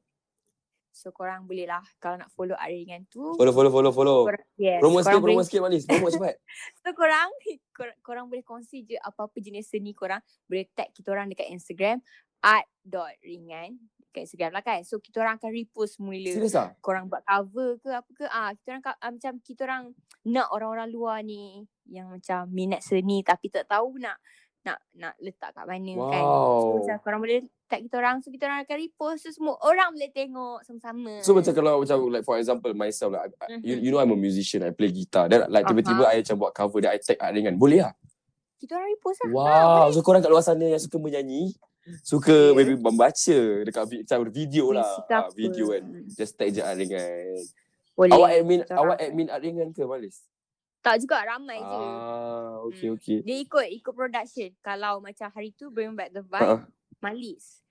So 0.95 1.11
korang 1.11 1.51
boleh 1.51 1.67
lah 1.67 1.83
kalau 1.99 2.19
nak 2.23 2.31
follow 2.35 2.55
art 2.55 2.71
ringan 2.71 3.07
tu. 3.11 3.23
Follow, 3.35 3.55
follow, 3.55 3.71
follow, 3.71 3.91
follow. 3.91 4.21
Korang, 4.31 4.47
yes. 4.59 4.79
Promo 4.79 4.99
sikit, 5.03 5.23
promo 5.23 5.43
sikit 5.43 5.61
Malis. 5.63 5.83
Promo 5.87 6.07
cepat. 6.11 6.35
So 6.83 6.95
korang, 6.95 7.31
korang, 7.75 7.99
korang 8.03 8.27
boleh 8.31 8.45
kongsi 8.47 8.87
je 8.87 8.99
apa-apa 8.99 9.39
jenis 9.39 9.71
seni 9.71 9.95
korang. 9.95 10.23
Boleh 10.47 10.71
tag 10.75 10.91
kita 10.95 11.11
orang 11.15 11.31
dekat 11.31 11.51
Instagram 11.51 11.99
art.ringan 12.45 13.81
dekat 14.15 14.31
Instagram 14.31 14.53
lah 14.55 14.63
kan. 14.63 14.81
So 14.87 15.03
kita 15.03 15.19
orang 15.27 15.43
akan 15.43 15.51
repost 15.51 15.99
mula. 15.99 16.31
Serius 16.31 16.55
ah? 16.55 16.71
korang 16.79 17.11
buat 17.11 17.27
cover 17.27 17.83
ke 17.83 17.91
apa 17.91 18.11
ke 18.15 18.25
ah 18.31 18.55
kita 18.55 18.79
orang 18.79 18.83
ah, 18.87 19.11
macam 19.11 19.33
kita 19.43 19.61
orang 19.67 19.85
nak 20.31 20.49
orang-orang 20.55 20.89
luar 20.95 21.19
ni 21.27 21.67
yang 21.91 22.15
macam 22.15 22.47
minat 22.55 22.87
seni 22.87 23.27
tapi 23.27 23.51
tak 23.51 23.67
tahu 23.67 23.99
nak 23.99 24.17
nak 24.65 24.79
nak 24.97 25.15
letak 25.21 25.53
kat 25.53 25.65
mana 25.65 25.93
kan. 25.93 26.23
So 26.25 26.25
Wow. 26.25 26.73
macam 26.81 26.97
korang 27.01 27.21
boleh 27.21 27.39
tag 27.65 27.81
kita 27.85 27.97
orang 27.97 28.17
so 28.21 28.29
kita 28.29 28.45
orang 28.45 28.65
akan 28.65 28.77
repost 28.77 29.21
so 29.21 29.31
semua 29.31 29.61
orang 29.61 29.93
boleh 29.93 30.09
tengok 30.09 30.59
sama-sama. 30.65 31.13
So 31.21 31.37
macam 31.37 31.53
kalau 31.53 31.85
macam 31.85 31.97
like 32.09 32.25
for 32.25 32.37
example 32.37 32.73
myself 32.73 33.13
lah, 33.13 33.25
I- 33.25 33.37
I- 33.45 33.61
you, 33.61 33.77
Mhm. 33.77 33.83
you 33.85 33.91
know 33.91 34.01
I'm 34.01 34.11
a 34.11 34.17
musician, 34.17 34.65
I 34.65 34.73
play 34.73 34.89
guitar. 34.89 35.29
Then 35.29 35.49
like 35.49 35.65
tiba-tiba 35.65 36.09
I 36.09 36.21
macam 36.21 36.37
buat 36.39 36.53
cover 36.53 36.81
dan 36.81 36.93
I 36.93 36.99
tag 36.99 37.21
art 37.21 37.33
ringan. 37.33 37.55
Boleh 37.55 37.85
lah? 37.85 37.95
kita 38.55 38.81
orang 38.81 38.89
repost 38.89 39.21
lah. 39.21 39.29
Wow, 39.29 39.85
so 39.93 40.01
korang 40.01 40.25
kat 40.25 40.33
luar 40.33 40.41
sana 40.41 40.65
yang 40.65 40.81
suka 40.81 40.97
menyanyi, 40.97 41.53
suka 42.01 42.33
Yeah. 42.33 42.57
maybe 42.57 42.81
membaca 42.81 43.39
dekat 43.61 43.83
macam 43.85 44.19
video 44.33 44.73
lah, 44.73 44.89
ah, 45.05 45.29
apa. 45.29 45.37
video 45.37 45.69
kan. 45.69 45.85
Just 46.09 46.41
tag 46.41 46.49
je 46.49 46.65
art 46.65 46.81
ringan. 46.81 47.45
Boleh. 47.93 48.17
Awak 48.17 48.31
admin, 48.33 48.61
awak 48.67 48.97
admin 48.99 49.29
art 49.29 49.45
ringan 49.45 49.69
ke 49.69 49.85
Malis? 49.85 50.25
Tak 50.85 51.01
juga 51.01 51.25
ramai 51.25 51.57
je. 51.57 51.79
Ah, 51.81 52.61
okay 52.61 52.89
Hmm. 52.93 52.97
okay. 53.01 53.19
Dia 53.25 53.37
ikut 53.41 53.67
ikut 53.73 53.95
production. 53.97 54.53
Kalau 54.61 55.01
macam 55.01 55.33
hari 55.33 55.51
tu 55.51 55.73
Bring 55.73 55.97
Back 55.97 56.13
the 56.13 56.21
Vibe, 56.21 56.45
Ha. 56.45 56.69
Malis. 57.01 57.65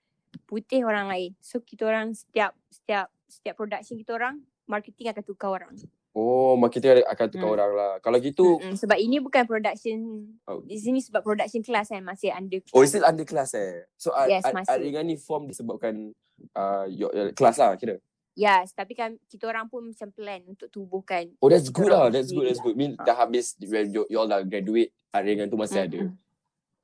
Putih 0.44 0.82
orang 0.82 1.06
lain. 1.06 1.30
So 1.38 1.62
kita 1.62 1.86
orang 1.86 2.10
setiap 2.10 2.58
setiap 2.66 3.06
setiap 3.24 3.54
production 3.54 3.94
kita 3.94 4.18
orang 4.18 4.42
marketing 4.66 5.14
akan 5.14 5.22
tukar 5.22 5.54
orang. 5.54 5.78
Oh, 6.10 6.54
marketing 6.54 7.06
akan 7.06 7.26
tukar 7.30 7.46
Hmm. 7.46 7.54
orang 7.54 7.70
lah. 7.72 7.92
Kalau 7.98 8.18
gitu, 8.18 8.58
Mm-mm, 8.58 8.74
sebab 8.74 8.98
ini 8.98 9.18
bukan 9.18 9.46
production 9.46 9.98
Oh. 10.46 10.62
di 10.62 10.74
sini 10.74 10.98
sebab 10.98 11.22
production 11.22 11.62
kelas 11.62 11.90
kan 11.90 12.02
masih 12.02 12.34
under 12.34 12.58
oh 12.70 12.82
it's 12.82 12.90
still 12.90 13.06
under 13.06 13.22
class 13.22 13.54
eh. 13.54 13.86
So 13.94 14.10
Yes, 14.26 14.42
ringan 14.74 15.06
ni 15.06 15.14
form 15.14 15.46
disebabkan 15.46 16.10
uh, 16.50 16.86
your, 16.90 17.14
your 17.14 17.30
kelas 17.30 17.62
lah 17.62 17.78
kira. 17.78 18.02
Yes, 18.34 18.74
tapi 18.74 18.92
kan 18.92 19.14
kita 19.24 19.46
orang 19.46 19.70
pun 19.70 19.86
macam 19.86 20.10
plan 20.10 20.42
untuk 20.44 20.66
tubuhkan. 20.66 21.30
Oh 21.38 21.46
that's 21.46 21.70
good 21.70 21.86
lah, 21.86 22.10
that's 22.10 22.28
good, 22.28 22.44
that's 22.44 22.58
good. 22.58 22.74
Mean 22.74 22.98
Ah. 22.98 23.06
dah 23.06 23.16
habis 23.16 23.54
when 23.60 23.88
you, 23.88 24.02
you 24.06 24.18
all 24.18 24.26
dah 24.26 24.42
graduate, 24.42 24.90
art 25.08 25.22
ringan 25.22 25.46
tu 25.46 25.54
masih 25.54 25.86
ada. 25.86 26.00
Mm-mm. 26.02 26.18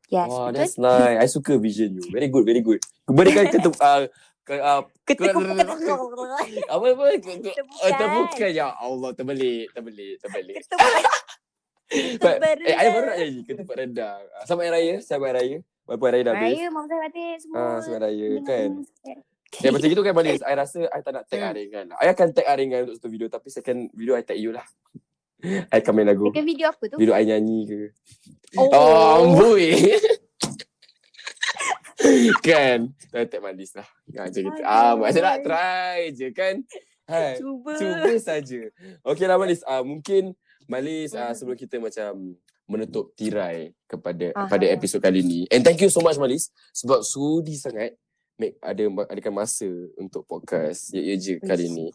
Yes, 0.06 0.26
Wah, 0.26 0.46
betul. 0.46 0.54
that's 0.56 0.74
nice. 0.76 1.18
I 1.18 1.26
suka 1.26 1.54
vision 1.54 1.94
you. 1.94 2.06
Very 2.08 2.26
good, 2.26 2.42
very 2.42 2.58
good. 2.60 2.78
Berikan 3.04 3.46
ketep, 3.46 3.74
uh, 3.76 4.06
ke, 4.40 4.54
uh, 4.56 4.82
Ketuk 5.06 5.30
apa 5.30 6.86
apa 6.86 7.04
ke- 7.18 7.38
ke- 7.40 7.54
uh, 7.54 7.92
tepukan 7.92 8.50
ya 8.50 8.72
Allah 8.72 9.10
terbelit 9.12 9.70
terbelit 9.70 10.16
terbelit 10.18 10.58
Ketuk 11.90 12.38
eh 12.62 12.74
I 12.74 12.86
baru 12.88 13.04
nak 13.04 13.18
nyanyi 13.18 13.42
ketupat 13.44 13.76
rendang 13.76 14.22
Ah, 14.32 14.42
selamat 14.46 14.64
hari 14.64 14.72
raya 14.72 14.94
selamat 14.98 15.26
hari 15.28 15.34
raya 15.36 15.58
walaupun 15.84 16.06
hari 16.06 16.14
raya 16.16 16.24
dah 16.24 16.34
habis 16.34 16.50
Raya, 16.50 16.66
Mak 16.70 16.84
Zai 16.86 16.98
Batik 17.00 17.36
semua. 17.38 17.58
ah 17.60 17.78
selamat 17.78 18.00
hari 18.00 18.16
raya 18.16 18.28
Dengan- 18.38 18.74
kan 19.50 19.60
Ya 19.60 19.70
macam 19.70 19.86
gitu 19.86 20.00
kan 20.00 20.14
Manis 20.14 20.40
I 20.40 20.54
rasa 20.54 20.86
I 20.86 21.00
tak 21.00 21.12
nak 21.12 21.24
tag 21.26 21.38
Hmm. 21.38 21.50
Aringan 21.50 21.84
lah 21.90 21.96
I 21.98 22.06
akan 22.08 22.26
tag 22.30 22.46
Aringan 22.46 22.86
untuk 22.86 22.96
satu 22.96 23.08
video 23.08 23.26
Tapi 23.26 23.48
second 23.48 23.90
video 23.90 24.14
I 24.14 24.22
tag 24.22 24.38
you 24.38 24.50
lah 24.50 24.62
I 25.74 25.78
akan 25.78 25.92
main 25.92 26.06
lagu 26.06 26.30
Second 26.30 26.46
video 26.46 26.66
apa 26.68 26.84
tu? 26.86 26.96
Video 26.96 27.12
I 27.12 27.24
nyanyi 27.24 27.58
ke 27.64 27.78
Oh. 28.54 28.66
Oh 28.70 29.02
amboi 29.20 29.74
Kan 32.40 32.94
Dah 33.10 33.24
tag 33.24 33.40
Manis 33.40 33.74
lah 33.74 33.86
ah, 34.16 34.24
Macam 34.24 34.40
gitu 34.40 34.60
Ah 34.62 34.94
Aduh. 34.94 35.02
macam 35.02 35.22
nak 35.22 35.38
try 35.42 35.98
je 36.10 36.28
kan 36.30 36.54
Hai 37.04 37.34
Cuba. 37.36 37.74
Cuba 37.74 38.10
saja. 38.22 38.70
Okey 39.02 39.26
lah 39.26 39.34
Malis. 39.34 39.66
Uh, 39.66 39.82
mungkin 39.82 40.30
Malis 40.64 41.10
uh, 41.10 41.26
Hmm. 41.26 41.34
sebelum 41.34 41.58
kita 41.58 41.82
macam 41.82 42.38
menutup 42.64 43.10
tirai 43.14 43.74
kepada 43.84 44.30
Aha. 44.30 44.46
pada 44.46 44.62
episod 44.64 45.02
kali 45.02 45.18
ni. 45.20 45.42
And 45.50 45.58
thank 45.60 45.82
you 45.82 45.90
so 45.90 45.98
much 45.98 46.14
Malis 46.16 46.54
sebab 46.70 47.02
sudi 47.02 47.58
sangat 47.58 47.98
make 48.40 48.56
ada 48.64 48.88
adakan 49.12 49.36
masa 49.36 49.68
untuk 50.00 50.24
podcast 50.24 50.96
ya, 50.96 51.12
ya 51.12 51.14
je 51.20 51.36
kali 51.36 51.68
ni. 51.68 51.88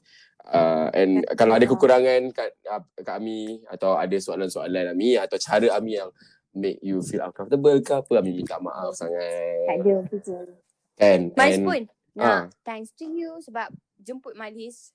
Uh, 0.45 0.93
and 0.93 1.26
Ya, 1.26 1.34
kalau 1.34 1.57
ada 1.57 1.65
kekurangan 1.65 2.30
kat, 2.30 2.53
uh, 2.69 2.85
kat 3.01 3.17
Ami 3.17 3.65
atau 3.65 3.97
ada 3.97 4.13
soalan-soalan 4.13 4.93
Ami 4.93 5.17
atau 5.17 5.41
cara 5.41 5.73
Ami 5.73 5.97
yang 5.97 6.13
make 6.53 6.77
you 6.85 7.01
feel 7.01 7.26
uncomfortable 7.26 7.73
ke 7.81 7.93
apa 7.97 8.22
Ami 8.22 8.38
minta 8.38 8.61
maaf 8.61 8.93
Tak 8.93 9.09
sangat. 9.09 9.81
ada 9.81 9.93
betul. 10.05 10.45
Kan? 10.93 11.34
Malis 11.34 11.57
And 11.57 11.65
pun. 11.65 11.81
ah. 12.15 12.22
Nah, 12.22 12.41
thanks 12.61 12.93
to 12.93 13.09
you 13.09 13.41
sebab 13.41 13.73
jemput 13.97 14.38
Malis 14.38 14.93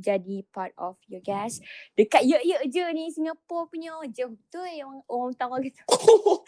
jadi 0.00 0.42
part 0.50 0.72
of 0.80 0.96
your 1.06 1.20
guest. 1.20 1.60
Dekat 1.94 2.24
ye-ye 2.24 2.66
je 2.66 2.84
ni 2.96 3.12
Singapura 3.12 3.68
punya 3.68 3.92
jauh 4.08 4.32
betul 4.34 4.66
orang 4.66 5.00
orang 5.06 5.28
utara 5.36 5.56
gitu. 5.62 5.80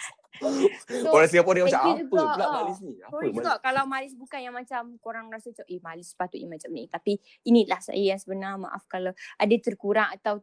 So, 0.89 1.11
orang 1.13 1.29
Singapura 1.29 1.55
dia 1.59 1.65
macam 1.67 1.83
you 1.83 1.91
apa 1.91 2.03
juga, 2.07 2.25
pula 2.35 2.45
ah. 2.47 2.53
Malis 2.63 2.79
ni? 2.81 2.93
Apa 2.99 3.11
Sorry 3.13 3.27
Malis? 3.29 3.37
juga 3.37 3.53
kalau 3.61 3.83
Malis 3.85 4.13
bukan 4.15 4.41
yang 4.41 4.55
macam 4.55 4.83
korang 5.03 5.27
rasa 5.29 5.47
macam 5.51 5.67
eh 5.69 5.81
Malis 5.83 6.07
sepatutnya 6.15 6.49
macam 6.49 6.71
ni. 6.73 6.83
Tapi 6.87 7.13
inilah 7.45 7.81
saya 7.83 8.03
yang 8.15 8.21
sebenar. 8.21 8.55
Maaf 8.59 8.87
kalau 8.87 9.13
ada 9.15 9.57
terkurang 9.61 10.09
atau 10.15 10.41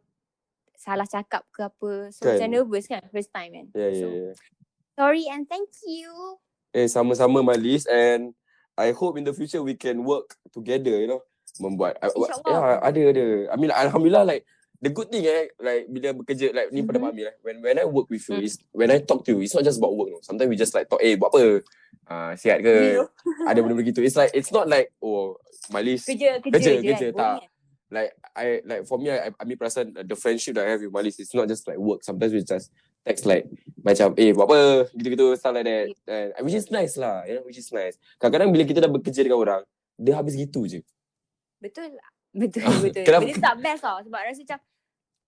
salah 0.76 1.08
cakap 1.08 1.42
ke 1.50 1.64
apa. 1.64 2.12
So 2.12 2.28
Kan. 2.28 2.36
macam 2.36 2.48
nervous 2.52 2.84
kan 2.86 3.02
first 3.08 3.32
time 3.32 3.50
kan. 3.56 3.66
Ya, 3.72 3.88
ya, 3.88 4.00
So 4.00 4.06
ya. 4.12 4.30
sorry 4.94 5.24
and 5.32 5.48
thank 5.48 5.72
you. 5.88 6.40
Eh, 6.76 6.86
sama-sama 6.92 7.40
Malis 7.40 7.88
and 7.88 8.36
I 8.76 8.92
hope 8.92 9.16
in 9.16 9.24
the 9.24 9.32
future 9.32 9.64
we 9.64 9.72
can 9.72 10.04
work 10.04 10.36
together, 10.52 11.00
you 11.00 11.08
know. 11.08 11.24
Membuat 11.56 11.96
uh, 12.04 12.12
InsyaAllah. 12.12 12.52
ya 12.52 12.60
ada 12.84 13.00
ada. 13.16 13.24
I 13.48 13.56
mean 13.56 13.72
alhamdulillah 13.72 14.28
like 14.28 14.44
the 14.86 14.94
good 14.94 15.10
thing 15.10 15.26
eh 15.26 15.50
like 15.58 15.90
bila 15.90 16.14
bekerja 16.14 16.54
like 16.54 16.70
ni 16.70 16.80
pada 16.80 17.02
mami 17.02 17.26
eh 17.26 17.34
when 17.42 17.58
when 17.58 17.74
I 17.74 17.84
work 17.84 18.06
with 18.06 18.22
you 18.22 18.38
Mm. 18.38 18.46
is 18.46 18.54
when 18.70 18.86
I 18.88 19.02
talk 19.02 19.26
to 19.26 19.34
you 19.34 19.42
it's 19.42 19.50
not 19.50 19.66
just 19.66 19.76
about 19.76 19.92
work 19.92 20.14
no. 20.14 20.22
Sometimes 20.22 20.46
we 20.46 20.54
just 20.54 20.70
like 20.70 20.86
talk 20.86 21.02
eh 21.02 21.18
buat 21.18 21.34
apa? 21.34 21.66
Ah 22.06 22.32
sihat 22.32 22.62
ke? 22.62 23.02
Ada 23.50 23.58
benda-benda 23.58 23.82
gitu. 23.84 23.98
It's 24.00 24.14
like 24.14 24.30
it's 24.30 24.54
not 24.54 24.70
like 24.70 24.94
oh 25.02 25.34
Malis 25.68 26.06
Kerja, 26.06 26.38
kerja, 26.38 26.54
Kerja, 26.54 26.70
kerja, 26.78 27.08
kan. 27.10 27.18
tak. 27.18 27.36
Kan? 27.42 27.50
like 27.86 28.10
I 28.34 28.46
like 28.62 28.82
for 28.82 28.98
me 28.98 29.10
I 29.10 29.30
I 29.30 29.42
mean 29.46 29.54
perasan 29.54 29.94
uh, 29.94 30.02
the 30.02 30.14
friendship 30.14 30.58
that 30.58 30.66
I 30.66 30.74
have 30.74 30.82
with 30.82 30.90
Malis 30.90 31.18
it's 31.18 31.30
not 31.30 31.46
just 31.46 31.66
like 31.66 31.78
work. 31.78 32.02
Sometimes 32.02 32.30
we 32.30 32.42
just 32.42 32.70
text 33.02 33.22
like 33.24 33.46
macam 33.78 34.10
eh 34.18 34.34
buat 34.34 34.46
apa 34.46 34.58
gitu-gitu 34.90 35.34
stuff 35.34 35.54
like 35.54 35.66
that. 35.66 35.86
And, 36.06 36.34
which 36.42 36.58
is 36.58 36.66
nice 36.68 36.98
lah, 36.98 37.22
you 37.24 37.38
know, 37.38 37.46
which 37.46 37.58
is 37.58 37.70
nice. 37.70 37.94
Kadang-kadang 38.18 38.50
bila 38.50 38.62
kita 38.62 38.82
dah 38.82 38.90
bekerja 38.90 39.22
dengan 39.22 39.38
orang, 39.38 39.62
dia 39.94 40.18
habis 40.18 40.34
gitu 40.34 40.66
je. 40.66 40.82
Betul 41.62 41.94
lah. 41.94 42.10
Betul, 42.34 42.66
betul. 42.84 43.02
kenapa- 43.06 43.22
Benda 43.22 43.38
tu 43.38 43.46
tak 43.46 43.56
best 43.62 43.80
tau. 43.80 43.98
Sebab 44.02 44.18
rasa 44.20 44.40
macam 44.42 44.58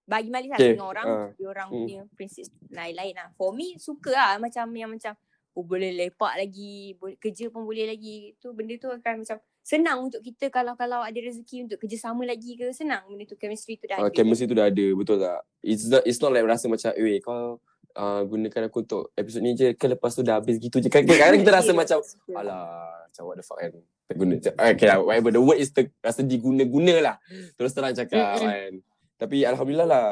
bagi 0.09 0.33
Malis 0.33 0.49
lah 0.49 0.59
Okay, 0.59 0.73
dengan 0.73 0.89
orang, 0.89 1.07
dia 1.37 1.47
orang 1.53 1.69
hmm. 1.69 1.77
punya 1.85 2.01
prinsip 2.17 2.49
lain-lain 2.73 3.13
lah. 3.13 3.29
For 3.37 3.53
me, 3.53 3.77
suka 3.77 4.17
lah 4.17 4.33
macam 4.41 4.65
yang 4.73 4.89
macam 4.89 5.13
oh, 5.53 5.65
boleh 5.69 5.93
lepak 5.93 6.33
lagi, 6.41 6.97
boleh, 6.97 7.21
kerja 7.21 7.53
pun 7.53 7.69
boleh 7.69 7.85
lagi. 7.85 8.33
Tu 8.41 8.49
benda 8.57 8.73
tu 8.81 8.89
akan 8.89 9.15
macam 9.21 9.37
senang 9.61 10.09
untuk 10.09 10.25
kita 10.25 10.49
kalau 10.49 10.73
kalau 10.81 11.05
ada 11.05 11.21
rezeki 11.21 11.69
untuk 11.69 11.77
kerja 11.85 12.09
sama 12.09 12.25
lagi 12.25 12.57
ke 12.57 12.73
senang 12.73 13.05
benda 13.05 13.29
tu 13.29 13.37
chemistry 13.37 13.77
tu 13.77 13.85
dah 13.85 14.01
Uh, 14.01 14.09
ada. 14.09 14.17
chemistry 14.17 14.49
tu 14.49 14.57
dah 14.57 14.73
ada, 14.73 14.87
betul 14.97 15.21
tak? 15.21 15.45
It's 15.61 15.85
not 15.85 16.03
it's 16.09 16.21
not 16.25 16.33
like 16.33 16.49
rasa 16.49 16.73
macam 16.73 16.89
eh 16.97 17.21
kau 17.21 17.61
uh, 17.93 18.21
gunakan 18.25 18.73
aku 18.73 18.89
untuk 18.89 19.13
episod 19.13 19.45
ni 19.45 19.53
je 19.53 19.77
ke 19.77 19.93
lepas 19.93 20.17
tu 20.17 20.25
dah 20.25 20.41
habis 20.41 20.57
gitu 20.57 20.81
je. 20.81 20.89
Kadang-kadang 20.89 21.45
kita 21.45 21.53
rasa 21.53 21.71
macam 21.85 22.01
alah 22.33 23.05
macam 23.05 23.23
what 23.29 23.37
the 23.37 23.45
fuck 23.45 23.61
kan. 23.61 23.77
Tak 24.09 24.17
guna. 24.17 24.41
Okay 24.41 24.87
lah, 24.89 25.05
whatever. 25.05 25.31
The 25.37 25.43
word 25.45 25.61
is 25.61 25.69
ter, 25.69 25.93
rasa 26.01 26.25
diguna-guna 26.25 27.05
lah. 27.05 27.17
Terus 27.61 27.77
terang 27.77 27.93
cakap 27.93 28.41
kan. 28.41 28.81
Tapi 29.19 29.45
Alhamdulillah 29.45 29.89
lah. 29.89 30.09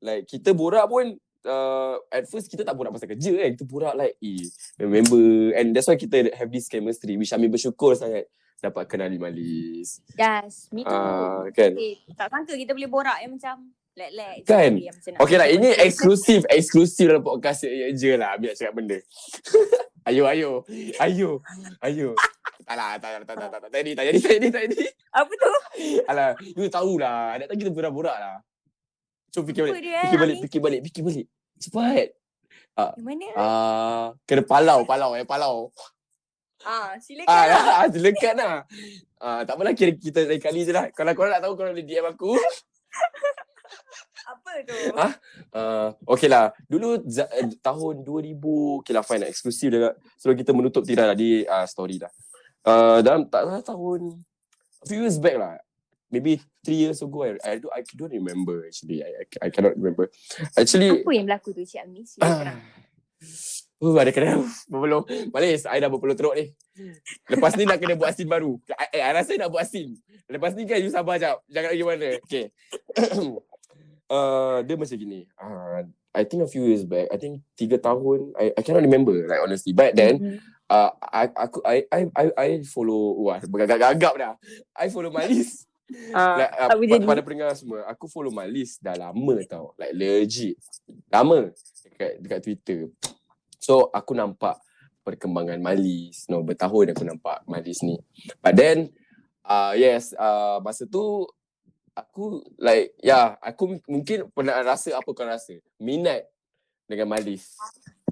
Like 0.00 0.26
kita 0.26 0.56
borak 0.56 0.88
pun 0.88 1.16
uh, 1.44 1.94
at 2.10 2.24
first 2.26 2.48
kita 2.48 2.64
tak 2.64 2.74
borak 2.74 2.90
pasal 2.96 3.12
kerja 3.12 3.32
kan. 3.36 3.50
Kita 3.54 3.64
borak 3.68 3.94
like 3.94 4.16
eh 4.18 4.48
member 4.82 5.54
and 5.54 5.76
that's 5.76 5.86
why 5.86 6.00
kita 6.00 6.32
have 6.34 6.48
this 6.48 6.66
chemistry 6.66 7.20
which 7.20 7.32
Amin 7.36 7.52
bersyukur 7.52 7.92
sangat 7.94 8.26
dapat 8.60 8.88
kenali 8.88 9.20
Malis. 9.20 10.00
Yes, 10.16 10.72
me 10.72 10.82
too. 10.82 10.90
Ah, 10.90 11.44
kan? 11.52 11.76
Eh, 11.76 12.00
tak 12.16 12.32
sangka 12.32 12.56
kita 12.56 12.72
boleh 12.72 12.88
borak 12.88 13.18
yang 13.20 13.36
macam 13.36 13.68
lek-lek. 13.96 14.44
Kan? 14.48 14.72
Okay 15.20 15.36
lah, 15.36 15.48
ini 15.56 15.72
eksklusif, 15.76 16.44
eksklusif 16.48 17.08
dalam 17.08 17.24
podcast 17.24 17.64
je, 17.64 17.92
je 17.96 18.12
lah. 18.16 18.36
Biar 18.40 18.56
cakap 18.56 18.74
benda. 18.76 18.98
ayo, 20.06 20.22
ayo, 20.30 20.50
ayo, 21.02 21.30
ayo. 21.82 22.08
tak 22.66 22.74
lah, 22.78 22.94
tak, 22.98 23.10
tak, 23.22 23.24
tak, 23.26 23.36
tak, 23.36 23.48
tak, 23.50 23.60
tak, 23.66 23.80
jadi, 23.82 23.90
tak 23.94 24.04
jadi, 24.06 24.18
tak 24.22 24.32
jadi, 24.38 24.46
tak 24.50 24.62
jadi. 24.70 24.78
Apa 25.12 25.32
tu? 25.32 25.50
Alah, 26.06 26.30
you 26.40 26.66
tahulah. 26.70 27.36
Nak 27.36 27.46
tahu 27.50 27.58
kita 27.58 27.70
borak-borak 27.70 28.16
lah. 28.16 28.36
Cuba 29.30 29.44
fikir 29.50 29.62
balik, 29.66 29.82
dia 29.82 29.92
eh? 29.92 30.02
fikir 30.06 30.18
balik, 30.18 30.36
fikir 30.46 30.60
balik, 30.62 30.80
fikir 30.86 31.02
balik. 31.04 31.26
Cepat. 31.58 32.08
Yang 32.76 33.04
mana? 33.04 33.26
Ah, 33.36 34.06
kena 34.28 34.42
palau, 34.44 34.78
palau, 34.84 35.10
eh, 35.16 35.24
palau. 35.24 35.72
Ah, 36.64 36.96
silakan 36.98 37.28
Ah, 37.30 37.44
lah. 37.46 37.62
ah, 37.84 37.86
silakan 37.94 38.34
lah. 38.36 38.54
Ah, 39.20 39.40
tak 39.44 39.54
apalah, 39.56 39.72
kira 39.76 39.92
kita 39.92 40.24
lain 40.24 40.40
kali 40.40 40.64
je 40.64 40.72
lah. 40.72 40.88
Kalau 40.92 41.12
korang 41.12 41.32
nak 41.36 41.42
tahu, 41.44 41.54
korang 41.56 41.72
boleh 41.76 41.84
DM 41.86 42.06
aku. 42.06 42.32
Apa 44.26 44.50
tu? 44.66 44.74
Ah, 44.98 45.12
Uh, 45.54 45.88
okay 46.04 46.26
lah. 46.26 46.50
Dulu 46.66 47.00
za- 47.06 47.30
uh, 47.30 47.46
tahun 47.62 48.02
2000, 48.02 48.36
okay 48.82 48.92
lah 48.92 49.00
fine 49.00 49.22
lah. 49.22 49.30
Eksklusif 49.30 49.70
juga. 49.70 49.94
Sebelum 50.18 50.36
kita 50.36 50.50
menutup 50.50 50.82
tirai 50.82 51.06
lah 51.06 51.16
di 51.16 51.46
uh, 51.46 51.64
story 51.64 51.96
dah. 51.96 52.10
Uh, 52.66 52.98
dalam 53.00 53.24
tak 53.24 53.46
salah 53.46 53.62
tahun, 53.62 54.18
a 54.82 54.86
few 54.90 55.00
years 55.00 55.16
back 55.16 55.38
lah. 55.38 55.54
Maybe 56.06 56.38
three 56.60 56.82
years 56.82 56.98
ago, 57.00 57.22
I, 57.22 57.38
I, 57.42 57.58
don't, 57.58 57.72
I 57.72 57.80
don't 57.94 58.10
remember 58.10 58.66
actually. 58.66 59.02
I, 59.02 59.10
I, 59.22 59.24
I 59.46 59.48
cannot 59.50 59.74
remember. 59.74 60.10
Actually, 60.54 61.02
Apa 61.02 61.10
yang 61.10 61.24
berlaku 61.26 61.50
tu 61.50 61.62
Cik 61.62 61.82
Ami? 61.82 62.02
Silakan. 62.02 62.46
ah, 62.52 62.58
Uh, 63.76 63.92
ada 63.92 64.08
kena 64.08 64.40
berpeluh. 64.72 65.04
Malis, 65.30 65.68
I 65.68 65.78
dah 65.78 65.88
berpeluh 65.88 66.16
teruk 66.16 66.32
ni. 66.32 66.48
Lepas 67.28 67.52
ni 67.54 67.68
nak 67.68 67.76
kena 67.76 67.92
buat 67.92 68.08
scene 68.12 68.24
baru. 68.24 68.56
I, 68.72 68.88
I, 68.88 68.98
I 69.04 69.10
rasa 69.12 69.36
nak 69.36 69.52
buat 69.52 69.68
scene. 69.68 70.00
Lepas 70.26 70.56
ni 70.56 70.64
kan 70.64 70.80
you 70.80 70.88
sabar 70.88 71.20
jap. 71.20 71.44
Jangan 71.46 71.70
lagi 71.76 71.84
mana. 71.84 72.08
Okay. 72.24 72.44
uh, 74.08 74.62
dia 74.62 74.74
macam 74.74 74.96
gini. 74.96 75.26
Uh, 75.36 75.86
I 76.16 76.24
think 76.24 76.40
a 76.42 76.48
few 76.48 76.64
years 76.64 76.80
back, 76.82 77.12
I 77.12 77.20
think 77.20 77.44
tiga 77.54 77.76
tahun, 77.76 78.32
I, 78.34 78.48
I 78.56 78.60
cannot 78.64 78.80
remember 78.80 79.12
like 79.28 79.42
honestly. 79.44 79.76
But 79.76 79.92
then, 79.92 80.16
Mhm. 80.16 80.36
uh, 80.66 80.90
I, 81.04 81.28
aku, 81.28 81.58
I, 81.60 81.76
I, 81.92 82.00
I, 82.16 82.24
I 82.34 82.48
follow, 82.64 83.20
wah, 83.20 83.36
bergagap-gagap 83.38 84.14
dah. 84.16 84.32
I 84.72 84.88
follow 84.88 85.12
Malis. 85.12 85.68
Ah, 86.10 86.34
like, 86.40 86.52
uh, 86.56 86.66
apa 86.66 86.74
pa- 86.74 86.82
jadi? 86.98 87.04
pada 87.06 87.22
pendengar 87.22 87.52
semua, 87.54 87.84
aku 87.86 88.08
follow 88.08 88.32
Malis 88.32 88.80
dah 88.80 88.96
lama 88.96 89.36
tau. 89.44 89.76
Like 89.76 89.92
legit. 89.92 90.56
Lama. 91.12 91.52
Dekat, 91.84 92.12
dekat 92.18 92.40
Twitter. 92.42 92.80
So, 93.60 93.92
aku 93.92 94.16
nampak 94.16 94.56
perkembangan 95.04 95.60
Malis. 95.60 96.24
No, 96.26 96.40
bertahun 96.42 96.96
aku 96.96 97.04
nampak 97.04 97.44
Malis 97.44 97.84
ni. 97.84 98.00
But 98.40 98.56
then, 98.56 98.90
uh, 99.44 99.76
yes, 99.76 100.16
uh, 100.16 100.58
masa 100.58 100.88
tu, 100.88 101.28
aku 101.96 102.44
like, 102.60 102.92
ya, 103.00 103.08
yeah, 103.08 103.26
aku 103.40 103.80
mungkin 103.88 104.28
pernah 104.30 104.60
rasa 104.60 105.00
apa 105.00 105.08
kau 105.08 105.24
rasa. 105.24 105.56
Minat 105.80 106.28
dengan 106.84 107.08
Malis. 107.08 107.56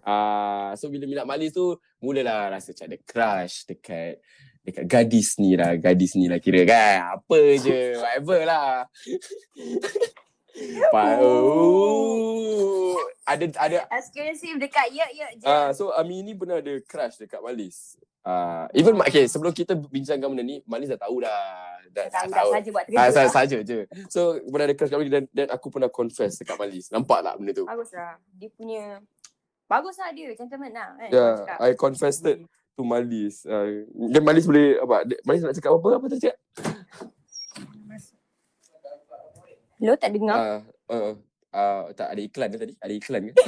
Uh, 0.00 0.72
so, 0.80 0.88
bila 0.88 1.04
minat 1.04 1.28
Malis 1.28 1.52
tu, 1.52 1.76
mulalah 2.00 2.56
rasa 2.56 2.72
macam 2.72 2.88
ada 2.88 2.98
crush 3.04 3.68
dekat 3.68 4.24
dekat 4.64 4.84
gadis 4.88 5.36
ni 5.36 5.52
lah, 5.54 5.76
gadis 5.76 6.16
ni 6.16 6.24
lah 6.24 6.40
kira 6.40 6.64
kan. 6.64 7.20
Apa 7.20 7.38
je, 7.60 7.92
whatever 8.00 8.40
lah. 8.48 8.72
Pa- 10.94 11.18
oh. 11.18 12.94
Ada 13.24 13.48
ada 13.56 13.78
Eksklusif 13.90 14.60
dekat 14.60 14.92
ya 14.92 15.08
ya 15.10 15.28
je. 15.34 15.46
Ah, 15.48 15.72
so 15.72 15.90
Ami 15.96 16.22
ni 16.22 16.36
pernah 16.36 16.60
ada 16.60 16.76
crush 16.84 17.18
dekat 17.18 17.40
Malis. 17.40 17.96
Ah, 18.24 18.64
even 18.72 18.96
okay, 19.04 19.28
sebelum 19.28 19.52
kita 19.52 19.76
bincangkan 19.76 20.32
benda 20.32 20.40
ni, 20.40 20.64
Malis 20.64 20.88
dah 20.96 21.00
tahu 21.04 21.20
dah. 21.20 21.76
Dah, 21.92 22.08
tak 22.08 22.26
dah 22.26 22.40
tahu 22.40 22.50
dah 22.50 22.56
saja 22.56 22.68
buat 22.72 22.84
Ah, 22.96 23.08
saja, 23.12 23.20
lah. 23.20 23.30
saja 23.30 23.58
je. 23.60 23.78
So, 24.08 24.40
pernah 24.48 24.66
ada 24.66 24.74
crush 24.74 24.90
kat 24.90 24.98
dan, 25.12 25.24
dan 25.28 25.46
aku 25.52 25.68
pernah 25.68 25.92
confess 25.92 26.40
dekat 26.40 26.56
Malis. 26.56 26.88
Nampak 26.88 27.20
tak 27.20 27.36
benda 27.36 27.52
tu? 27.52 27.68
Bagus 27.68 27.92
lah. 27.92 28.16
Dia 28.34 28.48
punya 28.56 28.82
Bagus 29.64 29.96
lah 29.96 30.12
dia, 30.12 30.28
gentleman 30.36 30.72
lah 30.72 30.88
kan. 30.96 31.08
Ya, 31.08 31.20
orang 31.20 31.38
cakap. 31.40 31.56
I 31.60 31.70
confessed 31.76 32.24
it 32.24 32.38
to 32.76 32.82
Malis. 32.84 33.44
Uh, 33.44 33.84
dan 34.12 34.22
Malis 34.24 34.44
boleh, 34.48 34.80
apa, 34.80 35.04
Malis 35.24 35.40
nak 35.44 35.56
cakap 35.56 35.72
apa? 35.76 35.88
Apa 36.00 36.06
tu 36.08 36.16
cakap? 36.20 36.38
Lo 39.84 39.92
tak 40.00 40.16
dengar? 40.16 40.36
Ah, 40.36 40.60
uh, 40.92 41.12
uh, 41.52 41.82
tak 41.92 42.08
ada 42.12 42.20
iklan 42.24 42.48
ke 42.48 42.56
tadi? 42.56 42.74
Ada 42.80 42.92
iklan 42.96 43.20
ke? 43.28 43.32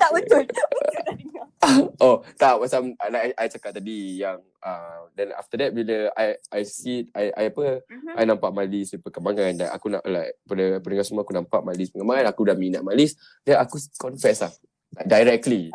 tak 0.00 0.10
betul. 0.12 0.42
Tak 0.44 0.66
betul 0.68 1.00
tak 1.04 1.16
dengar. 1.16 1.35
Oh, 2.04 2.20
tak 2.36 2.60
macam 2.60 2.92
uh, 2.92 3.08
like 3.08 3.32
I, 3.36 3.44
I 3.44 3.46
cakap 3.48 3.72
tadi 3.72 4.20
yang 4.20 4.38
uh, 4.60 5.08
then 5.16 5.32
after 5.32 5.56
that 5.56 5.72
bila 5.72 6.12
I 6.12 6.36
I 6.52 6.62
see 6.62 7.08
I, 7.16 7.32
I 7.32 7.44
apa 7.48 7.80
Mhm. 7.88 8.12
I 8.12 8.22
nampak 8.28 8.52
Malis 8.52 8.92
perkembangan 9.00 9.52
dan 9.56 9.68
aku 9.72 9.88
nak 9.88 10.04
like 10.04 10.36
pada 10.44 10.78
pendengar 10.84 11.04
semua 11.08 11.24
aku 11.24 11.32
nampak 11.32 11.64
Malis 11.64 11.88
perkembangan 11.88 12.28
aku 12.28 12.42
dah 12.44 12.56
minat 12.56 12.84
Malis 12.84 13.16
then 13.42 13.56
aku 13.56 13.80
confess 13.96 14.44
lah 14.44 14.52
like, 15.00 15.08
directly 15.08 15.72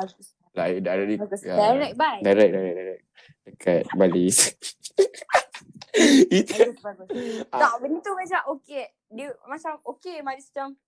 like 0.53 0.83
directly 0.83 1.17
yeah, 1.41 1.57
Direct 1.57 1.93
bye. 1.97 2.19
direct 2.21 2.51
direct 2.53 2.75
direct 2.77 3.01
dekat 3.49 3.81
Malis 3.97 4.37
itu 6.31 6.55
Bagus, 6.55 6.79
bagus. 6.79 7.07
Ah. 7.51 7.59
Tak, 7.67 7.73
benda 7.83 7.99
tu 7.99 8.15
macam 8.15 8.41
okay. 8.55 8.95
Dia 9.11 9.27
macam 9.43 9.75
okay, 9.83 10.23
Maris 10.23 10.47
macam 10.51 10.79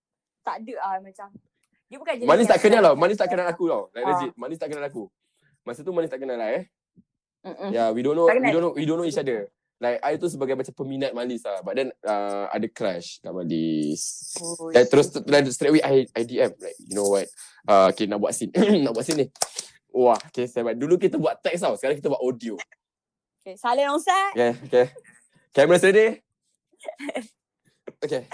tak 0.43 0.63
ada 0.63 0.73
ah 0.79 0.95
macam. 0.99 1.27
Dia 1.93 2.01
bukan 2.01 2.13
jenis 2.17 2.25
Manis 2.25 2.47
tak 2.49 2.57
kenal 2.57 2.81
tau. 2.81 2.95
Manis 2.97 3.17
tak 3.21 3.29
kenal 3.29 3.45
aku 3.45 3.63
tau. 3.69 3.83
Like 3.93 4.01
Ah. 4.01 4.09
legit. 4.17 4.31
Manis 4.33 4.57
tak 4.57 4.69
kenal 4.73 4.85
aku. 4.89 5.03
Masa 5.61 5.85
tu 5.85 5.93
Manis 5.93 6.09
tak 6.09 6.25
kenal 6.25 6.41
lah 6.41 6.49
eh. 6.49 6.65
Mm-mm. 7.45 7.69
Yeah, 7.69 7.93
we 7.93 8.01
don't 8.01 8.17
know 8.17 8.25
we 8.25 8.49
don't 8.49 8.63
know 8.65 8.73
we 8.73 8.83
don't 8.89 8.97
know 8.97 9.05
each 9.05 9.21
other. 9.21 9.45
Like 9.77 10.01
I 10.01 10.17
tu 10.17 10.25
sebagai 10.25 10.57
macam 10.57 10.73
peminat 10.73 11.13
Malis 11.13 11.45
lah. 11.45 11.61
But 11.61 11.77
then 11.77 11.93
uh, 12.01 12.49
ada 12.49 12.65
crush 12.65 13.21
kat 13.21 13.29
Malis. 13.29 14.33
Oh, 14.41 14.73
Dan 14.73 14.89
terus 14.89 15.13
dan 15.13 15.45
straight 15.53 15.77
away 15.77 15.83
I, 15.85 16.09
I 16.17 16.21
DM 16.25 16.49
like 16.57 16.77
you 16.81 16.97
know 16.97 17.13
what. 17.13 17.29
Uh, 17.69 17.93
okay 17.93 18.09
nak 18.09 18.17
buat 18.17 18.33
scene. 18.33 18.49
nak 18.83 18.97
buat 18.97 19.05
scene 19.05 19.21
ni. 19.21 19.27
Wah, 19.93 20.17
okay, 20.17 20.49
saya 20.49 20.73
dulu 20.73 20.97
kita 20.97 21.21
buat 21.21 21.37
text 21.45 21.61
tau. 21.61 21.77
Sekarang 21.77 21.93
kita 21.93 22.09
buat 22.09 22.17
audio. 22.17 22.57
Okay, 23.45 23.53
salah 23.53 23.85
dong 23.85 24.01
Ustaz. 24.01 24.33
Okay, 24.33 24.51
okay. 24.65 24.85
Camera 25.53 25.77
ready? 25.77 26.17
Okay. 28.03 28.27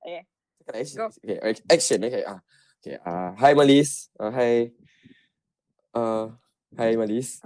Okay. 0.00 0.22
Cakap 0.64 0.74
action. 0.80 0.96
Go. 0.96 1.06
Okay, 1.12 1.36
ac- 1.44 1.66
action. 1.68 1.98
Okay. 2.00 2.24
Ah. 2.24 2.40
Okay. 2.84 3.00
Uh, 3.00 3.32
hi 3.40 3.56
Malis. 3.56 4.12
Uh, 4.20 4.28
hi. 4.28 4.68
Uh, 5.96 6.36
hi 6.76 6.92
Malis. 7.00 7.40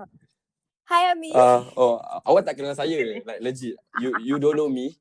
Hai 0.82 1.14
Ami. 1.14 1.30
Uh, 1.30 1.62
oh, 1.78 2.02
awak 2.26 2.42
tak 2.42 2.58
kenal 2.58 2.74
saya. 2.74 2.98
Like 3.22 3.38
legit. 3.38 3.78
You 4.02 4.18
you 4.18 4.42
don't 4.42 4.58
know 4.58 4.66
me. 4.66 4.98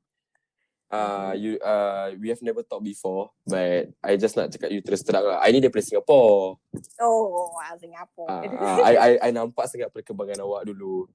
Uh, 0.94 1.34
you 1.34 1.58
uh, 1.58 2.14
we 2.22 2.30
have 2.30 2.38
never 2.46 2.62
talked 2.62 2.86
before, 2.86 3.34
but 3.50 3.90
I 4.06 4.14
just 4.14 4.38
nak 4.38 4.54
cakap 4.54 4.70
you 4.70 4.86
terus 4.86 5.02
terang 5.02 5.26
lah. 5.26 5.42
I 5.42 5.50
ni 5.50 5.58
daripada 5.58 5.82
Singapore. 5.82 6.62
oh, 7.02 7.58
ah, 7.58 7.74
Singapura. 7.74 8.30
Uh, 8.30 8.62
uh, 8.62 8.78
I, 8.94 8.94
I 8.94 9.12
I 9.18 9.30
nampak 9.34 9.66
sangat 9.66 9.90
perkembangan 9.90 10.46
awak 10.46 10.70
dulu. 10.70 11.10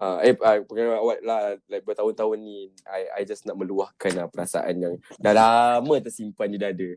Uh, 0.00 0.16
eh, 0.24 0.32
uh, 0.32 0.64
perkembangan 0.64 1.04
awak 1.04 1.18
lah 1.20 1.60
like 1.68 1.84
bertahun-tahun 1.84 2.40
ni. 2.40 2.72
I 2.88 3.20
I 3.20 3.28
just 3.28 3.44
nak 3.44 3.60
meluahkan 3.60 4.16
lah 4.16 4.32
perasaan 4.32 4.80
yang 4.80 4.94
dah 5.20 5.36
lama 5.36 6.00
tersimpan 6.00 6.48
di 6.48 6.56
dada. 6.56 6.96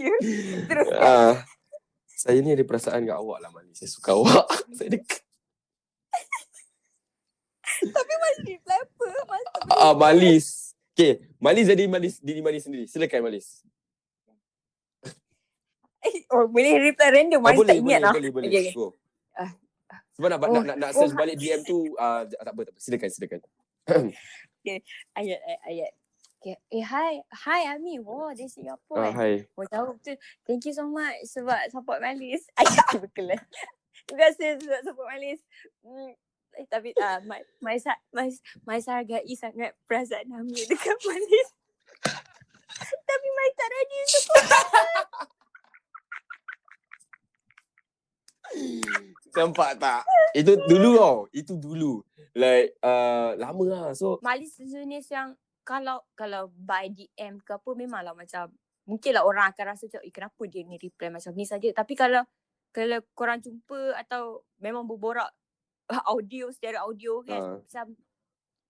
You. 0.00 0.14
Terus. 0.66 0.88
Uh, 0.92 1.34
saya 2.16 2.38
ni 2.40 2.56
ada 2.56 2.64
perasaan 2.64 3.04
kat 3.06 3.16
awak 3.16 3.38
lah 3.44 3.50
Mali. 3.52 3.72
Saya 3.76 3.90
suka 3.92 4.16
awak. 4.16 4.46
saya 4.76 4.88
dekat. 4.92 5.22
Tapi 7.76 8.14
masih 8.16 8.56
reply 8.56 8.78
apa? 8.80 9.06
Ah, 9.68 9.92
uh, 9.92 9.94
Malis. 9.94 10.72
Okay, 10.96 11.20
Malis 11.36 11.68
jadi 11.68 11.84
Malis 11.84 12.14
diri 12.24 12.40
Malis 12.40 12.64
sendiri. 12.64 12.88
Silakan 12.88 13.28
Malis. 13.28 13.60
Oh, 16.32 16.46
boleh 16.46 16.78
reply 16.80 17.08
random. 17.12 17.40
Ah, 17.42 17.50
Masih 17.50 17.58
boleh, 17.58 17.68
tak 17.68 17.76
boleh, 17.76 17.82
ingat 17.82 18.00
lah. 18.00 18.14
boleh, 18.14 18.32
boleh. 18.32 18.48
Okay, 18.48 18.62
okay. 18.62 18.74
Go. 18.74 18.86
Ah, 19.36 19.50
Sebab 20.16 20.28
nak, 20.32 20.38
Oh, 20.38 20.54
nak, 20.54 20.64
nak, 20.64 20.76
nak 20.78 20.90
search 20.94 21.14
oh. 21.14 21.18
balik 21.18 21.36
DM 21.36 21.60
tu, 21.66 21.78
uh, 21.98 22.22
tak 22.30 22.52
apa, 22.54 22.60
tak 22.62 22.72
apa. 22.72 22.80
Silakan, 22.80 23.08
silakan. 23.10 23.40
Ayat, 24.66 24.82
ayat, 25.14 25.40
ayat. 25.66 25.90
Okay. 26.36 26.60
Eh, 26.68 26.84
hi. 26.84 27.24
Hi, 27.48 27.72
Ami. 27.72 27.96
Wow, 27.96 28.36
dari 28.36 28.44
Singapore. 28.52 29.00
Ah, 29.00 29.08
eh. 29.08 29.14
hai. 29.16 29.34
Oh, 29.56 29.64
tahu 29.64 29.96
betul. 29.96 30.20
Thank 30.44 30.68
you 30.68 30.74
so 30.76 30.84
much 30.84 31.16
sebab 31.32 31.72
support 31.72 32.04
Malis. 32.04 32.44
Ayat 32.60 33.00
betul. 33.00 33.32
Terima 34.04 34.18
kasih 34.28 34.60
sebab 34.60 34.80
support 34.84 35.08
Malis. 35.16 35.40
Hmm. 35.80 36.12
Eh, 36.56 36.66
tapi 36.68 36.92
ah, 37.00 37.16
uh, 37.16 37.18
my, 37.24 37.40
my, 37.64 37.76
my, 38.12 38.28
my 38.68 38.78
hargai 38.80 39.24
sangat 39.32 39.72
perasaan 39.88 40.28
Ami 40.32 40.60
dekat 40.70 40.96
Malis. 41.08 41.48
tapi 42.84 43.28
my 43.32 43.48
tak 43.56 43.68
ready 43.72 43.96
untuk 44.04 44.36
Nampak 49.36 49.70
tak? 49.80 50.02
Itu 50.36 50.52
dulu 50.68 50.90
tau. 51.00 51.18
Itu 51.32 51.52
dulu. 51.56 52.04
Like, 52.36 52.76
uh, 52.84 53.32
lama 53.40 53.64
lah. 53.64 53.86
So, 53.96 54.20
Malis 54.20 54.60
sejenis 54.60 55.08
yang 55.12 55.32
kalau 55.66 55.98
kalau 56.14 56.46
by 56.54 56.86
DM 56.88 57.42
ke 57.42 57.52
apa 57.52 57.70
memanglah 57.74 58.14
macam 58.14 58.54
mungkinlah 58.86 59.20
orang 59.20 59.50
akan 59.50 59.74
rasa 59.74 59.90
macam 59.90 60.00
eh 60.00 60.14
kenapa 60.14 60.42
dia 60.46 60.62
ni 60.62 60.78
reply 60.78 61.10
macam 61.10 61.34
ni 61.34 61.42
saja 61.42 61.66
tapi 61.74 61.92
kalau 61.92 62.22
kalau 62.70 63.02
korang 63.12 63.42
jumpa 63.42 63.98
atau 63.98 64.46
memang 64.58 64.86
berborak 64.86 65.26
audio 66.06 66.48
secara 66.48 66.80
audio 66.80 67.20
kan 67.20 67.42
Ah. 67.42 67.58
macam 67.58 67.86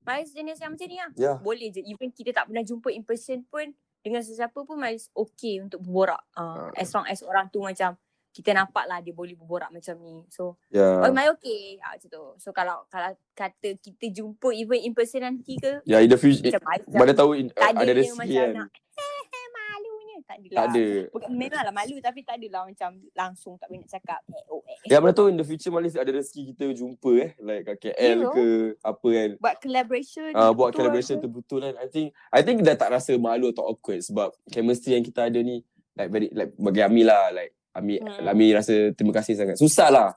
Malis 0.00 0.30
jenis 0.30 0.56
yang 0.56 0.70
macam 0.70 0.86
ni 0.86 0.96
lah 0.96 1.10
ya. 1.12 1.34
boleh 1.36 1.68
je 1.68 1.82
even 1.82 2.08
kita 2.08 2.30
tak 2.30 2.46
pernah 2.46 2.62
jumpa 2.62 2.88
in 2.88 3.02
person 3.02 3.42
pun 3.44 3.74
dengan 4.00 4.22
sesiapa 4.22 4.54
pun 4.56 4.78
Malis 4.78 5.10
okay 5.12 5.58
untuk 5.58 5.82
berborak 5.82 6.22
uh, 6.32 6.70
Ah. 6.70 6.70
as 6.74 6.88
long 6.90 7.04
as 7.04 7.20
orang 7.20 7.50
tu 7.50 7.58
macam 7.58 7.98
kita 8.36 8.52
nampak 8.52 8.84
lah 8.84 9.00
dia 9.00 9.10
boleh 9.10 9.32
berborak 9.32 9.72
macam 9.72 9.96
ni 9.98 10.20
so 10.28 10.60
Ya. 10.68 11.00
oh 11.00 11.08
my 11.08 11.32
okay 11.32 11.80
ah, 11.80 11.96
macam 11.96 12.08
tu 12.10 12.24
so 12.36 12.52
kalau 12.52 12.84
kalau 12.86 13.08
kata 13.32 13.80
kita 13.80 14.12
jumpa 14.12 14.52
even 14.52 14.76
in 14.78 14.92
person 14.92 15.24
nanti 15.24 15.56
ke 15.56 15.80
Ya, 15.82 15.98
in 15.98 16.06
the 16.06 16.20
future. 16.20 16.52
macam 16.52 16.60
Mana 16.92 17.12
tahu 17.12 17.32
in, 17.34 17.48
tak 17.48 17.72
ada 17.72 17.80
ada 17.82 17.92
rezeki 17.94 18.36
kan. 18.36 18.52
nak 18.54 18.68
eh 18.68 19.48
malunya 19.50 20.16
tak 20.22 20.36
adalah. 20.38 20.56
Tak 20.56 20.66
ada. 20.70 20.86
Bukan 21.10 21.28
memanglah 21.30 21.74
malu 21.74 21.96
tapi 21.98 22.20
tak 22.20 22.36
adalah 22.36 22.62
macam 22.64 22.90
langsung 23.12 23.56
tak 23.56 23.66
boleh 23.66 23.80
nak 23.80 23.90
cakap 23.90 24.20
eh 24.26 24.44
oh 24.46 24.60
eh. 24.62 24.78
Ya, 24.84 25.00
mana 25.00 25.12
tahu 25.12 25.28
in 25.28 25.36
the 25.36 25.44
future 25.44 25.70
Malis 25.70 25.96
ada 25.96 26.08
rezeki 26.08 26.52
kita 26.52 26.64
jumpa 26.72 27.10
eh. 27.16 27.30
Like 27.38 27.62
kat 27.66 27.76
KL 27.88 28.18
Ya. 28.18 28.28
ke 28.30 28.46
apa 28.78 29.08
kan. 29.10 29.30
Buat 29.38 29.56
collaboration. 29.58 30.30
Uh, 30.32 30.52
buat 30.52 30.70
collaboration 30.72 31.16
tu 31.18 31.28
betul 31.30 31.60
kan. 31.62 31.74
I 31.76 31.88
think 31.88 32.06
I 32.28 32.40
think 32.40 32.60
dah 32.60 32.74
tak 32.74 32.90
rasa 32.90 33.16
malu 33.16 33.48
atau 33.48 33.64
awkward 33.66 34.00
sebab 34.00 34.28
chemistry 34.46 34.92
yang 34.92 35.02
kita 35.02 35.24
ada 35.24 35.40
ni 35.40 35.64
like 35.94 36.10
very 36.10 36.28
like 36.30 36.52
bagi 36.54 36.84
Ami 36.84 37.00
lah 37.00 37.32
like 37.32 37.55
Ami 37.76 38.00
Hmm. 38.00 38.24
Ami 38.24 38.56
rasa 38.56 38.72
terima 38.96 39.12
kasih 39.12 39.36
sangat. 39.36 39.60
Susah 39.60 39.92
lah 39.92 40.08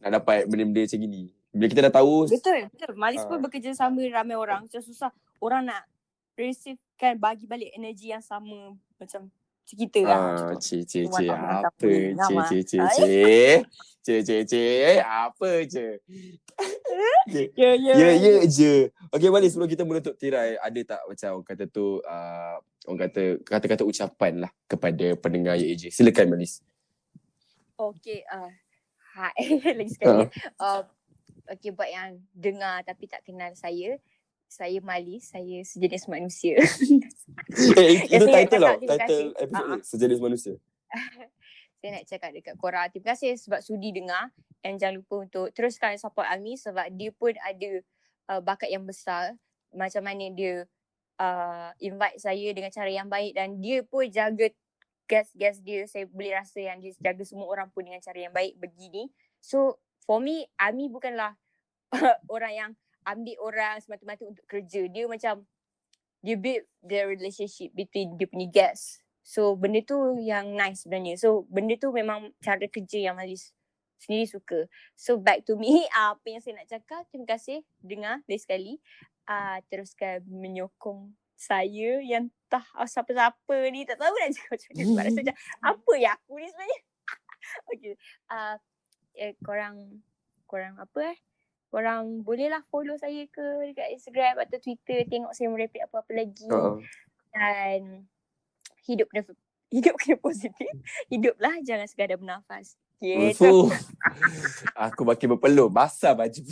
nak 0.00 0.24
dapat 0.24 0.48
benda-benda 0.48 0.88
macam 0.88 0.98
gini. 0.98 1.22
Bila 1.52 1.66
kita 1.68 1.80
dah 1.84 1.94
tahu 2.00 2.26
Betul, 2.32 2.72
betul. 2.72 2.92
Malis 2.96 3.22
pun 3.28 3.36
Ah. 3.36 3.42
bekerjasama 3.44 4.00
ramai 4.08 4.36
orang. 4.40 4.64
Macam 4.64 4.80
susah 4.80 5.12
orang 5.38 5.68
nak 5.68 5.84
receive 6.32 6.80
kan 6.96 7.20
bagi 7.20 7.44
balik 7.44 7.68
energi 7.76 8.08
yang 8.08 8.24
sama 8.24 8.72
macam 8.96 9.28
kita 9.62 10.04
lah. 10.04 10.18
Ah, 10.18 10.52
cik, 10.58 10.84
cik, 10.84 11.06
cik, 11.08 11.28
apa? 11.32 11.70
Cik, 11.80 12.08
cik, 12.18 12.62
cik, 12.66 12.86
cik. 12.92 13.58
Cik, 14.02 14.20
cik, 14.26 14.42
cik, 14.50 14.98
apa 15.00 15.50
je? 15.64 15.88
Ya, 17.56 17.72
ya. 17.78 17.94
Ya, 17.96 18.10
ya 18.18 18.32
je. 18.44 18.90
Okay, 19.14 19.30
Wali, 19.30 19.48
sebelum 19.48 19.70
kita 19.70 19.86
menutup 19.86 20.18
tirai, 20.18 20.58
ada 20.58 20.80
tak 20.82 21.00
macam 21.06 21.30
orang 21.38 21.46
kata 21.46 21.64
tu, 21.70 22.02
uh, 22.02 22.56
orang 22.90 23.00
kata, 23.08 23.22
kata-kata 23.46 23.82
ucapan 23.86 24.42
lah 24.42 24.50
kepada 24.66 25.14
pendengar 25.16 25.54
YAJ. 25.54 25.94
Silakan, 25.94 26.34
Malis. 26.34 26.60
Okay, 27.82 28.22
uh, 28.30 28.52
hai. 29.18 29.34
Lagi 29.78 29.90
sekali. 29.90 30.30
Uh, 30.54 30.86
okay, 31.50 31.74
buat 31.74 31.90
yang 31.90 32.22
dengar 32.30 32.86
tapi 32.86 33.10
tak 33.10 33.26
kenal 33.26 33.50
saya. 33.58 33.98
Saya 34.46 34.78
Malis, 34.84 35.32
saya 35.32 35.64
sejenis 35.64 36.06
manusia. 36.06 36.60
Eh, 37.80 38.04
itu 38.12 38.28
title 38.28 38.60
tau. 38.60 38.76
terima 38.76 38.96
Title 39.00 39.32
episode 39.40 39.64
Ah, 39.64 39.76
ni, 39.80 39.80
Sejenis 39.80 40.20
Manusia. 40.20 40.54
saya 41.80 41.90
nak 41.96 42.04
cakap 42.04 42.30
dekat 42.36 42.54
korang. 42.60 42.86
Terima 42.92 43.16
kasih 43.16 43.32
sebab 43.40 43.64
sudi 43.64 43.88
dengar. 43.96 44.28
And 44.60 44.76
jangan 44.76 45.00
lupa 45.00 45.24
untuk 45.24 45.48
teruskan 45.56 45.96
support 45.96 46.28
Ami 46.28 46.60
sebab 46.60 46.92
dia 46.92 47.08
pun 47.16 47.32
ada 47.40 47.70
uh, 48.28 48.40
bakat 48.44 48.68
yang 48.68 48.84
besar. 48.84 49.32
Macam 49.72 50.04
mana 50.04 50.28
dia 50.28 50.68
uh, 51.16 51.72
invite 51.80 52.20
saya 52.20 52.48
dengan 52.52 52.68
cara 52.68 52.92
yang 52.92 53.08
baik 53.08 53.32
dan 53.32 53.56
dia 53.56 53.80
pun 53.82 54.04
jaga 54.12 54.52
guest-guest 55.12 55.60
dia. 55.60 55.84
Saya 55.84 56.08
boleh 56.08 56.32
rasa 56.32 56.64
yang 56.64 56.80
dia 56.80 56.96
jaga 56.96 57.20
semua 57.28 57.44
orang 57.52 57.68
pun 57.68 57.84
dengan 57.84 58.00
cara 58.00 58.16
yang 58.16 58.32
baik 58.32 58.56
begini. 58.56 59.12
So 59.44 59.76
for 60.08 60.24
me, 60.24 60.48
Ami 60.56 60.88
bukanlah 60.88 61.36
orang 62.34 62.52
yang 62.56 62.70
ambil 63.04 63.36
orang 63.44 63.76
semata-mata 63.84 64.24
untuk 64.24 64.48
kerja. 64.48 64.88
Dia 64.88 65.04
macam 65.04 65.44
dia 66.24 66.36
build 66.40 66.64
the 66.80 67.04
relationship 67.04 67.76
between 67.76 68.16
dia 68.16 68.24
punya 68.24 68.48
guests. 68.48 69.04
So 69.20 69.52
benda 69.52 69.84
tu 69.84 70.16
yang 70.16 70.56
nice 70.56 70.88
sebenarnya. 70.88 71.20
So 71.20 71.44
benda 71.52 71.76
tu 71.76 71.92
memang 71.92 72.32
cara 72.40 72.64
kerja 72.64 73.12
yang 73.12 73.20
Malis 73.20 73.52
sendiri 74.00 74.26
suka. 74.26 74.58
So 74.96 75.20
back 75.20 75.44
to 75.46 75.60
me, 75.60 75.86
apa 75.94 76.24
yang 76.24 76.40
saya 76.40 76.58
nak 76.58 76.70
cakap. 76.72 77.04
Terima 77.12 77.26
kasih 77.28 77.60
dengar 77.84 78.24
dari 78.24 78.40
sekali. 78.40 78.74
Uh, 79.22 79.62
teruskan 79.70 80.26
menyokong 80.26 81.14
saya 81.42 81.98
yang 81.98 82.30
tak 82.46 82.62
ah, 82.78 82.86
siapa-siapa 82.86 83.56
ni. 83.74 83.82
Tak 83.82 83.98
tahu 83.98 84.14
nak 84.14 84.30
cakap 84.38 84.50
macam 84.54 84.70
mana. 84.70 84.82
Sebab 84.86 85.02
rasa 85.02 85.18
macam 85.18 85.36
apa 85.66 85.92
ya 85.98 86.10
aku 86.14 86.32
ni 86.38 86.46
sebenarnya. 86.46 86.80
okay. 87.72 87.94
Uh, 88.30 88.56
eh, 89.18 89.32
korang, 89.42 89.76
korang 90.46 90.74
apa 90.78 91.00
eh? 91.10 91.18
Korang 91.72 92.22
bolehlah 92.22 92.62
follow 92.68 92.94
saya 93.00 93.26
ke 93.26 93.44
dekat 93.72 93.96
Instagram 93.96 94.44
atau 94.46 94.58
Twitter. 94.62 95.02
Tengok 95.08 95.32
saya 95.34 95.48
merepek 95.50 95.88
apa-apa 95.88 96.12
lagi 96.14 96.46
Uh-uh. 96.46 96.78
dan 97.32 98.06
hidup 98.86 99.08
kena 99.10 99.24
hidup 99.72 99.96
kena 99.96 100.20
positif. 100.20 100.68
Hiduplah 101.08 101.58
jangan 101.64 101.88
sekadar 101.88 102.20
bernafas. 102.20 102.76
Gitu. 103.02 103.34
Fuh. 103.34 103.72
Aku 104.86 105.02
makin 105.02 105.34
berpeluh. 105.34 105.66
Basah 105.72 106.14
baju. 106.14 106.44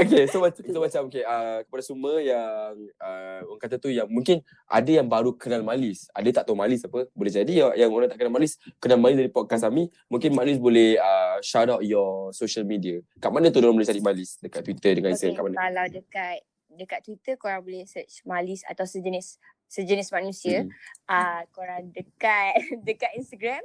Okay, 0.00 0.22
so, 0.30 0.38
so 0.46 0.78
macam 0.78 1.00
okay, 1.10 1.24
uh, 1.26 1.66
kepada 1.66 1.82
semua 1.82 2.22
yang 2.22 2.78
uh, 3.02 3.40
orang 3.50 3.62
kata 3.62 3.76
tu 3.82 3.90
yang 3.90 4.06
mungkin 4.06 4.40
ada 4.70 4.90
yang 4.90 5.06
baru 5.06 5.34
kenal 5.34 5.66
Malis, 5.66 6.06
ada 6.14 6.28
tak 6.30 6.46
tahu 6.46 6.56
Malis 6.56 6.86
apa, 6.86 7.10
boleh 7.10 7.32
jadi 7.32 7.52
yang, 7.52 7.70
yang 7.74 7.90
orang 7.90 8.08
tak 8.08 8.22
kenal 8.22 8.34
Malis, 8.34 8.56
kenal 8.78 8.98
Malis 9.02 9.18
dari 9.18 9.30
podcast 9.32 9.66
kami, 9.66 9.90
mungkin 10.06 10.30
Malis 10.32 10.56
boleh 10.62 10.96
uh, 11.00 11.42
shout 11.42 11.68
out 11.68 11.82
your 11.82 12.30
social 12.30 12.62
media. 12.62 13.02
Kat 13.18 13.34
mana 13.34 13.50
tu 13.50 13.58
orang 13.58 13.74
boleh 13.74 13.88
cari 13.88 14.02
Malis? 14.02 14.38
Dekat 14.38 14.62
Twitter 14.62 14.94
dengan 14.94 15.10
Okay, 15.12 15.16
Instagram 15.18 15.36
kat 15.36 15.44
mana? 15.44 15.56
kalau 15.58 15.84
dekat 15.90 16.36
dekat 16.70 17.00
Twitter 17.02 17.34
korang 17.34 17.62
boleh 17.66 17.82
search 17.84 18.22
Malis 18.22 18.62
atau 18.62 18.86
sejenis 18.86 19.42
sejenis 19.70 20.10
manusia. 20.10 20.66
Hmm. 20.66 20.70
Ah, 21.06 21.42
korang 21.54 21.90
dekat 21.94 22.58
dekat 22.86 23.14
Instagram. 23.18 23.62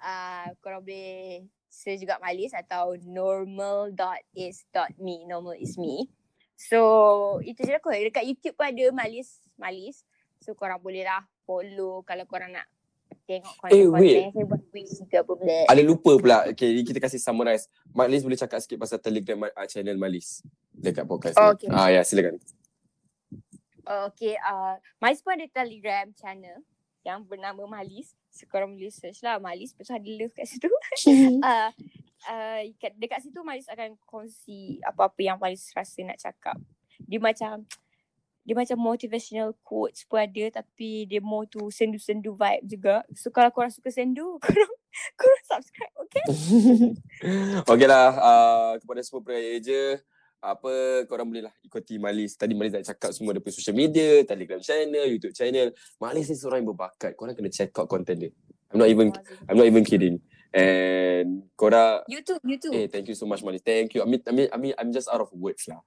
Ah, 0.00 0.52
korang 0.60 0.84
boleh 0.84 1.48
search 1.74 2.00
juga 2.00 2.16
Malis 2.18 2.54
atau 2.54 2.94
normal.is.me. 2.96 5.14
Normal 5.26 5.58
is 5.58 5.74
me. 5.74 6.06
So, 6.54 7.42
itu 7.42 7.60
je 7.60 7.70
lah 7.70 7.82
kot. 7.82 7.98
Dekat 7.98 8.22
YouTube 8.22 8.54
pun 8.54 8.70
ada 8.70 8.84
Malis. 8.94 9.42
Malis. 9.58 10.06
So, 10.38 10.54
korang 10.54 10.78
boleh 10.78 11.02
lah 11.02 11.26
follow 11.42 12.00
kalau 12.06 12.24
korang 12.24 12.52
nak 12.52 12.64
tengok 13.26 13.54
Eh, 13.70 13.84
konten-konten 13.88 14.00
wait. 14.00 14.20
yang 14.20 14.32
saya 14.32 14.44
buat 14.46 14.62
quiz 14.70 14.90
ke 15.04 15.16
apa 15.16 15.32
benda. 15.34 15.58
Ada 15.66 15.82
lupa 15.82 16.10
pula. 16.14 16.38
Okay, 16.46 16.82
kita 16.82 16.98
kasih 16.98 17.18
summarize. 17.18 17.66
Malis 17.90 18.22
boleh 18.22 18.36
cakap 18.36 18.58
sikit 18.58 18.76
pasal 18.76 18.98
Telegram 18.98 19.38
channel 19.66 19.96
Malis 19.96 20.42
dekat 20.70 21.04
podcast 21.04 21.34
Oh, 21.36 21.52
ni. 21.52 21.56
okay. 21.56 21.68
Ah, 21.70 21.88
ya, 21.90 22.00
silakan. 22.02 22.38
Okay, 23.84 24.34
uh, 24.40 24.74
Malis 24.96 25.20
pun 25.20 25.34
ada 25.34 25.46
Telegram 25.46 26.06
channel 26.14 26.62
yang 27.04 27.22
bernama 27.22 27.68
Malis. 27.68 28.16
So, 28.32 28.48
korang 28.48 28.74
boleh 28.74 28.90
search 28.90 29.20
lah 29.20 29.36
Malis. 29.38 29.76
Lepas 29.76 29.92
tu 29.92 29.94
ada 29.94 30.10
love 30.16 30.34
kat 30.34 30.46
situ. 30.48 30.66
uh, 30.66 31.70
uh, 32.32 32.60
kat, 32.80 32.92
dekat 32.96 33.20
situ 33.20 33.38
Malis 33.44 33.68
akan 33.68 33.94
kongsi 34.08 34.80
apa-apa 34.82 35.20
yang 35.20 35.36
Malis 35.36 35.70
rasa 35.76 36.00
nak 36.02 36.18
cakap. 36.18 36.56
Dia 37.04 37.20
macam 37.20 37.68
dia 38.44 38.52
macam 38.52 38.76
motivational 38.76 39.56
quotes 39.64 40.04
pun 40.04 40.20
ada 40.20 40.60
tapi 40.60 41.08
dia 41.08 41.16
more 41.24 41.48
tu 41.48 41.72
sendu-sendu 41.72 42.36
vibe 42.36 42.64
juga. 42.68 43.00
So 43.16 43.32
kalau 43.32 43.48
korang 43.48 43.72
suka 43.72 43.88
sendu, 43.88 44.36
korang 44.44 44.72
korang 45.16 45.44
subscribe, 45.48 45.94
okay? 46.04 46.24
Okey 47.72 47.88
lah, 47.88 48.12
uh, 48.20 48.72
kepada 48.84 49.00
semua 49.00 49.24
peraya 49.24 49.56
je, 49.64 49.96
apa 50.44 50.72
korang 51.08 51.24
boleh 51.26 51.48
lah 51.48 51.54
ikuti 51.60 51.96
Malis. 51.96 52.36
Tadi 52.36 52.52
Malis 52.52 52.76
dah 52.76 52.84
cakap 52.84 53.10
semua 53.10 53.32
punya 53.34 53.50
social 53.50 53.72
media, 53.72 54.20
Telegram 54.22 54.60
channel, 54.60 55.08
YouTube 55.08 55.32
channel. 55.32 55.72
Malis 55.96 56.28
ni 56.28 56.36
seorang 56.36 56.60
yang 56.60 56.70
berbakat. 56.70 57.16
Korang 57.16 57.32
kena 57.32 57.48
check 57.48 57.72
out 57.74 57.88
content 57.88 58.28
dia. 58.28 58.30
I'm 58.68 58.78
not 58.78 58.90
even 58.90 59.08
I'm 59.48 59.56
not 59.56 59.64
even 59.64 59.82
kidding. 59.82 60.20
And 60.52 61.48
korang 61.54 62.04
YouTube, 62.06 62.38
YouTube. 62.44 62.72
eh 62.72 62.86
thank 62.86 63.08
you 63.08 63.16
so 63.16 63.24
much 63.24 63.40
Malis. 63.40 63.64
Thank 63.64 63.96
you. 63.96 64.04
I 64.04 64.06
mean 64.06 64.20
I 64.22 64.32
mean 64.32 64.48
I 64.52 64.56
mean 64.56 64.74
I'm 64.76 64.90
just 64.90 65.08
out 65.08 65.18
of 65.18 65.32
words 65.32 65.64
lah. 65.66 65.80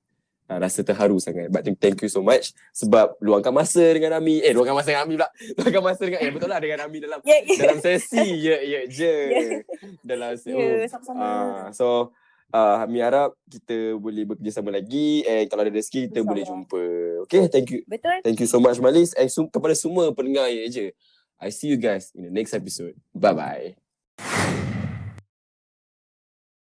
Uh, 0.47 0.63
rasa 0.63 0.79
terharu 0.79 1.19
sangat. 1.19 1.51
But 1.51 1.67
thank 1.75 1.99
you 1.99 2.07
so 2.07 2.23
much 2.23 2.55
sebab 2.71 3.19
luangkan 3.19 3.51
masa 3.51 3.83
dengan 3.91 4.15
Ami. 4.15 4.39
Eh, 4.39 4.55
luangkan 4.55 4.79
masa 4.79 4.95
dengan 4.95 5.03
Ami 5.03 5.13
pula. 5.19 5.27
Luangkan 5.59 5.83
masa 5.83 6.01
dengan 6.07 6.19
eh 6.23 6.31
betul 6.31 6.47
lah 6.47 6.59
dengan 6.63 6.79
Ami 6.87 6.97
dalam 7.03 7.19
Ya, 7.27 7.37
ya. 7.43 7.55
dalam 7.67 7.77
sesi 7.83 8.23
ya 8.39 8.57
ya 8.63 8.81
je. 8.87 9.15
Ya. 9.35 9.59
Dalam 10.07 10.31
se- 10.39 10.55
Ya, 10.55 10.55
oh. 10.55 10.87
sama-sama. 10.87 11.19
Ah, 11.19 11.65
so 11.75 12.15
uh, 12.51 12.75
kami 12.83 12.99
harap 12.99 13.33
kita 13.47 13.95
boleh 13.97 14.23
bekerjasama 14.27 14.71
lagi 14.71 15.23
and 15.23 15.47
kalau 15.47 15.63
ada 15.65 15.71
rezeki 15.71 16.07
kita 16.07 16.21
InsyaAllah. 16.21 16.27
boleh 16.27 16.43
jumpa. 16.43 16.83
Okay, 17.27 17.43
thank 17.51 17.67
you. 17.71 17.81
Betul? 17.87 18.17
Thank 18.23 18.39
you 18.39 18.49
so 18.49 18.59
much 18.59 18.77
Malis 18.79 19.11
and 19.15 19.27
sum- 19.27 19.49
kepada 19.49 19.75
semua 19.75 20.11
pendengar 20.11 20.47
ya 20.47 20.67
je. 20.67 20.91
I 21.37 21.53
see 21.53 21.69
you 21.69 21.77
guys 21.77 22.09
in 22.17 22.25
the 22.25 22.33
next 22.33 22.53
episode. 22.53 22.97
Bye 23.13 23.33
bye. 23.33 24.66